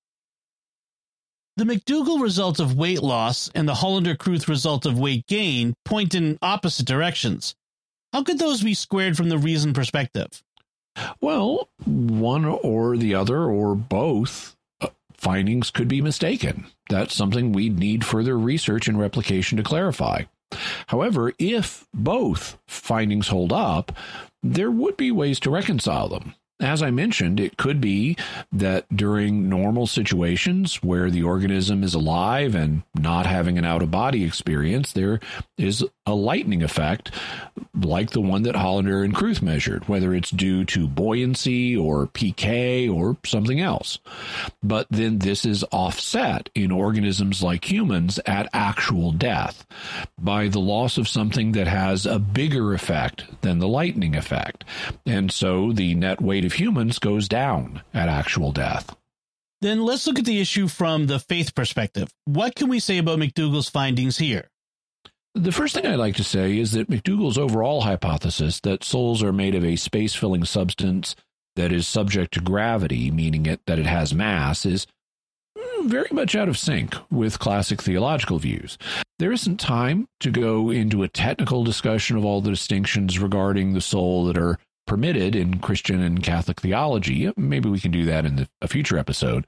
The 1.57 1.65
McDougall 1.65 2.21
result 2.21 2.61
of 2.61 2.77
weight 2.77 3.03
loss 3.03 3.49
and 3.55 3.67
the 3.67 3.77
Hollander 3.77 4.15
Kruth 4.15 4.47
result 4.47 4.85
of 4.85 4.99
weight 4.99 5.27
gain 5.27 5.75
point 5.85 6.15
in 6.15 6.39
opposite 6.43 6.87
directions. 6.87 7.55
How 8.13 8.23
could 8.23 8.39
those 8.39 8.63
be 8.63 8.75
squared 8.75 9.17
from 9.17 9.29
the 9.29 9.39
reason 9.39 9.73
perspective? 9.73 10.43
Well, 11.21 11.69
one 11.85 12.45
or 12.45 12.97
the 12.97 13.15
other 13.15 13.45
or 13.45 13.75
both 13.75 14.55
uh, 14.81 14.89
findings 15.17 15.71
could 15.71 15.89
be 15.89 16.03
mistaken. 16.03 16.67
That's 16.91 17.15
something 17.15 17.53
we'd 17.53 17.79
need 17.79 18.05
further 18.05 18.39
research 18.39 18.87
and 18.87 18.99
replication 18.99 19.57
to 19.57 19.65
clarify. 19.65 20.25
However, 20.89 21.33
if 21.39 21.87
both 21.93 22.59
findings 22.67 23.29
hold 23.29 23.53
up, 23.53 23.93
there 24.43 24.71
would 24.71 24.97
be 24.97 25.11
ways 25.11 25.41
to 25.41 25.51
reconcile 25.51 26.09
them. 26.09 26.35
As 26.61 26.83
I 26.83 26.91
mentioned, 26.91 27.41
it 27.41 27.57
could 27.57 27.81
be 27.81 28.17
that 28.53 28.87
during 28.95 29.49
normal 29.49 29.87
situations 29.87 30.77
where 30.83 31.11
the 31.11 31.25
organism 31.25 31.83
is 31.83 31.95
alive 31.95 32.55
and 32.55 32.83
not 32.95 33.27
having 33.27 33.59
an 33.59 33.65
out 33.65 33.83
of 33.83 33.91
body 33.91 34.25
experience, 34.25 34.93
there 34.93 35.19
is 35.59 35.85
a 36.07 36.15
lightning 36.15 36.63
effect 36.63 37.11
like 37.75 38.11
the 38.11 38.21
one 38.21 38.43
that 38.43 38.55
Hollander 38.55 39.03
and 39.03 39.15
Kruth 39.15 39.43
measured, 39.43 39.89
whether 39.89 40.15
it's 40.15 40.31
due 40.31 40.65
to 40.67 40.87
buoyancy 40.87 41.77
or 41.77 42.07
pK 42.07 42.93
or 42.93 43.17
something 43.25 43.61
else. 43.61 43.99
But 44.63 44.87
then 44.91 45.19
this 45.19 45.45
is 45.45 45.65
offset 45.73 46.51
in 46.55 46.71
organisms 46.71 47.43
like 47.43 47.71
humans 47.71 48.21
at 48.27 48.49
actual 48.53 49.13
death 49.13 49.67
by 50.19 50.49
the 50.49 50.61
loss 50.61 50.99
of 50.99 51.09
something 51.09 51.53
that 51.53 51.67
has 51.67 52.07
a 52.07 52.19
bigger 52.19 52.75
effect 52.75 53.25
than 53.41 53.59
the 53.59 53.69
lightning 53.69 54.15
effect. 54.15 54.65
And 55.05 55.33
so 55.33 55.73
the 55.73 55.95
net 55.95 56.21
weight 56.21 56.44
of 56.45 56.55
humans 56.55 56.99
goes 56.99 57.29
down 57.29 57.83
at 57.93 58.09
actual 58.09 58.53
death. 58.53 58.95
Then 59.61 59.83
let's 59.83 60.07
look 60.07 60.19
at 60.19 60.25
the 60.25 60.41
issue 60.41 60.69
from 60.69 61.07
the 61.07 61.19
faith 61.19 61.55
perspective. 61.55 62.09
What 62.27 62.55
can 62.55 62.69
we 62.69 62.81
say 62.81 62.99
about 62.99 63.19
McDougall's 63.19 63.69
findings 63.69 64.19
here? 64.19 64.51
The 65.35 65.53
first 65.53 65.75
thing 65.75 65.87
I'd 65.87 65.97
like 65.97 66.17
to 66.17 66.25
say 66.25 66.59
is 66.59 66.73
that 66.73 66.91
McDougall's 66.91 67.39
overall 67.39 67.81
hypothesis 67.81 68.61
that 68.61 68.85
souls 68.85 69.23
are 69.23 69.33
made 69.33 69.55
of 69.55 69.65
a 69.65 69.77
space 69.77 70.15
filling 70.15 70.45
substance 70.45 71.17
that 71.57 71.73
is 71.73 71.89
subject 71.89 72.35
to 72.35 72.41
gravity, 72.41 73.11
meaning 73.11 73.47
it, 73.47 73.61
that 73.67 73.79
it 73.79 73.87
has 73.87 74.15
mass, 74.15 74.65
is 74.65 74.87
mm, 75.59 75.87
very 75.87 76.09
much 76.13 76.37
out 76.37 76.49
of 76.49 76.59
sync 76.59 76.95
with 77.11 77.39
classic 77.39 77.83
theological 77.83 78.39
views. 78.39 78.79
There 79.19 79.33
isn't 79.33 79.59
time 79.59 80.07
to 80.21 80.31
go 80.31 80.71
into 80.71 81.03
a 81.03 81.09
technical 81.09 81.65
discussion 81.65 82.17
of 82.17 82.25
all 82.25 82.41
the 82.41 82.51
distinctions 82.51 83.19
regarding 83.19 83.73
the 83.73 83.81
soul 83.81 84.27
that 84.27 84.39
are 84.39 84.59
permitted 84.87 85.35
in 85.35 85.59
Christian 85.59 86.01
and 86.01 86.23
Catholic 86.23 86.61
theology. 86.61 87.33
Maybe 87.37 87.69
we 87.69 87.81
can 87.81 87.91
do 87.91 88.05
that 88.05 88.25
in 88.27 88.37
the, 88.37 88.49
a 88.61 88.69
future 88.69 88.99
episode. 88.99 89.47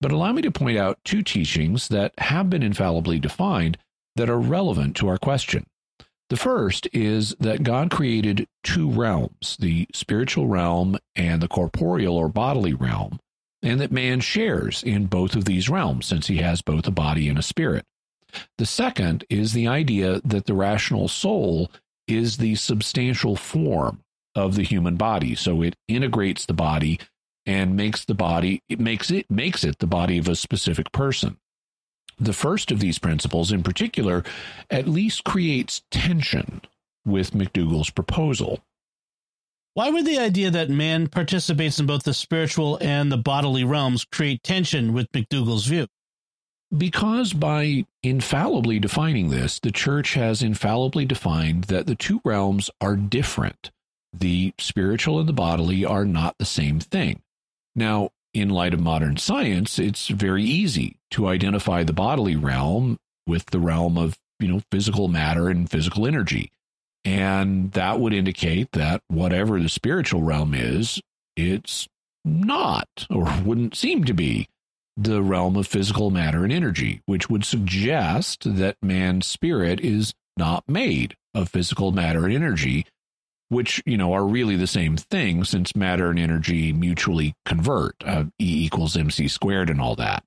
But 0.00 0.12
allow 0.12 0.32
me 0.32 0.42
to 0.42 0.50
point 0.50 0.78
out 0.78 0.98
two 1.04 1.22
teachings 1.22 1.88
that 1.88 2.12
have 2.18 2.48
been 2.48 2.62
infallibly 2.62 3.18
defined 3.18 3.78
that 4.16 4.30
are 4.30 4.38
relevant 4.38 4.96
to 4.96 5.08
our 5.08 5.18
question. 5.18 5.66
The 6.30 6.36
first 6.36 6.86
is 6.92 7.34
that 7.40 7.62
God 7.62 7.90
created 7.90 8.46
two 8.62 8.90
realms, 8.90 9.56
the 9.58 9.88
spiritual 9.94 10.46
realm 10.46 10.98
and 11.16 11.40
the 11.40 11.48
corporeal 11.48 12.16
or 12.16 12.28
bodily 12.28 12.74
realm, 12.74 13.18
and 13.62 13.80
that 13.80 13.90
man 13.90 14.20
shares 14.20 14.82
in 14.82 15.06
both 15.06 15.34
of 15.34 15.46
these 15.46 15.70
realms 15.70 16.06
since 16.06 16.26
he 16.26 16.36
has 16.36 16.60
both 16.60 16.86
a 16.86 16.92
body 16.92 17.28
and 17.28 17.38
a 17.38 17.42
spirit. 17.42 17.84
The 18.58 18.66
second 18.66 19.24
is 19.30 19.54
the 19.54 19.68
idea 19.68 20.20
that 20.22 20.44
the 20.44 20.54
rational 20.54 21.08
soul 21.08 21.70
is 22.06 22.36
the 22.36 22.56
substantial 22.56 23.34
form 23.34 24.02
of 24.34 24.54
the 24.54 24.62
human 24.62 24.96
body. 24.96 25.34
So 25.34 25.62
it 25.62 25.76
integrates 25.88 26.46
the 26.46 26.54
body 26.54 27.00
and 27.46 27.76
makes 27.76 28.04
the 28.04 28.14
body 28.14 28.62
it 28.68 28.78
makes 28.78 29.10
it 29.10 29.30
makes 29.30 29.64
it 29.64 29.78
the 29.78 29.86
body 29.86 30.18
of 30.18 30.28
a 30.28 30.36
specific 30.36 30.92
person. 30.92 31.38
The 32.18 32.32
first 32.32 32.70
of 32.70 32.80
these 32.80 32.98
principles 32.98 33.52
in 33.52 33.62
particular 33.62 34.24
at 34.70 34.88
least 34.88 35.24
creates 35.24 35.82
tension 35.90 36.60
with 37.06 37.32
McDougall's 37.32 37.90
proposal. 37.90 38.60
Why 39.74 39.90
would 39.90 40.06
the 40.06 40.18
idea 40.18 40.50
that 40.50 40.70
man 40.70 41.06
participates 41.06 41.78
in 41.78 41.86
both 41.86 42.02
the 42.02 42.12
spiritual 42.12 42.78
and 42.80 43.12
the 43.12 43.16
bodily 43.16 43.62
realms 43.62 44.04
create 44.04 44.42
tension 44.42 44.92
with 44.92 45.10
McDougall's 45.12 45.66
view? 45.66 45.86
Because 46.76 47.32
by 47.32 47.86
infallibly 48.02 48.78
defining 48.78 49.30
this, 49.30 49.58
the 49.58 49.70
church 49.70 50.14
has 50.14 50.42
infallibly 50.42 51.06
defined 51.06 51.64
that 51.64 51.86
the 51.86 51.94
two 51.94 52.20
realms 52.24 52.68
are 52.80 52.96
different. 52.96 53.70
The 54.12 54.54
spiritual 54.58 55.20
and 55.20 55.28
the 55.28 55.32
bodily 55.32 55.84
are 55.84 56.04
not 56.04 56.36
the 56.38 56.44
same 56.44 56.80
thing. 56.80 57.20
Now, 57.74 58.10
in 58.34 58.48
light 58.50 58.74
of 58.74 58.80
modern 58.80 59.16
science, 59.16 59.78
it's 59.78 60.08
very 60.08 60.44
easy 60.44 60.96
to 61.12 61.28
identify 61.28 61.82
the 61.82 61.92
bodily 61.92 62.36
realm 62.36 62.98
with 63.26 63.46
the 63.46 63.60
realm 63.60 63.96
of, 63.96 64.18
you 64.40 64.48
know, 64.48 64.62
physical 64.70 65.08
matter 65.08 65.48
and 65.48 65.70
physical 65.70 66.06
energy. 66.06 66.50
And 67.04 67.72
that 67.72 68.00
would 68.00 68.12
indicate 68.12 68.72
that 68.72 69.02
whatever 69.08 69.60
the 69.60 69.68
spiritual 69.68 70.22
realm 70.22 70.54
is, 70.54 71.00
it's 71.36 71.88
not 72.24 73.06
or 73.10 73.24
wouldn't 73.44 73.74
seem 73.74 74.04
to 74.04 74.12
be 74.12 74.48
the 74.96 75.22
realm 75.22 75.56
of 75.56 75.66
physical 75.66 76.10
matter 76.10 76.42
and 76.42 76.52
energy, 76.52 77.00
which 77.06 77.30
would 77.30 77.44
suggest 77.44 78.42
that 78.56 78.76
man's 78.82 79.26
spirit 79.26 79.80
is 79.80 80.12
not 80.36 80.68
made 80.68 81.16
of 81.34 81.48
physical 81.48 81.92
matter 81.92 82.24
and 82.24 82.34
energy, 82.34 82.84
which, 83.48 83.82
you 83.86 83.96
know, 83.96 84.12
are 84.12 84.24
really 84.24 84.56
the 84.56 84.66
same 84.66 84.96
thing 84.96 85.44
since 85.44 85.74
matter 85.74 86.10
and 86.10 86.18
energy 86.18 86.72
mutually 86.72 87.34
convert, 87.44 87.94
uh, 88.04 88.24
E 88.38 88.64
equals 88.64 88.96
mc 88.96 89.28
squared 89.28 89.70
and 89.70 89.80
all 89.80 89.96
that. 89.96 90.24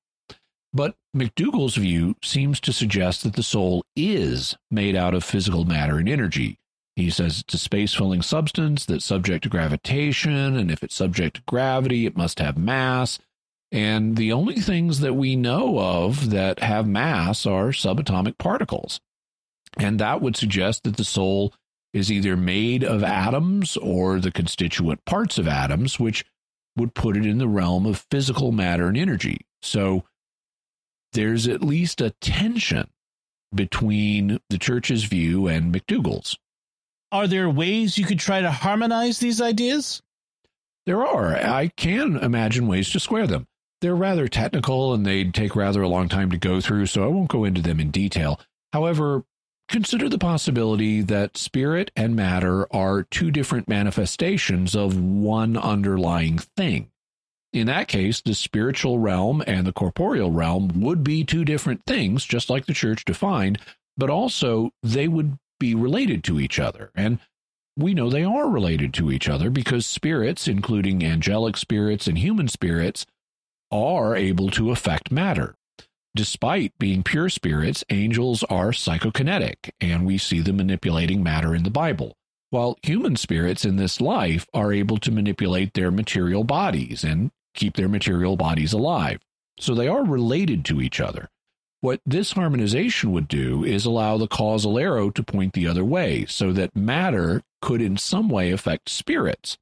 But 0.73 0.95
McDougall's 1.15 1.75
view 1.75 2.15
seems 2.23 2.59
to 2.61 2.73
suggest 2.73 3.23
that 3.23 3.33
the 3.33 3.43
soul 3.43 3.83
is 3.95 4.55
made 4.69 4.95
out 4.95 5.13
of 5.13 5.23
physical 5.23 5.65
matter 5.65 5.97
and 5.97 6.07
energy. 6.07 6.57
He 6.95 7.09
says 7.09 7.41
it's 7.41 7.53
a 7.53 7.57
space 7.57 7.93
filling 7.93 8.21
substance 8.21 8.85
that's 8.85 9.05
subject 9.05 9.43
to 9.43 9.49
gravitation, 9.49 10.55
and 10.57 10.71
if 10.71 10.83
it's 10.83 10.95
subject 10.95 11.37
to 11.37 11.41
gravity, 11.47 12.05
it 12.05 12.17
must 12.17 12.39
have 12.39 12.57
mass. 12.57 13.19
And 13.71 14.17
the 14.17 14.33
only 14.33 14.55
things 14.55 14.99
that 14.99 15.13
we 15.13 15.35
know 15.35 15.79
of 15.79 16.29
that 16.31 16.59
have 16.59 16.87
mass 16.87 17.45
are 17.45 17.69
subatomic 17.69 18.37
particles. 18.37 18.99
And 19.77 19.99
that 19.99 20.21
would 20.21 20.35
suggest 20.35 20.83
that 20.83 20.97
the 20.97 21.05
soul 21.05 21.53
is 21.93 22.11
either 22.11 22.37
made 22.37 22.83
of 22.83 23.03
atoms 23.03 23.77
or 23.77 24.19
the 24.19 24.31
constituent 24.31 25.03
parts 25.05 25.37
of 25.37 25.47
atoms, 25.47 25.99
which 25.99 26.25
would 26.77 26.93
put 26.93 27.17
it 27.17 27.25
in 27.25 27.37
the 27.37 27.47
realm 27.47 27.85
of 27.85 28.05
physical 28.09 28.51
matter 28.51 28.87
and 28.87 28.97
energy. 28.97 29.41
So 29.61 30.03
there's 31.13 31.47
at 31.47 31.61
least 31.61 31.99
a 32.01 32.11
tension 32.21 32.89
between 33.53 34.39
the 34.49 34.57
church's 34.57 35.03
view 35.03 35.47
and 35.47 35.73
McDougall's. 35.73 36.37
Are 37.11 37.27
there 37.27 37.49
ways 37.49 37.97
you 37.97 38.05
could 38.05 38.19
try 38.19 38.41
to 38.41 38.51
harmonize 38.51 39.19
these 39.19 39.41
ideas? 39.41 40.01
There 40.85 41.05
are. 41.05 41.35
I 41.35 41.67
can 41.67 42.15
imagine 42.15 42.67
ways 42.67 42.89
to 42.91 42.99
square 42.99 43.27
them. 43.27 43.47
They're 43.81 43.95
rather 43.95 44.27
technical 44.27 44.93
and 44.93 45.05
they'd 45.05 45.33
take 45.33 45.55
rather 45.55 45.81
a 45.81 45.89
long 45.89 46.07
time 46.07 46.31
to 46.31 46.37
go 46.37 46.61
through, 46.61 46.85
so 46.85 47.03
I 47.03 47.07
won't 47.07 47.29
go 47.29 47.43
into 47.43 47.61
them 47.61 47.79
in 47.79 47.91
detail. 47.91 48.39
However, 48.71 49.25
consider 49.71 50.09
the 50.09 50.17
possibility 50.17 51.01
that 51.01 51.37
spirit 51.37 51.91
and 51.95 52.15
matter 52.15 52.67
are 52.75 53.03
two 53.03 53.31
different 53.31 53.69
manifestations 53.69 54.75
of 54.75 54.99
one 54.99 55.55
underlying 55.55 56.37
thing. 56.37 56.91
In 57.53 57.67
that 57.67 57.87
case, 57.87 58.21
the 58.21 58.35
spiritual 58.35 58.99
realm 58.99 59.41
and 59.47 59.65
the 59.65 59.73
corporeal 59.73 60.31
realm 60.31 60.81
would 60.81 61.03
be 61.03 61.23
two 61.23 61.45
different 61.45 61.85
things, 61.87 62.25
just 62.25 62.49
like 62.49 62.65
the 62.65 62.73
church 62.73 63.05
defined, 63.05 63.59
but 63.97 64.09
also 64.09 64.71
they 64.83 65.07
would 65.07 65.37
be 65.59 65.73
related 65.73 66.23
to 66.25 66.39
each 66.39 66.59
other. 66.59 66.91
And 66.93 67.19
we 67.77 67.93
know 67.93 68.09
they 68.09 68.23
are 68.23 68.49
related 68.49 68.93
to 68.95 69.09
each 69.09 69.29
other 69.29 69.49
because 69.49 69.85
spirits, 69.85 70.47
including 70.47 71.03
angelic 71.03 71.55
spirits 71.55 72.07
and 72.07 72.17
human 72.17 72.49
spirits, 72.49 73.05
are 73.71 74.15
able 74.15 74.49
to 74.51 74.71
affect 74.71 75.11
matter. 75.11 75.55
Despite 76.13 76.77
being 76.77 77.03
pure 77.03 77.29
spirits, 77.29 77.85
angels 77.89 78.43
are 78.43 78.71
psychokinetic, 78.71 79.71
and 79.79 80.05
we 80.05 80.17
see 80.17 80.41
them 80.41 80.57
manipulating 80.57 81.23
matter 81.23 81.55
in 81.55 81.63
the 81.63 81.69
Bible. 81.69 82.17
While 82.49 82.77
human 82.83 83.15
spirits 83.15 83.63
in 83.63 83.77
this 83.77 84.01
life 84.01 84.45
are 84.53 84.73
able 84.73 84.97
to 84.97 85.11
manipulate 85.11 85.73
their 85.73 85.89
material 85.89 86.43
bodies 86.43 87.05
and 87.05 87.31
keep 87.53 87.77
their 87.77 87.87
material 87.87 88.35
bodies 88.35 88.73
alive. 88.73 89.21
So 89.57 89.73
they 89.73 89.87
are 89.87 90.03
related 90.03 90.65
to 90.65 90.81
each 90.81 90.99
other. 90.99 91.29
What 91.79 92.01
this 92.05 92.33
harmonization 92.33 93.13
would 93.13 93.29
do 93.29 93.63
is 93.63 93.85
allow 93.85 94.17
the 94.17 94.27
causal 94.27 94.77
arrow 94.77 95.11
to 95.11 95.23
point 95.23 95.53
the 95.53 95.67
other 95.67 95.85
way 95.85 96.25
so 96.25 96.51
that 96.51 96.75
matter 96.75 97.41
could 97.61 97.81
in 97.81 97.95
some 97.95 98.27
way 98.27 98.51
affect 98.51 98.89
spirits. 98.89 99.57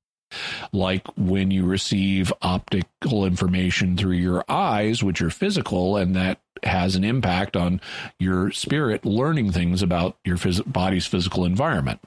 Like 0.71 1.05
when 1.17 1.51
you 1.51 1.65
receive 1.65 2.31
optical 2.41 3.25
information 3.25 3.97
through 3.97 4.17
your 4.17 4.43
eyes, 4.47 5.03
which 5.03 5.21
are 5.21 5.29
physical, 5.29 5.97
and 5.97 6.15
that 6.15 6.39
has 6.63 6.95
an 6.95 7.03
impact 7.03 7.55
on 7.55 7.81
your 8.19 8.51
spirit 8.51 9.05
learning 9.05 9.51
things 9.51 9.81
about 9.81 10.17
your 10.25 10.37
phys- 10.37 10.71
body's 10.71 11.07
physical 11.07 11.45
environment. 11.45 12.01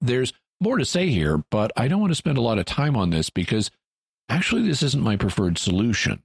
There's 0.00 0.32
more 0.60 0.78
to 0.78 0.84
say 0.84 1.08
here, 1.08 1.42
but 1.50 1.72
I 1.76 1.88
don't 1.88 2.00
want 2.00 2.10
to 2.10 2.16
spend 2.16 2.38
a 2.38 2.42
lot 2.42 2.58
of 2.58 2.66
time 2.66 2.96
on 2.96 3.10
this 3.10 3.30
because 3.30 3.70
actually, 4.28 4.62
this 4.62 4.82
isn't 4.82 5.02
my 5.02 5.16
preferred 5.16 5.58
solution 5.58 6.22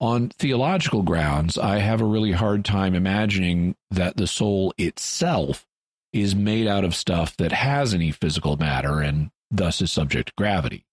on 0.00 0.28
theological 0.30 1.02
grounds, 1.02 1.56
I 1.56 1.78
have 1.78 2.00
a 2.00 2.06
really 2.06 2.32
hard 2.32 2.64
time 2.64 2.94
imagining 2.94 3.76
that 3.90 4.16
the 4.16 4.26
soul 4.26 4.74
itself 4.76 5.66
is 6.12 6.34
made 6.34 6.66
out 6.66 6.84
of 6.84 6.94
stuff 6.94 7.36
that 7.36 7.52
has 7.52 7.94
any 7.94 8.10
physical 8.10 8.56
matter 8.56 9.00
and 9.00 9.30
thus 9.50 9.80
is 9.80 9.92
subject 9.92 10.28
to 10.28 10.34
gravity. 10.36 10.84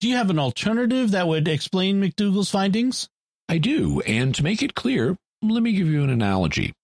Do 0.00 0.08
you 0.08 0.16
have 0.16 0.30
an 0.30 0.38
alternative 0.38 1.12
that 1.12 1.28
would 1.28 1.48
explain 1.48 2.00
McDougall's 2.00 2.50
findings? 2.50 3.08
I 3.48 3.58
do, 3.58 4.00
and 4.02 4.34
to 4.34 4.42
make 4.42 4.62
it 4.62 4.74
clear, 4.74 5.16
let 5.42 5.62
me 5.62 5.72
give 5.72 5.88
you 5.88 6.02
an 6.02 6.10
analogy. 6.10 6.74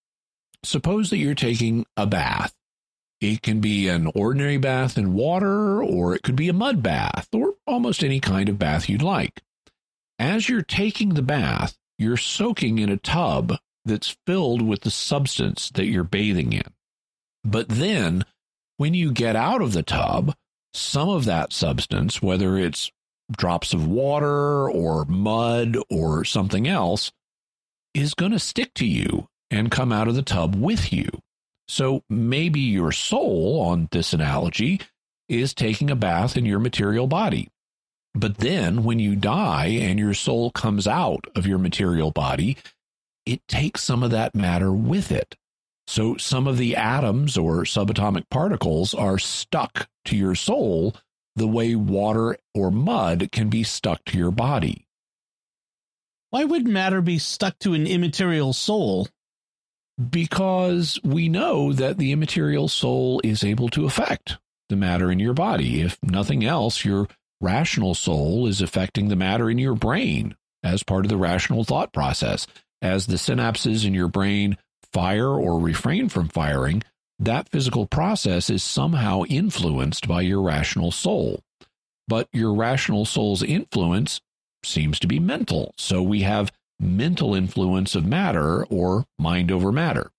Suppose 0.63 1.11
that 1.11 1.19
you're 1.19 1.35
taking 1.35 1.87
a 1.97 2.07
bath. 2.07 2.55
It 3.21 3.43
can 3.43 3.61
be 3.61 3.89
an 3.89 4.11
ordinary 4.15 4.57
bath 4.57 4.97
in 4.97 5.15
water, 5.15 5.83
or 5.83 6.15
it 6.15 6.23
could 6.23 6.37
be 6.37 6.49
a 6.49 6.55
mud 6.55 6.83
bath, 6.83 7.29
or 7.35 7.55
almost 7.67 8.03
any 8.03 8.21
kind 8.21 8.49
of 8.49 8.59
bath 8.59 8.89
you'd 8.89 9.03
like 9.03 9.43
as 10.21 10.51
you're 10.51 10.63
taking 10.63 11.15
the 11.15 11.23
bath, 11.23 11.79
you're 11.99 12.19
soaking 12.19 12.79
in 12.79 12.91
a 12.91 12.99
tub 12.99 13.57
that's 13.87 14.19
filled 14.27 14.61
with 14.61 14.83
the 14.83 14.91
substance 14.91 15.71
that 15.71 15.87
you're 15.87 16.05
bathing 16.05 16.53
in. 16.53 16.75
But 17.43 17.71
then, 17.71 18.27
when 18.77 18.93
you 18.93 19.13
get 19.13 19.35
out 19.35 19.63
of 19.63 19.73
the 19.73 19.83
tub, 19.83 20.35
some 20.73 21.09
of 21.09 21.25
that 21.25 21.53
substance, 21.53 22.23
whether 22.23 22.57
it's 22.57 22.91
drops 23.31 23.73
of 23.73 23.87
water 23.87 24.71
or 24.71 25.05
mud 25.05 25.77
or 25.89 26.25
something 26.25 26.67
else, 26.67 27.13
is 27.95 28.15
going 28.15 28.33
to 28.33 28.39
stick 28.39 28.75
to 28.75 28.87
you 28.87 29.29
and 29.51 29.71
come 29.71 29.93
out 29.93 30.09
of 30.09 30.15
the 30.15 30.23
tub 30.23 30.55
with 30.55 30.93
you. 30.93 31.09
So 31.69 32.03
maybe 32.09 32.61
your 32.61 32.93
soul, 32.93 33.61
on 33.61 33.89
this 33.93 34.13
analogy, 34.13 34.81
is 35.29 35.55
taking 35.55 35.91
a 35.91 35.97
bath 35.97 36.37
in 36.37 36.45
your 36.45 36.59
material 36.59 37.07
body. 37.07 37.49
But 38.15 38.39
then 38.39 38.83
when 38.83 38.99
you 38.99 39.15
die 39.15 39.67
and 39.67 39.99
your 39.99 40.15
soul 40.15 40.51
comes 40.51 40.89
out 40.89 41.27
of 41.37 41.47
your 41.47 41.59
material 41.59 42.11
body, 42.11 42.57
it 43.25 43.47
takes 43.47 43.85
some 43.85 44.03
of 44.03 44.11
that 44.11 44.35
matter 44.35 44.73
with 44.73 45.13
it. 45.13 45.37
So 45.91 46.17
some 46.19 46.47
of 46.47 46.57
the 46.57 46.77
atoms 46.77 47.37
or 47.37 47.65
subatomic 47.65 48.31
particles 48.31 48.95
are 48.95 49.19
stuck 49.19 49.89
to 50.05 50.17
your 50.17 50.37
soul 50.37 50.95
the 51.35 51.49
way 51.49 51.75
water 51.75 52.37
or 52.55 52.71
mud 52.71 53.31
can 53.33 53.51
be 53.51 53.65
stuck 53.65 54.05
to 54.05 54.17
your 54.17 54.31
body. 54.31 54.87
Why 56.31 56.45
would 56.45 56.69
matter 56.69 57.01
be 57.01 57.19
stuck 57.19 57.59
to 57.59 57.75
an 57.75 57.89
immaterial 57.89 58.53
soul? 58.53 59.09
Because 59.99 61.01
we 61.03 61.29
know 61.29 61.73
that 61.73 61.99
the 61.99 62.13
immaterial 62.13 62.69
soul 62.69 63.21
is 63.25 63.43
able 63.43 63.69
to 63.71 63.85
affect 63.85 64.39
the 64.69 64.77
matter 64.77 65.11
in 65.11 65.19
your 65.19 65.35
body. 65.35 65.81
If 65.81 65.99
nothing 66.05 66.45
else, 66.45 66.85
your 66.85 67.09
rational 67.41 67.97
soul 67.97 68.47
is 68.47 68.63
affecting 68.63 69.09
the 69.09 69.17
matter 69.17 69.51
in 69.51 69.59
your 69.59 69.75
brain 69.75 70.37
as 70.63 70.85
part 70.85 71.05
of 71.05 71.09
the 71.09 71.17
rational 71.17 71.65
thought 71.65 71.93
process. 71.93 72.47
As 72.81 73.09
the 73.09 73.17
synapses 73.17 73.85
in 73.85 73.93
your 73.93 74.07
brain 74.09 74.57
fire 74.93 75.29
or 75.29 75.59
refrain 75.59 76.09
from 76.09 76.29
firing, 76.29 76.83
that 77.19 77.49
physical 77.49 77.87
process 77.87 78.49
is 78.51 78.63
somehow 78.63 79.25
influenced 79.25 80.09
by 80.09 80.23
your 80.23 80.43
rational 80.43 80.91
soul. 80.91 81.43
But 82.09 82.29
your 82.33 82.55
rational 82.55 83.05
soul's 83.05 83.43
influence 83.43 84.21
seems 84.65 84.99
to 85.01 85.07
be 85.07 85.21
mental. 85.21 85.75
So 85.77 86.03
we 86.03 86.23
have 86.23 86.53
mental 86.79 87.35
influence 87.35 87.95
of 87.95 88.05
matter 88.05 88.65
or 88.67 89.07
mind 89.19 89.53
over 89.53 89.71
matter. 89.71 90.11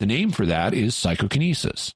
The 0.00 0.06
name 0.06 0.30
for 0.30 0.46
that 0.46 0.74
is 0.74 0.94
psychokinesis 0.94 1.94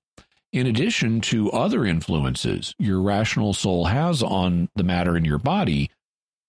in 0.53 0.67
addition 0.67 1.21
to 1.21 1.51
other 1.53 1.85
influences 1.85 2.75
your 2.79 3.01
rational 3.01 3.53
soul 3.53 3.87
has 3.87 4.23
on 4.23 4.69
the 4.75 4.83
matter 4.83 5.17
in 5.17 5.25
your 5.25 5.39
body, 5.39 5.91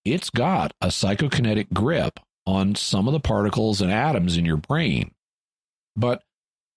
it's 0.04 0.30
got 0.30 0.72
a 0.80 0.88
psychokinetic 0.88 1.72
grip 1.72 2.18
on 2.44 2.74
some 2.74 3.06
of 3.06 3.12
the 3.12 3.20
particles 3.20 3.80
and 3.80 3.92
atoms 3.92 4.36
in 4.36 4.44
your 4.44 4.56
brain. 4.56 5.12
But 5.96 6.22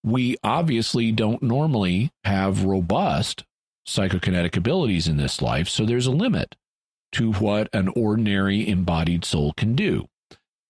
we 0.03 0.37
obviously 0.43 1.11
don't 1.11 1.41
normally 1.41 2.11
have 2.23 2.65
robust 2.65 3.43
psychokinetic 3.87 4.57
abilities 4.57 5.07
in 5.07 5.17
this 5.17 5.41
life, 5.41 5.69
so 5.69 5.85
there's 5.85 6.07
a 6.07 6.11
limit 6.11 6.55
to 7.13 7.33
what 7.33 7.69
an 7.73 7.87
ordinary 7.95 8.67
embodied 8.67 9.23
soul 9.23 9.53
can 9.53 9.75
do 9.75 10.07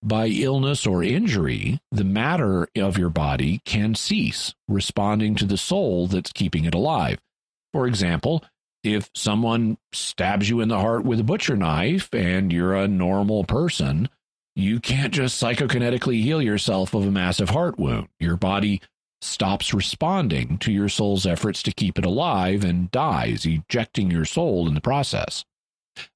by 0.05 0.27
illness 0.27 0.85
or 0.85 1.03
injury, 1.03 1.80
the 1.91 2.03
matter 2.03 2.67
of 2.77 2.97
your 2.97 3.09
body 3.09 3.59
can 3.65 3.95
cease 3.95 4.53
responding 4.67 5.34
to 5.35 5.45
the 5.45 5.57
soul 5.57 6.05
that's 6.07 6.31
keeping 6.31 6.65
it 6.65 6.76
alive. 6.76 7.17
For 7.73 7.88
example, 7.88 8.43
if 8.84 9.09
someone 9.15 9.80
stabs 9.91 10.47
you 10.47 10.61
in 10.61 10.69
the 10.69 10.80
heart 10.80 11.03
with 11.05 11.19
a 11.19 11.23
butcher 11.23 11.57
knife 11.57 12.13
and 12.13 12.53
you're 12.53 12.76
a 12.76 12.88
normal 12.88 13.43
person, 13.45 14.07
you 14.56 14.80
can't 14.80 15.14
just 15.14 15.41
psychokinetically 15.41 16.22
heal 16.22 16.41
yourself 16.41 16.94
of 16.94 17.06
a 17.06 17.11
massive 17.11 17.49
heart 17.49 17.77
wound. 17.77 18.07
Your 18.19 18.38
body 18.38 18.82
stops 19.22 19.73
responding 19.73 20.57
to 20.60 20.72
your 20.72 20.88
soul's 20.88 21.26
efforts 21.26 21.61
to 21.64 21.73
keep 21.73 21.98
it 21.98 22.06
alive 22.06 22.64
and 22.64 22.90
dies, 22.91 23.45
ejecting 23.45 24.11
your 24.11 24.26
soul 24.26 24.68
in 24.68 24.73
the 24.73 24.82
process. 24.82 25.44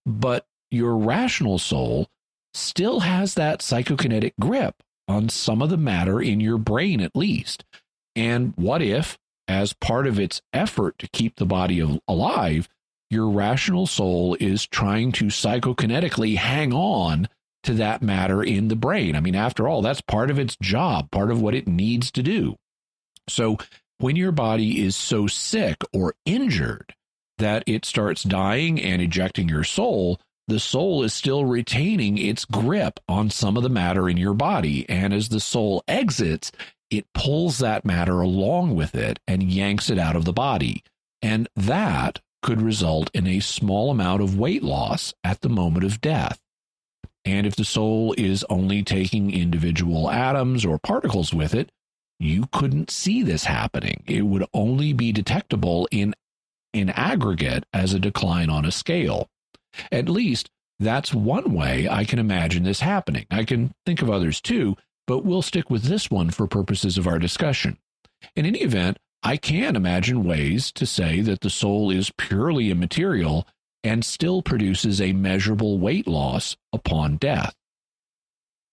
But 0.06 0.46
your 0.72 0.96
rational 0.96 1.60
soul 1.60 2.08
still 2.54 3.02
has 3.02 3.34
that 3.34 3.60
psychokinetic 3.60 4.34
grip 4.40 4.76
on 5.08 5.28
some 5.28 5.62
of 5.62 5.70
the 5.70 5.78
matter 5.78 6.22
in 6.22 6.40
your 6.40 6.58
brain, 6.58 7.02
at 7.02 7.16
least. 7.16 7.66
And 8.16 8.54
what 8.56 8.82
if, 8.82 9.18
as 9.48 9.74
part 9.74 10.06
of 10.08 10.20
its 10.20 10.42
effort 10.54 10.98
to 11.00 11.08
keep 11.08 11.36
the 11.36 11.46
body 11.46 12.00
alive, 12.08 12.70
your 13.10 13.30
rational 13.30 13.88
soul 13.88 14.38
is 14.40 14.68
trying 14.68 15.12
to 15.14 15.26
psychokinetically 15.26 16.38
hang 16.38 16.74
on 16.74 17.28
to 17.64 17.74
that 17.76 18.02
matter 18.02 18.42
in 18.42 18.68
the 18.68 18.76
brain. 18.76 19.16
I 19.16 19.20
mean, 19.20 19.36
after 19.36 19.68
all, 19.68 19.82
that's 19.82 20.02
part 20.02 20.32
of 20.32 20.40
its 20.40 20.56
job, 20.62 21.12
part 21.12 21.32
of 21.32 21.42
what 21.42 21.56
it 21.56 21.68
needs 21.68 22.12
to 22.12 22.24
do. 22.24 22.56
So 23.28 23.58
when 24.00 24.16
your 24.16 24.32
body 24.32 24.84
is 24.84 24.96
so 24.96 25.28
sick 25.28 25.78
or 25.94 26.16
injured 26.26 26.94
that 27.38 27.64
it 27.68 27.86
starts 27.86 28.24
dying 28.24 28.82
and 28.82 29.02
ejecting 29.02 29.50
your 29.50 29.64
soul, 29.64 30.20
the 30.48 30.60
soul 30.60 31.04
is 31.04 31.14
still 31.14 31.46
retaining 31.46 32.18
its 32.18 32.44
grip 32.46 33.00
on 33.08 33.30
some 33.30 33.56
of 33.56 33.64
the 33.64 33.70
matter 33.70 34.10
in 34.10 34.18
your 34.18 34.34
body. 34.34 34.88
And 34.90 35.14
as 35.14 35.30
the 35.30 35.40
soul 35.40 35.84
exits, 35.88 36.52
it 36.90 37.06
pulls 37.14 37.60
that 37.60 37.86
matter 37.86 38.20
along 38.22 38.76
with 38.76 38.96
it 38.96 39.20
and 39.28 39.44
yanks 39.44 39.90
it 39.90 40.00
out 40.00 40.16
of 40.16 40.26
the 40.26 40.34
body. 40.34 40.84
And 41.22 41.48
that 41.56 42.20
could 42.42 42.62
result 42.62 43.12
in 43.14 43.28
a 43.28 43.42
small 43.42 43.92
amount 43.92 44.22
of 44.22 44.40
weight 44.40 44.64
loss 44.64 45.14
at 45.24 45.42
the 45.42 45.50
moment 45.50 45.86
of 45.86 46.02
death. 46.02 46.40
And 47.26 47.46
if 47.46 47.56
the 47.56 47.66
soul 47.66 48.16
is 48.18 48.46
only 48.50 48.84
taking 48.84 49.32
individual 49.32 50.10
atoms 50.10 50.66
or 50.66 50.80
particles 50.80 51.34
with 51.34 51.54
it, 51.54 51.72
you 52.20 52.48
couldn't 52.52 52.92
see 52.92 53.24
this 53.24 53.46
happening. 53.46 54.04
It 54.08 54.24
would 54.24 54.46
only 54.54 54.94
be 54.94 55.12
detectable 55.12 55.88
in 55.92 56.14
in 56.74 56.90
aggregate 56.92 57.66
as 57.74 57.94
a 57.94 58.00
decline 58.00 58.50
on 58.50 58.64
a 58.64 58.72
scale. 58.72 59.28
At 59.92 60.08
least 60.08 60.50
that's 60.80 61.14
one 61.14 61.54
way 61.54 61.90
I 61.90 62.06
can 62.06 62.20
imagine 62.20 62.64
this 62.64 62.82
happening. 62.82 63.26
I 63.32 63.44
can 63.44 63.74
think 63.86 64.02
of 64.02 64.10
others 64.10 64.40
too, 64.40 64.78
but 65.08 65.26
we'll 65.26 65.42
stick 65.42 65.70
with 65.70 65.84
this 65.84 66.12
one 66.12 66.30
for 66.30 66.48
purposes 66.48 66.98
of 66.98 67.08
our 67.08 67.20
discussion. 67.20 67.78
In 68.36 68.46
any 68.46 68.60
event, 68.60 68.98
I 69.24 69.38
can 69.38 69.76
imagine 69.76 70.24
ways 70.24 70.72
to 70.74 70.86
say 70.86 71.22
that 71.22 71.42
the 71.42 71.50
soul 71.50 71.92
is 71.92 72.12
purely 72.12 72.70
immaterial 72.70 73.48
and 73.84 74.04
still 74.04 74.42
produces 74.42 75.00
a 75.00 75.14
measurable 75.14 75.80
weight 75.80 76.08
loss 76.08 76.58
upon 76.74 77.18
death. 77.18 77.54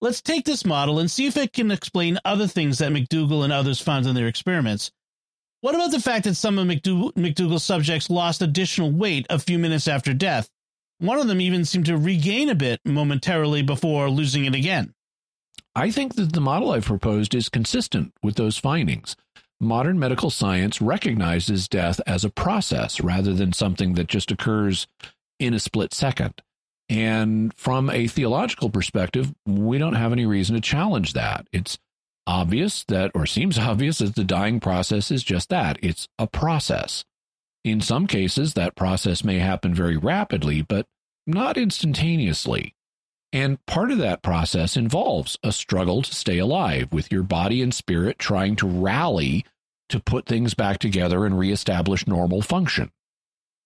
Let's 0.01 0.21
take 0.21 0.45
this 0.45 0.65
model 0.65 0.99
and 0.99 1.11
see 1.11 1.27
if 1.27 1.37
it 1.37 1.53
can 1.53 1.71
explain 1.71 2.19
other 2.25 2.47
things 2.47 2.79
that 2.79 2.93
McDougall 2.93 3.45
and 3.45 3.53
others 3.53 3.81
found 3.81 4.07
in 4.07 4.15
their 4.15 4.29
experiments. 4.29 4.91
What 5.63 5.75
about 5.75 5.91
the 5.91 6.01
fact 6.01 6.25
that 6.25 6.35
some 6.35 6.59
of 6.59 6.67
McDougall's 6.67 7.65
subjects 7.65 8.11
lost 8.11 8.43
additional 8.43 8.93
weight 8.93 9.27
a 9.31 9.39
few 9.39 9.59
minutes 9.59 9.89
after 9.89 10.13
death? 10.13 10.51
One 10.99 11.19
of 11.19 11.29
them 11.29 11.41
even 11.41 11.65
seemed 11.65 11.87
to 11.87 11.97
regain 11.97 12.51
a 12.51 12.55
bit 12.55 12.81
momentarily 12.85 13.63
before 13.63 14.11
losing 14.11 14.45
it 14.45 14.55
again. 14.55 14.93
I 15.75 15.91
think 15.91 16.15
that 16.17 16.33
the 16.33 16.41
model 16.41 16.73
I've 16.73 16.85
proposed 16.85 17.35
is 17.35 17.49
consistent 17.49 18.13
with 18.23 18.37
those 18.37 18.59
findings. 18.59 19.17
Modern 19.61 19.99
medical 19.99 20.29
science 20.29 20.83
recognizes 20.83 21.69
death 21.69 22.01
as 22.07 22.25
a 22.25 22.31
process 22.31 23.01
rather 23.01 23.33
than 23.33 23.53
something 23.53 23.95
that 23.95 24.07
just 24.07 24.31
occurs 24.31 24.87
in 25.39 25.55
a 25.55 25.59
split 25.59 25.95
second. 25.95 26.43
And 26.89 27.53
from 27.57 27.91
a 27.91 28.07
theological 28.07 28.71
perspective, 28.71 29.35
we 29.47 29.79
don't 29.79 29.95
have 29.95 30.13
any 30.13 30.27
reason 30.27 30.55
to 30.55 30.61
challenge 30.61 31.15
that. 31.15 31.49
It's 31.53 31.79
obvious 32.27 32.85
that, 32.89 33.11
or 33.15 33.27
seems 33.27 33.59
obvious, 33.59 33.99
that 33.99 34.15
the 34.15 34.25
dying 34.25 34.61
process 34.61 35.11
is 35.11 35.25
just 35.25 35.49
that 35.49 35.79
it's 35.83 36.07
a 36.19 36.27
process. 36.27 37.05
In 37.65 37.81
some 37.81 38.07
cases, 38.07 38.55
that 38.55 38.77
process 38.77 39.25
may 39.25 39.41
happen 39.41 39.75
very 39.75 39.97
rapidly, 39.97 40.63
but 40.63 40.87
not 41.27 41.57
instantaneously. 41.57 42.76
And 43.33 43.65
part 43.67 43.91
of 43.91 43.99
that 43.99 44.23
process 44.23 44.77
involves 44.77 45.39
a 45.43 45.53
struggle 45.53 46.03
to 46.03 46.15
stay 46.15 46.39
alive 46.39 46.89
with 46.93 47.11
your 47.11 47.23
body 47.23 47.61
and 47.63 47.75
spirit 47.75 48.19
trying 48.19 48.57
to 48.57 48.67
rally 48.67 49.45
to 49.89 50.01
put 50.01 50.27
things 50.27 50.55
back 50.55 50.79
together 50.79 51.27
and 51.27 51.39
reestablish 51.39 52.07
normal 52.07 52.43
function. 52.43 52.91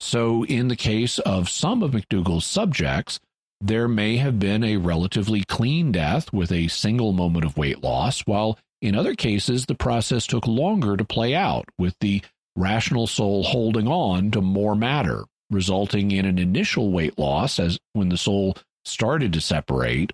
So, 0.00 0.44
in 0.46 0.68
the 0.68 0.76
case 0.76 1.18
of 1.20 1.48
some 1.48 1.82
of 1.82 1.92
McDougall's 1.92 2.46
subjects, 2.46 3.20
there 3.60 3.88
may 3.88 4.16
have 4.16 4.38
been 4.38 4.64
a 4.64 4.78
relatively 4.78 5.44
clean 5.44 5.92
death 5.92 6.32
with 6.32 6.50
a 6.50 6.68
single 6.68 7.12
moment 7.12 7.44
of 7.44 7.58
weight 7.58 7.82
loss, 7.82 8.20
while 8.20 8.58
in 8.80 8.94
other 8.94 9.14
cases, 9.14 9.66
the 9.66 9.74
process 9.74 10.26
took 10.26 10.46
longer 10.46 10.96
to 10.96 11.04
play 11.04 11.34
out, 11.34 11.66
with 11.78 11.94
the 12.00 12.22
rational 12.56 13.06
soul 13.06 13.42
holding 13.42 13.86
on 13.86 14.30
to 14.30 14.40
more 14.40 14.74
matter, 14.74 15.24
resulting 15.50 16.10
in 16.10 16.24
an 16.24 16.38
initial 16.38 16.90
weight 16.90 17.18
loss 17.18 17.58
as 17.60 17.78
when 17.92 18.08
the 18.08 18.16
soul 18.16 18.56
started 18.84 19.32
to 19.32 19.40
separate, 19.40 20.12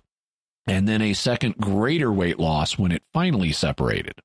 and 0.65 0.87
then 0.87 1.01
a 1.01 1.13
second 1.13 1.57
greater 1.57 2.11
weight 2.11 2.39
loss 2.39 2.77
when 2.77 2.91
it 2.91 3.03
finally 3.13 3.51
separated. 3.51 4.21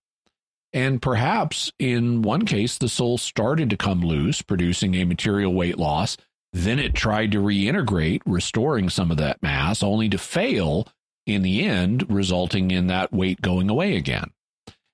And 0.73 1.03
perhaps 1.03 1.71
in 1.79 2.23
one 2.23 2.47
case, 2.47 2.79
the 2.79 2.89
soul 2.89 3.19
started 3.19 3.71
to 3.71 3.77
come 3.77 4.01
loose, 4.01 4.43
producing 4.43 4.95
a 4.95 5.05
material 5.05 5.53
weight 5.53 5.79
loss. 5.79 6.17
Then 6.53 6.79
it 6.79 6.95
tried 6.95 7.33
to 7.33 7.39
reintegrate, 7.39 8.23
restoring 8.27 8.89
some 8.89 9.11
of 9.11 9.17
that 9.19 9.43
mass, 9.43 9.83
only 9.83 10.09
to 10.09 10.19
fail 10.19 10.89
in 11.27 11.43
the 11.43 11.63
end, 11.65 12.11
resulting 12.11 12.71
in 12.71 12.89
that 12.89 13.13
weight 13.13 13.41
going 13.41 13.71
away 13.71 13.97
again. 13.97 14.33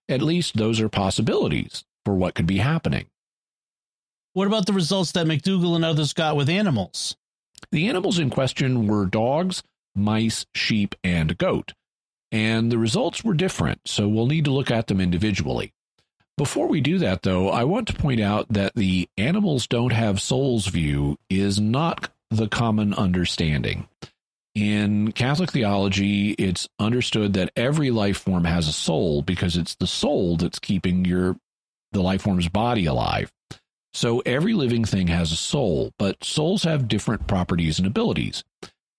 At 0.09 0.23
least 0.23 0.57
those 0.57 0.81
are 0.81 0.89
possibilities 0.89 1.85
for 2.05 2.15
what 2.15 2.35
could 2.35 2.47
be 2.47 2.59
happening. 2.59 3.07
What 4.33 4.47
about 4.47 4.67
the 4.67 4.73
results 4.73 5.13
that 5.13 5.27
McDougall 5.27 5.77
and 5.77 5.85
others 5.85 6.13
got 6.13 6.37
with 6.37 6.49
animals? 6.49 7.17
The 7.71 7.89
animals 7.89 8.19
in 8.19 8.31
question 8.31 8.87
were 8.87 9.07
dogs, 9.07 9.63
mice, 9.95 10.47
sheep, 10.55 10.95
and 11.03 11.37
goat. 11.39 11.73
And 12.31 12.71
the 12.71 12.79
results 12.79 13.25
were 13.25 13.35
different, 13.35 13.81
so 13.87 14.09
we'll 14.09 14.27
need 14.27 14.45
to 14.45 14.53
look 14.53 14.71
at 14.71 14.87
them 14.87 15.01
individually. 15.01 15.73
Before 16.37 16.69
we 16.69 16.81
do 16.81 16.99
that, 16.99 17.23
though, 17.23 17.49
I 17.49 17.65
want 17.65 17.89
to 17.89 17.95
point 17.95 18.21
out 18.21 18.47
that 18.51 18.75
the 18.75 19.09
animals 19.17 19.67
don't 19.67 19.93
have 19.93 20.21
souls 20.21 20.67
view 20.67 21.19
is 21.29 21.59
not 21.59 22.11
the 22.31 22.47
common 22.47 22.95
understanding. 22.95 23.89
In 24.55 25.13
Catholic 25.13 25.51
theology, 25.51 26.33
it's 26.33 26.69
understood 26.79 27.33
that 27.35 27.51
every 27.57 27.91
life 27.91 28.19
form 28.19 28.45
has 28.45 28.69
a 28.69 28.73
soul 28.73 29.23
because 29.23 29.57
it's 29.57 29.75
the 29.77 29.87
soul 29.87 30.37
that's 30.37 30.59
keeping 30.59 31.05
your 31.05 31.37
the 31.93 32.03
life 32.03 32.23
form's 32.23 32.49
body 32.49 32.87
alive. 32.87 33.33
So 33.93 34.21
every 34.21 34.53
living 34.53 34.85
thing 34.85 35.09
has 35.09 35.33
a 35.33 35.37
soul, 35.37 35.93
but 35.99 36.23
souls 36.23 36.65
have 36.65 36.89
different 36.89 37.27
properties 37.27 37.79
and 37.79 37.87
abilities. 37.87 38.45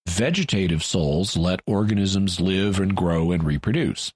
Vegetative 0.07 0.84
souls 0.84 1.38
let 1.38 1.61
organisms 1.68 2.40
live 2.40 2.80
and 2.80 2.95
grow 2.95 3.32
and 3.32 3.44
reproduce. 3.44 4.11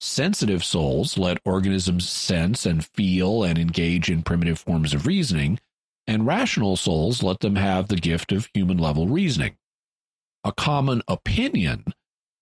Sensitive 0.00 0.64
souls 0.64 1.18
let 1.18 1.38
organisms 1.44 2.08
sense 2.08 2.64
and 2.64 2.84
feel 2.84 3.42
and 3.42 3.58
engage 3.58 4.10
in 4.10 4.22
primitive 4.22 4.58
forms 4.58 4.94
of 4.94 5.06
reasoning, 5.06 5.58
and 6.06 6.26
rational 6.26 6.76
souls 6.76 7.22
let 7.22 7.40
them 7.40 7.56
have 7.56 7.88
the 7.88 7.96
gift 7.96 8.32
of 8.32 8.48
human 8.54 8.78
level 8.78 9.08
reasoning. 9.08 9.56
A 10.42 10.52
common 10.52 11.02
opinion 11.06 11.84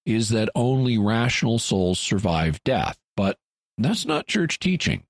is 0.06 0.28
that 0.28 0.50
only 0.54 0.98
rational 0.98 1.58
souls 1.58 1.98
survive 1.98 2.62
death, 2.64 2.98
but 3.16 3.38
that's 3.76 4.06
not 4.06 4.26
church 4.26 4.58
teaching. 4.58 5.04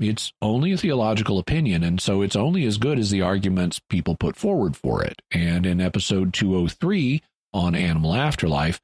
It's 0.00 0.32
only 0.40 0.72
a 0.72 0.78
theological 0.78 1.38
opinion, 1.38 1.82
and 1.82 2.00
so 2.00 2.22
it's 2.22 2.36
only 2.36 2.64
as 2.64 2.78
good 2.78 2.98
as 2.98 3.10
the 3.10 3.22
arguments 3.22 3.80
people 3.90 4.16
put 4.16 4.36
forward 4.36 4.76
for 4.76 5.02
it. 5.02 5.22
And 5.32 5.66
in 5.66 5.80
episode 5.80 6.32
203 6.32 7.20
on 7.52 7.74
Animal 7.74 8.14
Afterlife, 8.14 8.80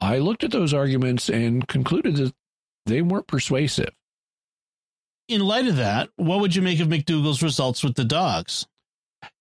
I 0.00 0.18
looked 0.18 0.44
at 0.44 0.50
those 0.50 0.74
arguments 0.74 1.30
and 1.30 1.66
concluded 1.66 2.16
that 2.16 2.34
they 2.84 3.00
weren't 3.00 3.26
persuasive. 3.26 3.94
In 5.26 5.40
light 5.40 5.66
of 5.66 5.76
that, 5.76 6.10
what 6.16 6.40
would 6.40 6.54
you 6.54 6.62
make 6.62 6.80
of 6.80 6.88
McDougall's 6.88 7.42
results 7.42 7.82
with 7.82 7.94
the 7.94 8.04
dogs? 8.04 8.66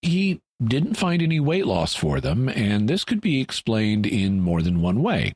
He 0.02 0.42
didn't 0.64 0.96
find 0.96 1.22
any 1.22 1.40
weight 1.40 1.68
loss 1.68 1.94
for 1.94 2.22
them, 2.22 2.48
and 2.48 2.88
this 2.88 3.04
could 3.04 3.22
be 3.22 3.42
explained 3.42 4.06
in 4.06 4.40
more 4.40 4.62
than 4.62 4.82
one 4.82 5.02
way. 5.02 5.34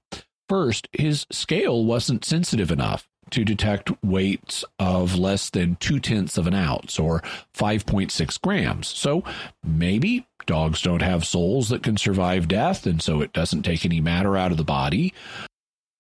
First, 0.48 0.88
his 0.94 1.26
scale 1.32 1.86
wasn't 1.86 2.26
sensitive 2.26 2.72
enough 2.72 3.08
to 3.32 3.44
detect 3.44 3.92
weights 4.04 4.64
of 4.80 5.16
less 5.16 5.50
than 5.50 5.76
two 5.78 6.00
tenths 6.00 6.38
of 6.38 6.48
an 6.48 6.54
ounce 6.54 7.00
or 7.00 7.22
5.6 7.58 8.42
grams. 8.42 8.88
So 8.88 9.24
maybe 9.64 10.28
dogs 10.46 10.82
don't 10.82 11.02
have 11.02 11.26
souls 11.26 11.70
that 11.70 11.84
can 11.84 11.98
survive 11.98 12.48
death, 12.48 12.86
and 12.86 13.02
so 13.02 13.22
it 13.22 13.34
doesn't 13.34 13.64
take 13.64 13.86
any 13.86 14.02
matter 14.02 14.38
out 14.38 14.52
of 14.52 14.58
the 14.58 14.64
body. 14.64 15.14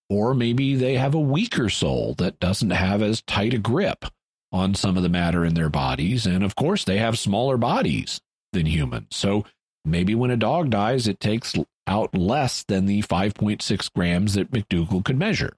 Or 0.10 0.34
maybe 0.34 0.76
they 0.76 0.98
have 0.98 1.16
a 1.16 1.20
weaker 1.20 1.70
soul 1.70 2.16
that 2.18 2.40
doesn't 2.40 2.72
have 2.72 3.02
as 3.02 3.22
tight 3.22 3.53
a 3.53 3.58
grip 3.58 4.06
on 4.52 4.76
some 4.76 4.98
of 4.98 5.03
the 5.03 5.10
matter 5.10 5.45
in 5.45 5.53
their 5.53 5.70
bodies. 5.70 6.26
And 6.26 6.44
of 6.44 6.56
course, 6.56 6.84
they 6.84 6.98
have 6.98 7.18
smaller 7.18 7.56
bodies 7.58 8.20
than 8.52 8.66
humans. 8.66 9.08
So 9.12 9.45
maybe 9.86 10.14
when 10.14 10.32
a 10.32 10.38
dog 10.38 10.70
dies, 10.70 11.08
it 11.08 11.22
takes 11.22 11.56
out 11.88 12.14
less 12.14 12.64
than 12.64 12.86
the 12.86 13.02
5.6 13.03 13.94
grams 13.94 14.34
that 14.34 14.52
McDougall 14.52 15.03
could 15.03 15.18
measure. 15.18 15.53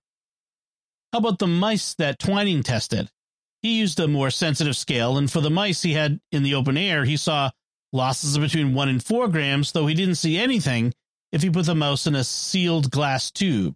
How 1.13 1.19
about 1.19 1.37
the 1.37 1.45
mice 1.45 1.93
that 1.99 2.17
Twining 2.17 2.63
tested? 2.63 3.07
He 3.61 3.77
used 3.77 3.99
a 3.99 4.07
more 4.07 4.31
sensitive 4.31 4.75
scale, 4.75 5.15
and 5.15 5.31
for 5.31 5.41
the 5.41 5.51
mice 5.51 5.83
he 5.83 5.93
had 5.93 6.19
in 6.31 6.41
the 6.41 6.55
open 6.55 6.75
air, 6.75 7.05
he 7.05 7.17
saw 7.17 7.51
losses 7.91 8.35
of 8.35 8.41
between 8.41 8.73
1 8.73 8.89
and 8.89 9.03
4 9.03 9.27
grams, 9.27 9.71
though 9.71 9.85
he 9.85 9.93
didn't 9.93 10.15
see 10.15 10.39
anything 10.39 10.91
if 11.31 11.43
he 11.43 11.51
put 11.51 11.67
the 11.67 11.75
mouse 11.75 12.07
in 12.07 12.15
a 12.15 12.23
sealed 12.23 12.89
glass 12.89 13.29
tube. 13.29 13.75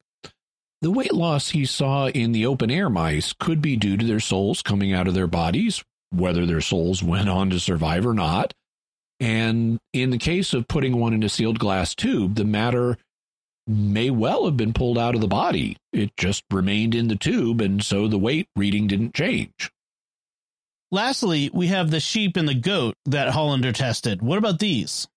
The 0.82 0.90
weight 0.90 1.14
loss 1.14 1.50
he 1.50 1.68
saw 1.68 2.08
in 2.08 2.32
the 2.32 2.48
open 2.48 2.72
air 2.72 2.90
mice 2.90 3.34
could 3.34 3.62
be 3.62 3.76
due 3.76 3.98
to 3.98 4.06
their 4.06 4.20
souls 4.20 4.64
coming 4.64 4.92
out 4.92 5.08
of 5.08 5.14
their 5.14 5.28
bodies, 5.28 5.84
whether 6.10 6.48
their 6.48 6.60
souls 6.60 7.04
went 7.04 7.30
on 7.30 7.52
to 7.52 7.60
survive 7.60 8.08
or 8.08 8.16
not. 8.16 8.56
And 9.20 9.78
in 9.94 10.10
the 10.10 10.18
case 10.18 10.56
of 10.56 10.68
putting 10.68 11.00
one 11.00 11.14
in 11.14 11.22
a 11.22 11.30
sealed 11.30 11.60
glass 11.60 11.94
tube, 11.94 12.34
the 12.34 12.46
matter 12.46 12.98
may 13.68 14.10
well 14.10 14.46
have 14.46 14.58
been 14.58 14.74
pulled 14.74 14.98
out 14.98 15.16
of 15.16 15.22
the 15.22 15.28
body. 15.28 15.78
It 15.92 16.16
just 16.18 16.44
remained 16.52 16.96
in 16.96 17.08
the 17.08 17.16
tube, 17.16 17.62
and 17.62 17.84
so 17.84 18.08
the 18.08 18.18
weight 18.18 18.48
reading 18.56 18.88
didn't 18.88 19.14
change. 19.14 19.72
Lastly, 20.92 21.50
we 21.54 21.68
have 21.68 21.92
the 21.92 22.00
sheep 22.00 22.38
and 22.38 22.48
the 22.48 22.54
goat 22.54 22.96
that 23.06 23.30
Hollander 23.30 23.74
tested. 23.74 24.22
What 24.22 24.38
about 24.38 24.60
these? 24.60 25.08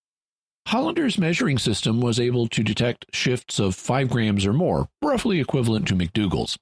Hollander's 0.67 1.19
measuring 1.19 1.59
system 1.59 2.01
was 2.01 2.21
able 2.21 2.49
to 2.49 2.63
detect 2.63 3.07
shifts 3.13 3.59
of 3.59 3.75
5 3.75 4.11
grams 4.11 4.45
or 4.45 4.53
more, 4.53 4.89
roughly 5.03 5.41
equivalent 5.41 5.89
to 5.89 5.95
McDougall's. 5.95 6.59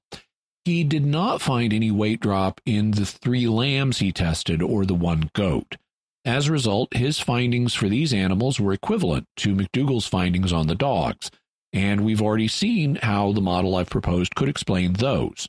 He 0.65 0.85
did 0.85 1.07
not 1.07 1.41
find 1.41 1.73
any 1.73 1.91
weight 1.91 2.21
drop 2.21 2.61
in 2.67 2.91
the 2.91 3.07
three 3.07 3.49
lambs 3.49 3.99
he 3.99 4.13
tested 4.13 4.61
or 4.61 4.85
the 4.85 4.95
one 4.95 5.31
goat. 5.35 5.77
As 6.25 6.49
a 6.49 6.53
result, 6.53 6.95
his 6.95 7.19
findings 7.19 7.73
for 7.73 7.89
these 7.89 8.13
animals 8.13 8.61
were 8.61 8.75
equivalent 8.75 9.27
to 9.37 9.55
McDougall's 9.55 10.07
findings 10.07 10.53
on 10.53 10.67
the 10.67 10.75
dogs, 10.75 11.31
and 11.73 12.05
we've 12.05 12.23
already 12.23 12.49
seen 12.49 12.97
how 12.97 13.33
the 13.33 13.41
model 13.41 13.77
I've 13.77 13.91
proposed 13.91 14.35
could 14.35 14.49
explain 14.49 14.95
those. 14.95 15.49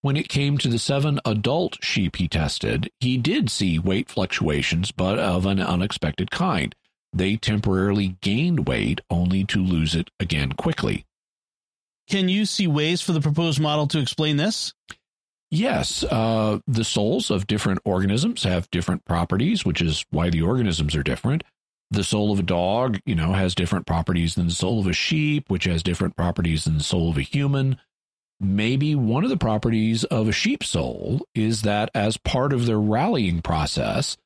When 0.00 0.16
it 0.16 0.28
came 0.28 0.58
to 0.58 0.68
the 0.68 0.78
seven 0.78 1.18
adult 1.24 1.82
sheep 1.82 2.16
he 2.16 2.28
tested, 2.28 2.90
he 3.00 3.16
did 3.16 3.50
see 3.50 3.78
weight 3.78 4.08
fluctuations, 4.08 4.92
but 4.92 5.18
of 5.18 5.44
an 5.44 5.60
unexpected 5.60 6.30
kind. 6.30 6.74
They 7.12 7.36
temporarily 7.36 8.16
gained 8.20 8.68
weight 8.68 9.00
only 9.10 9.44
to 9.46 9.62
lose 9.62 9.94
it 9.94 10.10
again 10.20 10.52
quickly. 10.52 11.04
Can 12.08 12.28
you 12.28 12.46
see 12.46 12.66
ways 12.66 13.00
for 13.00 13.12
the 13.12 13.20
proposed 13.20 13.60
model 13.60 13.86
to 13.88 13.98
explain 13.98 14.36
this? 14.36 14.72
Yes, 15.50 16.04
uh, 16.04 16.60
the 16.66 16.84
souls 16.84 17.30
of 17.30 17.46
different 17.46 17.80
organisms 17.84 18.42
have 18.44 18.70
different 18.70 19.04
properties, 19.04 19.64
which 19.64 19.80
is 19.80 20.04
why 20.10 20.30
the 20.30 20.42
organisms 20.42 20.94
are 20.94 21.02
different. 21.02 21.42
The 21.90 22.04
soul 22.04 22.32
of 22.32 22.38
a 22.38 22.42
dog, 22.42 23.00
you 23.06 23.14
know, 23.14 23.32
has 23.32 23.54
different 23.54 23.86
properties 23.86 24.34
than 24.34 24.46
the 24.46 24.54
soul 24.54 24.80
of 24.80 24.86
a 24.86 24.92
sheep, 24.92 25.48
which 25.48 25.64
has 25.64 25.82
different 25.82 26.16
properties 26.16 26.64
than 26.64 26.78
the 26.78 26.84
soul 26.84 27.10
of 27.10 27.16
a 27.16 27.22
human. 27.22 27.78
Maybe 28.40 28.94
one 28.94 29.24
of 29.24 29.30
the 29.30 29.36
properties 29.36 30.04
of 30.04 30.28
a 30.28 30.32
sheep 30.32 30.62
soul 30.62 31.26
is 31.34 31.62
that 31.62 31.90
as 31.94 32.16
part 32.16 32.52
of 32.52 32.66
their 32.66 32.78
rallying 32.78 33.42
process, 33.42 34.16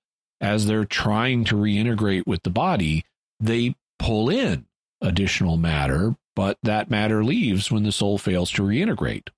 as 0.41 0.67
they're 0.67 0.85
trying 0.85 1.45
to 1.45 1.55
reintegrate 1.55 2.27
with 2.27 2.43
the 2.43 2.51
body, 2.51 3.05
they 3.41 3.75
pull 3.99 4.29
in 4.29 4.67
additional 5.01 5.57
matter, 5.57 6.17
but 6.35 6.59
that 6.63 6.91
matter 6.91 7.25
leaves 7.25 7.71
when 7.71 7.85
the 7.85 7.93
soul 7.93 8.19
fails 8.19 8.51
to 8.51 8.63
reintegrate. 8.63 9.29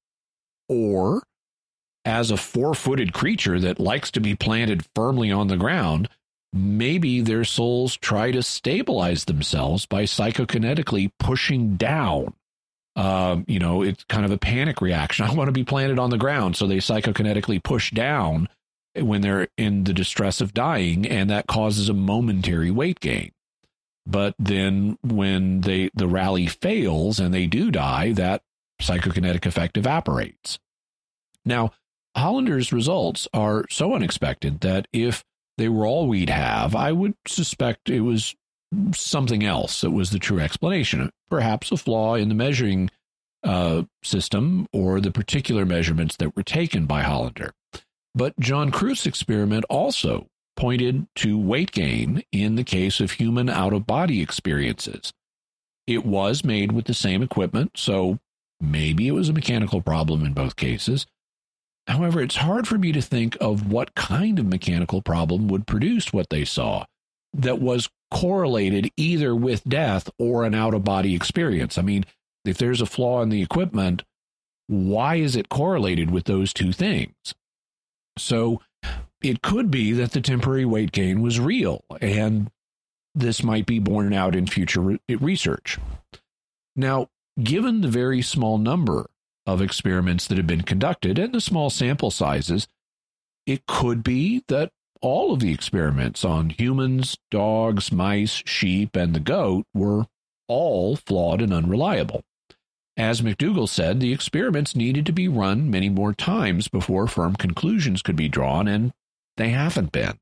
Or, 0.69 1.23
as 2.05 2.31
a 2.31 2.37
four 2.37 2.75
footed 2.75 3.13
creature 3.13 3.61
that 3.61 3.79
likes 3.79 4.11
to 4.13 4.21
be 4.21 4.35
planted 4.35 4.87
firmly 4.95 5.31
on 5.31 5.49
the 5.49 5.57
ground, 5.57 6.09
maybe 6.55 7.21
their 7.21 7.45
souls 7.45 7.97
try 7.97 8.31
to 8.31 8.43
stabilize 8.43 9.25
themselves 9.25 9.87
by 9.87 10.05
psychokinetically 10.05 11.11
pushing 11.19 11.77
down. 11.77 12.33
Um, 12.95 13.45
you 13.49 13.59
know, 13.59 13.83
it's 13.83 14.05
kind 14.05 14.25
of 14.25 14.31
a 14.31 14.39
panic 14.39 14.81
reaction. 14.81 15.27
I 15.29 15.35
want 15.35 15.49
to 15.49 15.53
be 15.53 15.65
planted 15.65 15.99
on 15.99 16.11
the 16.11 16.17
ground. 16.17 16.57
So 16.57 16.67
they 16.67 16.77
psychokinetically 16.77 17.63
push 17.63 17.91
down 17.91 18.49
when 18.97 19.21
they're 19.21 19.49
in 19.59 19.83
the 19.83 19.93
distress 19.93 20.41
of 20.41 20.55
dying, 20.55 21.05
and 21.05 21.29
that 21.29 21.49
causes 21.49 21.89
a 21.89 21.95
momentary 21.95 22.71
weight 22.71 23.01
gain. 23.01 23.33
But 24.07 24.37
then 24.39 24.97
when 25.03 25.63
they 25.63 25.91
the 25.95 26.07
rally 26.07 26.47
fails 26.47 27.19
and 27.19 27.35
they 27.35 27.47
do 27.47 27.73
die, 27.73 28.13
that 28.13 28.43
psychokinetic 28.81 29.45
effect 29.47 29.77
evaporates. 29.77 30.61
Now, 31.45 31.73
Hollander's 32.17 32.73
results 32.73 33.27
are 33.35 33.65
so 33.71 33.95
unexpected 33.95 34.61
that 34.61 34.87
if 34.93 35.25
they 35.59 35.69
were 35.69 35.87
all 35.87 36.09
we'd 36.09 36.31
have, 36.31 36.75
I 36.75 36.93
would 36.93 37.15
suspect 37.27 37.89
it 37.89 38.01
was 38.01 38.35
something 38.95 39.45
else 39.45 39.81
that 39.83 39.91
was 39.91 40.11
the 40.11 40.19
true 40.19 40.41
explanation. 40.41 41.11
Perhaps 41.31 41.71
a 41.71 41.77
flaw 41.77 42.15
in 42.15 42.29
the 42.29 42.35
measuring 42.35 42.91
uh, 43.45 43.83
system 44.03 44.67
or 44.73 45.01
the 45.01 45.13
particular 45.13 45.65
measurements 45.65 46.17
that 46.17 46.35
were 46.35 46.43
taken 46.43 46.87
by 46.87 47.03
Hollander. 47.03 47.53
But 48.15 48.39
John 48.39 48.71
Kruth's 48.71 49.07
experiment 49.07 49.65
also 49.69 50.29
pointed 50.57 51.07
to 51.17 51.39
weight 51.39 51.73
gain 51.73 52.23
in 52.33 52.55
the 52.55 52.65
case 52.65 53.01
of 53.01 53.13
human 53.13 53.49
out 53.49 53.73
of 53.73 53.87
body 53.87 54.23
experiences. 54.23 55.13
It 55.87 56.07
was 56.07 56.45
made 56.45 56.73
with 56.73 56.87
the 56.87 56.95
same 56.95 57.23
equipment, 57.23 57.73
so 57.77 58.19
maybe 58.61 59.09
it 59.09 59.13
was 59.13 59.29
a 59.29 59.35
mechanical 59.35 59.83
problem 59.83 60.25
in 60.25 60.33
both 60.33 60.57
cases. 60.57 61.07
However, 61.86 62.20
it's 62.20 62.36
hard 62.36 62.66
for 62.66 62.78
me 62.78 62.93
to 62.93 63.02
think 63.02 63.36
of 63.40 63.70
what 63.70 63.94
kind 63.94 64.39
of 64.39 64.47
mechanical 64.47 65.02
problem 65.02 65.48
would 65.48 65.66
produce 65.66 66.12
what 66.12 66.31
they 66.31 66.44
saw 66.44 66.86
that 67.35 67.61
was 67.61 67.90
correlated 68.11 68.90
either 68.97 69.35
with 69.35 69.65
death 69.65 70.09
or 70.19 70.44
an 70.44 70.55
out 70.55 70.73
of 70.73 70.85
body 70.85 71.15
experience. 71.15 71.77
I 71.77 71.82
mean, 71.82 72.05
if 72.44 72.59
there's 72.59 72.81
a 72.81 72.86
flaw 72.86 73.23
in 73.23 73.28
the 73.28 73.43
equipment, 73.43 74.02
why 74.66 75.16
is 75.16 75.36
it 75.36 75.48
correlated 75.48 76.11
with 76.11 76.24
those 76.24 76.52
two 76.52 76.73
things? 76.73 77.15
So 78.19 78.62
it 79.23 79.43
could 79.43 79.70
be 79.70 79.93
that 79.93 80.12
the 80.12 80.20
temporary 80.20 80.65
weight 80.65 80.93
gain 80.93 81.20
was 81.20 81.40
real, 81.40 81.85
and 82.01 82.51
this 83.15 83.43
might 83.43 83.66
be 83.66 83.78
borne 83.78 84.12
out 84.12 84.35
in 84.35 84.47
future 84.47 84.81
re- 84.81 85.01
research. 85.09 85.78
Now, 86.77 87.09
given 87.43 87.81
the 87.81 87.89
very 87.89 88.23
small 88.23 88.59
number 88.59 89.11
of 89.47 89.61
experiments 89.61 90.27
that 90.27 90.39
have 90.39 90.47
been 90.47 90.62
conducted 90.62 91.19
and 91.19 91.33
the 91.33 91.41
small 91.41 91.71
sample 91.71 92.11
sizes, 92.11 92.66
it 93.47 93.66
could 93.66 94.03
be 94.03 94.43
that 94.49 94.71
all 95.01 95.33
of 95.33 95.41
the 95.41 95.53
experiments 95.53 96.25
on 96.25 96.51
humans, 96.51 97.19
dogs, 97.31 97.93
mice, 97.93 98.43
sheep, 98.47 98.97
and 98.97 99.15
the 99.15 99.21
goat 99.21 99.66
were 99.75 100.07
all 100.49 100.97
flawed 100.97 101.43
and 101.43 101.53
unreliable. 101.53 102.23
As 102.97 103.23
McDougall 103.23 103.69
said, 103.69 104.01
the 104.01 104.12
experiments 104.12 104.77
needed 104.77 105.05
to 105.07 105.12
be 105.12 105.29
run 105.29 105.71
many 105.71 105.89
more 105.89 106.15
times 106.15 106.69
before 106.69 107.07
firm 107.07 107.35
conclusions 107.35 108.03
could 108.03 108.16
be 108.16 108.29
drawn, 108.29 108.69
and 108.69 108.93
they 109.37 109.51
haven't 109.51 109.93
been. 109.93 110.19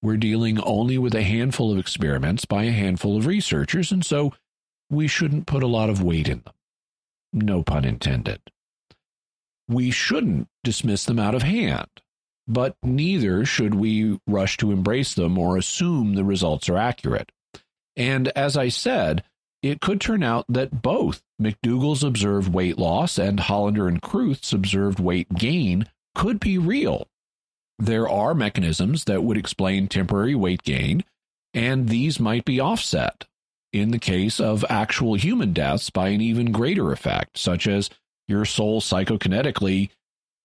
We're 0.00 0.16
dealing 0.16 0.60
only 0.60 0.96
with 0.96 1.14
a 1.14 1.22
handful 1.22 1.70
of 1.70 1.78
experiments 1.78 2.44
by 2.44 2.64
a 2.64 2.72
handful 2.72 3.16
of 3.16 3.26
researchers, 3.26 3.92
and 3.92 4.04
so 4.04 4.32
we 4.90 5.06
shouldn't 5.06 5.46
put 5.46 5.62
a 5.62 5.68
lot 5.68 5.90
of 5.90 6.02
weight 6.02 6.28
in 6.28 6.40
them. 6.44 6.54
No 7.32 7.62
pun 7.62 7.84
intended. 7.84 8.40
We 9.68 9.90
shouldn't 9.90 10.48
dismiss 10.64 11.04
them 11.04 11.18
out 11.18 11.34
of 11.34 11.42
hand, 11.42 11.88
but 12.46 12.76
neither 12.82 13.44
should 13.44 13.74
we 13.74 14.18
rush 14.26 14.56
to 14.58 14.72
embrace 14.72 15.14
them 15.14 15.36
or 15.38 15.56
assume 15.56 16.14
the 16.14 16.24
results 16.24 16.68
are 16.68 16.78
accurate. 16.78 17.30
And 17.96 18.28
as 18.28 18.56
I 18.56 18.68
said, 18.68 19.24
it 19.62 19.80
could 19.80 20.00
turn 20.00 20.22
out 20.22 20.46
that 20.48 20.82
both 20.82 21.22
McDougall's 21.40 22.04
observed 22.04 22.52
weight 22.52 22.78
loss 22.78 23.18
and 23.18 23.40
Hollander 23.40 23.88
and 23.88 24.00
Kruth's 24.00 24.52
observed 24.52 25.00
weight 25.00 25.28
gain 25.34 25.86
could 26.14 26.40
be 26.40 26.58
real. 26.58 27.08
There 27.78 28.08
are 28.08 28.34
mechanisms 28.34 29.04
that 29.04 29.22
would 29.22 29.36
explain 29.36 29.88
temporary 29.88 30.34
weight 30.34 30.62
gain, 30.62 31.04
and 31.52 31.88
these 31.88 32.18
might 32.18 32.44
be 32.44 32.60
offset 32.60 33.26
in 33.72 33.90
the 33.90 33.98
case 33.98 34.40
of 34.40 34.64
actual 34.68 35.14
human 35.14 35.52
deaths 35.52 35.90
by 35.90 36.08
an 36.08 36.20
even 36.20 36.52
greater 36.52 36.92
effect, 36.92 37.38
such 37.38 37.66
as 37.66 37.90
your 38.26 38.44
soul 38.44 38.80
psychokinetically 38.80 39.90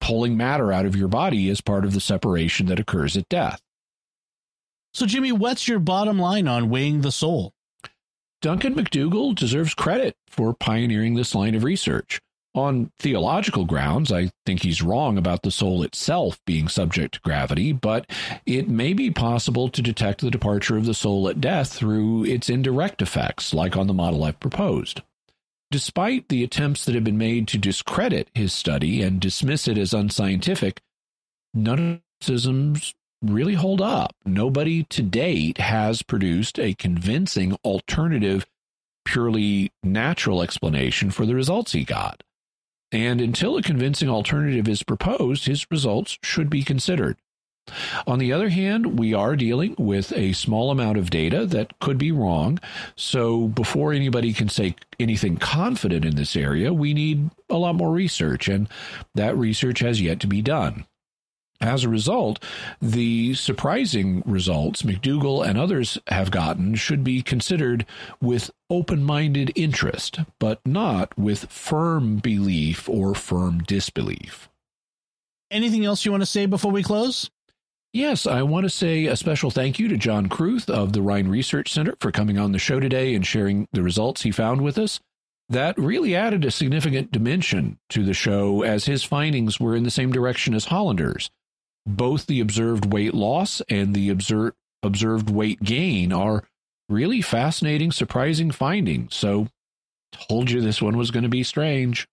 pulling 0.02 0.36
matter 0.36 0.72
out 0.72 0.86
of 0.86 0.96
your 0.96 1.08
body 1.08 1.50
as 1.50 1.62
part 1.62 1.86
of 1.86 1.94
the 1.94 2.02
separation 2.02 2.66
that 2.66 2.80
occurs 2.80 3.16
at 3.16 3.30
death. 3.30 3.62
So, 4.94 5.06
Jimmy, 5.06 5.32
what's 5.32 5.68
your 5.68 5.80
bottom 5.80 6.20
line 6.20 6.48
on 6.48 6.70
weighing 6.70 7.02
the 7.02 7.12
soul? 7.12 7.54
Duncan 8.42 8.76
McDougall 8.76 9.34
deserves 9.34 9.74
credit 9.74 10.16
for 10.28 10.54
pioneering 10.54 11.16
this 11.16 11.34
line 11.34 11.56
of 11.56 11.64
research. 11.64 12.20
On 12.56 12.92
theological 13.00 13.66
grounds, 13.66 14.12
I 14.12 14.30
think 14.46 14.62
he's 14.62 14.84
wrong 14.84 15.18
about 15.18 15.42
the 15.42 15.50
soul 15.50 15.82
itself 15.82 16.40
being 16.46 16.68
subject 16.68 17.16
to 17.16 17.22
gravity, 17.22 17.72
but 17.72 18.08
it 18.46 18.70
may 18.70 18.94
be 18.94 19.10
possible 19.10 19.70
to 19.70 19.82
detect 19.82 20.22
the 20.22 20.30
departure 20.30 20.78
of 20.78 20.86
the 20.86 20.94
soul 20.94 21.28
at 21.28 21.42
death 21.42 21.74
through 21.74 22.26
its 22.26 22.50
indirect 22.50 23.02
effects, 23.02 23.56
like 23.56 23.76
on 23.76 23.88
the 23.88 23.94
model 23.94 24.24
I've 24.24 24.40
proposed. 24.40 25.02
Despite 25.72 26.30
the 26.30 26.44
attempts 26.44 26.86
that 26.86 26.94
have 26.94 27.04
been 27.04 27.18
made 27.18 27.48
to 27.48 27.58
discredit 27.58 28.30
his 28.36 28.54
study 28.54 29.02
and 29.02 29.20
dismiss 29.20 29.68
it 29.68 29.80
as 29.80 29.92
unscientific, 29.92 30.80
none 31.56 31.80
of 31.80 32.02
criticisms 32.22 32.94
really 33.24 33.56
hold 33.56 33.82
up. 33.82 34.14
Nobody 34.26 34.84
to 34.84 35.02
date 35.02 35.58
has 35.58 36.04
produced 36.04 36.60
a 36.60 36.76
convincing 36.76 37.58
alternative, 37.66 38.46
purely 39.06 39.72
natural 39.82 40.44
explanation 40.44 41.10
for 41.10 41.26
the 41.26 41.34
results 41.34 41.72
he 41.72 41.84
got. 41.84 42.22
And 42.94 43.20
until 43.20 43.58
a 43.58 43.64
convincing 43.64 44.08
alternative 44.08 44.68
is 44.70 44.84
proposed, 44.84 45.46
his 45.46 45.66
results 45.72 46.20
should 46.22 46.50
be 46.50 46.64
considered. 46.64 47.18
On 48.06 48.20
the 48.20 48.32
other 48.32 48.50
hand, 48.50 49.00
we 49.00 49.14
are 49.14 49.36
dealing 49.36 49.74
with 49.80 50.12
a 50.14 50.34
small 50.34 50.70
amount 50.70 50.98
of 50.98 51.10
data 51.10 51.46
that 51.48 51.80
could 51.80 51.98
be 51.98 52.12
wrong. 52.12 52.60
So 52.96 53.48
before 53.48 53.94
anybody 53.94 54.32
can 54.34 54.50
say 54.50 54.76
anything 55.00 55.38
confident 55.38 56.06
in 56.06 56.16
this 56.16 56.36
area, 56.36 56.74
we 56.74 56.94
need 56.94 57.32
a 57.50 57.58
lot 57.58 57.76
more 57.76 57.92
research, 57.92 58.48
and 58.48 58.70
that 59.16 59.38
research 59.38 59.80
has 59.80 60.02
yet 60.02 60.20
to 60.20 60.28
be 60.28 60.42
done. 60.42 60.86
As 61.64 61.86
a 61.86 61.90
result, 61.90 62.44
the 62.82 63.36
surprising 63.36 64.22
results 64.26 64.82
McDougall 64.82 65.48
and 65.48 65.58
others 65.58 65.98
have 66.08 66.30
gotten 66.30 66.76
should 66.76 67.06
be 67.06 67.22
considered 67.22 67.86
with 68.20 68.52
open 68.70 69.02
minded 69.02 69.50
interest, 69.56 70.20
but 70.40 70.60
not 70.66 71.18
with 71.18 71.50
firm 71.50 72.18
belief 72.18 72.90
or 72.90 73.16
firm 73.16 73.60
disbelief. 73.60 74.50
Anything 75.52 75.86
else 75.86 76.04
you 76.04 76.12
want 76.12 76.22
to 76.22 76.26
say 76.26 76.48
before 76.48 76.74
we 76.74 76.84
close? 76.84 77.32
Yes, 77.94 78.28
I 78.28 78.42
want 78.42 78.66
to 78.66 78.70
say 78.70 79.06
a 79.06 79.16
special 79.16 79.50
thank 79.50 79.80
you 79.80 79.88
to 79.88 79.96
John 79.96 80.28
Kruth 80.28 80.70
of 80.70 80.92
the 80.92 81.02
Rhine 81.02 81.30
Research 81.30 81.72
Center 81.72 81.96
for 82.02 82.12
coming 82.12 82.38
on 82.38 82.52
the 82.52 82.60
show 82.60 82.82
today 82.82 83.16
and 83.16 83.26
sharing 83.26 83.70
the 83.72 83.84
results 83.84 84.24
he 84.24 84.32
found 84.32 84.60
with 84.60 84.78
us. 84.78 85.00
That 85.48 85.78
really 85.78 86.14
added 86.14 86.44
a 86.44 86.52
significant 86.52 87.14
dimension 87.14 87.80
to 87.92 88.04
the 88.04 88.14
show 88.14 88.64
as 88.64 88.84
his 88.84 89.06
findings 89.06 89.62
were 89.62 89.78
in 89.78 89.84
the 89.84 89.92
same 89.92 90.12
direction 90.12 90.54
as 90.54 90.66
Hollander's 90.66 91.30
both 91.86 92.26
the 92.26 92.40
observed 92.40 92.92
weight 92.92 93.14
loss 93.14 93.62
and 93.70 93.94
the 93.94 94.10
observed 94.10 94.56
observed 94.84 95.30
weight 95.30 95.64
gain 95.64 96.12
are 96.12 96.44
really 96.90 97.22
fascinating, 97.22 97.92
surprising 97.92 98.52
findings. 98.52 99.16
So, 99.16 99.48
told 100.12 100.52
you 100.52 100.62
this 100.62 100.82
one 100.82 100.98
was 100.98 101.12
going 101.12 101.24
to 101.24 101.30
be 101.30 101.44
strange. 101.44 102.08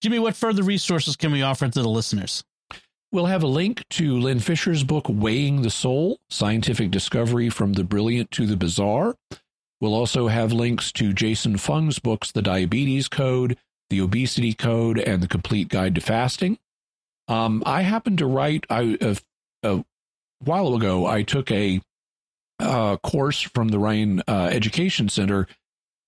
Jimmy, 0.00 0.18
what 0.18 0.36
further 0.36 0.62
resources 0.62 1.16
can 1.16 1.32
we 1.32 1.42
offer 1.42 1.68
to 1.68 1.82
the 1.82 1.88
listeners? 1.88 2.44
We'll 3.10 3.26
have 3.26 3.42
a 3.42 3.48
link 3.48 3.84
to 3.90 4.18
Len 4.18 4.40
Fisher's 4.40 4.82
book, 4.82 5.06
Weighing 5.08 5.62
the 5.62 5.70
Soul 5.70 6.18
Scientific 6.30 6.90
Discovery 6.90 7.48
from 7.48 7.74
the 7.74 7.84
Brilliant 7.84 8.30
to 8.32 8.46
the 8.46 8.56
Bizarre. 8.56 9.14
We'll 9.80 9.94
also 9.94 10.28
have 10.28 10.52
links 10.52 10.90
to 10.92 11.12
Jason 11.12 11.56
Fung's 11.58 11.98
books, 11.98 12.32
The 12.32 12.42
Diabetes 12.42 13.06
Code, 13.08 13.56
The 13.90 14.00
Obesity 14.00 14.52
Code, 14.52 14.98
and 14.98 15.22
The 15.22 15.28
Complete 15.28 15.68
Guide 15.68 15.94
to 15.94 16.00
Fasting. 16.00 16.58
Um, 17.28 17.62
I 17.64 17.82
happened 17.82 18.18
to 18.18 18.26
write 18.26 18.66
I, 18.68 18.98
a, 19.00 19.16
a, 19.62 19.84
while 20.40 20.74
ago. 20.74 21.06
I 21.06 21.22
took 21.22 21.50
a 21.50 21.80
uh, 22.60 22.96
course 22.98 23.40
from 23.40 23.68
the 23.68 23.78
Rhine 23.78 24.22
uh, 24.28 24.50
Education 24.52 25.08
Center 25.08 25.46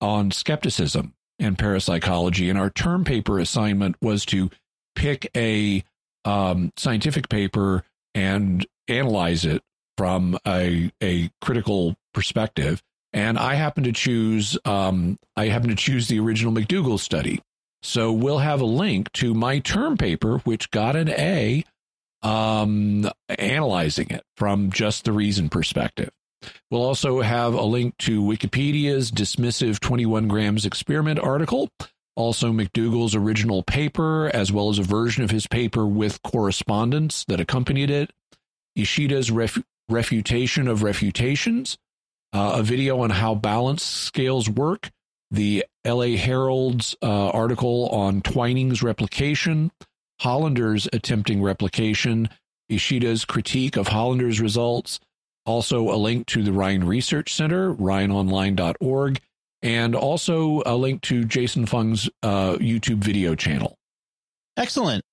on 0.00 0.30
skepticism 0.30 1.14
and 1.38 1.58
parapsychology, 1.58 2.50
and 2.50 2.58
our 2.58 2.70
term 2.70 3.04
paper 3.04 3.38
assignment 3.38 3.96
was 4.00 4.24
to 4.26 4.50
pick 4.94 5.30
a 5.36 5.82
um, 6.24 6.72
scientific 6.76 7.28
paper 7.28 7.84
and 8.14 8.66
analyze 8.88 9.44
it 9.44 9.62
from 9.96 10.38
a 10.46 10.90
a 11.02 11.30
critical 11.40 11.96
perspective. 12.12 12.82
And 13.12 13.38
I 13.38 13.54
happen 13.54 13.84
to 13.84 13.92
choose 13.92 14.58
um, 14.64 15.18
I 15.36 15.48
happen 15.48 15.70
to 15.70 15.76
choose 15.76 16.08
the 16.08 16.20
original 16.20 16.52
MacDougall 16.52 16.98
study. 16.98 17.40
So 17.82 18.12
we'll 18.12 18.38
have 18.38 18.60
a 18.60 18.66
link 18.66 19.12
to 19.12 19.34
my 19.34 19.58
term 19.60 19.96
paper, 19.96 20.38
which 20.38 20.70
got 20.70 20.96
an 20.96 21.08
A, 21.08 21.64
um, 22.22 23.08
analyzing 23.28 24.08
it 24.10 24.22
from 24.36 24.70
just 24.70 25.04
the 25.04 25.12
reason 25.12 25.48
perspective. 25.48 26.10
We'll 26.70 26.82
also 26.82 27.20
have 27.22 27.54
a 27.54 27.62
link 27.62 27.96
to 27.98 28.22
Wikipedia's 28.22 29.10
dismissive 29.10 29.80
21 29.80 30.28
grams 30.28 30.66
experiment 30.66 31.18
article, 31.18 31.70
also 32.14 32.52
MacDougall's 32.52 33.14
original 33.14 33.62
paper, 33.62 34.30
as 34.34 34.52
well 34.52 34.68
as 34.68 34.78
a 34.78 34.82
version 34.82 35.22
of 35.22 35.30
his 35.30 35.46
paper 35.46 35.86
with 35.86 36.22
correspondence 36.22 37.24
that 37.28 37.40
accompanied 37.40 37.90
it, 37.90 38.10
Ishida's 38.76 39.30
ref- 39.30 39.62
refutation 39.88 40.68
of 40.68 40.82
refutations, 40.82 41.78
uh, 42.32 42.56
a 42.56 42.62
video 42.62 43.00
on 43.00 43.10
how 43.10 43.34
balance 43.34 43.82
scales 43.82 44.48
work, 44.48 44.90
the 45.30 45.64
LA 45.84 46.16
Herald's 46.16 46.96
uh, 47.02 47.30
article 47.30 47.88
on 47.88 48.22
Twining's 48.22 48.82
replication, 48.82 49.72
Hollander's 50.20 50.88
attempting 50.92 51.42
replication, 51.42 52.28
Ishida's 52.70 53.24
critique 53.24 53.76
of 53.76 53.88
Hollander's 53.88 54.40
results, 54.40 55.00
also 55.44 55.90
a 55.90 55.96
link 55.96 56.26
to 56.28 56.42
the 56.42 56.52
Rhine 56.52 56.84
Research 56.84 57.32
Center, 57.32 57.74
rhineonline.org, 57.74 59.20
and 59.62 59.94
also 59.94 60.62
a 60.66 60.76
link 60.76 61.02
to 61.02 61.24
Jason 61.24 61.66
Fung's 61.66 62.10
uh, 62.22 62.54
YouTube 62.54 62.98
video 62.98 63.34
channel. 63.34 63.76
Excellent. 64.56 65.04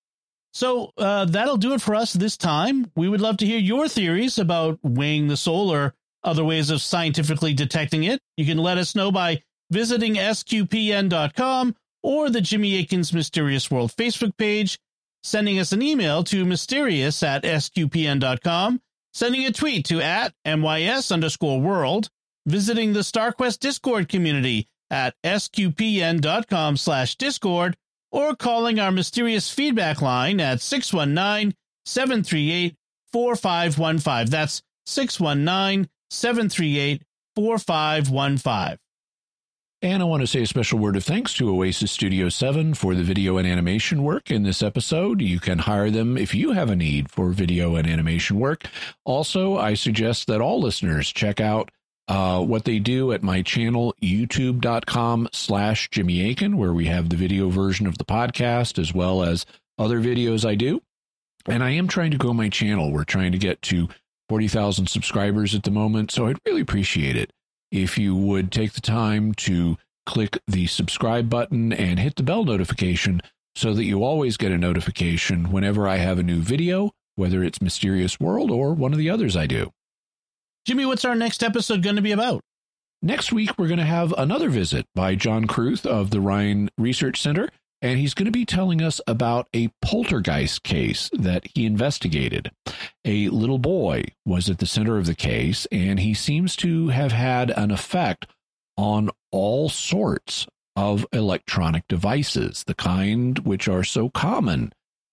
So 0.53 0.91
uh, 0.97 1.25
that'll 1.25 1.57
do 1.57 1.73
it 1.73 1.81
for 1.81 1.95
us 1.95 2.13
this 2.13 2.37
time. 2.37 2.91
We 2.95 3.09
would 3.09 3.21
love 3.21 3.37
to 3.37 3.45
hear 3.45 3.57
your 3.57 3.87
theories 3.87 4.37
about 4.37 4.79
weighing 4.83 5.27
the 5.27 5.37
soul 5.37 5.71
or 5.73 5.95
other 6.23 6.43
ways 6.43 6.69
of 6.69 6.81
scientifically 6.81 7.53
detecting 7.53 8.03
it. 8.03 8.21
You 8.37 8.45
can 8.45 8.57
let 8.57 8.77
us 8.77 8.95
know 8.95 9.11
by 9.11 9.41
visiting 9.73 10.13
sqpn.com 10.15 11.75
or 12.03 12.29
the 12.29 12.41
Jimmy 12.41 12.77
Akin's 12.77 13.11
Mysterious 13.11 13.71
World 13.71 13.91
Facebook 13.91 14.37
page, 14.37 14.77
sending 15.23 15.57
us 15.57 15.71
an 15.71 15.81
email 15.81 16.23
to 16.25 16.45
mysterious 16.45 17.23
at 17.23 17.43
sqpn.com, 17.43 18.79
sending 19.13 19.45
a 19.45 19.51
tweet 19.51 19.85
to 19.85 19.99
at 20.01 20.33
mys 20.45 21.11
underscore 21.11 21.59
world, 21.59 22.09
visiting 22.45 22.93
the 22.93 22.99
StarQuest 22.99 23.59
Discord 23.59 24.07
community 24.09 24.67
at 24.91 25.15
sqpn.com 25.23 26.77
slash 26.77 27.15
discord, 27.15 27.75
or 28.11 28.35
calling 28.35 28.79
our 28.79 28.91
mysterious 28.91 29.49
feedback 29.49 30.01
line 30.01 30.39
at 30.39 30.61
619 30.61 31.55
738 31.85 32.75
4515. 33.11 34.29
That's 34.29 34.61
619 34.85 35.89
738 36.11 37.01
4515. 37.35 38.77
And 39.83 40.01
I 40.01 40.05
want 40.05 40.21
to 40.21 40.27
say 40.27 40.43
a 40.43 40.47
special 40.47 40.79
word 40.79 40.95
of 40.95 41.03
thanks 41.03 41.33
to 41.33 41.49
Oasis 41.49 41.91
Studio 41.91 42.29
7 42.29 42.73
for 42.73 42.95
the 42.95 43.03
video 43.03 43.35
and 43.35 43.45
animation 43.45 44.01
work 44.01 44.31
in 44.31 44.43
this 44.43 44.63
episode. 44.63 45.21
You 45.21 45.41
can 45.41 45.59
hire 45.59 45.89
them 45.89 46.17
if 46.17 46.33
you 46.33 46.53
have 46.53 46.69
a 46.69 46.75
need 46.77 47.11
for 47.11 47.31
video 47.31 47.75
and 47.75 47.85
animation 47.85 48.39
work. 48.39 48.63
Also, 49.03 49.57
I 49.57 49.73
suggest 49.73 50.27
that 50.27 50.39
all 50.39 50.61
listeners 50.61 51.11
check 51.11 51.41
out 51.41 51.69
uh, 52.07 52.41
what 52.41 52.63
they 52.63 52.79
do 52.79 53.11
at 53.11 53.23
my 53.23 53.41
channel, 53.41 53.93
youtube.com 54.01 55.27
slash 55.33 55.89
Jimmy 55.89 56.31
Akin, 56.31 56.55
where 56.55 56.73
we 56.73 56.85
have 56.85 57.09
the 57.09 57.17
video 57.17 57.49
version 57.49 57.85
of 57.85 57.97
the 57.97 58.05
podcast 58.05 58.79
as 58.79 58.93
well 58.93 59.21
as 59.21 59.45
other 59.77 59.99
videos 59.99 60.47
I 60.47 60.55
do. 60.55 60.81
And 61.45 61.61
I 61.61 61.71
am 61.71 61.89
trying 61.89 62.11
to 62.11 62.17
grow 62.17 62.31
my 62.31 62.47
channel. 62.47 62.93
We're 62.93 63.03
trying 63.03 63.33
to 63.33 63.37
get 63.37 63.61
to 63.63 63.89
40,000 64.29 64.87
subscribers 64.87 65.53
at 65.53 65.63
the 65.63 65.71
moment, 65.71 66.09
so 66.09 66.27
I'd 66.27 66.39
really 66.45 66.61
appreciate 66.61 67.17
it 67.17 67.33
if 67.73 67.97
you 67.97 68.15
would 68.15 68.51
take 68.51 68.73
the 68.73 68.81
time 68.81 69.33
to 69.33 69.75
click 70.05 70.37
the 70.47 70.67
subscribe 70.67 71.27
button 71.27 71.73
and 71.73 71.99
hit 71.99 72.15
the 72.15 72.23
bell 72.23 72.45
notification 72.45 73.19
so 73.55 73.73
that 73.73 73.85
you 73.85 74.03
always 74.03 74.37
get 74.37 74.51
a 74.51 74.57
notification 74.57 75.51
whenever 75.51 75.87
I 75.87 75.97
have 75.97 76.19
a 76.19 76.23
new 76.23 76.39
video, 76.39 76.91
whether 77.15 77.43
it's 77.43 77.61
Mysterious 77.61 78.19
World 78.19 78.51
or 78.51 78.73
one 78.73 78.93
of 78.93 78.99
the 78.99 79.09
others 79.09 79.35
I 79.35 79.47
do. 79.47 79.71
Jimmy, 80.65 80.85
what's 80.85 81.03
our 81.03 81.15
next 81.15 81.41
episode 81.43 81.81
going 81.81 81.95
to 81.95 82.01
be 82.01 82.11
about? 82.11 82.41
Next 83.01 83.33
week, 83.33 83.57
we're 83.57 83.67
going 83.67 83.79
to 83.79 83.85
have 83.85 84.13
another 84.17 84.49
visit 84.49 84.85
by 84.93 85.15
John 85.15 85.45
Kruth 85.45 85.85
of 85.85 86.11
the 86.11 86.21
Rhine 86.21 86.69
Research 86.77 87.19
Center 87.19 87.49
and 87.83 87.99
he's 87.99 88.13
going 88.13 88.25
to 88.25 88.31
be 88.31 88.45
telling 88.45 88.81
us 88.81 89.01
about 89.05 89.49
a 89.53 89.67
poltergeist 89.81 90.63
case 90.63 91.09
that 91.11 91.45
he 91.53 91.65
investigated. 91.65 92.49
A 93.03 93.27
little 93.27 93.59
boy 93.59 94.05
was 94.25 94.49
at 94.49 94.59
the 94.59 94.65
center 94.65 94.97
of 94.97 95.05
the 95.05 95.13
case, 95.13 95.67
and 95.69 95.99
he 95.99 96.13
seems 96.13 96.55
to 96.55 96.87
have 96.87 97.11
had 97.11 97.51
an 97.51 97.71
effect 97.71 98.25
on 98.77 99.09
all 99.31 99.67
sorts 99.67 100.47
of 100.77 101.05
electronic 101.11 101.85
devices, 101.89 102.63
the 102.65 102.73
kind 102.73 103.39
which 103.39 103.67
are 103.67 103.83
so 103.83 104.09
common 104.09 104.71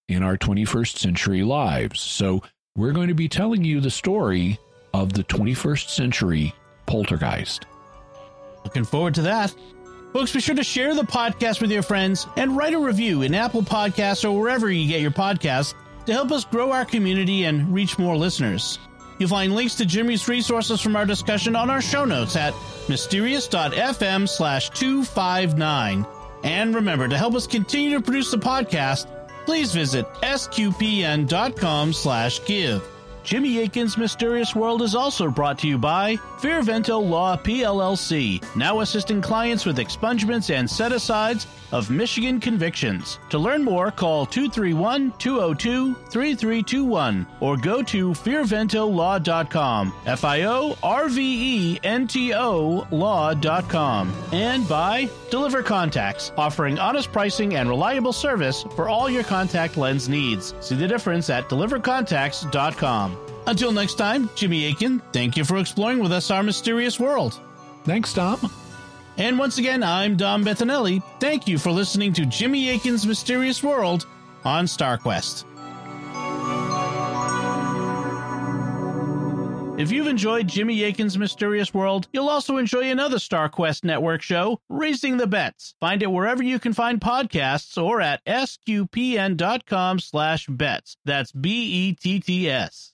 in 0.08 0.22
our 0.22 0.38
21st 0.38 0.96
century 0.96 1.42
lives. 1.42 2.00
So, 2.00 2.42
we're 2.76 2.92
going 2.92 3.08
to 3.08 3.14
be 3.14 3.28
telling 3.28 3.64
you 3.64 3.80
the 3.80 3.90
story 3.90 4.58
of 4.94 5.12
the 5.12 5.24
21st 5.24 5.88
century 5.88 6.54
poltergeist. 6.86 7.66
Looking 8.64 8.84
forward 8.84 9.14
to 9.16 9.22
that. 9.22 9.52
Folks, 10.12 10.32
be 10.32 10.40
sure 10.40 10.56
to 10.56 10.64
share 10.64 10.94
the 10.94 11.02
podcast 11.02 11.60
with 11.60 11.70
your 11.70 11.82
friends 11.82 12.26
and 12.36 12.56
write 12.56 12.74
a 12.74 12.78
review 12.78 13.22
in 13.22 13.34
Apple 13.34 13.62
Podcasts 13.62 14.24
or 14.24 14.36
wherever 14.38 14.70
you 14.70 14.88
get 14.88 15.00
your 15.00 15.12
podcasts 15.12 15.74
to 16.06 16.12
help 16.12 16.32
us 16.32 16.44
grow 16.44 16.72
our 16.72 16.84
community 16.84 17.44
and 17.44 17.72
reach 17.72 17.98
more 17.98 18.16
listeners. 18.16 18.78
You'll 19.20 19.28
find 19.28 19.54
links 19.54 19.76
to 19.76 19.84
Jimmy's 19.86 20.26
resources 20.26 20.80
from 20.80 20.96
our 20.96 21.06
discussion 21.06 21.54
on 21.54 21.70
our 21.70 21.80
show 21.82 22.04
notes 22.04 22.34
at 22.36 22.54
mysterious.fm 22.88 24.28
slash 24.28 24.70
259. 24.70 26.06
And 26.42 26.74
remember, 26.74 27.06
to 27.06 27.18
help 27.18 27.34
us 27.34 27.46
continue 27.46 27.96
to 27.96 28.02
produce 28.02 28.30
the 28.30 28.38
podcast, 28.38 29.06
please 29.44 29.72
visit 29.74 30.06
sqpn.com 30.22 31.92
slash 31.92 32.44
give. 32.46 32.82
Jimmy 33.22 33.62
Akin's 33.62 33.96
Mysterious 33.96 34.54
World 34.54 34.82
is 34.82 34.94
also 34.94 35.30
brought 35.30 35.58
to 35.60 35.68
you 35.68 35.78
by 35.78 36.16
Fiorvento 36.40 37.00
Law 37.02 37.36
PLLC, 37.36 38.42
now 38.56 38.80
assisting 38.80 39.20
clients 39.20 39.66
with 39.66 39.78
expungements 39.78 40.54
and 40.54 40.68
set 40.68 40.92
asides 40.92 41.46
of 41.72 41.90
Michigan 41.90 42.40
convictions. 42.40 43.18
To 43.30 43.38
learn 43.38 43.62
more, 43.62 43.90
call 43.90 44.26
231 44.26 45.12
202 45.18 45.94
3321 45.94 47.26
or 47.40 47.56
go 47.56 47.82
to 47.82 48.10
fiorventolaw.com. 48.10 49.92
F 50.06 50.24
I 50.24 50.42
O 50.42 50.76
R 50.82 51.08
V 51.08 51.74
E 51.74 51.80
N 51.84 52.06
T 52.06 52.34
O 52.34 52.86
law.com. 52.90 54.12
And 54.32 54.68
by 54.68 55.08
Deliver 55.30 55.62
Contacts, 55.62 56.32
offering 56.36 56.78
honest 56.78 57.12
pricing 57.12 57.54
and 57.54 57.68
reliable 57.68 58.12
service 58.12 58.64
for 58.74 58.88
all 58.88 59.08
your 59.08 59.24
contact 59.24 59.76
lens 59.76 60.08
needs. 60.08 60.54
See 60.60 60.74
the 60.74 60.88
difference 60.88 61.30
at 61.30 61.48
delivercontacts.com. 61.48 63.19
Until 63.46 63.72
next 63.72 63.94
time, 63.94 64.30
Jimmy 64.36 64.66
Akin, 64.66 65.00
thank 65.12 65.36
you 65.36 65.44
for 65.44 65.56
exploring 65.58 65.98
with 65.98 66.12
us 66.12 66.30
our 66.30 66.42
mysterious 66.42 67.00
world. 67.00 67.40
Thanks, 67.84 68.12
Dom. 68.12 68.52
And 69.16 69.38
once 69.38 69.58
again, 69.58 69.82
I'm 69.82 70.16
Dom 70.16 70.44
Bettinelli. 70.44 71.02
Thank 71.18 71.48
you 71.48 71.58
for 71.58 71.70
listening 71.72 72.12
to 72.14 72.26
Jimmy 72.26 72.70
Akin's 72.70 73.06
Mysterious 73.06 73.62
World 73.62 74.06
on 74.44 74.66
StarQuest. 74.66 75.44
If 79.80 79.90
you've 79.90 80.08
enjoyed 80.08 80.46
Jimmy 80.46 80.84
Akin's 80.84 81.16
Mysterious 81.16 81.72
World, 81.72 82.06
you'll 82.12 82.28
also 82.28 82.58
enjoy 82.58 82.90
another 82.90 83.16
StarQuest 83.16 83.82
Network 83.82 84.20
show, 84.20 84.60
Raising 84.68 85.16
the 85.16 85.26
Bets. 85.26 85.74
Find 85.80 86.02
it 86.02 86.12
wherever 86.12 86.42
you 86.42 86.58
can 86.58 86.74
find 86.74 87.00
podcasts 87.00 87.82
or 87.82 88.02
at 88.02 88.22
sqpn.com 88.26 89.98
slash 89.98 90.46
bets. 90.48 90.98
That's 91.06 91.32
B-E-T-T-S. 91.32 92.89